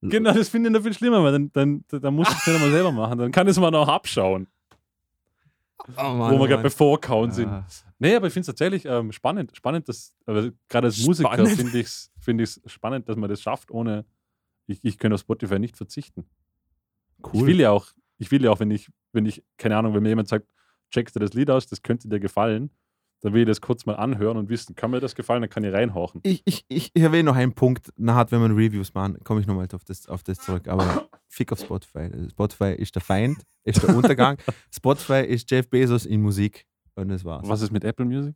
genau, 0.00 0.32
das 0.32 0.48
finde 0.48 0.68
ich 0.68 0.74
noch 0.76 0.82
viel 0.84 0.94
schlimmer, 0.94 1.24
weil 1.24 1.32
dann, 1.32 1.50
dann, 1.52 1.84
dann 1.88 2.14
muss 2.14 2.28
ich 2.30 2.36
es 2.38 2.46
nicht 2.46 2.54
einmal 2.54 2.70
selber 2.70 2.92
machen. 2.92 3.18
Dann 3.18 3.32
kann 3.32 3.48
ich 3.48 3.50
es 3.50 3.58
mal 3.58 3.72
noch 3.72 3.88
abschauen, 3.88 4.46
Oh 5.96 6.02
wo 6.30 6.38
wir 6.38 6.46
gerade 6.46 6.62
bei 6.62 6.70
Vorkauen 6.70 7.32
sind. 7.32 7.50
Nee, 7.98 8.14
aber 8.14 8.26
ich 8.26 8.32
finde 8.32 8.42
es 8.42 8.46
tatsächlich 8.46 8.84
ähm, 8.84 9.12
spannend. 9.12 9.56
Spannend, 9.56 9.88
dass, 9.88 10.14
aber 10.26 10.50
gerade 10.68 10.86
als 10.88 11.04
Musiker 11.04 11.32
Spannend. 11.32 11.56
finde 11.56 11.78
ich 11.78 11.86
es 11.86 12.12
find 12.20 12.60
spannend, 12.66 13.08
dass 13.08 13.16
man 13.16 13.30
das 13.30 13.40
schafft, 13.40 13.70
ohne. 13.70 14.04
Ich, 14.66 14.80
ich 14.82 14.98
kann 14.98 15.12
auf 15.12 15.20
Spotify 15.20 15.58
nicht 15.58 15.76
verzichten. 15.76 16.24
Ich 17.32 17.46
will 17.46 17.60
ja 17.60 17.70
auch, 17.70 17.86
ich 18.18 18.30
will 18.30 18.42
ja 18.42 18.50
auch, 18.50 18.60
wenn 18.60 18.70
ich, 18.70 18.90
wenn 19.12 19.24
ich, 19.24 19.44
keine 19.56 19.76
Ahnung, 19.76 19.94
wenn 19.94 20.02
mir 20.02 20.10
jemand 20.10 20.28
sagt, 20.28 20.46
checkst 20.90 21.14
du 21.14 21.20
das 21.20 21.34
Lied 21.34 21.50
aus, 21.50 21.66
das 21.66 21.82
könnte 21.82 22.08
dir 22.08 22.20
gefallen, 22.20 22.70
dann 23.20 23.32
will 23.32 23.42
ich 23.42 23.46
das 23.46 23.60
kurz 23.60 23.86
mal 23.86 23.94
anhören 23.94 24.36
und 24.36 24.48
wissen, 24.48 24.74
kann 24.74 24.90
mir 24.90 25.00
das 25.00 25.14
gefallen, 25.14 25.40
dann 25.40 25.50
kann 25.50 25.64
ich 25.64 25.72
reinhauchen. 25.72 26.20
Ich, 26.24 26.42
ich, 26.44 26.64
ich 26.68 26.94
erwähne 26.94 27.24
noch 27.24 27.36
einen 27.36 27.54
Punkt, 27.54 27.92
nachher, 27.96 28.30
wenn 28.30 28.40
wir 28.42 28.56
Reviews 28.56 28.92
machen, 28.92 29.18
komme 29.24 29.40
ich 29.40 29.46
nochmal 29.46 29.68
auf 29.72 29.84
das, 29.84 30.08
auf 30.08 30.22
das 30.22 30.38
zurück. 30.38 30.68
Aber 30.68 31.08
fick 31.28 31.50
auf 31.52 31.60
Spotify. 31.60 32.10
Spotify 32.30 32.74
ist 32.74 32.94
der 32.94 33.02
Feind, 33.02 33.38
ist 33.64 33.82
der 33.82 33.96
Untergang. 33.96 34.36
Spotify 34.74 35.24
ist 35.24 35.50
Jeff 35.50 35.68
Bezos 35.68 36.06
in 36.06 36.22
Musik. 36.22 36.66
Und 36.96 37.08
das 37.08 37.24
war's. 37.24 37.46
Was 37.48 37.60
ist 37.62 37.70
mit 37.72 37.84
Apple 37.84 38.04
Music? 38.06 38.34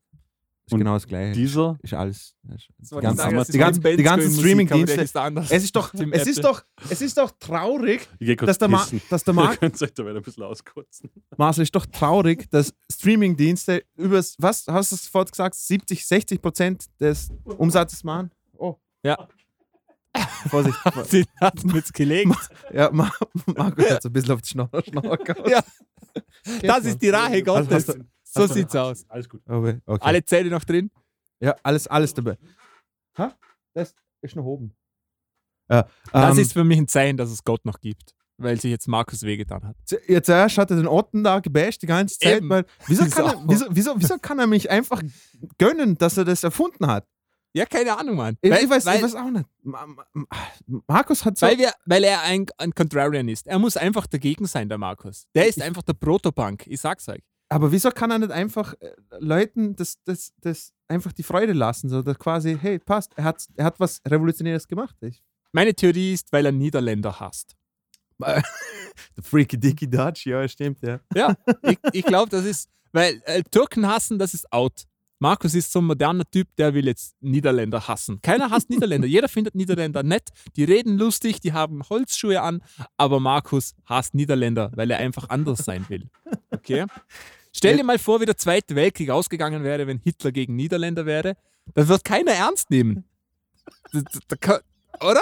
Ist 0.67 0.75
und 0.75 0.79
genau 0.81 0.93
das 0.95 1.07
Gleiche. 1.07 1.33
Dieser? 1.33 1.77
ist 1.83 1.95
alles. 1.95 2.37
Ist, 2.55 2.69
die 2.79 2.95
ganzen, 3.01 3.17
sagen, 3.17 3.45
die 3.53 3.59
ganzen, 3.59 3.83
die 3.97 4.03
ganzen 4.05 4.33
Streaming-Dienste. 4.33 5.01
ist 5.01 5.17
anders. 5.17 5.51
Es 5.51 5.65
ist 5.65 5.75
doch, 5.75 5.93
es 6.13 6.27
ist 6.29 6.39
Apple. 6.39 6.43
doch, 6.43 6.63
es 6.91 7.01
ist 7.03 7.19
doch 7.19 7.33
traurig, 7.41 8.09
dass 8.39 8.59
der, 8.59 8.69
Ma 8.69 8.87
dass 9.09 9.25
der 9.25 9.33
Ihr 9.35 9.37
Markt, 9.37 9.59
könnt 9.61 9.83
euch 9.83 9.93
da 9.95 10.05
wieder 10.05 10.17
ein 10.17 10.23
bisschen 10.23 10.45
auskotzen. 10.45 11.11
Marcel, 11.37 11.63
ist 11.63 11.75
doch 11.75 11.87
traurig, 11.87 12.49
dass 12.51 12.73
Streaming-Dienste 12.93 13.83
über, 13.97 14.19
was 14.39 14.67
hast 14.69 14.93
du 14.93 14.97
sofort 14.97 15.33
gesagt, 15.33 15.57
70, 15.57 16.07
60 16.07 16.41
Prozent 16.41 16.85
des 17.01 17.31
Umsatzes 17.45 18.05
machen? 18.05 18.31
Oh. 18.57 18.77
Ja. 19.03 19.27
Vorsicht. 20.49 20.77
Sie 21.09 21.25
hat 21.41 21.65
mir 21.65 21.77
jetzt 21.77 21.95
gelegt. 21.95 22.33
ja, 22.73 22.91
Ma 22.93 23.11
Markus 23.47 23.91
hat 23.91 24.03
so 24.03 24.09
ein 24.09 24.13
bisschen 24.13 24.33
auf 24.33 24.43
die 24.43 24.49
Schnorrer 24.51 24.83
Schnorrer 24.85 25.17
gehauen. 25.17 25.51
Ja. 25.51 25.65
Das 26.63 26.85
ist 26.85 27.01
die 27.01 27.09
Rache 27.11 27.33
Also 27.35 27.45
Gottes. 27.45 27.87
du- 27.87 28.05
So 28.33 28.47
du- 28.47 28.55
sieht's 28.55 28.75
aus. 28.77 29.05
Alles 29.09 29.29
gut. 29.29 29.43
Okay. 29.49 29.81
okay. 29.87 30.05
Alle 30.07 30.25
Zähne 30.25 30.51
noch 30.51 30.65
drin? 30.65 30.91
Ja, 31.41 31.57
alles, 31.63 31.87
alles 31.87 32.15
dabei. 32.15 32.37
Ha? 33.19 33.35
Das 33.75 33.95
ist 34.23 34.37
noch 34.37 34.45
oben. 34.45 34.75
Ja, 35.71 35.89
Das 36.13 36.37
ähm, 36.37 36.43
ist 36.43 36.53
für 36.53 36.65
mich 36.65 36.79
ein 36.79 36.89
Zeichen, 36.89 37.17
dass 37.17 37.31
es 37.31 37.45
Gott 37.45 37.65
noch 37.65 37.81
gibt. 37.81 38.15
Weil 38.39 38.59
sich 38.61 38.71
jetzt 38.71 38.89
Markus 38.89 39.23
wehgetan 39.23 39.63
hat. 39.65 39.77
Ja, 40.09 40.23
zuerst 40.23 40.57
hat 40.59 40.71
er 40.71 40.77
den 40.79 40.87
Otten 40.89 41.23
da 41.23 41.41
gebasht 41.41 41.83
die 41.83 41.87
ganze 41.87 42.19
Zeit, 42.19 42.39
Eben. 42.39 42.49
weil 42.49 42.65
wieso 42.87 43.05
kann, 43.11 43.27
er, 43.27 43.43
wieso, 43.47 43.67
wieso, 43.71 43.95
wieso 44.01 44.17
kann 44.19 44.39
er 44.39 44.47
mich 44.47 44.71
einfach 44.71 45.03
gönnen, 45.59 45.97
dass 45.99 46.17
er 46.17 46.25
das 46.25 46.43
erfunden 46.43 46.87
hat? 46.87 47.07
Ja, 47.53 47.67
keine 47.67 47.99
Ahnung, 47.99 48.17
Mann. 48.17 48.39
Ich, 48.41 48.51
weil, 48.51 48.65
ich, 48.65 48.71
weiß, 48.71 48.87
weil, 48.87 48.97
ich 48.99 49.03
weiß 49.03 49.15
auch 49.17 49.31
nicht. 49.31 49.45
Ma- 49.63 49.85
Ma- 49.87 50.07
Ma- 50.15 50.83
Markus 50.87 51.25
hat 51.25 51.37
so. 51.37 51.47
weil, 51.47 51.59
wir, 51.59 51.73
weil 51.85 52.05
er 52.05 52.23
ein, 52.23 52.47
ein 52.59 52.73
Contrarian 52.75 53.29
ist. 53.29 53.47
Er 53.47 53.59
muss 53.59 53.77
einfach 53.77 54.07
dagegen 54.07 54.47
sein, 54.47 54.69
der 54.69 54.79
Markus. 54.79 55.27
Der 55.35 55.49
ist 55.49 55.61
einfach 55.61 55.83
der 55.83 55.95
Protopunk. 55.95 56.67
Ich 56.69 56.81
sag's 56.81 57.09
euch. 57.09 57.23
Aber 57.51 57.73
wieso 57.73 57.91
kann 57.91 58.11
er 58.13 58.19
nicht 58.21 58.31
einfach 58.31 58.75
äh, 58.75 58.93
Leuten 59.19 59.75
das, 59.75 59.99
das, 60.05 60.33
das 60.41 60.73
einfach 60.89 61.13
die 61.13 61.25
Freude 61.25 61.53
lassen? 61.53 61.89
So 61.89 62.01
dass 62.01 62.19
quasi, 62.19 62.57
hey, 62.59 62.79
passt, 62.79 63.13
er 63.17 63.25
hat, 63.25 63.45
er 63.57 63.67
hat 63.67 63.81
was 63.81 64.01
Revolutionäres 64.07 64.69
gemacht. 64.69 64.95
Ich, 65.01 65.23
Meine 65.53 65.75
Theorie 65.75 66.15
ist, 66.15 66.33
weil 66.33 66.47
er 66.47 66.53
Niederländer 66.53 67.19
hasst. 67.19 67.57
der 68.21 68.43
Freaky 69.23 69.59
Dicky 69.59 69.91
Dutch, 69.91 70.27
ja, 70.27 70.47
stimmt, 70.47 70.81
ja. 70.83 71.01
Ja, 71.15 71.35
ich, 71.63 71.79
ich 71.93 72.05
glaube, 72.05 72.31
das 72.31 72.45
ist, 72.45 72.71
weil 72.93 73.21
äh, 73.25 73.43
Türken 73.43 73.87
hassen, 73.87 74.19
das 74.19 74.33
ist 74.33 74.51
out. 74.53 74.87
Markus 75.19 75.55
ist 75.55 75.71
so 75.71 75.81
ein 75.81 75.85
moderner 75.85 76.25
Typ, 76.31 76.49
der 76.57 76.73
will 76.73 76.87
jetzt 76.87 77.15
Niederländer 77.21 77.87
hassen. 77.87 78.23
Keiner 78.23 78.49
hasst 78.51 78.71
Niederländer. 78.71 79.07
Jeder 79.09 79.29
findet 79.29 79.55
Niederländer 79.55 80.03
nett. 80.03 80.31
Die 80.57 80.65
reden 80.65 80.97
lustig, 80.97 81.41
die 81.41 81.53
haben 81.53 81.83
Holzschuhe 81.91 82.41
an, 82.41 82.63
aber 82.97 83.21
Markus 83.21 83.75
hasst 83.85 84.15
Niederländer, 84.15 84.71
weil 84.77 84.91
er 84.91 84.99
einfach 84.99 85.29
anders 85.29 85.65
sein 85.65 85.85
will. 85.89 86.09
Okay? 86.51 86.87
Stell 87.61 87.77
dir 87.77 87.85
mal 87.85 87.99
vor, 87.99 88.23
wie 88.23 88.25
der 88.25 88.39
Zweite 88.39 88.75
Weltkrieg 88.75 89.11
ausgegangen 89.11 89.63
wäre, 89.65 89.87
wenn 89.87 89.99
Hitler 89.99 90.33
gegen 90.33 90.57
Niederländer 90.57 91.05
wäre. 91.05 91.37
Das 91.75 91.89
wird 91.89 92.05
keiner 92.05 92.33
ernst 92.33 92.71
nehmen. 92.71 93.05
Da- 93.93 94.01
da- 94.01 94.19
da 94.29 94.37
kann- 94.37 94.61
Oder? 95.03 95.21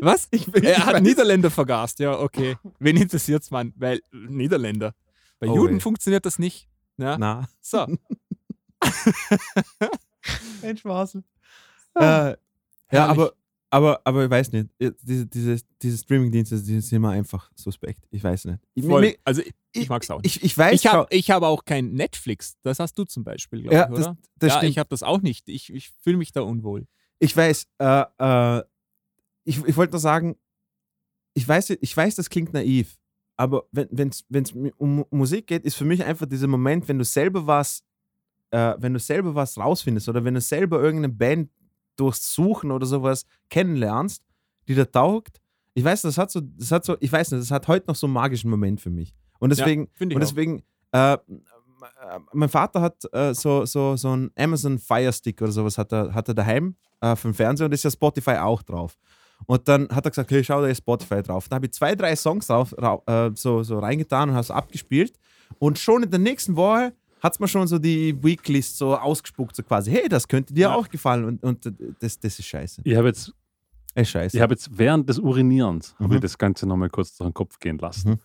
Was? 0.00 0.28
Ich, 0.30 0.48
Er 0.64 0.86
hat 0.86 0.94
weiß- 0.96 1.00
Niederländer 1.00 1.50
vergast, 1.50 1.98
ja, 1.98 2.18
okay. 2.18 2.56
Wen 2.78 2.96
interessiert's, 2.96 3.50
Mann? 3.50 3.74
Weil 3.76 4.00
Niederländer. 4.12 4.94
Bei 5.38 5.48
Oh, 5.48 5.56
Juden 5.56 5.74
ey. 5.74 5.80
funktioniert 5.80 6.24
das 6.24 6.38
nicht. 6.38 6.68
Ja? 6.96 7.18
Na, 7.18 7.46
So. 7.60 7.84
ein 10.62 10.76
Schwasel. 10.78 11.22
Ah, 11.94 12.00
Äh, 12.00 12.30
ja, 12.30 12.36
herrlich. 12.88 13.10
aber, 13.10 13.32
aber, 13.70 14.00
aber 14.04 14.24
ich 14.24 14.30
weiß 14.30 14.52
nicht. 14.52 14.68
Ja, 14.78 14.90
Diese, 15.02 15.26
diese, 15.26 15.60
diese 15.82 15.98
Streaming-Dienste, 15.98 16.60
die 16.62 16.80
sind 16.80 17.02
mir 17.02 17.10
einfach 17.10 17.50
suspekt. 17.54 18.06
Ich 18.10 18.22
weiß 18.22 18.44
nicht. 18.46 18.58
Ich, 18.74 18.84
Voll. 18.84 19.00
mir- 19.02 19.16
Also 19.24 19.42
ich, 19.42 19.52
ich 19.72 19.88
mag's 19.88 20.08
auch 20.10 20.22
nicht. 20.22 20.36
ich, 20.36 20.44
ich 20.44 20.56
weiß 20.56 20.74
Ich 20.74 20.86
habe 20.86 21.06
hab 21.10 21.42
auch 21.42 21.64
kein 21.64 21.92
Netflix. 21.92 22.56
Das 22.62 22.78
hast 22.78 22.96
du 22.98 23.04
zum 23.04 23.24
Beispiel, 23.24 23.62
glaube 23.62 23.74
ja, 23.76 23.88
ich, 23.88 23.96
das, 23.96 24.06
oder? 24.06 24.16
das 24.38 24.48
ja, 24.52 24.56
stimmt. 24.58 24.70
ich 24.70 24.78
habe 24.78 24.88
das 24.88 25.02
auch 25.02 25.20
nicht. 25.20 25.48
Ich, 25.48 25.72
ich 25.72 25.90
fühle 26.02 26.16
mich 26.16 26.32
da 26.32 26.42
unwohl. 26.42 26.86
Ich 27.18 27.36
weiß, 27.36 27.66
äh, 27.78 28.04
äh, 28.18 28.62
ich, 29.44 29.64
ich 29.64 29.76
wollte 29.76 29.92
nur 29.92 30.00
sagen, 30.00 30.36
ich 31.34 31.46
weiß, 31.46 31.70
ich 31.70 31.96
weiß, 31.96 32.14
das 32.14 32.30
klingt 32.30 32.52
naiv, 32.52 32.96
aber 33.36 33.64
wenn 33.72 34.08
es 34.08 34.24
um 34.78 35.04
Musik 35.10 35.46
geht, 35.48 35.64
ist 35.64 35.74
für 35.76 35.84
mich 35.84 36.02
einfach 36.04 36.26
dieser 36.26 36.46
Moment, 36.46 36.88
wenn 36.88 36.98
du 36.98 37.04
selber 37.04 37.46
was, 37.46 37.82
äh, 38.50 38.74
wenn 38.78 38.94
du 38.94 38.98
selber 38.98 39.34
was 39.34 39.58
rausfindest 39.58 40.08
oder 40.08 40.24
wenn 40.24 40.34
du 40.34 40.40
selber 40.40 40.80
irgendeine 40.80 41.12
Band 41.12 41.50
durchs 41.96 42.32
Suchen 42.34 42.70
oder 42.70 42.86
sowas 42.86 43.24
kennenlernst, 43.50 44.22
die 44.68 44.74
da 44.74 44.84
taugt. 44.84 45.40
Ich 45.74 45.84
weiß, 45.84 46.02
das 46.02 46.16
hat 46.18 46.30
so, 46.30 46.40
das 46.40 46.70
hat 46.72 46.84
so, 46.84 46.96
ich 47.00 47.12
weiß 47.12 47.32
nicht, 47.32 47.42
das 47.42 47.50
hat 47.50 47.68
heute 47.68 47.88
noch 47.88 47.96
so 47.96 48.06
einen 48.06 48.14
magischen 48.14 48.50
Moment 48.50 48.80
für 48.80 48.90
mich. 48.90 49.14
Und 49.38 49.50
deswegen, 49.50 49.88
Finde 49.92 50.14
ich 50.14 50.16
und 50.16 50.20
deswegen, 50.20 50.62
äh, 50.92 51.18
mein 52.32 52.48
Vater 52.48 52.80
hat 52.80 53.02
äh, 53.12 53.34
so, 53.34 53.64
so, 53.66 53.96
so 53.96 54.16
ein 54.16 54.30
Amazon 54.36 54.78
Fire 54.78 55.12
Stick 55.12 55.42
oder 55.42 55.52
sowas 55.52 55.76
hat 55.76 55.92
er, 55.92 56.14
hat 56.14 56.28
er 56.28 56.34
daheim 56.34 56.76
äh, 57.00 57.14
für 57.16 57.28
den 57.28 57.34
Fernseher 57.34 57.66
und 57.66 57.72
ist 57.72 57.84
ja 57.84 57.90
Spotify 57.90 58.36
auch 58.36 58.62
drauf. 58.62 58.96
Und 59.44 59.68
dann 59.68 59.88
hat 59.90 60.06
er 60.06 60.10
gesagt, 60.10 60.30
hey, 60.30 60.42
schau, 60.42 60.62
da 60.62 60.68
ist 60.68 60.78
Spotify 60.78 61.22
drauf. 61.22 61.48
Dann 61.48 61.56
habe 61.56 61.66
ich 61.66 61.74
zwei, 61.74 61.94
drei 61.94 62.16
Songs 62.16 62.46
drauf, 62.46 62.74
ra- 62.78 63.02
äh, 63.06 63.30
so, 63.34 63.62
so 63.62 63.78
reingetan 63.78 64.30
und 64.30 64.34
habe 64.34 64.42
es 64.42 64.50
abgespielt. 64.50 65.18
Und 65.58 65.78
schon 65.78 66.02
in 66.02 66.10
der 66.10 66.18
nächsten 66.18 66.56
Woche 66.56 66.94
hat 67.26 67.32
es 67.34 67.40
mir 67.40 67.48
schon 67.48 67.66
so 67.66 67.78
die 67.78 68.16
Weeklist 68.22 68.78
so 68.78 68.96
ausgespuckt, 68.96 69.54
so 69.56 69.62
quasi, 69.62 69.90
hey, 69.90 70.08
das 70.08 70.26
könnte 70.26 70.54
dir 70.54 70.62
Ja. 70.68 70.74
auch 70.74 70.88
gefallen. 70.88 71.24
Und, 71.24 71.42
und 71.42 71.72
das, 72.00 72.18
das 72.18 72.38
ist 72.38 72.46
scheiße. 72.46 72.82
Ich 72.84 72.96
habe 72.96 73.08
jetzt, 73.08 73.32
ist 73.94 74.10
scheiße. 74.10 74.36
ich 74.36 74.40
habe 74.42 74.54
jetzt 74.54 74.78
während 74.78 75.08
des 75.08 75.18
Urinierens 75.18 75.94
habe 75.98 76.08
Mhm. 76.08 76.14
ich 76.14 76.20
das 76.20 76.38
Ganze 76.38 76.66
nochmal 76.66 76.88
kurz 76.90 77.16
durch 77.16 77.28
den 77.28 77.34
Kopf 77.34 77.58
gehen 77.58 77.78
lassen. 77.78 78.20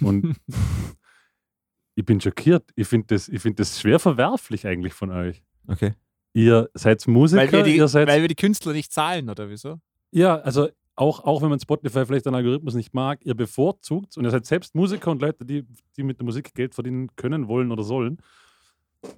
Und 0.00 0.36
ich 1.94 2.04
bin 2.04 2.20
schockiert. 2.20 2.70
Ich 2.76 2.88
finde 2.88 3.06
das, 3.14 3.28
ich 3.28 3.40
find 3.40 3.58
das 3.58 3.80
schwer 3.80 3.98
verwerflich 3.98 4.66
eigentlich 4.66 4.92
von 4.94 5.10
euch. 5.10 5.42
Okay. 5.66 5.94
Ihr 6.32 6.68
seid 6.74 7.06
Musiker, 7.06 7.42
Weil 7.42 7.52
wir, 7.52 7.62
die, 7.62 7.76
ihr 7.76 7.88
seid 7.88 8.08
weil 8.08 8.20
wir 8.20 8.28
die 8.28 8.34
Künstler 8.34 8.72
nicht 8.72 8.92
zahlen, 8.92 9.30
oder 9.30 9.48
wieso? 9.48 9.80
Ja, 10.10 10.36
also 10.40 10.68
auch, 10.96 11.20
auch 11.24 11.42
wenn 11.42 11.50
man 11.50 11.58
Spotify 11.60 12.06
vielleicht 12.06 12.26
den 12.26 12.34
Algorithmus 12.34 12.74
nicht 12.74 12.94
mag, 12.94 13.24
ihr 13.24 13.34
bevorzugt 13.34 14.16
und 14.16 14.24
ihr 14.24 14.30
seid 14.30 14.46
selbst 14.46 14.74
Musiker 14.74 15.10
und 15.10 15.20
Leute, 15.20 15.44
die, 15.44 15.64
die 15.96 16.02
mit 16.02 16.18
der 16.18 16.24
Musik 16.24 16.54
Geld 16.54 16.74
verdienen 16.74 17.08
können, 17.16 17.48
wollen 17.48 17.72
oder 17.72 17.82
sollen. 17.82 18.18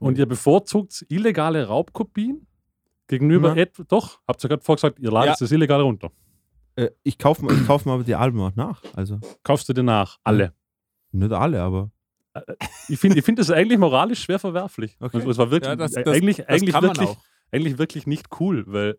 Und 0.00 0.18
ihr 0.18 0.26
bevorzugt 0.26 1.04
illegale 1.08 1.66
Raubkopien 1.66 2.46
gegenüber 3.08 3.56
etwa, 3.56 3.84
doch, 3.84 4.20
habt 4.26 4.42
ihr 4.44 4.48
gerade 4.48 4.62
vorgesagt, 4.64 4.98
ihr 4.98 5.10
ladet 5.12 5.28
Ja. 5.28 5.36
das 5.38 5.52
illegal 5.52 5.80
runter. 5.80 6.10
Äh, 6.76 6.90
ich 7.02 7.18
kaufe 7.18 7.44
mir, 7.44 7.52
ich 7.52 7.66
kauf 7.66 7.84
mir 7.86 7.92
aber 7.92 8.02
die 8.04 8.14
Alben 8.14 8.40
auch 8.40 8.54
nach. 8.56 8.82
Also 8.94 9.20
Kaufst 9.44 9.68
du 9.68 9.72
dir 9.72 9.82
nach, 9.84 10.18
alle. 10.24 10.52
nicht 11.12 11.32
alle, 11.32 11.62
aber 11.62 11.90
Ich 12.88 12.98
finde 12.98 13.18
ich 13.18 13.24
find 13.24 13.38
das 13.38 13.50
eigentlich 13.50 13.78
moralisch 13.78 14.22
schwer 14.22 14.38
verwerflich. 14.38 14.96
Okay. 15.00 15.18
Und 15.22 15.28
es 15.30 15.38
war 15.38 15.50
wirklich, 15.50 15.68
Ja, 15.70 15.76
das, 15.76 15.94
äh, 15.94 16.02
das, 16.04 16.16
eigentlich, 16.16 16.36
das 16.38 16.48
eigentlich, 16.48 16.74
wirklich, 16.74 17.08
auch. 17.08 17.16
eigentlich 17.52 17.78
wirklich 17.78 18.06
nicht 18.06 18.26
cool, 18.40 18.64
weil 18.66 18.96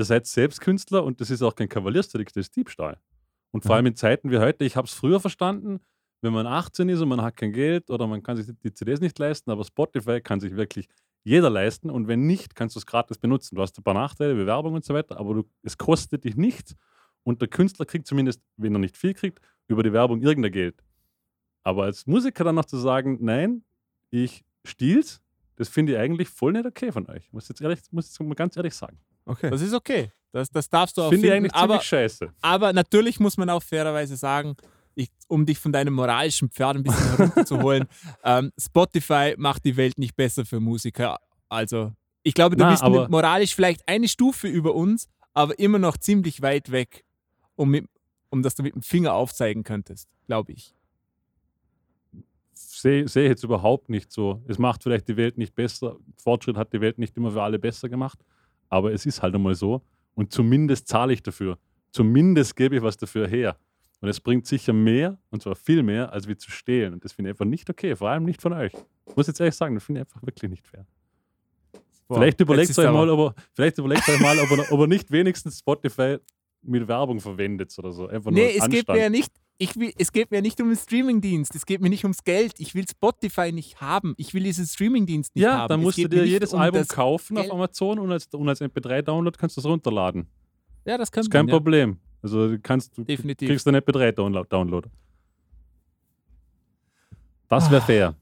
ihr 0.00 0.04
seid 0.04 0.26
selbst 0.26 0.60
Künstler 0.60 1.04
und 1.04 1.20
das 1.20 1.30
ist 1.30 1.42
auch 1.42 1.54
kein 1.54 1.68
Kavaliersdelikt, 1.68 2.36
das 2.36 2.46
ist 2.46 2.56
Diebstahl. 2.56 2.98
Und 3.52 3.64
vor 3.64 3.76
allem 3.76 3.86
in 3.86 3.96
Zeiten 3.96 4.30
wie 4.30 4.38
heute, 4.38 4.64
ich 4.64 4.76
habe 4.76 4.86
es 4.86 4.94
früher 4.94 5.20
verstanden, 5.20 5.80
wenn 6.22 6.32
man 6.32 6.46
18 6.46 6.88
ist 6.88 7.00
und 7.00 7.08
man 7.08 7.22
hat 7.22 7.36
kein 7.36 7.52
Geld 7.52 7.90
oder 7.90 8.06
man 8.06 8.22
kann 8.22 8.36
sich 8.36 8.46
die 8.62 8.72
CDs 8.72 9.00
nicht 9.00 9.18
leisten, 9.18 9.50
aber 9.50 9.64
Spotify 9.64 10.20
kann 10.20 10.40
sich 10.40 10.56
wirklich 10.56 10.88
jeder 11.22 11.50
leisten 11.50 11.90
und 11.90 12.08
wenn 12.08 12.26
nicht, 12.26 12.54
kannst 12.54 12.76
du 12.76 12.78
es 12.78 12.86
gratis 12.86 13.18
benutzen. 13.18 13.54
Du 13.54 13.62
hast 13.62 13.78
ein 13.78 13.82
paar 13.82 13.94
Nachteile, 13.94 14.34
Bewerbung 14.34 14.74
und 14.74 14.84
so 14.84 14.94
weiter, 14.94 15.18
aber 15.18 15.34
du, 15.34 15.44
es 15.62 15.76
kostet 15.76 16.24
dich 16.24 16.36
nichts 16.36 16.74
und 17.22 17.40
der 17.40 17.48
Künstler 17.48 17.84
kriegt 17.84 18.06
zumindest, 18.06 18.40
wenn 18.56 18.74
er 18.74 18.78
nicht 18.78 18.96
viel 18.96 19.14
kriegt, 19.14 19.40
über 19.68 19.82
die 19.82 19.92
Werbung 19.92 20.22
irgendein 20.22 20.52
Geld. 20.52 20.82
Aber 21.62 21.84
als 21.84 22.06
Musiker 22.06 22.44
dann 22.44 22.54
noch 22.54 22.64
zu 22.64 22.78
sagen, 22.78 23.18
nein, 23.20 23.64
ich 24.10 24.44
stiehl's, 24.64 25.20
das 25.56 25.68
finde 25.68 25.92
ich 25.92 25.98
eigentlich 25.98 26.28
voll 26.28 26.52
nicht 26.52 26.64
okay 26.64 26.90
von 26.90 27.06
euch. 27.08 27.30
Muss 27.32 27.48
jetzt 27.48 27.60
ehrlich, 27.60 27.80
muss 27.90 28.06
jetzt 28.06 28.20
mal 28.20 28.34
ganz 28.34 28.56
ehrlich 28.56 28.74
sagen. 28.74 28.98
Okay. 29.26 29.50
Das 29.50 29.60
ist 29.60 29.74
okay. 29.74 30.12
Das, 30.32 30.50
das 30.50 30.68
darfst 30.68 30.96
du 30.96 31.02
auch 31.02 31.10
Finde 31.10 31.26
ich 31.26 31.32
finden. 31.32 31.50
eigentlich 31.50 31.54
Aber, 31.54 31.80
scheiße. 31.80 32.32
aber 32.40 32.72
natürlich 32.72 33.18
muss 33.18 33.36
man 33.36 33.50
auch 33.50 33.62
fairerweise 33.62 34.16
sagen, 34.16 34.56
ich, 34.94 35.10
um 35.28 35.46
dich 35.46 35.58
von 35.58 35.72
deinem 35.72 35.94
moralischen 35.94 36.50
Pferd 36.50 36.76
ein 36.76 36.82
bisschen 36.82 37.16
herunterzuholen, 37.16 37.88
ähm, 38.24 38.52
Spotify 38.58 39.34
macht 39.38 39.64
die 39.64 39.76
Welt 39.76 39.98
nicht 39.98 40.16
besser 40.16 40.44
für 40.44 40.60
Musiker. 40.60 41.18
Also, 41.48 41.92
ich 42.22 42.34
glaube, 42.34 42.56
du 42.56 42.64
Na, 42.64 42.70
bist 42.70 43.10
moralisch 43.10 43.54
vielleicht 43.54 43.88
eine 43.88 44.08
Stufe 44.08 44.46
über 44.46 44.74
uns, 44.74 45.08
aber 45.32 45.58
immer 45.58 45.78
noch 45.78 45.96
ziemlich 45.96 46.42
weit 46.42 46.70
weg, 46.70 47.04
um, 47.56 47.70
mit, 47.70 47.86
um 48.28 48.42
dass 48.42 48.54
du 48.54 48.62
mit 48.62 48.74
dem 48.74 48.82
Finger 48.82 49.14
aufzeigen 49.14 49.62
könntest, 49.62 50.08
glaube 50.26 50.52
ich. 50.52 50.74
Sehe 52.52 53.08
seh 53.08 53.22
ich 53.22 53.28
jetzt 53.30 53.44
überhaupt 53.44 53.88
nicht 53.88 54.12
so. 54.12 54.42
Es 54.46 54.58
macht 54.58 54.82
vielleicht 54.82 55.08
die 55.08 55.16
Welt 55.16 55.38
nicht 55.38 55.54
besser. 55.54 55.96
Fortschritt 56.16 56.56
hat 56.56 56.72
die 56.72 56.80
Welt 56.80 56.98
nicht 56.98 57.16
immer 57.16 57.30
für 57.30 57.42
alle 57.42 57.58
besser 57.58 57.88
gemacht. 57.88 58.20
Aber 58.70 58.92
es 58.92 59.04
ist 59.04 59.20
halt 59.20 59.34
einmal 59.34 59.54
so. 59.54 59.82
Und 60.14 60.32
zumindest 60.32 60.88
zahle 60.88 61.12
ich 61.12 61.22
dafür. 61.22 61.58
Zumindest 61.90 62.56
gebe 62.56 62.76
ich 62.76 62.82
was 62.82 62.96
dafür 62.96 63.28
her. 63.28 63.56
Und 64.00 64.08
es 64.08 64.18
bringt 64.18 64.46
sicher 64.46 64.72
mehr, 64.72 65.18
und 65.28 65.42
zwar 65.42 65.54
viel 65.54 65.82
mehr, 65.82 66.10
als 66.12 66.26
wie 66.26 66.36
zu 66.36 66.50
stehlen. 66.50 66.94
Und 66.94 67.04
das 67.04 67.12
finde 67.12 67.30
ich 67.30 67.34
einfach 67.34 67.44
nicht 67.44 67.68
okay. 67.68 67.94
Vor 67.94 68.08
allem 68.08 68.24
nicht 68.24 68.40
von 68.40 68.54
euch. 68.54 68.72
Ich 69.06 69.16
muss 69.16 69.26
jetzt 69.26 69.40
ehrlich 69.40 69.54
sagen, 69.54 69.74
das 69.74 69.84
finde 69.84 70.00
ich 70.00 70.06
einfach 70.06 70.22
wirklich 70.22 70.50
nicht 70.50 70.66
fair. 70.66 70.86
Boah, 72.08 72.16
vielleicht 72.16 72.40
überlegt 72.40 72.78
euch 72.78 72.90
mal, 72.90 73.10
ob 73.10 73.36
er, 73.36 73.42
vielleicht 73.52 73.78
überlegt 73.78 74.08
euch 74.08 74.20
mal, 74.20 74.38
ob 74.38 74.50
er, 74.50 74.72
ob 74.72 74.80
er 74.80 74.86
nicht 74.86 75.10
wenigstens 75.10 75.58
Spotify 75.58 76.16
mit 76.62 76.88
Werbung 76.88 77.20
verwendet 77.20 77.74
oder 77.78 77.92
so. 77.92 78.06
Einfach 78.08 78.30
Nee, 78.30 78.56
es 78.56 78.68
geht 78.68 78.88
Anstand. 78.88 78.88
mir 78.96 79.02
ja 79.02 79.10
nicht. 79.10 79.32
Ich 79.62 79.76
will, 79.76 79.92
es 79.98 80.10
geht 80.10 80.30
mir 80.30 80.38
ja 80.38 80.40
nicht 80.40 80.58
um 80.62 80.68
den 80.68 80.76
Streamingdienst, 80.76 81.54
es 81.54 81.66
geht 81.66 81.82
mir 81.82 81.90
nicht 81.90 82.04
ums 82.04 82.24
Geld. 82.24 82.54
Ich 82.58 82.74
will 82.74 82.86
Spotify 82.88 83.52
nicht 83.52 83.78
haben. 83.82 84.14
Ich 84.16 84.32
will 84.32 84.42
diesen 84.42 84.64
Streamingdienst 84.64 85.36
nicht 85.36 85.42
ja, 85.44 85.58
haben. 85.58 85.68
dann 85.68 85.80
Es 85.80 85.84
musst 85.84 85.98
du 85.98 86.08
dir 86.08 86.24
jedes 86.26 86.54
um 86.54 86.60
Album 86.60 86.86
kaufen 86.88 87.36
auf 87.36 87.42
Geld. 87.42 87.52
Amazon 87.52 87.98
und 87.98 88.10
als, 88.10 88.26
und 88.32 88.48
als 88.48 88.62
MP3-Download 88.62 89.36
kannst 89.38 89.58
du 89.58 89.60
es 89.60 89.66
runterladen. 89.66 90.26
Ja, 90.86 90.96
das 90.96 91.12
kann 91.12 91.20
ist 91.20 91.30
kein 91.30 91.44
man. 91.44 91.48
Ja. 91.50 91.54
Problem. 91.56 91.98
Also 92.22 92.48
du 92.48 92.58
kannst 92.58 92.96
du 92.96 93.04
Definitiv. 93.04 93.48
kriegst 93.50 93.68
einen 93.68 93.82
MP3-Download. 93.82 94.88
Das 97.48 97.66
Ah. 97.66 97.70
wäre 97.70 97.82
fair. 97.82 98.14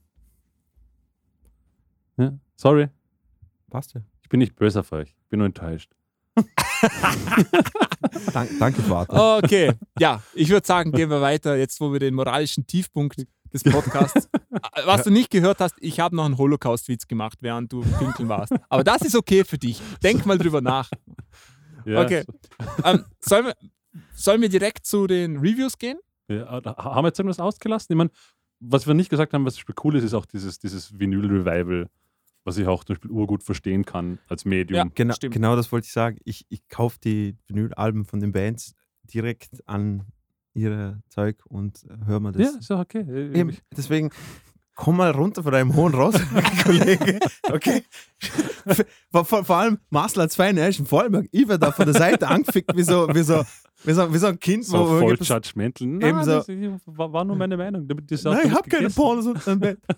Ja, 2.17 2.37
sorry, 2.57 2.89
Passt 3.69 3.93
ja. 3.93 4.01
ich 4.23 4.27
bin 4.27 4.39
nicht 4.39 4.55
böse 4.57 4.81
auf 4.81 4.91
euch. 4.91 5.09
Ich 5.23 5.29
bin 5.29 5.37
nur 5.39 5.45
enttäuscht. 5.45 5.89
Dank, 8.33 8.49
danke, 8.59 8.81
Vater. 8.81 9.37
Okay, 9.43 9.73
ja, 9.99 10.21
ich 10.33 10.49
würde 10.49 10.65
sagen, 10.65 10.91
gehen 10.91 11.09
wir 11.09 11.21
weiter, 11.21 11.55
jetzt 11.57 11.79
wo 11.81 11.91
wir 11.91 11.99
den 11.99 12.13
moralischen 12.15 12.65
Tiefpunkt 12.65 13.25
des 13.53 13.63
Podcasts. 13.63 14.29
Was 14.85 15.03
du 15.03 15.09
nicht 15.11 15.29
gehört 15.29 15.59
hast, 15.59 15.75
ich 15.79 15.99
habe 15.99 16.15
noch 16.15 16.25
einen 16.25 16.37
Holocaust-Witz 16.37 17.07
gemacht, 17.07 17.39
während 17.41 17.71
du 17.71 17.81
pinkeln 17.97 18.29
warst. 18.29 18.53
Aber 18.69 18.83
das 18.83 19.01
ist 19.01 19.15
okay 19.15 19.43
für 19.43 19.57
dich. 19.57 19.81
Denk 20.03 20.25
mal 20.25 20.37
drüber 20.37 20.61
nach. 20.61 20.89
Ja, 21.85 22.01
Okay. 22.01 22.23
Ähm, 22.83 23.05
sollen, 23.19 23.45
wir, 23.47 23.55
sollen 24.13 24.41
wir 24.41 24.49
direkt 24.49 24.85
zu 24.85 25.07
den 25.07 25.37
Reviews 25.37 25.77
gehen? 25.77 25.97
Ja, 26.27 26.61
haben 26.63 27.03
wir 27.03 27.07
jetzt 27.07 27.19
irgendwas 27.19 27.39
ausgelassen? 27.39 27.87
Ich 27.93 27.97
meine, 27.97 28.11
was 28.59 28.85
wir 28.85 28.93
nicht 28.93 29.09
gesagt 29.09 29.33
haben, 29.33 29.45
was 29.45 29.55
zum 29.55 29.61
Beispiel 29.61 29.75
cool 29.83 29.95
ist, 29.95 30.03
ist 30.03 30.13
auch 30.13 30.25
dieses, 30.25 30.59
dieses 30.59 30.99
Vinyl-Revival, 30.99 31.87
was 32.43 32.57
ich 32.57 32.67
auch 32.67 32.83
zum 32.83 32.95
Beispiel 32.95 33.11
urgut 33.11 33.43
verstehen 33.43 33.85
kann 33.85 34.19
als 34.27 34.45
Medium. 34.45 34.77
Ja. 34.77 34.91
Genau, 34.95 35.13
Stimmt. 35.13 35.33
genau 35.33 35.55
das 35.55 35.71
wollte 35.71 35.85
ich 35.85 35.91
sagen. 35.93 36.17
Ich, 36.23 36.45
ich 36.49 36.67
kaufe 36.67 36.97
die 37.03 37.35
Vinylalben 37.47 38.05
von 38.05 38.19
den 38.19 38.31
Bands 38.31 38.73
direkt 39.03 39.67
an 39.67 40.03
ihre 40.53 41.01
Zeug 41.09 41.37
und 41.47 41.85
höre 42.05 42.19
mir 42.19 42.31
das. 42.31 42.53
Ja, 42.53 42.59
ist 42.59 42.71
okay. 42.71 43.05
Äh, 43.07 43.39
Eben, 43.39 43.55
deswegen 43.75 44.09
komm 44.75 44.97
mal 44.97 45.11
runter 45.11 45.43
von 45.43 45.51
deinem 45.51 45.75
hohen 45.75 45.93
Ross, 45.93 46.15
Kollege. 46.63 47.19
Okay. 47.43 47.83
vor, 49.11 49.25
vor, 49.25 49.43
vor 49.43 49.55
allem 49.57 49.79
Marcel 49.89 50.21
als 50.21 50.35
feine 50.35 50.61
Eschen 50.61 50.85
Vollberg. 50.85 51.27
Ich 51.31 51.47
werde 51.47 51.65
da 51.65 51.71
von 51.71 51.85
der 51.85 51.95
Seite 51.95 52.27
angefickt 52.27 52.75
wie 52.75 52.83
so, 52.83 53.07
wie 53.13 53.23
so, 53.23 53.43
wie 53.83 53.93
so, 53.93 54.13
wie 54.13 54.17
so 54.17 54.27
ein 54.27 54.39
Kind, 54.39 54.65
So 54.65 54.79
wo 54.79 54.99
voll 54.99 55.17
judgmental. 55.19 55.85
Nein, 55.87 56.09
Ebenso. 56.09 56.31
das 56.39 56.47
war, 56.85 57.25
nur 57.25 57.35
meine 57.35 57.57
Meinung. 57.57 57.87
Damit 57.87 58.09
das 58.09 58.23
Nein, 58.23 58.47
ich 58.47 58.51
habe 58.51 58.69
keine. 58.69 58.89
Pornos 58.89 59.27
unter 59.27 59.51
dem 59.51 59.59
Bett. 59.59 59.79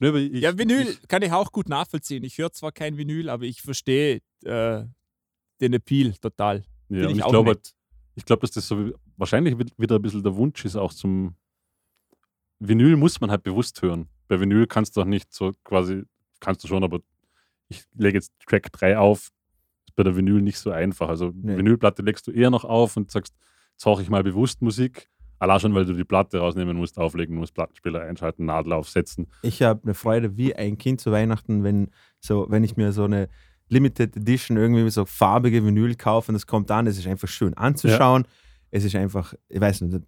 Aber 0.00 0.16
ich, 0.18 0.40
Ja, 0.42 0.56
Vinyl 0.56 0.88
Ich, 0.88 1.08
kann 1.08 1.22
ich 1.22 1.32
auch 1.32 1.50
gut 1.52 1.68
nachvollziehen. 1.68 2.24
Ich 2.24 2.38
höre 2.38 2.52
zwar 2.52 2.72
kein 2.72 2.96
Vinyl, 2.96 3.28
aber 3.28 3.44
ich 3.44 3.62
verstehe 3.62 4.20
äh, 4.44 4.84
den 5.60 5.72
Appeal 5.72 6.12
total. 6.20 6.64
ja, 6.88 7.08
ich 7.08 7.18
ich 7.18 7.24
glaube, 7.24 7.50
halt, 7.50 7.72
ich 8.14 8.24
glaube, 8.24 8.40
dass 8.40 8.50
das 8.52 8.66
so 8.68 8.92
wahrscheinlich 9.16 9.58
wi- 9.58 9.72
wieder 9.78 9.96
ein 9.96 10.02
bisschen 10.02 10.22
der 10.22 10.34
Wunsch 10.36 10.64
ist, 10.64 10.76
auch 10.76 10.92
zum 10.92 11.34
Vinyl 12.58 12.96
muss 12.96 13.20
man 13.20 13.30
halt 13.30 13.42
bewusst 13.42 13.82
hören. 13.82 14.08
Bei 14.28 14.38
Vinyl 14.40 14.66
kannst 14.66 14.96
du 14.96 15.00
auch 15.02 15.06
nicht 15.06 15.32
so 15.32 15.52
quasi, 15.64 16.02
kannst 16.40 16.62
du 16.64 16.68
schon, 16.68 16.84
aber 16.84 17.00
ich 17.68 17.84
lege 17.94 18.18
jetzt 18.18 18.32
Track 18.46 18.70
3 18.72 18.98
auf, 18.98 19.30
ist 19.88 19.94
bei 19.96 20.02
der 20.02 20.16
Vinyl 20.16 20.40
nicht 20.42 20.58
so 20.58 20.70
einfach. 20.70 21.08
Also 21.08 21.32
Nee. 21.34 21.56
Vinylplatte 21.56 22.02
legst 22.02 22.26
du 22.26 22.30
eher 22.30 22.50
noch 22.50 22.64
auf 22.64 22.96
und 22.96 23.10
sagst, 23.10 23.34
jetzt 23.76 24.02
ich 24.02 24.10
mal 24.10 24.22
bewusst 24.22 24.62
Musik. 24.62 25.08
Allein 25.42 25.58
schon, 25.58 25.74
weil 25.74 25.84
du 25.84 25.92
die 25.92 26.04
Platte 26.04 26.38
rausnehmen 26.38 26.76
musst, 26.76 26.98
auflegen 26.98 27.34
musst, 27.34 27.52
Plattenspieler 27.54 28.02
einschalten, 28.02 28.44
Nadel 28.44 28.74
aufsetzen. 28.74 29.26
Ich 29.42 29.60
habe 29.60 29.80
eine 29.82 29.94
Freude 29.94 30.36
wie 30.36 30.54
ein 30.54 30.78
Kind 30.78 31.00
zu 31.00 31.10
Weihnachten, 31.10 31.64
wenn, 31.64 31.90
so, 32.20 32.46
wenn 32.48 32.62
ich 32.62 32.76
mir 32.76 32.92
so 32.92 33.02
eine 33.06 33.28
Limited 33.68 34.16
Edition 34.16 34.56
irgendwie 34.56 34.88
so 34.88 35.04
farbige 35.04 35.64
Vinyl 35.66 35.96
kaufe 35.96 36.30
und 36.30 36.36
es 36.36 36.46
kommt 36.46 36.70
an, 36.70 36.86
es 36.86 36.96
ist 36.96 37.08
einfach 37.08 37.26
schön 37.26 37.54
anzuschauen. 37.54 38.24
Es 38.70 38.84
ist 38.84 38.94
einfach, 38.94 39.34
ich 39.48 39.60
weiß 39.60 39.80
nicht, 39.80 40.04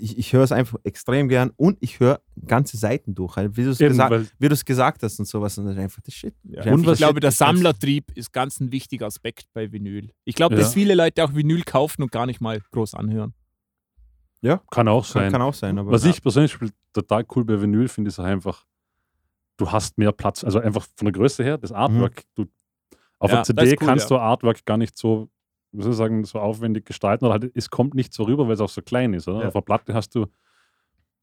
ich, 0.00 0.16
ich 0.16 0.32
höre 0.32 0.44
es 0.44 0.52
einfach 0.52 0.78
extrem 0.84 1.28
gern 1.28 1.50
und 1.56 1.76
ich 1.80 1.98
höre 1.98 2.20
ganze 2.46 2.76
Seiten 2.76 3.16
durch, 3.16 3.34
halt, 3.34 3.56
wie 3.56 3.64
du 3.64 3.70
es 3.70 3.78
gesagt, 3.78 4.66
gesagt 4.66 5.02
hast 5.02 5.18
und 5.18 5.26
sowas 5.26 5.58
und 5.58 5.64
das 5.64 5.74
ist 5.74 5.80
einfach 5.80 6.02
das 6.02 6.14
Shit. 6.14 6.34
Ja. 6.44 6.60
Und 6.62 6.68
einfach 6.68 6.86
was 6.86 6.92
Ich 6.92 6.98
glaube, 6.98 7.18
der 7.18 7.32
Sammlertrieb 7.32 8.12
ist 8.14 8.32
ganz 8.32 8.60
ein 8.60 8.70
wichtiger 8.70 9.06
Aspekt 9.06 9.46
bei 9.52 9.72
Vinyl. 9.72 10.12
Ich 10.24 10.36
glaube, 10.36 10.54
Ja. 10.54 10.60
dass 10.60 10.74
viele 10.74 10.94
Leute 10.94 11.24
auch 11.24 11.34
Vinyl 11.34 11.64
kaufen 11.64 12.02
und 12.02 12.12
gar 12.12 12.26
nicht 12.26 12.40
mal 12.40 12.60
groß 12.70 12.94
anhören. 12.94 13.34
Kann 14.70 14.88
auch 14.88 15.04
kann, 15.04 15.22
sein. 15.22 15.32
kann 15.32 15.42
auch 15.42 15.54
sein, 15.54 15.86
Was 15.86 16.04
ich 16.04 16.22
persönlich 16.22 16.56
total 16.92 17.24
cool 17.34 17.44
bei 17.44 17.60
Vinyl 17.60 17.88
finde, 17.88 18.08
ist 18.08 18.18
auch 18.18 18.24
einfach, 18.24 18.64
du 19.56 19.70
hast 19.70 19.98
mehr 19.98 20.12
Platz, 20.12 20.42
also 20.44 20.58
einfach 20.60 20.86
von 20.96 21.06
der 21.06 21.12
Größe 21.12 21.42
her, 21.44 21.58
das 21.58 21.72
Artwork. 21.72 22.22
Du, 22.34 22.46
auf 23.18 23.30
Ja, 23.30 23.42
der 23.42 23.44
CD 23.44 23.76
cool, 23.80 23.86
kannst 23.86 24.10
ja. 24.10 24.16
du 24.16 24.22
Artwork 24.22 24.64
gar 24.64 24.76
nicht 24.78 24.96
so, 24.96 25.28
wie 25.72 25.82
soll 25.82 25.92
ich 25.92 25.98
sagen, 25.98 26.24
so 26.24 26.38
aufwendig 26.40 26.86
gestalten 26.86 27.26
oder 27.26 27.34
halt, 27.34 27.52
es 27.54 27.68
kommt 27.70 27.94
nicht 27.94 28.12
so 28.14 28.22
rüber, 28.24 28.46
weil 28.46 28.54
es 28.54 28.60
auch 28.60 28.68
so 28.70 28.80
klein 28.82 29.12
ist. 29.14 29.28
Oder? 29.28 29.42
Ja. 29.42 29.46
Auf 29.48 29.52
der 29.52 29.60
Platte 29.60 29.92
hast 29.94 30.14
du, 30.14 30.26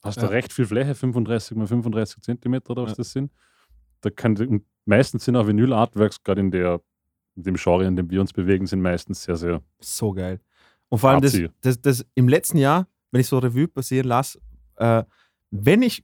hast 0.03 0.17
Ja. 0.17 0.27
du 0.27 0.31
recht 0.31 0.53
viel 0.53 0.65
Fläche, 0.65 0.93
35 0.95 1.57
mal 1.57 1.65
35 1.67 2.21
Zentimeter 2.21 2.69
oder 2.71 2.83
was 2.83 2.91
Ja. 2.91 2.95
das 2.97 3.11
sind. 3.11 3.31
Da 4.01 4.09
kann, 4.11 4.61
meistens 4.85 5.25
sind 5.25 5.35
auch 5.35 5.47
Vinyl-Artworks, 5.47 6.23
gerade 6.23 6.41
in 6.41 6.51
der 6.51 6.81
in 7.35 7.43
dem 7.43 7.55
Genre, 7.55 7.85
in 7.85 7.95
dem 7.95 8.09
wir 8.09 8.19
uns 8.19 8.33
bewegen, 8.33 8.65
sind 8.65 8.81
meistens 8.81 9.23
sehr, 9.23 9.35
sehr 9.35 9.61
so 9.79 10.11
geil. 10.11 10.39
Und 10.89 10.97
vor 10.97 11.11
allem 11.11 11.21
das, 11.21 11.37
das, 11.61 11.79
das 11.79 12.05
im 12.15 12.27
letzten 12.27 12.57
Jahr, 12.57 12.87
wenn 13.11 13.21
ich 13.21 13.27
so 13.27 13.37
Revue 13.39 13.67
passieren 13.67 14.07
lasse, 14.07 14.39
äh, 14.77 15.03
wenn 15.51 15.81
ich, 15.81 16.03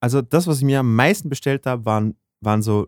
also 0.00 0.22
das, 0.22 0.46
was 0.46 0.58
ich 0.58 0.64
mir 0.64 0.80
am 0.80 0.94
meisten 0.94 1.28
bestellt 1.28 1.66
habe, 1.66 1.84
waren, 1.84 2.16
waren 2.40 2.62
so 2.62 2.86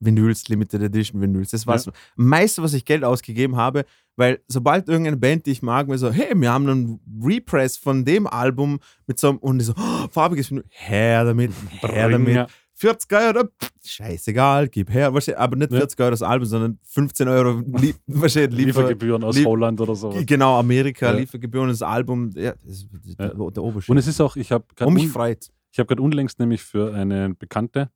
Vinyls, 0.00 0.48
Limited 0.48 0.82
Edition 0.82 1.20
Vinyls. 1.22 1.50
Das 1.50 1.66
war 1.66 1.76
Ja. 1.76 1.84
das 1.84 1.94
meiste, 2.16 2.62
was 2.62 2.74
ich 2.74 2.84
Geld 2.84 3.02
ausgegeben 3.02 3.56
habe, 3.56 3.84
weil 4.16 4.42
sobald 4.46 4.88
irgendeine 4.88 5.16
Band, 5.16 5.46
die 5.46 5.52
ich 5.52 5.62
mag, 5.62 5.88
mir 5.88 5.96
so, 5.98 6.10
hey, 6.10 6.32
wir 6.34 6.52
haben 6.52 6.68
einen 6.68 7.00
Repress 7.22 7.76
von 7.78 8.04
dem 8.04 8.26
Album 8.26 8.78
mit 9.06 9.18
so 9.18 9.30
einem, 9.30 9.38
und 9.38 9.60
ich 9.60 9.66
so, 9.66 9.74
oh, 9.76 10.08
farbiges 10.10 10.50
Vinyl, 10.50 10.64
her 10.68 11.24
damit, 11.24 11.52
her 11.80 12.10
damit. 12.10 12.26
Bringer. 12.26 12.46
40 12.78 13.12
Euro, 13.12 13.48
scheißegal, 13.84 14.68
gib 14.68 14.90
her. 14.92 15.06
Aber 15.08 15.56
nicht 15.56 15.72
Ja. 15.72 15.78
40 15.78 16.00
Euro 16.00 16.10
das 16.10 16.22
Album, 16.22 16.46
sondern 16.46 16.78
15 16.84 17.26
Euro 17.28 17.62
lie 17.78 17.94
weißt 18.06 18.36
du, 18.36 18.40
Liefer, 18.46 18.56
Liefergebühren 18.56 19.24
aus 19.24 19.36
Lief- 19.36 19.46
Holland 19.46 19.80
oder 19.80 19.94
so. 19.94 20.10
Genau, 20.26 20.58
Amerika, 20.58 21.06
Ja. 21.12 21.18
Liefergebühren, 21.18 21.68
das 21.68 21.82
Album, 21.82 22.30
ja, 22.34 22.54
das 22.64 22.86
der, 23.18 23.28
der 23.34 23.62
Oberschnitt. 23.62 23.88
Und 23.90 23.96
es 23.98 24.06
ist 24.06 24.20
auch, 24.20 24.36
ich 24.36 24.52
habe 24.52 24.64
Und 24.80 24.94
mich 24.94 25.04
gerade 25.04 25.12
freut. 25.12 25.48
Ich 25.72 25.78
habe 25.78 25.86
gerade 25.88 26.02
unlängst 26.02 26.38
nämlich 26.38 26.62
für 26.62 26.94
eine 26.94 27.34
Bekannte 27.34 27.90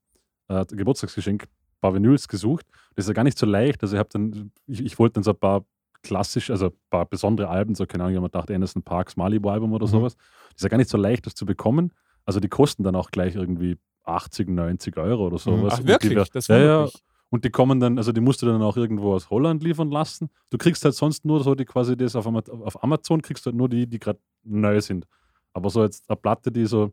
äh, 0.49 0.65
Geburtstagsgeschenk 0.67 1.45
ein 1.45 1.81
paar 1.81 1.95
Vinyls 1.95 2.27
gesucht. 2.29 2.67
Das 2.97 3.05
ist 3.05 3.09
ja 3.09 3.15
gar 3.15 3.25
nicht 3.25 3.39
so 3.39 3.47
leicht. 3.47 3.83
Also 3.83 3.97
ich 3.97 3.99
habe 3.99 4.09
dann, 4.13 4.51
ich, 4.67 4.85
ich 4.85 4.99
wollte 4.99 5.15
dann 5.15 5.23
so 5.23 5.31
ein 5.33 5.39
paar 5.39 5.65
klassisch, 6.03 6.51
also 6.51 6.67
ein 6.67 6.73
paar 6.91 7.07
besondere 7.07 7.49
Alben, 7.49 7.75
so 7.75 7.87
keine 7.87 8.05
Ahnung, 8.05 8.17
mir 8.23 8.29
gedacht, 8.29 8.51
Anderson 8.51 8.83
Parks 8.83 9.17
Malibu 9.17 9.51
Album 9.51 9.73
oder 9.73 9.87
Mhm. 9.87 9.91
sowas. 9.91 10.17
Das 10.17 10.57
ist 10.57 10.63
ja 10.63 10.69
gar 10.69 10.79
nicht 10.79 10.91
so 10.91 10.97
leicht, 10.99 11.27
das 11.27 11.35
zu 11.35 11.45
bekommen. 11.47 11.93
Also 12.25 12.41
die 12.41 12.49
kosten 12.49 12.83
dann 12.83 12.97
auch 12.97 13.11
gleich 13.11 13.35
irgendwie 13.35 13.77
80, 14.05 14.49
90 14.49 14.97
Euro 14.97 15.27
oder 15.27 15.39
sowas. 15.39 15.75
Ach, 15.75 15.79
Und 15.81 15.87
wirklich? 15.89 16.11
Die, 16.11 16.31
Das 16.33 16.49
ja, 16.49 16.57
wundert 16.57 16.95
ja, 16.95 17.01
und 17.31 17.45
die 17.45 17.51
kommen 17.51 17.79
dann, 17.79 17.97
also 17.97 18.13
die 18.13 18.21
musst 18.21 18.43
du 18.43 18.47
dann 18.47 18.61
auch 18.61 18.77
irgendwo 18.77 19.15
aus 19.15 19.31
Holland 19.31 19.63
liefern 19.63 19.91
lassen. 19.91 20.31
Du 20.51 20.59
kriegst 20.59 20.85
halt 20.85 20.95
sonst 20.95 21.25
nur 21.25 21.43
so 21.43 21.55
die 21.55 21.65
quasi 21.65 21.97
das 21.97 22.17
auf, 22.17 22.27
auf 22.27 22.83
Amazon 22.83 23.23
kriegst 23.23 23.47
du 23.47 23.51
halt 23.51 23.57
nur 23.57 23.69
die, 23.69 23.87
die 23.87 23.99
gerade 24.01 24.19
neu 24.43 24.81
sind. 24.81 25.07
Aber 25.53 25.71
so 25.71 25.83
jetzt 25.83 26.09
eine 26.09 26.17
Platte, 26.17 26.51
die 26.51 26.67
so 26.67 26.93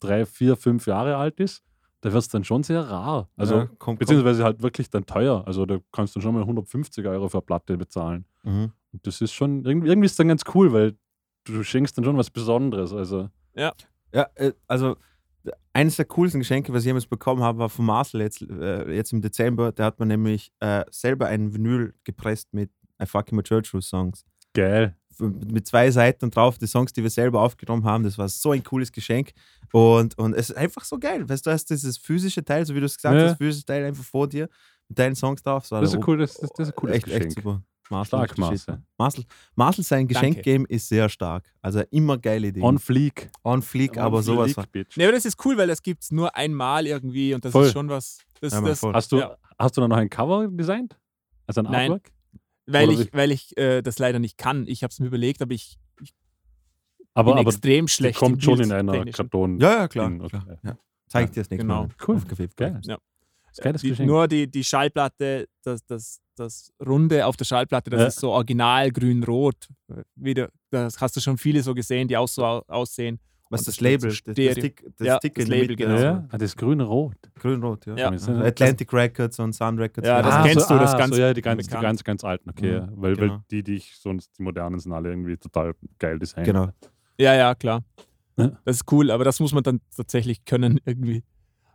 drei, 0.00 0.24
vier, 0.24 0.56
fünf 0.56 0.86
Jahre 0.86 1.16
alt 1.16 1.40
ist, 1.40 1.62
da 2.00 2.12
wird 2.12 2.22
es 2.22 2.28
dann 2.28 2.44
schon 2.44 2.62
sehr 2.62 2.82
rar. 2.88 3.28
Also, 3.36 3.56
ja, 3.56 3.66
kommt. 3.78 3.98
beziehungsweise 3.98 4.44
halt 4.44 4.62
wirklich 4.62 4.88
dann 4.90 5.04
teuer. 5.06 5.42
Also 5.46 5.66
da 5.66 5.78
kannst 5.92 6.16
du 6.16 6.20
schon 6.20 6.34
mal 6.34 6.42
150 6.42 7.06
Euro 7.06 7.28
für 7.28 7.38
eine 7.38 7.42
Platte 7.42 7.76
bezahlen. 7.76 8.24
Mhm. 8.44 8.72
Und 8.92 9.06
das 9.06 9.20
ist 9.20 9.32
schon, 9.32 9.64
irgendwie, 9.64 9.88
irgendwie 9.88 10.06
ist 10.06 10.18
dann 10.18 10.28
ganz 10.28 10.42
cool, 10.54 10.72
weil 10.72 10.96
du 11.44 11.62
schenkst 11.62 11.96
dann 11.98 12.04
schon 12.04 12.16
was 12.16 12.30
Besonderes. 12.30 12.92
Also, 12.92 13.28
Ja, 14.12 14.26
äh, 14.36 14.52
also 14.66 14.96
eines 15.72 15.96
der 15.96 16.04
coolsten 16.06 16.40
Geschenke, 16.40 16.72
was 16.72 16.82
ich 16.82 16.86
jemals 16.86 17.06
bekommen 17.06 17.42
habe, 17.42 17.58
war 17.58 17.68
von 17.68 17.84
Marcel 17.86 18.20
jetzt, 18.20 18.42
äh, 18.42 18.90
jetzt 18.94 19.12
im 19.12 19.20
Dezember. 19.20 19.72
Da 19.72 19.84
hat 19.84 19.98
man 19.98 20.08
nämlich 20.08 20.52
äh, 20.60 20.84
selber 20.90 21.26
einen 21.26 21.52
Vinyl 21.54 21.94
gepresst 22.04 22.52
mit 22.52 22.70
I 23.02 23.06
Fucking 23.06 23.36
My 23.36 23.42
Church 23.42 23.72
Rules 23.74 23.88
Songs. 23.88 24.24
geil. 24.54 24.96
Mit 25.18 25.66
zwei 25.66 25.90
Seiten 25.90 26.30
drauf, 26.30 26.58
die 26.58 26.66
Songs, 26.66 26.92
die 26.92 27.02
wir 27.02 27.08
selber 27.08 27.40
aufgenommen 27.40 27.84
haben. 27.84 28.04
Das 28.04 28.18
war 28.18 28.28
so 28.28 28.50
ein 28.50 28.62
cooles 28.62 28.92
Geschenk. 28.92 29.32
Und, 29.72 30.18
und 30.18 30.34
es 30.34 30.50
ist 30.50 30.56
einfach 30.56 30.84
so 30.84 30.98
geil. 30.98 31.26
Weißt 31.26 31.46
du, 31.46 31.50
hast 31.50 31.70
dieses 31.70 31.96
physische 31.96 32.44
Teil, 32.44 32.66
so 32.66 32.74
wie 32.74 32.80
du 32.80 32.86
es 32.86 32.96
gesagt 32.96 33.14
Ja. 33.14 33.22
hast, 33.22 33.30
das 33.30 33.38
physische 33.38 33.64
Teil 33.64 33.84
einfach 33.86 34.04
vor 34.04 34.28
dir 34.28 34.46
mit 34.88 34.98
deinen 34.98 35.14
Songs 35.16 35.42
drauf. 35.42 35.62
Das 35.62 35.70
Das 35.70 35.82
ist 35.84 35.92
der 35.92 36.00
ein 36.00 36.04
cooles, 36.04 36.34
das, 36.34 36.50
das 36.50 36.68
ist 36.68 36.74
ein 36.74 36.76
cooles 36.76 36.96
echt, 36.96 37.04
Geschenk. 37.06 37.24
echt 37.24 37.32
super. 37.36 37.62
Marcel, 37.90 38.08
Stark, 38.18 38.38
Marcel. 38.38 38.74
Mann. 38.74 38.86
Marcel, 38.98 39.24
Marcel 39.54 39.84
sein 39.84 40.08
Danke. 40.08 40.14
Geschenkgame 40.14 40.66
ist 40.68 40.88
sehr 40.88 41.08
stark. 41.08 41.44
Also 41.62 41.80
immer 41.90 42.18
geile 42.18 42.52
Dinge. 42.52 42.66
On 42.66 42.78
fleek. 42.78 43.30
On 43.44 43.62
fleek, 43.62 43.92
On 43.92 43.98
aber 44.02 44.22
sowas. 44.22 44.54
Bitch. 44.72 44.96
Nee, 44.96 45.04
aber 45.04 45.12
das 45.12 45.24
ist 45.24 45.44
cool, 45.44 45.56
weil 45.56 45.68
das 45.68 45.82
gibt 45.82 46.02
es 46.02 46.10
nur 46.10 46.34
einmal 46.36 46.86
irgendwie 46.86 47.34
und 47.34 47.44
das 47.44 47.52
Voll. 47.52 47.66
ist 47.66 47.72
schon 47.72 47.88
was. 47.88 48.18
Das, 48.40 48.52
Ja, 48.52 48.60
das, 48.60 48.80
voll. 48.80 48.92
Hast 48.92 49.12
du, 49.12 49.18
Ja. 49.18 49.36
hast 49.58 49.76
du 49.76 49.80
dann 49.80 49.90
noch 49.90 49.96
ein 49.96 50.10
Cover 50.10 50.48
designt? 50.48 50.98
Also 51.46 51.60
ein 51.62 51.64
Nein. 51.70 51.92
Artwork? 51.92 52.10
weil 52.66 52.88
Oder 52.88 53.00
ich, 53.00 53.12
weil 53.12 53.30
ich 53.30 53.56
äh, 53.56 53.80
das 53.82 53.98
leider 53.98 54.18
nicht 54.18 54.36
kann. 54.38 54.66
Ich 54.66 54.82
habe 54.82 54.90
es 54.90 54.98
mir 54.98 55.06
überlegt, 55.06 55.40
aber 55.40 55.52
ich 55.54 55.78
Aber, 57.14 57.32
bin 57.32 57.38
aber 57.40 57.50
extrem 57.50 57.86
schlecht. 57.88 58.18
kommt 58.18 58.42
schon 58.42 58.60
in 58.60 58.72
einer. 58.72 59.04
Karton. 59.06 59.60
Ja, 59.60 59.70
ja, 59.78 59.88
klar. 59.88 60.08
Ding, 60.08 60.20
okay. 60.20 60.40
klar. 60.40 60.58
Ja. 60.64 60.76
Zeig 61.08 61.32
dir 61.32 61.40
das 61.42 61.50
nächste 61.50 61.58
genau. 61.66 61.84
Mal. 61.84 61.88
Cool. 62.06 62.16
Auf 62.16 62.24
Café. 62.26 62.48
Geil. 62.56 62.80
Ja. 62.84 62.98
Das 63.56 63.82
ist 63.82 63.82
geiles 63.82 63.96
Die, 63.98 64.06
nur 64.06 64.28
die, 64.28 64.50
die 64.50 64.64
Schallplatte, 64.64 65.46
das, 65.64 65.84
das, 65.86 66.20
das 66.36 66.72
Runde 66.84 67.24
auf 67.26 67.36
der 67.36 67.44
Schallplatte, 67.44 67.90
das 67.90 68.00
Ja. 68.00 68.06
ist 68.08 68.20
so 68.20 68.30
original 68.30 68.90
grün-rot. 68.90 69.68
Wieder, 70.14 70.48
das 70.70 71.00
hast 71.00 71.16
du 71.16 71.20
schon 71.20 71.38
viele 71.38 71.62
so 71.62 71.74
gesehen, 71.74 72.08
die 72.08 72.16
auch 72.16 72.28
so 72.28 72.44
au- 72.44 72.62
aussehen. 72.68 73.18
Was 73.48 73.60
das 73.62 73.76
das 73.76 73.80
Label? 73.80 74.10
so 74.10 74.16
Das, 74.24 74.34
das, 74.34 74.54
Tick, 74.56 74.84
das 74.98 75.06
Ja, 75.06 75.18
Ticket 75.20 75.44
das 75.44 75.48
Label, 75.48 75.76
genau. 75.76 75.98
ja, 76.00 76.26
ah, 76.30 76.36
das 76.36 76.56
grün-rot. 76.56 77.14
Grün-Rot, 77.36 77.86
ja. 77.86 77.96
Ja. 77.96 78.08
Atlantic 78.10 78.92
Records 78.92 79.38
und 79.38 79.52
Sun 79.52 79.78
Records. 79.78 80.06
Ja, 80.08 80.20
das 80.20 80.34
Ah, 80.34 80.42
kennst 80.42 80.66
so, 80.66 80.74
du, 80.74 80.80
das 80.80 80.94
ah, 80.94 80.98
ganz 80.98 81.14
so, 81.14 81.20
ja, 81.20 81.32
die 81.32 81.42
ganz, 81.42 81.64
die 81.68 81.70
ganz, 81.74 82.02
ganz 82.02 82.24
alten, 82.24 82.50
okay. 82.50 82.80
Mhm, 82.80 82.88
weil, 82.96 83.14
genau. 83.14 83.34
weil 83.34 83.40
die, 83.52 83.62
die 83.62 83.76
ich 83.76 83.94
sonst, 83.96 84.36
die 84.36 84.42
modernen 84.42 84.80
sind 84.80 84.90
alle 84.92 85.10
irgendwie 85.10 85.36
total 85.36 85.74
geil 86.00 86.18
designt. 86.18 86.44
Genau. 86.44 86.70
Ja, 87.18 87.34
ja, 87.34 87.54
klar. 87.54 87.84
Ja. 88.36 88.50
Das 88.64 88.76
ist 88.78 88.92
cool, 88.92 89.12
aber 89.12 89.22
das 89.24 89.38
muss 89.38 89.52
man 89.52 89.62
dann 89.62 89.80
tatsächlich 89.96 90.44
können 90.44 90.80
irgendwie. 90.84 91.22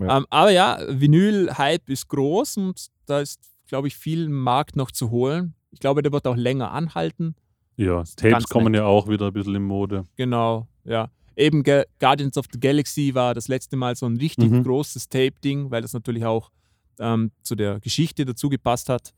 Ja. 0.01 0.17
Ähm, 0.17 0.25
aber 0.29 0.51
ja, 0.51 0.79
Vinyl-Hype 0.87 1.89
ist 1.89 2.07
groß 2.09 2.57
und 2.57 2.87
da 3.05 3.19
ist 3.21 3.39
glaube 3.67 3.87
ich, 3.87 3.95
viel 3.95 4.27
Markt 4.27 4.75
noch 4.75 4.91
zu 4.91 5.11
holen. 5.11 5.53
Ich 5.71 5.79
glaube, 5.79 6.01
der 6.01 6.11
wird 6.11 6.27
auch 6.27 6.35
länger 6.35 6.71
anhalten. 6.71 7.35
Ja, 7.77 7.95
ganz 7.95 8.15
Tapes 8.17 8.47
kommen 8.49 8.73
nett. 8.73 8.79
ja 8.81 8.85
auch 8.85 9.07
wieder 9.07 9.27
ein 9.27 9.33
bisschen 9.33 9.55
in 9.55 9.63
Mode. 9.63 10.05
Genau, 10.17 10.67
ja. 10.83 11.09
Eben 11.37 11.63
Ga- 11.63 11.85
Guardians 11.99 12.35
of 12.37 12.47
the 12.51 12.59
Galaxy 12.59 13.15
war 13.15 13.33
das 13.33 13.47
letzte 13.47 13.77
Mal 13.77 13.95
so 13.95 14.05
ein 14.07 14.17
richtig 14.17 14.51
Mhm. 14.51 14.63
großes 14.63 15.07
Tape-Ding, 15.07 15.71
weil 15.71 15.81
das 15.81 15.93
natürlich 15.93 16.25
auch 16.25 16.51
ähm, 16.99 17.31
zu 17.43 17.55
der 17.55 17.79
Geschichte 17.79 18.25
dazu 18.25 18.49
gepasst 18.49 18.89
hat. 18.89 19.13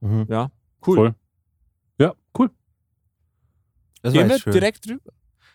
Mhm. 0.00 0.26
Ja, 0.28 0.50
cool. 0.86 0.96
Voll. 0.96 1.14
Ja, 1.98 2.14
cool. 2.38 2.50
Das 4.02 4.14
war 4.14 4.20
Gehen 4.20 4.28
wir 4.28 4.36
jetzt 4.36 4.42
schön. 4.44 4.52
direkt 4.52 4.88
drüber. 4.88 5.10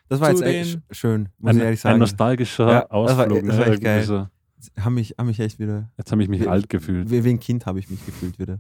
Das 0.10 0.20
war 0.20 0.30
jetzt 0.32 0.42
echt 0.42 0.80
schön, 0.92 1.30
muss 1.38 1.52
Ein, 1.52 1.58
ich 1.58 1.64
ehrlich 1.64 1.80
ein 1.80 1.82
sagen. 1.92 2.00
nostalgischer 2.00 2.68
Ja, 2.70 2.80
das 2.82 2.90
war- 2.92 2.94
Ausflug. 3.26 3.46
das 3.48 3.58
war 3.58 3.66
ne? 3.68 3.72
echt 3.74 3.82
geil. 3.84 4.30
So. 4.60 4.72
Haben 4.84 4.96
mich, 4.96 5.16
haben 5.18 5.28
mich 5.28 5.40
echt 5.40 5.60
wieder. 5.60 5.90
Jetzt 5.98 6.12
habe 6.12 6.24
ich 6.24 6.30
mich 6.30 6.42
Wie- 6.42 6.48
alt 6.48 6.70
gefühlt. 6.70 7.10
Wie, 7.12 7.24
wie 7.24 7.30
ein 7.30 7.40
Kind 7.40 7.66
habe 7.66 7.80
ich 7.80 7.90
mich 7.90 8.04
gefühlt 8.06 8.40
wieder, 8.40 8.60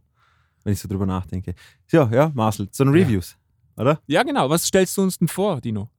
wenn 0.63 0.73
ich 0.73 0.79
so 0.79 0.87
drüber 0.87 1.05
nachdenke. 1.05 1.55
So, 1.87 1.97
ja, 2.11 2.31
Marcel, 2.35 2.69
zu 2.69 2.83
den 2.83 2.93
Reviews, 2.93 3.35
oder? 3.75 3.99
Ja, 4.07 4.23
genau. 4.23 4.49
Was 4.49 4.65
stellst 4.65 4.95
du 4.97 5.01
uns 5.03 5.17
denn 5.17 5.27
vor, 5.27 5.59
Dino? 5.61 5.89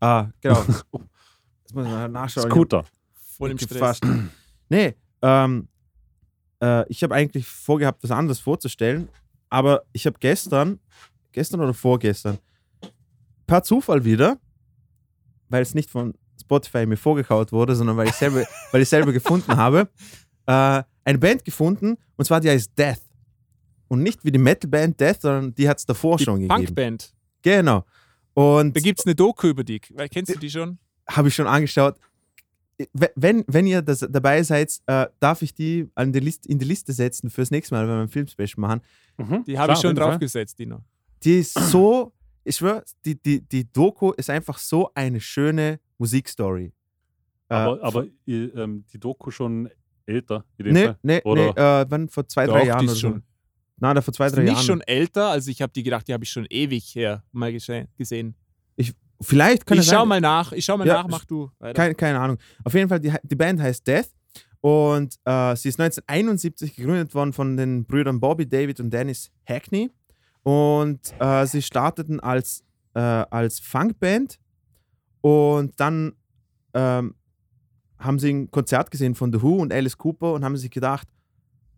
Ah, 0.00 0.28
genau. 0.40 0.62
Jetzt 0.62 1.74
muss 1.74 1.84
ich 1.86 1.90
mal 1.92 2.08
nachschauen. 2.08 2.50
Scooter. 2.50 2.84
Dem 3.40 3.56
Ich 3.56 3.62
Stress. 3.62 3.78
fast- 3.78 4.04
Nee, 4.68 4.94
ähm, 5.22 5.68
äh, 6.62 6.88
ich 6.88 7.02
habe 7.02 7.14
eigentlich 7.14 7.46
vorgehabt, 7.46 8.02
was 8.02 8.10
anderes 8.10 8.38
vorzustellen, 8.40 9.08
aber 9.50 9.82
ich 9.92 10.06
habe 10.06 10.16
gestern, 10.20 10.78
gestern 11.32 11.60
oder 11.60 11.74
vorgestern, 11.74 12.38
per 13.46 13.62
Zufall 13.62 14.04
wieder, 14.04 14.38
weil 15.50 15.62
es 15.62 15.74
nicht 15.74 15.90
von 15.90 16.14
Spotify 16.44 16.86
mir 16.86 16.96
vorgekaut 16.96 17.52
wurde, 17.52 17.74
sondern 17.74 17.96
weil 17.96 18.08
ich 18.08 18.14
selber, 18.14 18.44
weil 18.72 18.82
ich 18.82 18.88
selber 18.88 19.12
gefunden 19.12 19.56
habe, 19.56 19.88
äh, 20.46 20.82
eine 21.04 21.18
Band 21.18 21.44
gefunden, 21.44 21.96
und 22.16 22.24
zwar 22.24 22.40
die 22.40 22.50
heißt 22.50 22.72
Death. 22.78 23.00
Und 23.88 24.02
nicht 24.02 24.24
wie 24.24 24.32
die 24.32 24.38
Metalband 24.38 24.98
Death, 24.98 25.20
sondern 25.22 25.54
die 25.54 25.68
hat 25.68 25.78
es 25.78 25.86
davor 25.86 26.18
schon 26.18 26.40
Die 26.40 26.48
gegeben. 26.48 26.66
Punkband. 26.66 27.12
Genau. 27.42 27.84
Und 28.32 28.74
Da 28.74 28.80
gibt 28.80 28.98
es 29.00 29.06
eine 29.06 29.14
Doku 29.14 29.48
über 29.48 29.62
die. 29.62 29.80
Weil, 29.92 30.08
Kennst 30.08 30.34
du 30.34 30.38
die 30.38 30.50
schon? 30.50 30.78
habe 31.08 31.28
ich 31.28 31.34
schon 31.34 31.46
angeschaut. 31.46 31.96
Wenn, 33.14 33.44
wenn 33.46 33.66
ihr 33.66 33.82
das 33.82 34.00
dabei 34.10 34.42
seid, 34.42 34.72
äh, 34.86 35.06
darf 35.20 35.42
ich 35.42 35.54
die 35.54 35.88
an 35.94 36.12
die 36.12 36.18
Liste, 36.18 36.48
in 36.48 36.58
die 36.58 36.64
Liste 36.64 36.92
setzen 36.92 37.30
fürs 37.30 37.50
nächste 37.52 37.74
Mal, 37.74 37.86
wenn 37.86 37.94
wir 37.96 38.02
ein 38.02 38.08
Filmspecial 38.08 38.60
machen. 38.60 38.80
Mhm. 39.18 39.44
Die 39.44 39.56
habe 39.58 39.74
ich 39.74 39.78
schon 39.78 39.94
draufgesetzt, 39.94 40.58
Dino. 40.58 40.80
Die 41.22 41.38
ist 41.38 41.54
so, 41.54 42.12
ich 42.42 42.56
schwöre, 42.56 42.82
die, 43.04 43.14
die, 43.22 43.40
die 43.42 43.70
Doku 43.70 44.10
ist 44.12 44.28
einfach 44.28 44.58
so 44.58 44.90
eine 44.94 45.20
schöne 45.20 45.78
Musikstory. 46.04 46.72
Äh, 47.48 47.54
Aber, 47.54 47.82
aber 47.82 48.06
ihr, 48.26 48.54
ähm, 48.56 48.84
die 48.92 48.98
Doku 49.00 49.30
schon 49.30 49.68
älter, 50.06 50.44
in 50.58 50.64
dem 50.66 50.74
nee, 50.74 50.84
Fall. 50.84 50.98
nee, 51.02 51.14
nee, 51.16 51.22
Oder- 51.30 51.80
äh, 51.80 51.86
wann, 51.88 52.08
vor 52.08 52.26
zwei, 52.28 52.46
Doch, 52.46 52.54
drei 52.54 52.62
die 52.62 52.66
Jahren 52.68 52.84
ist 52.84 52.90
oder 52.92 53.00
schon- 53.00 53.12
so. 53.14 53.20
Nein, 53.78 53.94
da 53.96 54.02
vor 54.02 54.14
zwei, 54.14 54.26
Ist 54.26 54.36
drei 54.36 54.42
nicht 54.42 54.52
Jahren. 54.52 54.64
schon 54.64 54.80
älter, 54.82 55.28
also 55.30 55.50
ich 55.50 55.60
habe 55.60 55.72
die 55.72 55.82
gedacht, 55.82 56.06
die 56.06 56.12
habe 56.12 56.22
ich 56.24 56.30
schon 56.30 56.46
ewig 56.48 56.94
her 56.94 57.24
mal 57.32 57.52
gesehen. 57.52 58.34
Vielleicht 59.20 59.64
kann 59.64 59.78
ich 59.78 59.86
schau 59.86 60.00
sein, 60.00 60.08
mal 60.08 60.20
nach, 60.20 60.52
ich 60.52 60.64
schau 60.64 60.76
mal 60.76 60.86
Ja, 60.86 60.94
nach, 61.02 61.08
mach 61.08 61.24
du. 61.24 61.50
Keine, 61.74 61.94
keine 61.94 62.18
Ahnung. 62.20 62.36
Auf 62.64 62.74
jeden 62.74 62.88
Fall, 62.88 63.00
die, 63.00 63.12
die 63.22 63.36
Band 63.36 63.60
heißt 63.60 63.86
Death 63.86 64.08
und 64.60 65.14
äh, 65.24 65.54
sie 65.56 65.68
ist 65.68 65.80
1971 65.80 66.74
gegründet 66.74 67.14
worden 67.14 67.32
von 67.32 67.56
den 67.56 67.84
Brüdern 67.86 68.18
Bobby 68.20 68.46
David 68.46 68.80
und 68.80 68.90
Dennis 68.90 69.30
Hackney. 69.48 69.90
Und 70.42 71.00
äh, 71.20 71.46
sie 71.46 71.62
starteten 71.62 72.20
als, 72.20 72.64
äh, 72.94 72.98
als 73.00 73.60
Funkband 73.60 74.38
und 75.24 75.80
dann 75.80 76.12
ähm, 76.74 77.14
haben 77.98 78.18
sie 78.18 78.30
ein 78.30 78.50
Konzert 78.50 78.90
gesehen 78.90 79.14
von 79.14 79.32
The 79.32 79.40
Who 79.40 79.62
und 79.62 79.72
Alice 79.72 79.96
Cooper 79.96 80.34
und 80.34 80.44
haben 80.44 80.54
sich 80.58 80.70
gedacht, 80.70 81.08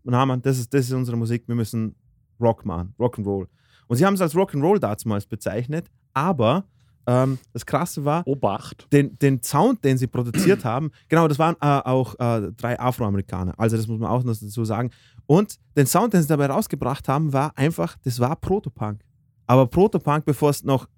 na 0.02 0.26
Mann, 0.26 0.42
das 0.42 0.58
ist, 0.58 0.74
das 0.74 0.86
ist 0.86 0.92
unsere 0.92 1.16
Musik, 1.16 1.44
wir 1.46 1.54
müssen 1.54 1.94
Rock 2.40 2.66
machen, 2.66 2.92
Rock'n'Roll. 2.98 3.46
Und 3.86 3.96
sie 3.96 4.04
haben 4.04 4.14
es 4.14 4.20
als 4.20 4.34
Rock'n'Roll 4.34 4.80
damals 4.80 5.26
bezeichnet, 5.26 5.86
aber 6.12 6.64
ähm, 7.06 7.38
das 7.52 7.64
Krasse 7.64 8.04
war, 8.04 8.26
Obacht. 8.26 8.92
den, 8.92 9.16
den 9.20 9.40
Sound, 9.44 9.84
den 9.84 9.96
sie 9.96 10.08
produziert 10.08 10.64
haben, 10.64 10.90
genau, 11.08 11.28
das 11.28 11.38
waren 11.38 11.54
äh, 11.60 11.88
auch 11.88 12.18
äh, 12.18 12.50
drei 12.50 12.80
Afroamerikaner. 12.80 13.54
Also 13.58 13.76
das 13.76 13.86
muss 13.86 14.00
man 14.00 14.10
auch 14.10 14.24
noch 14.24 14.36
dazu 14.36 14.64
sagen. 14.64 14.90
Und 15.26 15.54
den 15.76 15.86
Sound, 15.86 16.14
den 16.14 16.22
sie 16.22 16.28
dabei 16.28 16.46
rausgebracht 16.46 17.06
haben, 17.06 17.32
war 17.32 17.56
einfach, 17.56 17.96
das 18.02 18.18
war 18.18 18.34
Protopunk. 18.34 19.02
Aber 19.46 19.68
Protopunk, 19.68 20.24
bevor 20.24 20.50
es 20.50 20.64
noch 20.64 20.88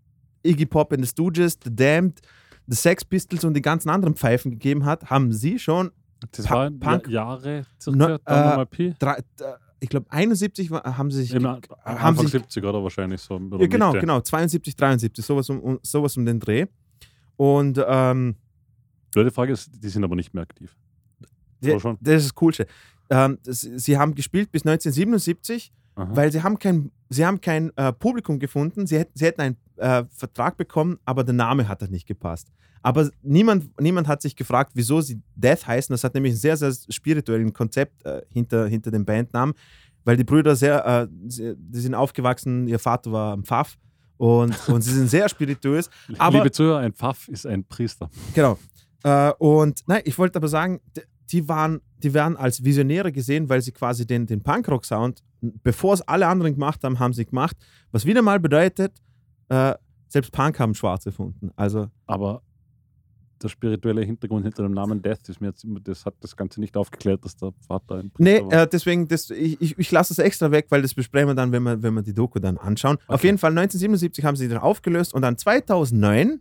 Iggy 0.42 0.64
Pop 0.64 0.94
and 0.94 1.04
the 1.04 1.10
Stooges, 1.10 1.58
The 1.62 1.76
Damned, 1.76 2.22
The 2.68 2.76
Sex 2.76 3.04
Pistols 3.04 3.44
und 3.44 3.54
die 3.54 3.62
ganzen 3.62 3.88
anderen 3.90 4.14
Pfeifen 4.14 4.50
gegeben 4.52 4.84
hat, 4.84 5.08
haben 5.10 5.32
sie 5.32 5.58
schon, 5.58 5.90
Das 6.32 6.46
Pa- 6.46 6.54
waren 6.56 6.78
Punk- 6.78 7.06
Ja- 7.08 7.12
Jahre 7.28 7.66
No, 7.86 8.06
circa, 8.06 8.18
dann 8.24 8.66
äh, 8.68 8.94
drei, 8.98 9.14
äh, 9.14 9.22
ich 9.80 9.88
glaube 9.88 10.06
71 10.10 10.70
war- 10.70 10.82
haben 10.98 11.10
sie 11.10 11.22
sich, 11.22 11.32
Im 11.34 11.46
haben 11.46 11.62
Anfang 11.84 12.16
sich 12.18 12.32
70 12.32 12.64
oder 12.64 12.82
wahrscheinlich 12.82 13.20
so. 13.20 13.36
Oder 13.36 13.60
ja, 13.60 13.66
genau, 13.68 13.88
Mitte. 13.92 14.00
genau, 14.00 14.20
72, 14.20 14.74
73, 14.76 15.24
sowas 15.24 15.48
um, 15.48 15.78
sowas 15.82 16.16
um 16.16 16.26
den 16.26 16.40
Dreh. 16.40 16.66
Und 17.36 17.80
ähm, 17.86 18.34
Die 19.16 19.30
Frage 19.30 19.52
ist, 19.52 19.70
die 19.82 19.88
sind 19.88 20.04
aber 20.04 20.16
nicht 20.16 20.34
mehr 20.34 20.42
aktiv. 20.42 20.76
Die? 21.62 21.70
Das 21.70 21.84
ist 22.16 22.26
das 22.26 22.34
Coolste. 22.34 22.66
Ähm, 23.10 23.38
das, 23.44 23.60
sie 23.62 23.96
haben 23.96 24.14
gespielt 24.14 24.50
bis 24.52 24.62
1977, 24.66 25.72
Aha. 25.98 26.08
weil 26.14 26.30
sie 26.32 26.42
haben 26.42 26.58
kein, 26.58 26.90
sie 27.10 27.26
haben 27.26 27.40
kein 27.40 27.70
äh, 27.76 27.92
Publikum 27.92 28.38
gefunden. 28.38 28.86
Sie, 28.86 28.98
hätt, 28.98 29.10
sie 29.14 29.24
hätten 29.26 29.40
einen 29.40 29.56
äh, 29.76 30.04
Vertrag 30.14 30.56
bekommen, 30.56 30.98
aber 31.04 31.24
der 31.24 31.34
Name 31.34 31.66
hat 31.68 31.80
halt 31.80 31.90
nicht 31.90 32.06
gepasst. 32.06 32.48
Aber 32.82 33.10
niemand, 33.22 33.68
niemand 33.80 34.06
hat 34.06 34.22
sich 34.22 34.36
gefragt, 34.36 34.70
wieso 34.74 35.00
sie 35.00 35.20
Death 35.34 35.66
heißen. 35.66 35.92
Das 35.92 36.04
hat 36.04 36.14
nämlich 36.14 36.34
ein 36.34 36.36
sehr, 36.36 36.56
sehr 36.56 36.72
spirituelles 36.88 37.52
Konzept 37.52 38.04
äh, 38.06 38.22
hinter, 38.32 38.68
hinter 38.68 38.90
dem 38.92 39.04
Bandnamen, 39.04 39.54
weil 40.04 40.16
die 40.16 40.24
Brüder 40.24 40.54
sehr, 40.54 40.86
äh, 40.86 41.08
sie, 41.26 41.54
die 41.56 41.80
sind 41.80 41.94
aufgewachsen, 41.94 42.68
ihr 42.68 42.78
Vater 42.78 43.10
war 43.10 43.36
ein 43.36 43.42
Pfaff 43.44 43.76
und, 44.16 44.54
und 44.68 44.82
sie 44.82 44.94
sind 44.94 45.08
sehr 45.10 45.28
spirituös. 45.28 45.90
aber- 46.18 46.38
Liebe 46.38 46.52
Zuhörer, 46.52 46.78
ein 46.78 46.92
Pfaff 46.92 47.26
ist 47.28 47.44
ein 47.46 47.64
Priester. 47.64 48.08
Genau. 48.34 48.56
Äh, 49.02 49.32
und 49.38 49.82
nein, 49.88 50.02
ich 50.04 50.16
wollte 50.16 50.36
aber 50.36 50.48
sagen, 50.48 50.80
die 51.32 51.48
waren, 51.48 51.80
die 52.02 52.14
werden 52.14 52.36
als 52.36 52.64
Visionäre 52.64 53.12
gesehen, 53.12 53.48
weil 53.48 53.60
sie 53.62 53.72
quasi 53.72 54.06
den, 54.06 54.26
den 54.26 54.42
Punkrock-Sound, 54.42 55.22
bevor 55.40 55.94
es 55.94 56.02
alle 56.02 56.26
anderen 56.26 56.54
gemacht 56.54 56.82
haben, 56.84 56.98
haben 56.98 57.12
sie 57.12 57.24
gemacht. 57.26 57.56
Was 57.92 58.04
wieder 58.04 58.22
mal 58.22 58.40
bedeutet, 58.40 58.92
äh, 59.48 59.74
selbst 60.08 60.32
Punk 60.32 60.58
haben 60.58 60.74
Schwarz 60.74 61.04
erfunden. 61.06 61.50
Also, 61.56 61.88
Aber 62.06 62.42
der 63.42 63.48
spirituelle 63.48 64.02
Hintergrund 64.02 64.44
hinter 64.44 64.64
dem 64.64 64.72
Namen 64.72 65.00
Death 65.00 65.28
ist 65.28 65.40
mir 65.40 65.48
jetzt, 65.48 65.64
das 65.84 66.04
hat 66.04 66.14
das 66.20 66.34
Ganze 66.36 66.60
nicht 66.60 66.76
aufgeklärt, 66.76 67.24
dass 67.24 67.36
der 67.36 67.52
Vater 67.66 67.96
ein 67.96 68.10
nee, 68.18 68.40
Priester 68.40 68.56
war. 68.56 68.62
äh, 68.64 68.68
deswegen, 68.68 69.06
das, 69.06 69.30
ich, 69.30 69.60
ich, 69.60 69.78
ich 69.78 69.90
lasse 69.92 70.12
es 70.12 70.18
extra 70.18 70.50
weg, 70.50 70.66
weil 70.70 70.82
das 70.82 70.92
besprechen 70.94 71.28
wir 71.28 71.34
dann, 71.34 71.52
wenn 71.52 71.62
wir, 71.62 71.80
wenn 71.82 71.94
wir 71.94 72.02
die 72.02 72.14
Doku 72.14 72.40
dann 72.40 72.58
anschauen. 72.58 72.96
Auf 73.06 73.16
Okay. 73.20 73.26
jeden 73.28 73.38
Fall 73.38 73.50
1977 73.50 74.24
haben 74.24 74.34
sie 74.36 74.48
dann 74.48 74.58
aufgelöst 74.58 75.14
und 75.14 75.22
dann 75.22 75.38
2009 75.38 76.40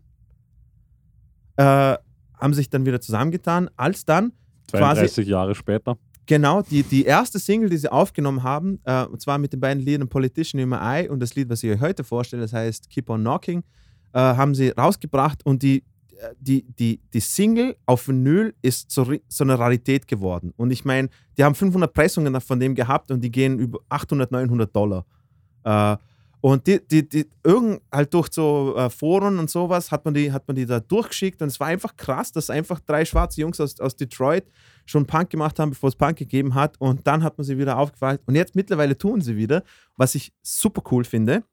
äh, 1.58 1.98
haben 2.40 2.54
sich 2.54 2.70
dann 2.70 2.86
wieder 2.86 3.02
zusammengetan, 3.02 3.70
als 3.76 4.06
dann 4.06 4.32
32 4.68 5.27
Jahre 5.27 5.56
später. 5.56 5.98
Genau, 6.27 6.61
die, 6.61 6.84
die 6.84 7.06
erste 7.06 7.39
Single, 7.39 7.69
die 7.69 7.77
sie 7.77 7.91
aufgenommen 7.91 8.44
haben, 8.44 8.80
äh, 8.84 9.06
und 9.06 9.22
zwar 9.22 9.38
mit 9.38 9.53
den 9.53 9.61
beiden 9.61 9.81
Liedern 9.81 10.10
Politician 10.10 10.61
in 10.61 10.68
My 10.68 10.76
Eye 10.76 11.10
und 11.10 11.22
das 11.22 11.35
Lied, 11.35 11.49
was 11.49 11.64
ich 11.64 11.72
euch 11.72 11.80
heute 11.80 12.03
vorstelle, 12.03 12.41
das 12.41 12.52
heißt 12.52 12.89
Keep 12.89 13.10
on 13.10 13.22
Knocking, 13.22 13.64
äh, 14.14 14.19
haben 14.19 14.53
sie 14.53 14.69
rausgebracht 14.69 15.45
und 15.45 15.64
die, 15.64 15.85
äh, 16.19 16.34
die, 16.38 16.65
die, 16.77 16.99
die 17.14 17.19
Single 17.22 17.77
auf 17.85 18.10
Vinyl 18.10 18.53
ist 18.61 18.91
so, 18.91 19.10
so 19.30 19.44
eine 19.45 19.57
Rarität 19.57 20.06
geworden. 20.06 20.53
Und 20.57 20.72
ich 20.72 20.84
meine, 20.84 21.07
die 21.38 21.45
haben 21.45 21.56
500 21.56 21.94
Pressungen 21.94 22.39
von 22.41 22.60
dem 22.60 22.76
gehabt 22.76 23.10
und 23.10 23.22
die 23.22 23.31
gehen 23.31 23.57
über 23.57 23.80
800, 23.88 24.30
900 24.30 24.76
Dollar. 24.76 25.06
Äh, 25.64 25.95
und 26.42 26.68
die, 26.68 26.80
die, 26.86 27.08
die, 27.08 27.26
irgend 27.44 27.82
halt 27.92 28.14
durch 28.14 28.30
so 28.32 28.76
äh, 28.78 28.90
Foren 28.90 29.40
und 29.40 29.50
sowas 29.50 29.92
hat 29.92 30.06
man, 30.06 30.14
die, 30.14 30.32
hat 30.32 30.48
man 30.48 30.56
die 30.56 30.66
da 30.66 30.80
durchgeschickt 30.80 31.42
und 31.42 31.48
es 31.48 31.60
war 31.60 31.68
einfach 31.68 31.96
krass, 31.96 32.32
dass 32.32 32.50
einfach 32.50 32.80
drei 32.80 33.06
schwarze 33.06 33.42
Jungs 33.42 33.60
aus, 33.60 33.80
aus 33.80 33.96
Detroit 33.96 34.46
schon 34.86 35.06
Punk 35.06 35.30
gemacht 35.30 35.60
haben, 35.60 35.72
bevor 35.72 35.90
es 35.90 35.96
Punk 35.96 36.18
gegeben 36.18 36.54
hat 36.54 36.80
und 36.80 37.08
dann 37.08 37.24
hat 37.24 37.38
man 37.38 37.46
sie 37.46 37.58
wieder 37.58 37.78
aufgefragt 37.78 38.24
und 38.28 38.36
jetzt 38.36 38.56
mittlerweile 38.56 38.98
tun 38.98 39.22
sie 39.22 39.36
wieder, 39.36 39.64
was 39.96 40.16
ich 40.16 40.32
super 40.44 40.84
cool 40.92 41.04
finde. 41.04 41.44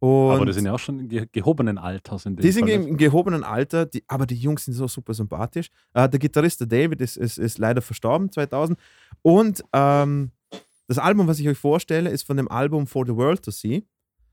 Und 0.00 0.30
aber 0.30 0.46
die 0.46 0.54
sind 0.54 0.64
ja 0.64 0.72
auch 0.72 0.78
schon 0.78 0.98
in 0.98 1.08
ge 1.08 1.26
gehobenen 1.30 1.76
Alters 1.76 2.24
in 2.24 2.34
dem 2.34 2.42
die 2.42 2.50
sind 2.50 2.64
Fall, 2.64 2.74
im, 2.76 2.88
im 2.88 2.96
gehobenen 2.96 3.44
Alter, 3.44 3.84
die, 3.84 4.02
aber 4.08 4.24
die 4.24 4.34
Jungs 4.34 4.64
sind 4.64 4.72
so 4.72 4.88
super 4.88 5.12
sympathisch. 5.12 5.68
Äh, 5.92 6.08
der 6.08 6.18
Gitarrist, 6.18 6.60
der 6.60 6.68
David, 6.68 7.02
ist, 7.02 7.18
ist, 7.18 7.36
ist 7.36 7.58
leider 7.58 7.82
verstorben 7.82 8.32
2000. 8.32 8.78
Und 9.20 9.62
ähm, 9.74 10.30
das 10.88 10.96
Album, 10.96 11.28
was 11.28 11.38
ich 11.38 11.46
euch 11.46 11.58
vorstelle, 11.58 12.08
ist 12.08 12.22
von 12.22 12.38
dem 12.38 12.50
Album 12.50 12.86
For 12.86 13.04
the 13.06 13.14
World 13.14 13.44
to 13.44 13.50
See. 13.50 13.84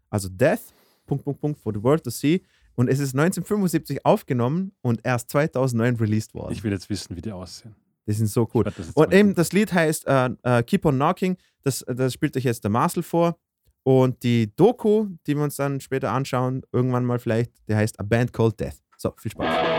Also 0.10 0.30
Death, 0.30 0.74
Punkt, 1.06 1.24
Punkt, 1.24 1.42
Punkt, 1.42 1.60
For 1.60 1.74
the 1.74 1.82
World 1.82 2.04
to 2.04 2.10
See. 2.10 2.42
Und 2.76 2.90
es 2.90 3.00
ist 3.00 3.16
1975 3.16 4.06
aufgenommen 4.06 4.72
und 4.82 5.02
erst 5.04 5.32
2009 5.32 5.96
released 5.96 6.34
worden. 6.36 6.52
Ich 6.52 6.64
will 6.64 6.72
jetzt 6.72 6.90
wissen, 6.90 7.16
wie 7.16 7.22
die 7.22 7.32
aussehen. 7.32 7.76
die 8.06 8.14
sind 8.14 8.28
so 8.28 8.48
cool. 8.54 8.66
jetzt 8.66 8.96
Und 8.96 9.14
eben 9.14 9.34
das 9.34 9.52
Lied 9.52 9.74
heißt 9.74 10.06
äh, 10.08 10.30
äh, 10.44 10.64
Keep 10.64 10.86
on 10.86 10.96
Knocking. 10.96 11.38
Das, 11.64 11.84
das 11.88 12.14
spielt 12.14 12.38
euch 12.38 12.44
jetzt 12.44 12.64
der 12.64 12.72
Marcel 12.72 13.02
vor. 13.04 13.38
Und 13.84 14.22
die 14.22 14.54
Doku, 14.56 15.08
die 15.26 15.36
wir 15.36 15.44
uns 15.44 15.56
dann 15.56 15.80
später 15.80 16.12
anschauen, 16.12 16.62
irgendwann 16.72 17.06
mal 17.06 17.20
vielleicht, 17.20 17.52
die 17.68 17.76
heißt 17.76 18.00
A 18.00 18.04
Band 18.04 18.34
Called 18.34 18.60
Death. 18.60 18.76
So, 18.98 19.14
viel 19.18 19.32
Spaß. 19.32 19.77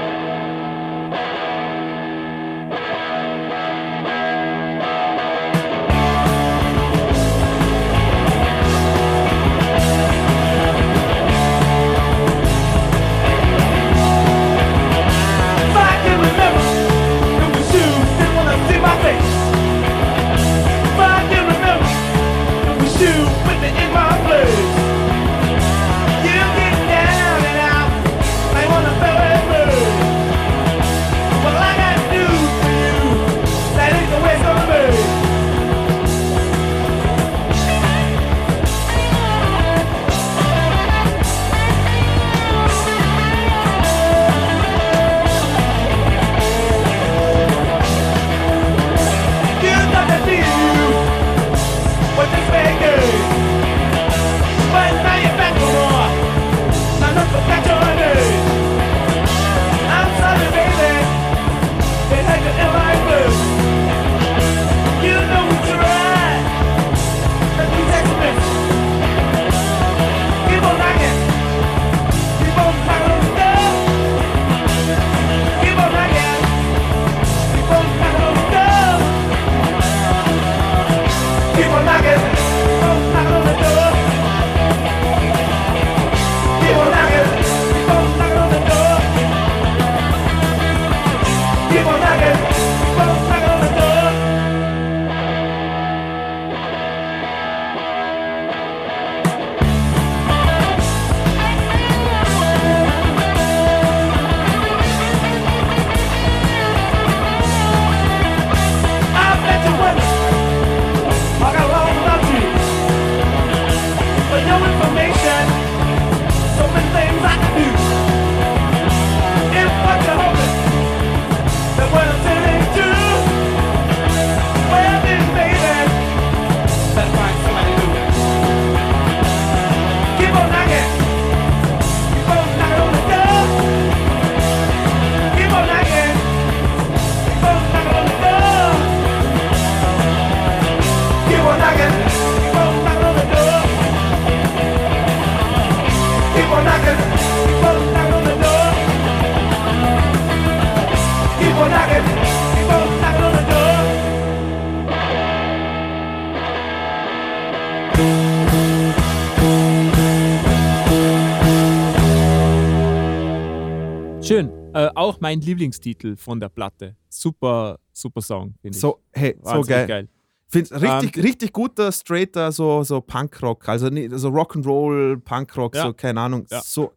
Auch 165.09 165.20
mein 165.20 165.40
Lieblingstitel 165.40 166.16
von 166.16 166.40
der 166.40 166.48
Platte. 166.48 166.97
Super, 167.09 167.78
super 167.93 168.22
Song, 168.22 168.55
finde 168.60 168.76
ich. 168.76 168.80
So, 168.80 169.01
hey, 169.12 169.36
so 169.43 169.62
geil. 169.62 169.86
geil. 169.86 170.09
Find's 170.51 170.72
richtig, 170.72 171.16
Ähm, 171.16 171.22
richtig 171.22 171.52
guter, 171.52 171.93
straighter, 171.93 172.51
so, 172.52 172.82
so 172.82 173.01
Punkrock. 173.02 173.68
Also 173.68 173.89
so 174.16 174.28
Rock'n'Roll, 174.30 175.20
Punkrock, 175.20 175.74
Ja. 175.74 175.82
so, 175.86 175.93
keine 175.93 176.20
Ahnung. 176.22 176.47
Ja. 176.51 176.62
So. 176.62 176.93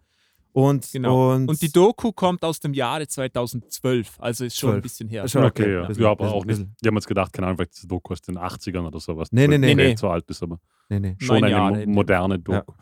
Und, 0.53 0.89
Genau. 0.91 1.33
und, 1.33 1.47
Und 1.49 1.61
die 1.61 1.71
Doku 1.71 2.11
kommt 2.11 2.43
aus 2.43 2.59
dem 2.59 2.73
Jahre 2.73 3.07
2012, 3.07 4.17
also 4.19 4.43
ist 4.45 4.57
schon 4.57 4.69
ein 4.71 4.73
12. 4.75 4.83
bisschen 4.83 5.09
her. 5.09 5.27
Schon 5.27 5.45
Okay, 5.45 5.63
okay, 5.63 5.73
ja. 5.73 5.85
bisschen, 5.87 6.03
ja, 6.03 6.11
aber 6.11 6.25
bisschen, 6.25 6.37
auch 6.39 6.45
nicht. 6.45 6.65
Wir 6.81 6.87
haben 6.89 6.95
uns 6.97 7.07
gedacht, 7.07 7.31
keine 7.33 7.47
Ahnung, 7.47 7.57
vielleicht 7.57 7.73
ist 7.73 7.83
die 7.83 7.87
Doku 7.87 8.13
aus 8.13 8.21
den 8.21 8.37
80ern 8.37 8.85
oder 8.85 8.99
sowas. 8.99 9.29
Nee, 9.31 9.47
nee, 9.47 9.57
nee. 9.57 9.73
Nee, 9.73 9.83
die 9.83 9.89
nee. 9.91 9.95
so 9.95 10.09
alt 10.09 10.29
ist, 10.29 10.43
aber 10.43 10.59
nee, 10.89 10.99
nee. 10.99 11.15
schon 11.19 11.35
Neun 11.39 11.43
eine 11.45 11.51
Jahre 11.53 11.87
moderne 11.87 12.39
Doku. 12.39 12.73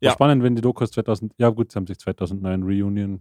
Ja. 0.00 0.12
Spannend, 0.12 0.44
wenn 0.44 0.54
die 0.54 0.62
Doku 0.62 0.84
aus 0.84 0.92
2000, 0.92 1.32
ja 1.38 1.48
gut, 1.50 1.72
sie 1.72 1.76
haben 1.76 1.86
sich 1.88 1.98
2009 1.98 2.62
Reunion, 2.62 3.20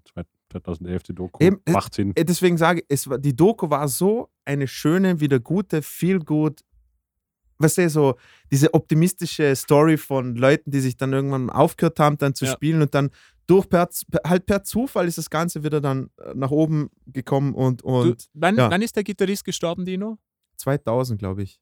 2011 0.51 1.03
die 1.03 1.13
Doku, 1.15 1.43
Eben, 1.43 1.59
macht 1.69 1.93
Sinn. 1.93 2.13
Äh, 2.15 2.25
Deswegen 2.25 2.57
sage 2.57 2.79
ich, 2.81 2.85
es 2.89 3.09
war, 3.09 3.17
die 3.17 3.35
Doku 3.35 3.69
war 3.69 3.87
so 3.87 4.29
eine 4.45 4.67
schöne, 4.67 5.19
wieder 5.19 5.39
gute, 5.39 5.81
viel 5.81 6.19
gut, 6.19 6.61
weißt 7.59 7.79
du, 7.79 7.89
so 7.89 8.15
diese 8.51 8.73
optimistische 8.73 9.55
Story 9.55 9.97
von 9.97 10.35
Leuten, 10.35 10.71
die 10.71 10.79
sich 10.79 10.95
dann 10.95 11.11
irgendwann 11.13 11.49
aufgehört 11.49 11.99
haben, 11.99 12.17
dann 12.17 12.33
zu 12.35 12.45
Ja. 12.45 12.51
spielen 12.53 12.81
und 12.81 12.93
dann 12.95 13.09
durch 13.47 13.67
per, 13.69 13.89
halt 14.25 14.45
per 14.45 14.63
Zufall 14.63 15.07
ist 15.07 15.17
das 15.17 15.29
Ganze 15.29 15.63
wieder 15.63 15.79
dann 15.81 16.09
äh, 16.17 16.33
nach 16.35 16.51
oben 16.51 16.89
gekommen 17.07 17.53
und, 17.53 17.81
Du, 17.81 17.87
und 17.87 18.27
wann, 18.33 18.55
ja. 18.57 18.69
wann 18.69 18.81
ist 18.81 18.95
der 18.95 19.03
Gitarrist 19.03 19.43
gestorben, 19.45 19.85
Dino? 19.85 20.17
2000, 20.57 21.19
glaube 21.19 21.43
ich. 21.43 21.59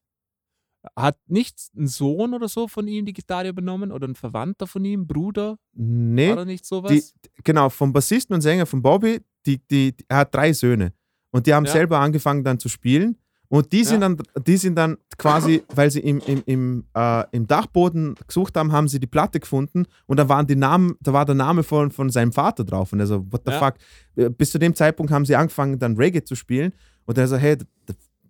Hat 0.96 1.18
nicht 1.28 1.58
ein 1.78 1.88
Sohn 1.88 2.34
oder 2.34 2.48
so 2.48 2.68
von 2.68 2.88
ihm 2.88 3.06
die 3.06 3.14
Gitarre 3.14 3.48
übernommen 3.50 3.92
oder 3.92 4.08
ein 4.08 4.16
Verwandter 4.16 4.68
von 4.68 4.84
ihm, 4.86 5.08
Bruder? 5.08 5.58
Nee, 5.74 6.36
War 6.36 6.46
nicht 6.46 6.66
sowas? 6.66 6.92
die, 6.92 7.04
genau, 7.44 7.70
vom 7.70 7.94
Bassisten 7.94 8.34
und 8.36 8.42
Sänger 8.42 8.66
von 8.66 8.82
Bobby, 8.82 9.22
die, 9.46 9.58
die, 9.68 9.96
die, 9.96 10.06
er 10.08 10.18
hat 10.18 10.36
drei 10.36 10.54
Söhne. 10.54 10.94
Und 11.32 11.48
die 11.48 11.54
haben 11.54 11.66
Ja. 11.66 11.72
selber 11.72 12.00
angefangen 12.00 12.44
dann 12.44 12.60
zu 12.60 12.70
spielen. 12.70 13.18
Und 13.48 13.72
die 13.72 13.84
sind, 13.84 14.02
Ja. 14.02 14.10
dann, 14.10 14.18
die 14.46 14.58
sind 14.58 14.76
dann 14.76 14.98
quasi, 15.20 15.64
weil 15.76 15.92
sie 15.92 16.00
im, 16.00 16.20
im, 16.26 16.42
im, 16.48 16.86
äh, 16.96 17.24
im 17.32 17.46
Dachboden 17.46 18.16
gesucht 18.28 18.58
haben, 18.58 18.72
haben 18.72 18.88
sie 18.88 19.00
die 19.00 19.06
Platte 19.08 19.40
gefunden 19.40 19.86
und 20.08 20.18
da 20.18 20.28
waren 20.28 20.48
die 20.48 20.56
Namen, 20.56 20.96
da 21.00 21.14
war 21.14 21.26
der 21.26 21.36
Name 21.36 21.62
von, 21.64 21.92
von 21.92 22.10
seinem 22.10 22.32
Vater 22.32 22.64
drauf. 22.64 22.92
Und 22.92 23.00
er 23.02 23.08
so, 23.08 23.26
what 23.32 23.44
the 23.46 23.52
Ja. 23.52 23.60
fuck? 23.60 23.76
Äh, 24.16 24.30
Bis 24.32 24.50
zu 24.52 24.58
dem 24.60 24.74
Zeitpunkt 24.76 25.12
haben 25.12 25.26
sie 25.26 25.36
angefangen, 25.36 25.78
dann 25.78 25.96
Reggae 25.96 26.24
zu 26.24 26.36
spielen. 26.36 26.74
Und 27.06 27.20
er 27.20 27.28
so, 27.28 27.38
hey, 27.38 27.56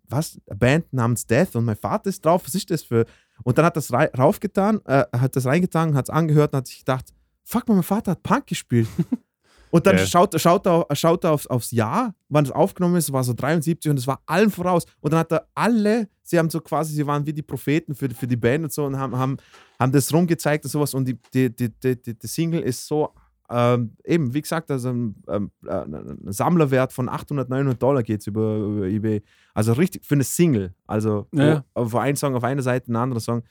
was? 0.10 0.40
Eine 0.48 0.58
Band 0.58 0.94
namens 0.94 1.26
Death 1.26 1.56
und 1.56 1.66
mein 1.66 1.76
Vater 1.76 2.10
ist 2.10 2.26
drauf, 2.26 2.44
was 2.46 2.56
ist 2.56 2.70
das 2.72 2.84
für. 2.84 3.06
Und 3.44 3.58
dann 3.58 3.66
hat 3.66 3.76
das 3.76 3.92
raufgetan, 3.92 4.82
äh, 4.86 5.06
hat 5.18 5.36
das 5.36 5.46
reingetan, 5.46 5.96
hat 5.96 6.06
es 6.06 6.10
angehört 6.10 6.54
und 6.54 6.58
hat 6.58 6.68
sich 6.68 6.80
gedacht, 6.80 7.06
fuck 7.44 7.68
mal, 7.68 7.76
mein 7.76 7.84
Vater 7.84 8.12
hat 8.12 8.24
Punk 8.24 8.48
gespielt. 8.48 8.88
Und 9.72 9.86
dann 9.86 9.98
Geil. 9.98 10.08
schaut, 10.08 10.40
schaut 10.40 10.66
er, 10.68 10.86
schaut 10.94 11.26
er 11.26 11.34
aufs, 11.34 11.48
aufs 11.48 11.72
Jahr, 11.72 12.16
wann 12.30 12.46
es 12.46 12.52
aufgenommen 12.52 12.96
ist, 12.96 13.12
war 13.12 13.26
so 13.26 13.34
73 13.34 13.92
und 13.92 14.00
es 14.00 14.08
war 14.08 14.22
allen 14.26 14.50
voraus. 14.50 14.86
Und 15.02 15.12
dann 15.12 15.20
hat 15.20 15.34
er 15.34 15.50
alle, 15.54 16.08
sie 16.24 16.40
haben 16.40 16.50
so 16.50 16.62
quasi, 16.62 16.94
sie 16.94 17.06
waren 17.06 17.26
wie 17.26 17.34
die 17.34 17.42
Propheten 17.42 17.94
für, 17.94 18.10
für 18.12 18.26
die 18.26 18.38
Band 18.38 18.64
und 18.64 18.72
so 18.72 18.86
und 18.86 18.98
haben, 18.98 19.18
haben, 19.18 19.36
haben 19.78 19.92
das 19.92 20.14
rumgezeigt 20.14 20.64
und 20.64 20.72
sowas. 20.72 20.94
Und 20.94 21.10
die, 21.10 21.20
die, 21.34 21.54
die, 21.54 21.70
die, 21.78 22.18
die 22.18 22.28
Single 22.28 22.62
ist 22.62 22.88
so, 22.88 23.14
ähm, 23.50 23.96
eben, 24.04 24.34
wie 24.34 24.42
gesagt, 24.42 24.72
also 24.72 24.90
ein, 24.90 25.16
ähm, 25.28 25.52
äh, 25.66 25.72
ein 25.72 26.32
Sammlerwert 26.32 26.94
von 26.94 27.10
800, 27.10 27.50
900 27.50 27.82
Dollar 27.82 28.04
geht 28.04 28.22
es 28.22 28.28
über, 28.28 28.58
über 28.58 28.86
eBay. 28.88 29.22
Also 29.54 29.74
richtig 29.74 30.06
für 30.06 30.16
eine 30.16 30.24
Single. 30.24 30.74
Also 30.88 31.28
Ja. 31.34 31.64
auf 31.74 31.94
ein 31.96 32.16
Song 32.16 32.36
auf 32.36 32.44
einer 32.44 32.62
Seite, 32.64 32.92
ein 32.92 32.96
anderer 32.96 33.20
Song. 33.20 33.44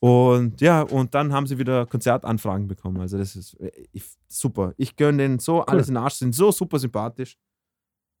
Und 0.00 0.60
ja, 0.60 0.82
und 0.82 1.14
dann 1.14 1.32
haben 1.32 1.46
sie 1.46 1.58
wieder 1.58 1.84
Konzertanfragen 1.86 2.68
bekommen. 2.68 3.00
Also 3.00 3.18
das 3.18 3.34
ist 3.36 3.54
äh, 3.54 3.70
ich, 3.92 4.04
super. 4.28 4.72
Ich 4.76 4.94
gönne 4.96 5.18
denen 5.22 5.38
so 5.40 5.62
alles 5.62 5.88
in 5.88 5.94
den 5.94 6.02
Arsch, 6.04 6.14
sind 6.14 6.34
so 6.34 6.52
super 6.52 6.78
sympathisch. 6.78 7.36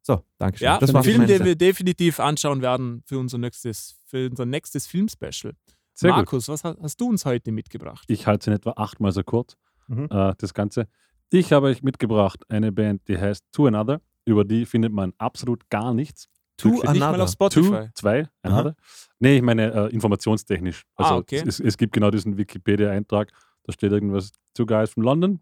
So, 0.02 0.24
danke 0.38 0.58
schön. 0.58 0.64
ja, 0.64 0.78
das 0.78 0.90
ein 0.90 0.94
war's 0.94 1.06
von 1.06 1.14
Film, 1.14 1.26
den 1.28 1.44
wir 1.44 1.54
definitiv 1.54 2.18
anschauen 2.18 2.62
werden 2.62 3.02
für 3.04 3.18
unser 3.18 3.36
nächstes, 3.38 3.96
für 4.06 4.28
unser 4.30 4.46
nächstes 4.46 4.86
Filmspecial. 4.86 5.52
Sehr 5.94 6.10
gut. 6.10 6.16
Markus, 6.18 6.48
was 6.48 6.64
ha- 6.64 6.76
hast 6.80 7.00
du 7.00 7.08
uns 7.10 7.24
heute 7.24 7.52
mitgebracht? 7.52 8.04
Ich 8.08 8.26
halte 8.26 8.42
es 8.44 8.46
in 8.46 8.52
etwa 8.54 8.70
achtmal 8.76 9.12
so 9.12 9.22
kurz, 9.22 9.56
Mhm. 9.88 10.08
äh, 10.10 10.34
das 10.38 10.54
Ganze. 10.54 10.88
Ich 11.30 11.52
habe 11.52 11.66
euch 11.66 11.82
mitgebracht 11.82 12.42
eine 12.48 12.72
Band, 12.72 13.06
die 13.08 13.18
heißt 13.18 13.44
To 13.52 13.66
Another. 13.66 14.00
Über 14.24 14.44
die 14.44 14.66
findet 14.66 14.92
man 14.92 15.12
absolut 15.18 15.68
gar 15.70 15.92
nichts. 15.94 16.28
To 16.58 16.68
Nicht 16.70 16.84
mal 16.84 17.02
Another. 17.02 17.24
auf 17.24 17.30
Spotify. 17.30 17.70
Two, 17.86 17.88
zwei, 17.94 18.28
Another. 18.42 18.74
Nee, 19.20 19.36
ich 19.36 19.42
meine 19.42 19.72
äh, 19.72 19.92
informationstechnisch. 19.92 20.84
Also 20.96 21.14
Ah, 21.14 21.16
okay. 21.18 21.42
es, 21.46 21.60
es 21.60 21.76
gibt 21.76 21.92
genau 21.92 22.10
diesen 22.10 22.36
Wikipedia-Eintrag, 22.36 23.30
da 23.64 23.72
steht 23.72 23.92
irgendwas, 23.92 24.32
Two 24.54 24.66
Guys 24.66 24.90
from 24.90 25.02
London. 25.04 25.40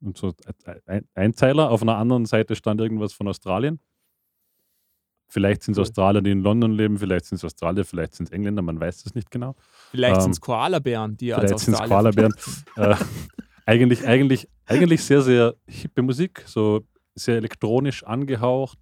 Und 0.00 0.16
so 0.18 0.32
ein- 0.64 0.80
ein 0.86 1.08
Einzeiler. 1.14 1.70
Auf 1.70 1.82
einer 1.82 1.96
anderen 1.96 2.24
Seite 2.26 2.56
stand 2.56 2.80
irgendwas 2.80 3.12
von 3.12 3.28
Australien. 3.28 3.78
Vielleicht 5.28 5.62
sind 5.62 5.72
es 5.72 5.78
Cool. 5.78 5.82
Australier, 5.82 6.22
die 6.22 6.30
in 6.30 6.40
London 6.42 6.72
leben, 6.72 6.98
vielleicht 6.98 7.24
sind 7.26 7.36
es 7.36 7.44
Australier, 7.44 7.84
vielleicht 7.84 8.14
sind 8.14 8.26
es 8.28 8.32
Engländer, 8.32 8.62
man 8.62 8.78
weiß 8.80 9.06
es 9.06 9.14
nicht 9.14 9.30
genau. 9.30 9.54
Vielleicht 9.90 10.16
Ähm, 10.16 10.20
sind 10.22 10.32
es 10.32 10.40
Koalabären, 10.40 11.16
die 11.16 11.32
als 11.32 11.44
vielleicht 11.50 11.64
sind's 11.64 11.80
Australier 11.80 12.12
Koalabären. 12.12 12.34
sind. 12.38 12.66
äh, 12.76 12.96
eigentlich, 13.66 14.06
eigentlich, 14.06 14.48
eigentlich 14.66 15.02
sehr, 15.04 15.22
sehr 15.22 15.54
hippe 15.66 16.02
Musik, 16.02 16.44
so 16.46 16.84
sehr 17.14 17.36
elektronisch 17.36 18.02
angehaucht. 18.04 18.78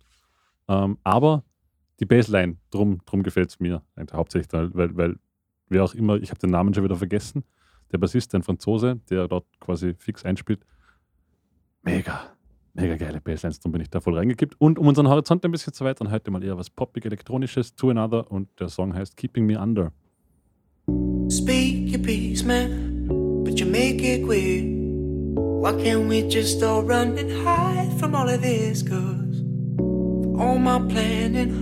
Ähm, 0.68 0.98
aber 1.02 1.44
die 1.98 2.06
Bassline, 2.06 2.56
drum, 2.70 3.00
drum 3.04 3.22
gefällt 3.22 3.50
es 3.50 3.60
mir 3.60 3.82
eigentlich 3.94 4.16
hauptsächlich, 4.16 4.50
weil, 4.52 4.96
weil 4.96 5.16
wer 5.68 5.84
auch 5.84 5.94
immer, 5.94 6.16
ich 6.16 6.30
habe 6.30 6.40
den 6.40 6.50
Namen 6.50 6.74
schon 6.74 6.84
wieder 6.84 6.96
vergessen, 6.96 7.44
der 7.92 7.98
Bassist, 7.98 8.34
ein 8.34 8.42
Franzose, 8.42 9.00
der 9.10 9.28
dort 9.28 9.46
quasi 9.60 9.94
fix 9.98 10.24
einspielt. 10.24 10.64
Mega, 11.82 12.20
mega 12.74 12.96
geile 12.96 13.20
Basslines, 13.20 13.58
darum 13.58 13.72
bin 13.72 13.82
ich 13.82 13.90
da 13.90 14.00
voll 14.00 14.16
reingekippt. 14.16 14.60
Und 14.60 14.78
um 14.78 14.86
unseren 14.86 15.08
Horizont 15.08 15.44
ein 15.44 15.50
bisschen 15.50 15.72
zu 15.72 15.84
erweitern, 15.84 16.10
heute 16.10 16.30
mal 16.30 16.42
eher 16.42 16.56
was 16.56 16.70
poppig 16.70 17.04
elektronisches, 17.04 17.74
To 17.74 17.90
Another 17.90 18.30
und 18.30 18.48
der 18.60 18.68
Song 18.68 18.94
heißt 18.94 19.16
Keeping 19.16 19.46
Me 19.46 19.58
Under. 19.58 19.92
Speak 21.30 21.92
your 21.92 22.02
piece, 22.02 22.44
man, 22.44 22.79
make 23.92 24.04
it 24.04 24.24
quick. 24.24 24.62
Why 25.62 25.72
can't 25.82 26.08
we 26.08 26.22
just 26.28 26.62
all 26.62 26.82
run 26.82 27.18
and 27.18 27.30
hide 27.44 27.92
from 27.98 28.14
all 28.14 28.28
of 28.28 28.40
this? 28.40 28.82
Cause 28.82 29.36
all 30.40 30.58
my 30.58 30.78
planning, 30.88 31.52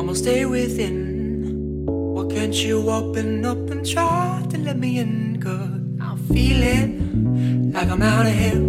I'ma 0.00 0.14
stay 0.14 0.46
within. 0.46 1.86
Why 1.86 2.26
can't 2.34 2.54
you 2.54 2.90
open 2.90 3.44
up 3.44 3.70
and 3.70 3.88
try 3.88 4.44
to 4.50 4.58
let 4.58 4.78
me 4.78 4.98
in? 4.98 5.40
Cause 5.40 5.80
I'm 6.00 6.18
feeling 6.34 7.72
like 7.72 7.88
I'm 7.88 8.02
out 8.02 8.26
of 8.26 8.32
here. 8.32 8.64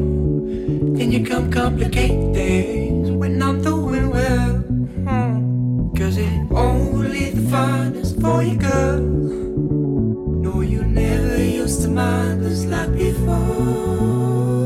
Then 0.98 1.12
you 1.12 1.26
come 1.26 1.52
complicate 1.52 2.36
things 2.36 3.10
when 3.10 3.42
I'm 3.42 3.64
doing 3.64 4.10
well. 4.12 4.54
Hmm. 5.08 5.96
Cause 5.98 6.18
it 6.18 6.52
only 6.52 7.32
the 7.32 7.50
finest 7.50 8.22
for 8.22 8.44
you, 8.44 8.58
girl. 8.58 9.45
No, 10.16 10.62
you 10.62 10.84
never 10.84 11.44
used 11.44 11.82
to 11.82 11.90
mind 11.90 12.42
this 12.42 12.66
life 12.66 12.92
before. 12.94 14.65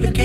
You 0.00 0.23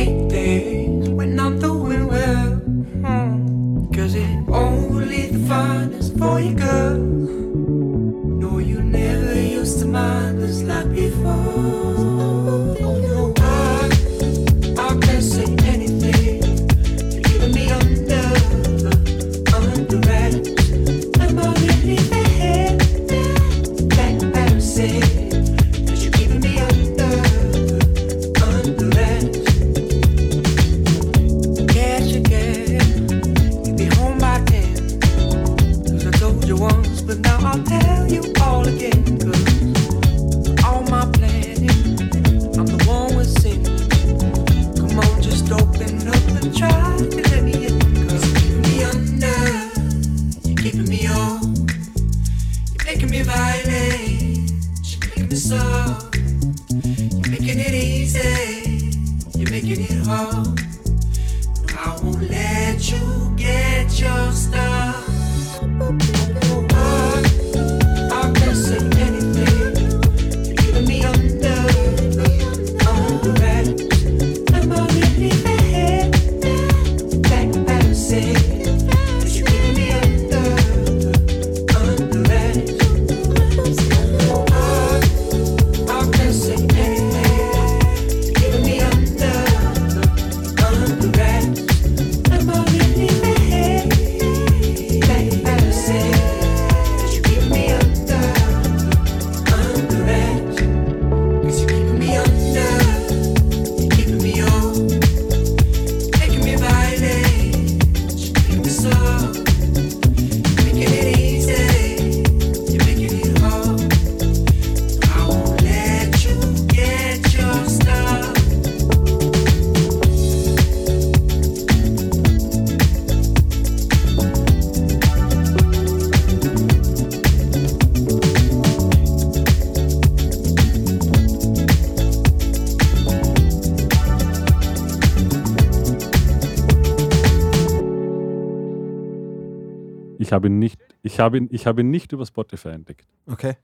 Ich 140.29 140.33
habe 140.33 140.45
ihn 140.45 140.59
nicht, 140.59 140.79
ich 141.01 141.19
habe 141.19 141.39
ihn, 141.39 141.47
ich 141.49 141.65
habe 141.65 141.81
ihn 141.81 141.89
nicht 141.89 142.11
über 142.11 142.23
Spotify 142.23 142.69
entdeckt. 142.69 143.07
Okay. 143.25 143.55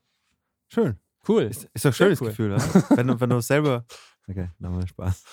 Schön. 0.67 0.97
Cool. 1.27 1.43
Ist, 1.43 1.69
ist 1.75 1.85
doch 1.85 1.91
ein 1.91 1.93
schönes 1.93 2.19
cool. 2.21 2.29
Gefühl, 2.29 2.53
oder? 2.53 2.63
wenn, 2.97 3.05
du, 3.05 3.21
wenn 3.21 3.29
du 3.29 3.39
selber. 3.39 3.85
Okay, 4.27 4.49
dann 4.57 4.73
mal 4.73 4.87
Spaß. 4.87 5.23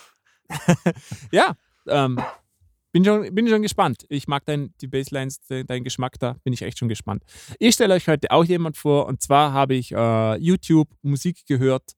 Ja, 1.33 1.57
ähm, 1.87 2.21
bin, 2.93 3.03
schon, 3.03 3.35
bin 3.35 3.49
schon 3.49 3.63
gespannt. 3.63 4.05
Ich 4.11 4.29
mag 4.29 4.45
dein, 4.45 4.75
die 4.83 4.89
Basslines, 4.89 5.41
de, 5.47 5.65
deinen 5.65 5.85
Geschmack 5.85 6.19
da, 6.19 6.37
bin 6.45 6.53
ich 6.53 6.61
echt 6.61 6.79
schon 6.79 6.91
gespannt. 6.91 7.25
Ich 7.59 7.77
stelle 7.77 7.95
euch 7.95 8.09
heute 8.09 8.31
auch 8.31 8.45
jemand 8.45 8.77
vor 8.77 9.07
und 9.07 9.23
zwar 9.23 9.55
habe 9.55 9.73
ich 9.73 9.91
äh, 9.93 10.37
YouTube 10.37 10.91
Musik 11.01 11.47
gehört 11.47 11.93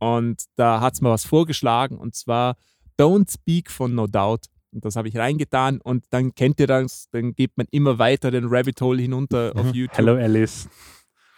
und 0.00 0.44
da 0.56 0.82
hat 0.82 0.92
es 0.92 1.00
mir 1.00 1.08
was 1.08 1.24
vorgeschlagen 1.24 1.96
und 1.96 2.14
zwar 2.14 2.58
Don't 2.98 3.32
Speak 3.32 3.70
von 3.70 3.94
No 3.94 4.06
Doubt. 4.06 4.44
Und 4.76 4.84
das 4.84 4.94
habe 4.94 5.08
ich 5.08 5.16
reingetan 5.16 5.80
und 5.80 6.04
dann 6.10 6.34
kennt 6.34 6.60
ihr 6.60 6.66
das, 6.66 7.08
dann 7.10 7.32
geht 7.34 7.56
man 7.56 7.66
immer 7.70 7.98
weiter 7.98 8.30
den 8.30 8.44
Rabbit 8.46 8.78
Hole 8.82 9.00
hinunter 9.00 9.52
auf 9.56 9.74
YouTube. 9.74 9.96
Hello 9.96 10.16
Alice. 10.16 10.68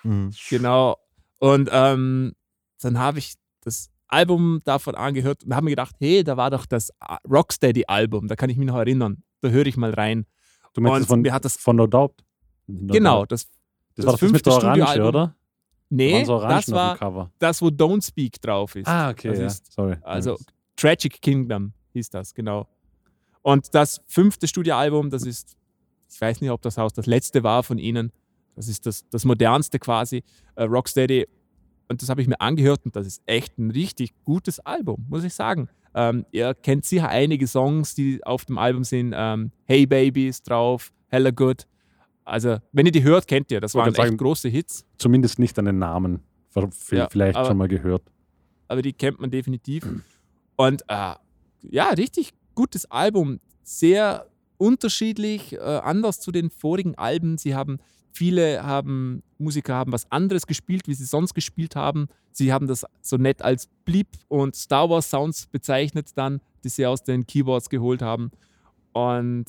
Mhm. 0.03 0.33
Genau. 0.51 0.97
Und 1.39 1.71
ähm, 1.73 2.33
dann 2.83 2.99
habe 2.99 3.21
ich 3.21 3.35
das 3.63 3.91
Album 4.09 4.61
davon 4.65 4.97
angehört 4.97 5.45
und 5.45 5.55
habe 5.55 5.67
mir 5.67 5.71
gedacht, 5.71 5.95
hey, 6.01 6.25
da 6.25 6.37
war 6.37 6.51
doch 6.51 6.67
das 6.67 6.91
Rocksteady-Album, 7.31 8.27
da 8.27 8.35
kann 8.35 8.51
ich 8.51 8.57
mich 8.57 8.67
noch 8.67 8.77
erinnern. 8.77 9.23
Da 9.41 9.51
höre 9.51 9.67
ich 9.67 9.77
mal 9.77 9.95
rein. 9.95 10.27
Du 10.75 10.81
meinst 10.81 11.03
Und 11.03 11.07
von, 11.07 11.21
mir 11.21 11.33
hat 11.33 11.45
das- 11.45 11.57
von 11.57 11.77
No 11.77 11.87
Doubt? 11.87 12.25
No 12.67 12.93
genau, 12.93 13.25
das, 13.25 13.47
Das, 13.47 13.53
das 13.95 14.07
war 14.07 14.13
das 14.15 14.21
mit 14.23 14.31
fünfte 14.31 14.51
der 14.51 14.53
Orange, 14.59 14.83
Studioalbum. 14.83 15.09
oder? 15.09 15.37
Nee, 15.91 16.25
so 16.25 16.41
das 16.41 16.73
war 16.73 17.31
das, 17.39 17.63
wo 17.63 17.67
Don't 17.69 18.05
Speak 18.05 18.41
drauf 18.43 18.75
ist. 18.75 18.89
Ah, 18.89 19.11
okay, 19.11 19.29
Das 19.29 19.39
ja. 19.39 19.47
ist- 19.47 19.73
Sorry. 19.73 19.97
Also 20.03 20.37
Tragic 20.75 21.23
Kingdom 21.23 21.73
hieß 21.93 22.11
das, 22.11 22.35
genau. 22.35 22.67
Und 23.49 23.75
das 23.75 24.01
fünfte 24.07 24.47
Studioalbum, 24.47 25.09
das 25.11 25.23
ist, 25.25 25.57
ich 26.13 26.21
weiß 26.21 26.41
nicht, 26.43 26.51
ob 26.51 26.61
das 26.61 26.77
Haus 26.77 26.93
das 26.93 27.07
letzte 27.07 27.43
war 27.43 27.63
von 27.63 27.79
ihnen. 27.79 28.13
Das 28.57 28.69
ist 28.69 28.85
das, 28.85 29.09
das 29.09 29.25
modernste 29.25 29.79
quasi, 29.79 30.23
äh, 30.57 30.65
Rocksteady. 30.65 31.27
Und 31.89 32.03
das 32.03 32.11
habe 32.11 32.21
ich 32.21 32.29
mir 32.29 32.39
angehört 32.43 32.81
und 32.85 32.95
das 32.95 33.07
ist 33.07 33.23
echt 33.25 33.57
ein 33.59 33.71
richtig 33.71 34.11
gutes 34.25 34.61
Album, 34.61 35.07
muss 35.09 35.25
ich 35.25 35.33
sagen. 35.33 35.69
Ähm, 35.95 36.27
ihr 36.31 36.53
kennt 36.55 36.85
sicher 36.85 37.09
einige 37.09 37.47
Songs, 37.47 37.95
die 37.95 38.23
auf 38.25 38.45
dem 38.45 38.59
Album 38.59 38.85
sind. 38.85 39.15
Ähm, 39.17 39.51
hey 39.65 39.87
Baby 39.87 40.29
ist 40.29 40.43
drauf, 40.51 40.93
Hella 41.07 41.31
Good. 41.31 41.67
Also, 42.27 42.59
wenn 42.73 42.85
ihr 42.85 42.93
die 42.93 43.03
hört, 43.05 43.27
kennt 43.27 43.51
ihr. 43.51 43.61
Das 43.63 43.75
waren 43.75 43.85
gerade 43.87 43.97
echt 43.97 44.07
sagen- 44.09 44.17
große 44.19 44.51
Hits. 44.51 44.85
Zumindest 44.99 45.39
nicht 45.39 45.59
an 45.59 45.65
den 45.65 45.79
Namen. 45.79 46.21
Ver- 46.51 46.69
Ja, 46.91 47.09
Vielleicht 47.11 47.37
aber- 47.39 47.49
schon 47.49 47.57
mal 47.57 47.69
gehört. 47.69 48.03
aber 48.67 48.83
die 48.83 48.93
kennt 48.93 49.19
man 49.19 49.31
definitiv. 49.31 49.89
Und 50.57 50.83
äh, 50.89 51.15
ja, 51.63 51.89
richtig 51.97 52.35
gutes 52.59 52.91
Album. 52.91 53.39
Sehr 53.63 54.27
unterschiedlich, 54.57 55.53
äh, 55.53 55.59
anders 55.59 56.19
zu 56.19 56.33
den 56.33 56.51
vorigen 56.51 56.97
Alben. 56.97 57.39
Sie 57.39 57.55
haben, 57.55 57.79
viele 58.11 58.65
haben, 58.65 59.23
Musiker 59.39 59.77
haben 59.77 59.93
was 59.93 60.11
anderes 60.11 60.45
gespielt, 60.45 60.89
wie 60.89 60.95
sie 60.95 61.05
sonst 61.05 61.35
gespielt 61.35 61.77
haben. 61.77 62.09
Sie 62.33 62.53
haben 62.53 62.67
das 62.67 62.85
so 63.01 63.17
nett 63.17 63.43
als 63.43 63.69
Bleep 63.85 64.09
und 64.27 64.57
Star 64.57 64.91
Wars 64.91 65.09
Sounds 65.09 65.47
bezeichnet 65.47 66.11
dann, 66.17 66.41
die 66.65 66.69
sie 66.69 66.85
aus 66.85 67.05
den 67.05 67.29
Keyboards 67.29 67.71
geholt 67.71 68.03
haben. 68.03 68.33
Und 68.93 69.45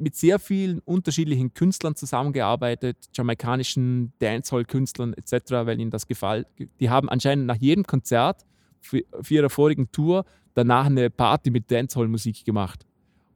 mit 0.00 0.16
sehr 0.16 0.40
vielen 0.40 0.80
unterschiedlichen 0.80 1.54
Künstlern 1.54 1.94
zusammengearbeitet, 1.94 2.96
jamaikanischen 3.14 4.12
Dancehall-Künstlern 4.18 5.14
etc., 5.14 5.52
weil 5.52 5.78
ihnen 5.78 5.92
das 5.92 6.08
gefällt. 6.08 6.48
Die 6.80 6.90
haben 6.90 7.08
anscheinend 7.08 7.46
nach 7.46 7.58
jedem 7.60 7.84
Konzert 7.84 8.44
für 8.80 9.04
ihre 9.28 9.50
vorigen 9.50 9.92
Tour 9.92 10.24
danach 10.58 10.86
eine 10.86 11.08
Party 11.08 11.50
mit 11.50 11.70
Dancehall-Musik 11.70 12.44
gemacht. 12.44 12.84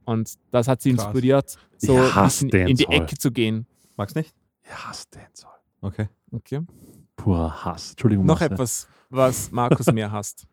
Und 0.05 0.33
das 0.51 0.67
hat 0.67 0.81
sie 0.81 0.93
Krass. 0.93 1.05
inspiriert, 1.05 1.57
so 1.77 1.95
bisschen 1.95 2.49
in 2.49 2.75
die 2.75 2.83
Dancehall. 2.83 3.03
Ecke 3.05 3.17
zu 3.17 3.31
gehen. 3.31 3.65
Magst 3.95 4.15
nicht? 4.15 4.33
Ich 4.63 4.71
hasse 4.71 5.05
Zoll. 5.33 5.49
Okay. 5.81 6.09
Okay. 6.31 6.61
Purer 7.15 7.63
Hass. 7.63 7.91
Entschuldigung. 7.91 8.25
Noch 8.25 8.39
Marcel. 8.41 8.53
etwas, 8.53 8.87
was 9.09 9.51
Markus 9.51 9.87
mehr 9.93 10.11
hasst. 10.11 10.45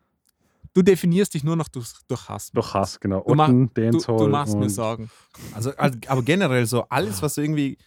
Du 0.73 0.81
definierst 0.81 1.33
dich 1.33 1.43
nur 1.43 1.57
noch 1.57 1.67
durch, 1.67 1.91
durch 2.07 2.29
Hass. 2.29 2.51
Doch 2.51 2.73
Hass, 2.73 2.97
genau. 2.99 3.21
Du, 3.27 3.35
mach, 3.35 3.49
Otten, 3.49 3.73
du, 3.73 3.81
Dancehall 3.81 4.17
du 4.17 4.27
machst 4.27 4.55
mir 4.55 4.69
Sorgen. 4.69 5.11
Also, 5.53 5.75
also, 5.75 5.97
aber 6.07 6.23
generell 6.23 6.65
so 6.65 6.85
alles, 6.87 7.21
was 7.21 7.37
irgendwie 7.37 7.77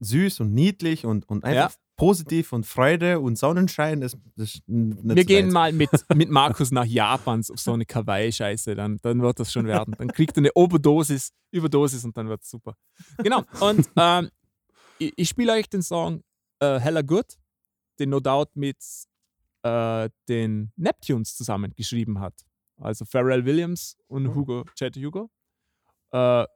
süß 0.00 0.40
und 0.40 0.52
niedlich 0.52 1.06
und, 1.06 1.28
und 1.28 1.44
einfach 1.44 1.70
Ja. 1.70 1.76
Positiv 2.02 2.52
und 2.52 2.66
Freude 2.66 3.20
und 3.20 3.38
Sonnenschein, 3.38 4.00
das, 4.00 4.16
das 4.34 4.54
ist 4.56 4.68
n- 4.68 4.88
nicht 4.88 5.14
Wir 5.16 5.22
so 5.22 5.26
gehen 5.28 5.52
meins. 5.52 5.52
mal 5.52 5.72
mit, 5.72 5.90
mit 6.16 6.30
Markus 6.30 6.72
nach 6.72 6.84
Japan 6.84 7.40
auf 7.48 7.60
so 7.60 7.72
eine 7.74 7.84
Kawaii-Scheiße, 7.84 8.74
dann, 8.74 8.98
dann 9.02 9.22
wird 9.22 9.38
das 9.38 9.52
schon 9.52 9.66
werden. 9.66 9.94
Dann 9.96 10.08
kriegt 10.08 10.36
er 10.36 10.38
eine 10.38 10.52
Oberdosis, 10.54 11.30
Überdosis 11.52 12.04
und 12.04 12.16
dann 12.16 12.28
wird 12.28 12.42
es 12.42 12.50
super. 12.50 12.74
Genau. 13.18 13.44
Und 13.60 13.88
ähm, 13.96 14.30
ich, 14.98 15.12
ich 15.16 15.28
spiele 15.28 15.52
euch 15.52 15.68
den 15.68 15.82
Song 15.82 16.24
äh, 16.58 16.80
Hella 16.80 17.02
Good, 17.02 17.38
den 18.00 18.10
No 18.10 18.18
Doubt 18.18 18.50
mit 18.56 18.78
äh, 19.62 20.08
den 20.28 20.72
Neptunes 20.74 21.36
zusammen 21.36 21.72
geschrieben 21.76 22.18
hat. 22.18 22.34
Also 22.80 23.04
Pharrell 23.04 23.44
Williams 23.44 23.96
und 24.08 24.34
Hugo, 24.34 24.64
Chad 24.74 24.96
Hugo. 24.96 25.30
Äh, 26.10 26.46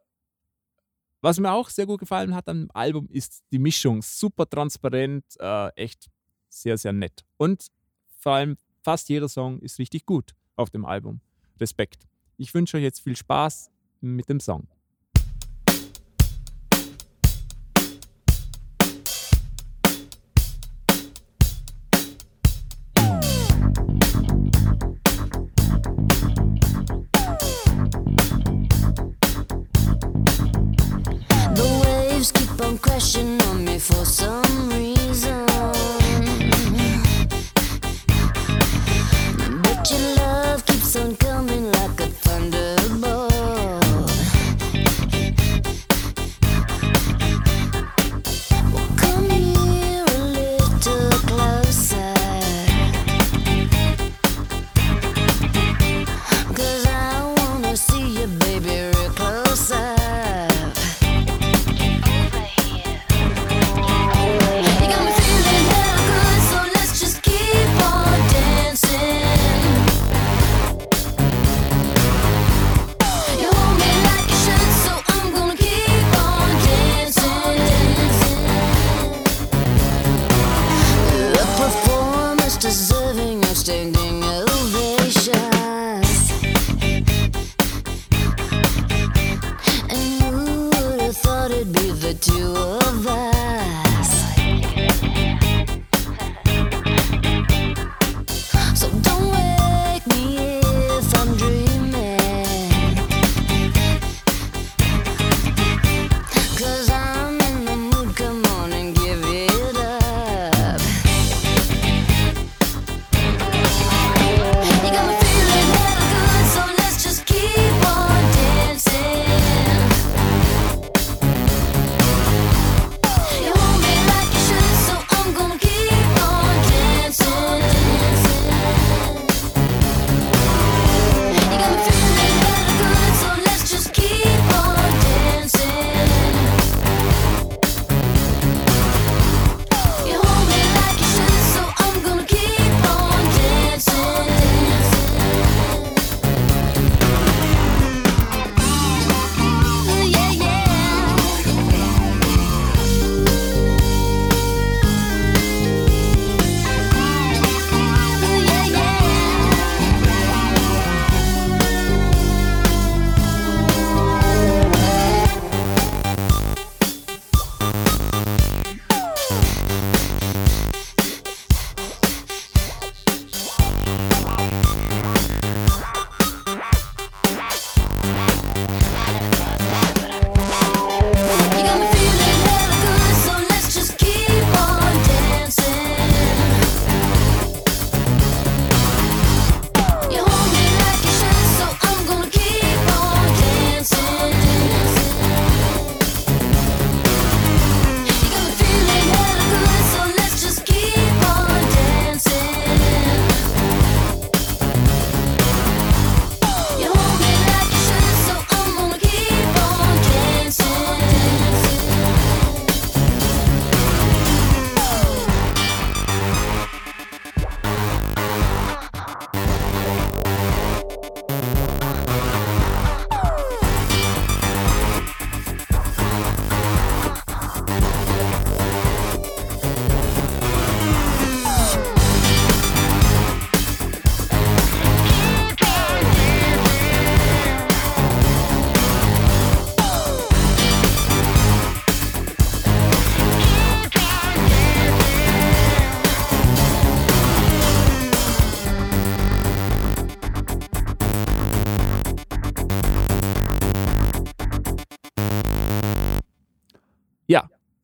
was 1.27 1.41
mir 1.41 1.51
auch 1.51 1.69
sehr 1.71 1.87
gut 1.87 1.99
gefallen 1.99 2.37
hat 2.37 2.49
am 2.49 2.71
Album 2.73 3.09
ist 3.11 3.43
die 3.51 3.59
Mischung. 3.59 4.01
Super 4.01 4.49
transparent, 4.49 5.25
äh, 5.41 5.71
echt 5.75 6.09
sehr, 6.49 6.79
sehr 6.79 6.93
nett. 6.93 7.25
Und 7.37 7.67
vor 8.17 8.35
allem 8.35 8.57
fast 8.81 9.09
jeder 9.09 9.29
Song 9.29 9.59
ist 9.59 9.81
richtig 9.81 10.07
gut 10.07 10.37
auf 10.55 10.71
dem 10.71 10.85
Album. 10.85 11.21
Respekt. 11.61 12.07
Ich 12.37 12.55
wünsche 12.55 12.77
euch 12.77 12.85
jetzt 12.85 13.01
viel 13.01 13.17
Spaß 13.17 13.73
mit 14.01 14.29
dem 14.29 14.39
Song. 14.39 14.69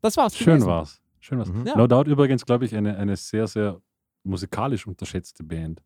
Das 0.03 0.17
war's. 0.17 0.37
Schön 0.37 0.57
gewesen. 0.57 0.67
war's. 0.67 1.01
Schön 1.21 1.39
war's. 1.39 1.49
Mhm. 1.49 1.67
Ja. 1.67 1.77
No 1.77 1.87
Doubt 1.87 2.09
übrigens, 2.09 2.45
glaube 2.45 2.65
ich, 2.67 2.75
eine, 2.75 2.97
eine 2.99 3.17
sehr, 3.17 3.47
sehr 3.47 3.81
musikalisch 4.25 4.87
unterschätzte 4.87 5.43
Band. 5.45 5.83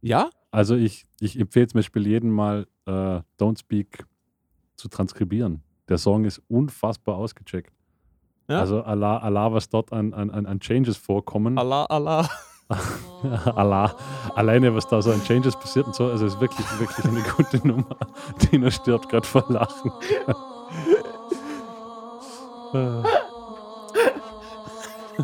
Ja? 0.00 0.30
Also 0.50 0.74
ich, 0.76 1.04
ich 1.20 1.38
empfehle 1.38 1.66
zum 1.66 1.78
Beispiel 1.78 2.06
jedem 2.06 2.30
mal 2.30 2.66
äh, 2.86 3.20
Don't 3.38 3.58
Speak 3.58 4.06
zu 4.76 4.88
transkribieren. 4.88 5.62
Der 5.88 5.98
Song 5.98 6.24
ist 6.24 6.40
unfassbar 6.48 7.16
ausgecheckt. 7.16 7.72
Ja. 8.48 8.60
Also 8.60 8.82
Allah, 8.82 9.18
Allah, 9.18 9.52
was 9.52 9.68
dort 9.68 9.92
an, 9.92 10.12
an, 10.14 10.30
an 10.30 10.46
an 10.46 10.60
Changes 10.60 10.96
vorkommen. 10.96 11.58
Allah, 11.58 11.84
Allah. 11.86 12.28
Allah. 13.54 13.96
Alleine, 14.34 14.74
was 14.74 14.86
da 14.88 15.00
so 15.02 15.10
an 15.12 15.22
Changes 15.24 15.56
passiert 15.56 15.86
und 15.86 15.94
so. 15.94 16.06
Also 16.06 16.26
es 16.26 16.34
ist 16.34 16.40
wirklich, 16.40 16.66
wirklich 16.78 17.04
eine 17.06 17.22
gute 17.22 17.66
Nummer. 17.66 17.96
Dino 18.42 18.70
stirbt 18.70 19.08
gerade 19.08 19.26
vor 19.26 19.44
Lachen. 19.48 19.92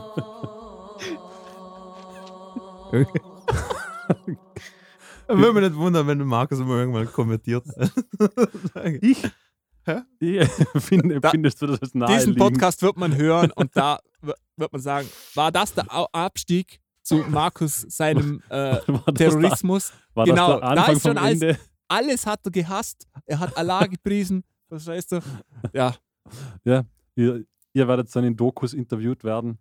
Würde 5.28 5.52
mich 5.52 5.62
nicht 5.70 5.76
wundern, 5.76 6.06
wenn 6.06 6.18
Markus 6.26 6.58
mal 6.60 6.78
irgendwann 6.78 7.12
kommentiert. 7.12 7.64
ich? 9.02 9.22
Hä? 9.84 10.00
Ich 10.20 10.48
finde, 10.82 11.20
Da- 11.20 11.30
findest 11.30 11.60
du 11.60 11.66
das 11.66 11.80
als 11.82 11.92
Diesen? 11.92 12.36
Podcast 12.36 12.80
wird 12.82 12.96
man 12.96 13.14
hören 13.16 13.50
und 13.52 13.76
da 13.76 13.98
wird 14.56 14.72
man 14.72 14.80
sagen, 14.80 15.08
war 15.34 15.52
das 15.52 15.74
der 15.74 15.84
Abstieg 16.14 16.80
zu 17.02 17.16
Markus 17.28 17.82
seinem 17.82 18.42
äh, 18.48 18.78
Terrorismus? 19.14 19.92
War 20.14 20.24
Genau, 20.26 20.58
da 20.60 20.86
ist 20.86 21.02
schon 21.02 21.18
alles- 21.18 21.42
Ende? 21.42 21.58
Alles 21.90 22.26
hat 22.26 22.40
er 22.44 22.50
gehasst. 22.50 23.06
Er 23.24 23.38
hat 23.40 23.56
Allah 23.56 23.86
gepriesen. 23.86 24.44
Was 24.68 24.86
weißt 24.86 25.12
du? 25.12 25.20
Ja, 25.72 25.94
Ihr, 27.16 27.44
ihr 27.72 27.88
werdet 27.88 28.14
dann 28.14 28.24
in 28.24 28.36
Dokus 28.36 28.74
interviewt 28.74 29.24
werden 29.24 29.58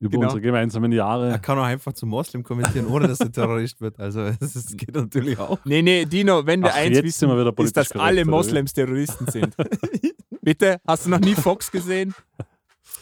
über 0.00 0.10
Genau. 0.12 0.24
unsere 0.24 0.40
gemeinsamen 0.40 0.92
Jahre. 0.92 1.30
Er 1.30 1.38
kann 1.38 1.58
auch 1.58 1.64
einfach 1.64 1.92
zum 1.92 2.08
Moslem 2.10 2.42
kommentieren, 2.44 2.86
ohne 2.86 3.08
dass 3.08 3.20
er 3.20 3.32
Terrorist 3.32 3.80
wird. 3.80 3.98
Also 3.98 4.20
es 4.40 4.76
geht 4.76 4.94
natürlich 4.94 5.38
auch. 5.38 5.58
nee, 5.64 5.82
nee, 5.82 6.04
Dino, 6.04 6.46
wenn 6.46 6.60
wir 6.60 6.70
Ach, 6.70 6.76
eins 6.76 7.02
wissen, 7.02 7.18
sind 7.20 7.28
wir 7.30 7.38
wieder 7.40 7.64
ist, 7.64 7.76
dass 7.76 7.88
korrekt, 7.90 8.04
alle? 8.06 8.24
Moslems 8.24 8.72
Terroristen 8.72 9.26
sind. 9.30 9.56
Bitte? 10.40 10.80
Hast 10.86 11.06
du 11.06 11.10
noch 11.10 11.20
nie 11.20 11.34
Fox 11.34 11.70
gesehen? 11.70 12.14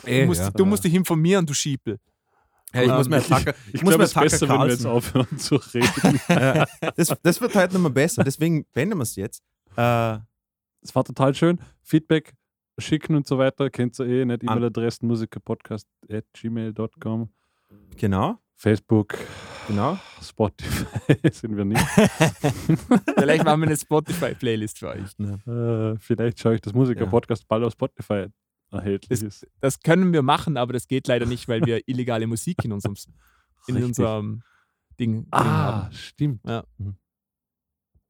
Du 0.05 0.25
musst, 0.27 0.51
du 0.59 0.65
musst 0.65 0.85
dich 0.85 0.95
informieren, 0.95 1.45
du 1.47 1.53
Schiepel. 1.55 1.99
Ja, 2.75 2.83
ich 2.83 2.89
muss 2.89 3.07
Ähm, 3.07 3.11
mir 3.11 3.23
Tucker, 3.23 3.55
Ich 3.73 3.83
muss 3.83 3.95
glaube, 3.95 3.99
mir 3.99 4.05
es 4.05 4.11
ist 4.11 4.21
besser, 4.21 4.49
wenn 4.49 4.59
wir 4.61 4.67
jetzt 4.69 4.83
Carlson- 4.83 4.91
aufhören 4.91 5.39
zu 5.39 5.57
reden. 5.57 6.21
Ja, 6.29 6.67
das, 6.97 7.13
das 7.23 7.41
wird 7.41 7.55
heute 7.55 7.79
mehr 7.79 7.91
besser. 7.91 8.25
Deswegen 8.25 8.65
beenden 8.73 8.99
wir 8.99 9.03
es 9.03 9.17
jetzt. 9.17 9.43
Äh, 9.77 10.19
Es 10.83 10.95
war 10.95 11.05
total 11.05 11.35
schön. 11.35 11.59
Feedback 11.83 12.35
schicken 12.79 13.15
und 13.17 13.27
so 13.27 13.39
weiter. 13.39 13.71
Kennt 13.71 13.99
ihr 13.99 14.07
eh 14.07 14.25
nicht. 14.25 14.43
E-Mail-Adressen 14.43 15.07
musikerpodcast.gmail.com 15.09 17.29
genau, 17.97 18.39
Facebook, 18.55 19.17
genau. 19.69 19.99
Spotify 20.23 21.17
sind 21.33 21.57
wir 21.57 21.65
nicht. 21.65 21.81
Vielleicht 23.17 23.45
machen 23.45 23.61
wir 23.61 23.67
eine 23.69 23.77
Spotify-Playlist 23.77 24.79
für 24.79 24.89
euch. 24.89 25.03
äh, 25.47 25.97
vielleicht 25.99 26.41
schaue 26.41 26.55
ich, 26.57 26.61
dass 26.61 26.73
Musikerpodcast 26.75 27.47
bald 27.49 27.65
auf 27.65 27.73
Spotify 27.73 28.27
erhältlich 28.71 29.09
Das- 29.09 29.23
ist. 29.23 29.47
Das 29.61 29.81
können 29.81 30.13
wir 30.13 30.23
machen, 30.23 30.57
aber 30.57 30.73
das 30.73 30.87
geht 30.89 31.07
leider 31.09 31.27
nicht, 31.27 31.49
weil 31.49 31.65
wir 31.65 31.87
illegale 31.89 32.27
Musik 32.27 32.65
in 32.65 32.73
unserem, 32.73 32.95
in 33.67 33.75
Richtig. 33.77 33.89
unserem 33.89 34.43
Ding, 34.99 35.23
Ding 35.25 35.27
Ah, 35.31 35.83
haben. 35.85 35.93
stimmt. 35.93 36.41
Ja. 36.47 36.65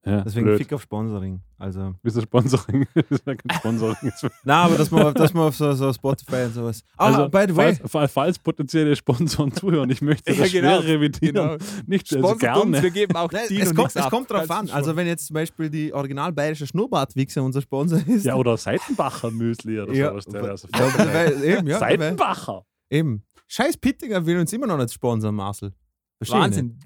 Ja, 0.07 0.21
Deswegen 0.21 0.47
blöd. 0.47 0.59
Fick 0.59 0.73
auf 0.73 0.83
Sponsoring. 0.83 1.41
Also. 1.59 1.95
Wieso 2.01 2.21
Sponsoring? 2.21 2.87
das 2.95 3.05
ist 3.11 3.27
ja 3.27 3.35
kein 3.35 3.59
Sponsoring. 3.59 4.13
Na, 4.45 4.63
aber 4.63 4.77
dass 4.77 4.89
man, 4.93 5.13
dass 5.15 5.35
man 5.35 5.49
auf 5.49 5.57
so, 5.57 5.73
so 5.73 5.93
Spotify 5.93 6.45
und 6.45 6.55
sowas. 6.55 6.85
Ah, 6.97 7.07
also, 7.07 7.29
by 7.29 7.45
the 7.49 7.57
way. 7.57 7.75
falls, 7.85 8.13
falls, 8.13 8.39
potenzielle 8.39 8.95
Sponsoren 8.95 9.51
zuhören, 9.53 9.91
ich 9.91 10.01
möchte 10.03 10.33
Ja, 10.33 10.45
das 10.45 10.53
genau, 10.53 10.81
schwer 10.81 10.95
revidieren. 10.95 11.35
Genau. 11.35 11.57
Nicht 11.89 12.15
also 12.15 12.29
uns, 12.29 12.39
gerne. 12.39 12.81
wir 12.81 12.91
geben 12.93 13.17
auch 13.17 13.33
Nein, 13.33 13.47
es 13.51 13.75
kommt, 13.75 13.97
es 13.97 14.09
kommt 14.09 14.31
drauf 14.31 14.49
an. 14.49 14.71
Also, 14.71 14.95
wenn 14.95 15.09
jetzt 15.09 15.27
zum 15.27 15.35
Beispiel 15.35 15.71
die 15.71 15.93
original 15.93 16.33
bayerische 16.33 16.69
Schnurrbartwichse 16.69 17.43
unser 17.43 17.61
Sponsor 17.61 17.99
ist. 18.07 18.25
Ja, 18.25 18.37
oder 18.37 18.57
Seitenbacher 18.57 19.33
Müsli 19.33 19.81
oder 19.81 19.93
Ja, 19.93 20.11
sowas. 20.11 20.27
Der 20.27 20.43
wäre 20.43 20.57
so 20.57 20.69
Ja, 20.73 21.15
weil, 21.15 21.45
eben, 21.45 21.67
ja, 21.67 21.81
weil, 21.81 21.99
Seitenbacher! 21.99 22.65
eben. 22.91 23.25
Scheiß 23.49 23.77
Pittinger 23.79 24.25
will 24.25 24.39
uns 24.39 24.53
immer 24.53 24.69
noch 24.69 24.79
nicht 24.79 24.93
sponsern, 24.93 25.35
Marcel. 25.35 25.73
Versteh 26.19 26.57
ich 26.57 26.63
nicht. 26.63 26.77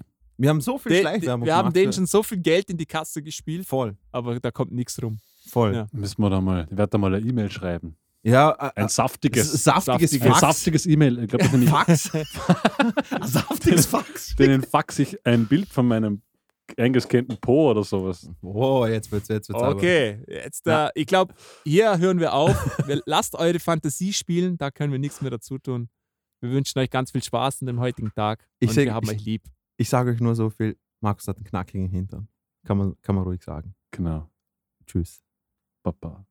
Wir 0.41 0.49
haben 0.49 0.61
so 0.61 0.77
viel 0.79 0.89
De, 0.91 0.97
de, 0.97 1.01
Schleichwerbung 1.03 1.45
wir 1.45 1.55
haben 1.55 1.71
denen 1.71 1.93
schon 1.93 2.05
so 2.07 2.23
viel 2.23 2.39
Geld 2.39 2.69
in 2.69 2.77
die 2.77 2.85
Kasse 2.85 3.21
gespielt, 3.21 3.67
Voll, 3.67 3.95
aber 4.11 4.39
da 4.39 4.49
kommt 4.51 4.71
nichts 4.71 5.01
rum. 5.01 5.19
voll. 5.49 5.75
Ja. 5.75 5.87
Müssen 5.91 6.21
wir 6.21 6.29
da 6.29 6.41
mal, 6.41 6.67
ich 6.69 6.75
werde 6.77 6.89
da 6.89 6.97
mal 6.97 7.13
eine 7.13 7.25
E-Mail 7.25 7.51
schreiben. 7.51 7.95
Ja, 8.23 8.51
äh, 8.51 8.81
Ein 8.81 8.89
saftiges. 8.89 9.51
saftiges, 9.63 10.11
saftiges- 10.11 10.21
ein 10.21 10.29
Fax. 10.29 10.39
saftiges 10.39 10.85
E-Mail. 10.85 11.23
Ich 11.23 11.29
glaube, 11.29 11.45
Fax. 11.67 12.11
saftiges 13.21 13.85
Fax. 13.85 14.35
denen 14.35 14.61
fax 14.63 14.99
ich 14.99 15.25
ein 15.25 15.47
Bild 15.47 15.69
von 15.69 15.87
meinem 15.87 16.21
eingescannten 16.77 17.37
Po 17.37 17.71
oder 17.71 17.83
sowas. 17.83 18.29
Oh, 18.41 18.85
jetzt 18.87 19.11
wird's, 19.11 19.27
jetzt 19.27 19.49
wird's 19.49 19.61
Okay, 19.61 20.19
jetzt, 20.27 20.65
äh, 20.67 20.89
ich 20.95 21.05
glaube, 21.05 21.33
hier 21.65 21.97
hören 21.97 22.19
wir 22.19 22.33
auf. 22.33 22.55
Lasst 23.05 23.35
eure 23.35 23.59
Fantasie 23.59 24.13
spielen, 24.13 24.57
da 24.57 24.71
können 24.71 24.91
wir 24.91 24.99
nichts 24.99 25.21
mehr 25.21 25.31
dazu 25.31 25.57
tun. 25.57 25.89
Wir 26.39 26.49
wünschen 26.51 26.79
euch 26.79 26.89
ganz 26.89 27.11
viel 27.11 27.23
Spaß 27.23 27.61
an 27.61 27.67
dem 27.67 27.79
heutigen 27.79 28.11
Tag. 28.15 28.47
Ich 28.59 28.69
und 28.69 28.75
seh- 28.75 28.85
wir 28.85 28.93
haben 28.93 29.05
ich- 29.09 29.17
euch 29.17 29.25
lieb. 29.25 29.43
Ich 29.81 29.89
sage 29.89 30.11
euch 30.11 30.19
nur 30.19 30.35
so 30.35 30.51
viel. 30.51 30.77
Markus 30.99 31.27
hat 31.27 31.37
einen 31.37 31.43
knackigen 31.43 31.89
Hintern. 31.89 32.27
Kann 32.67 32.77
man, 32.77 33.01
kann 33.01 33.15
man 33.15 33.23
ruhig 33.23 33.41
sagen. 33.41 33.73
Genau. 33.89 34.29
Tschüss. 34.85 35.23
Papa. 35.81 36.23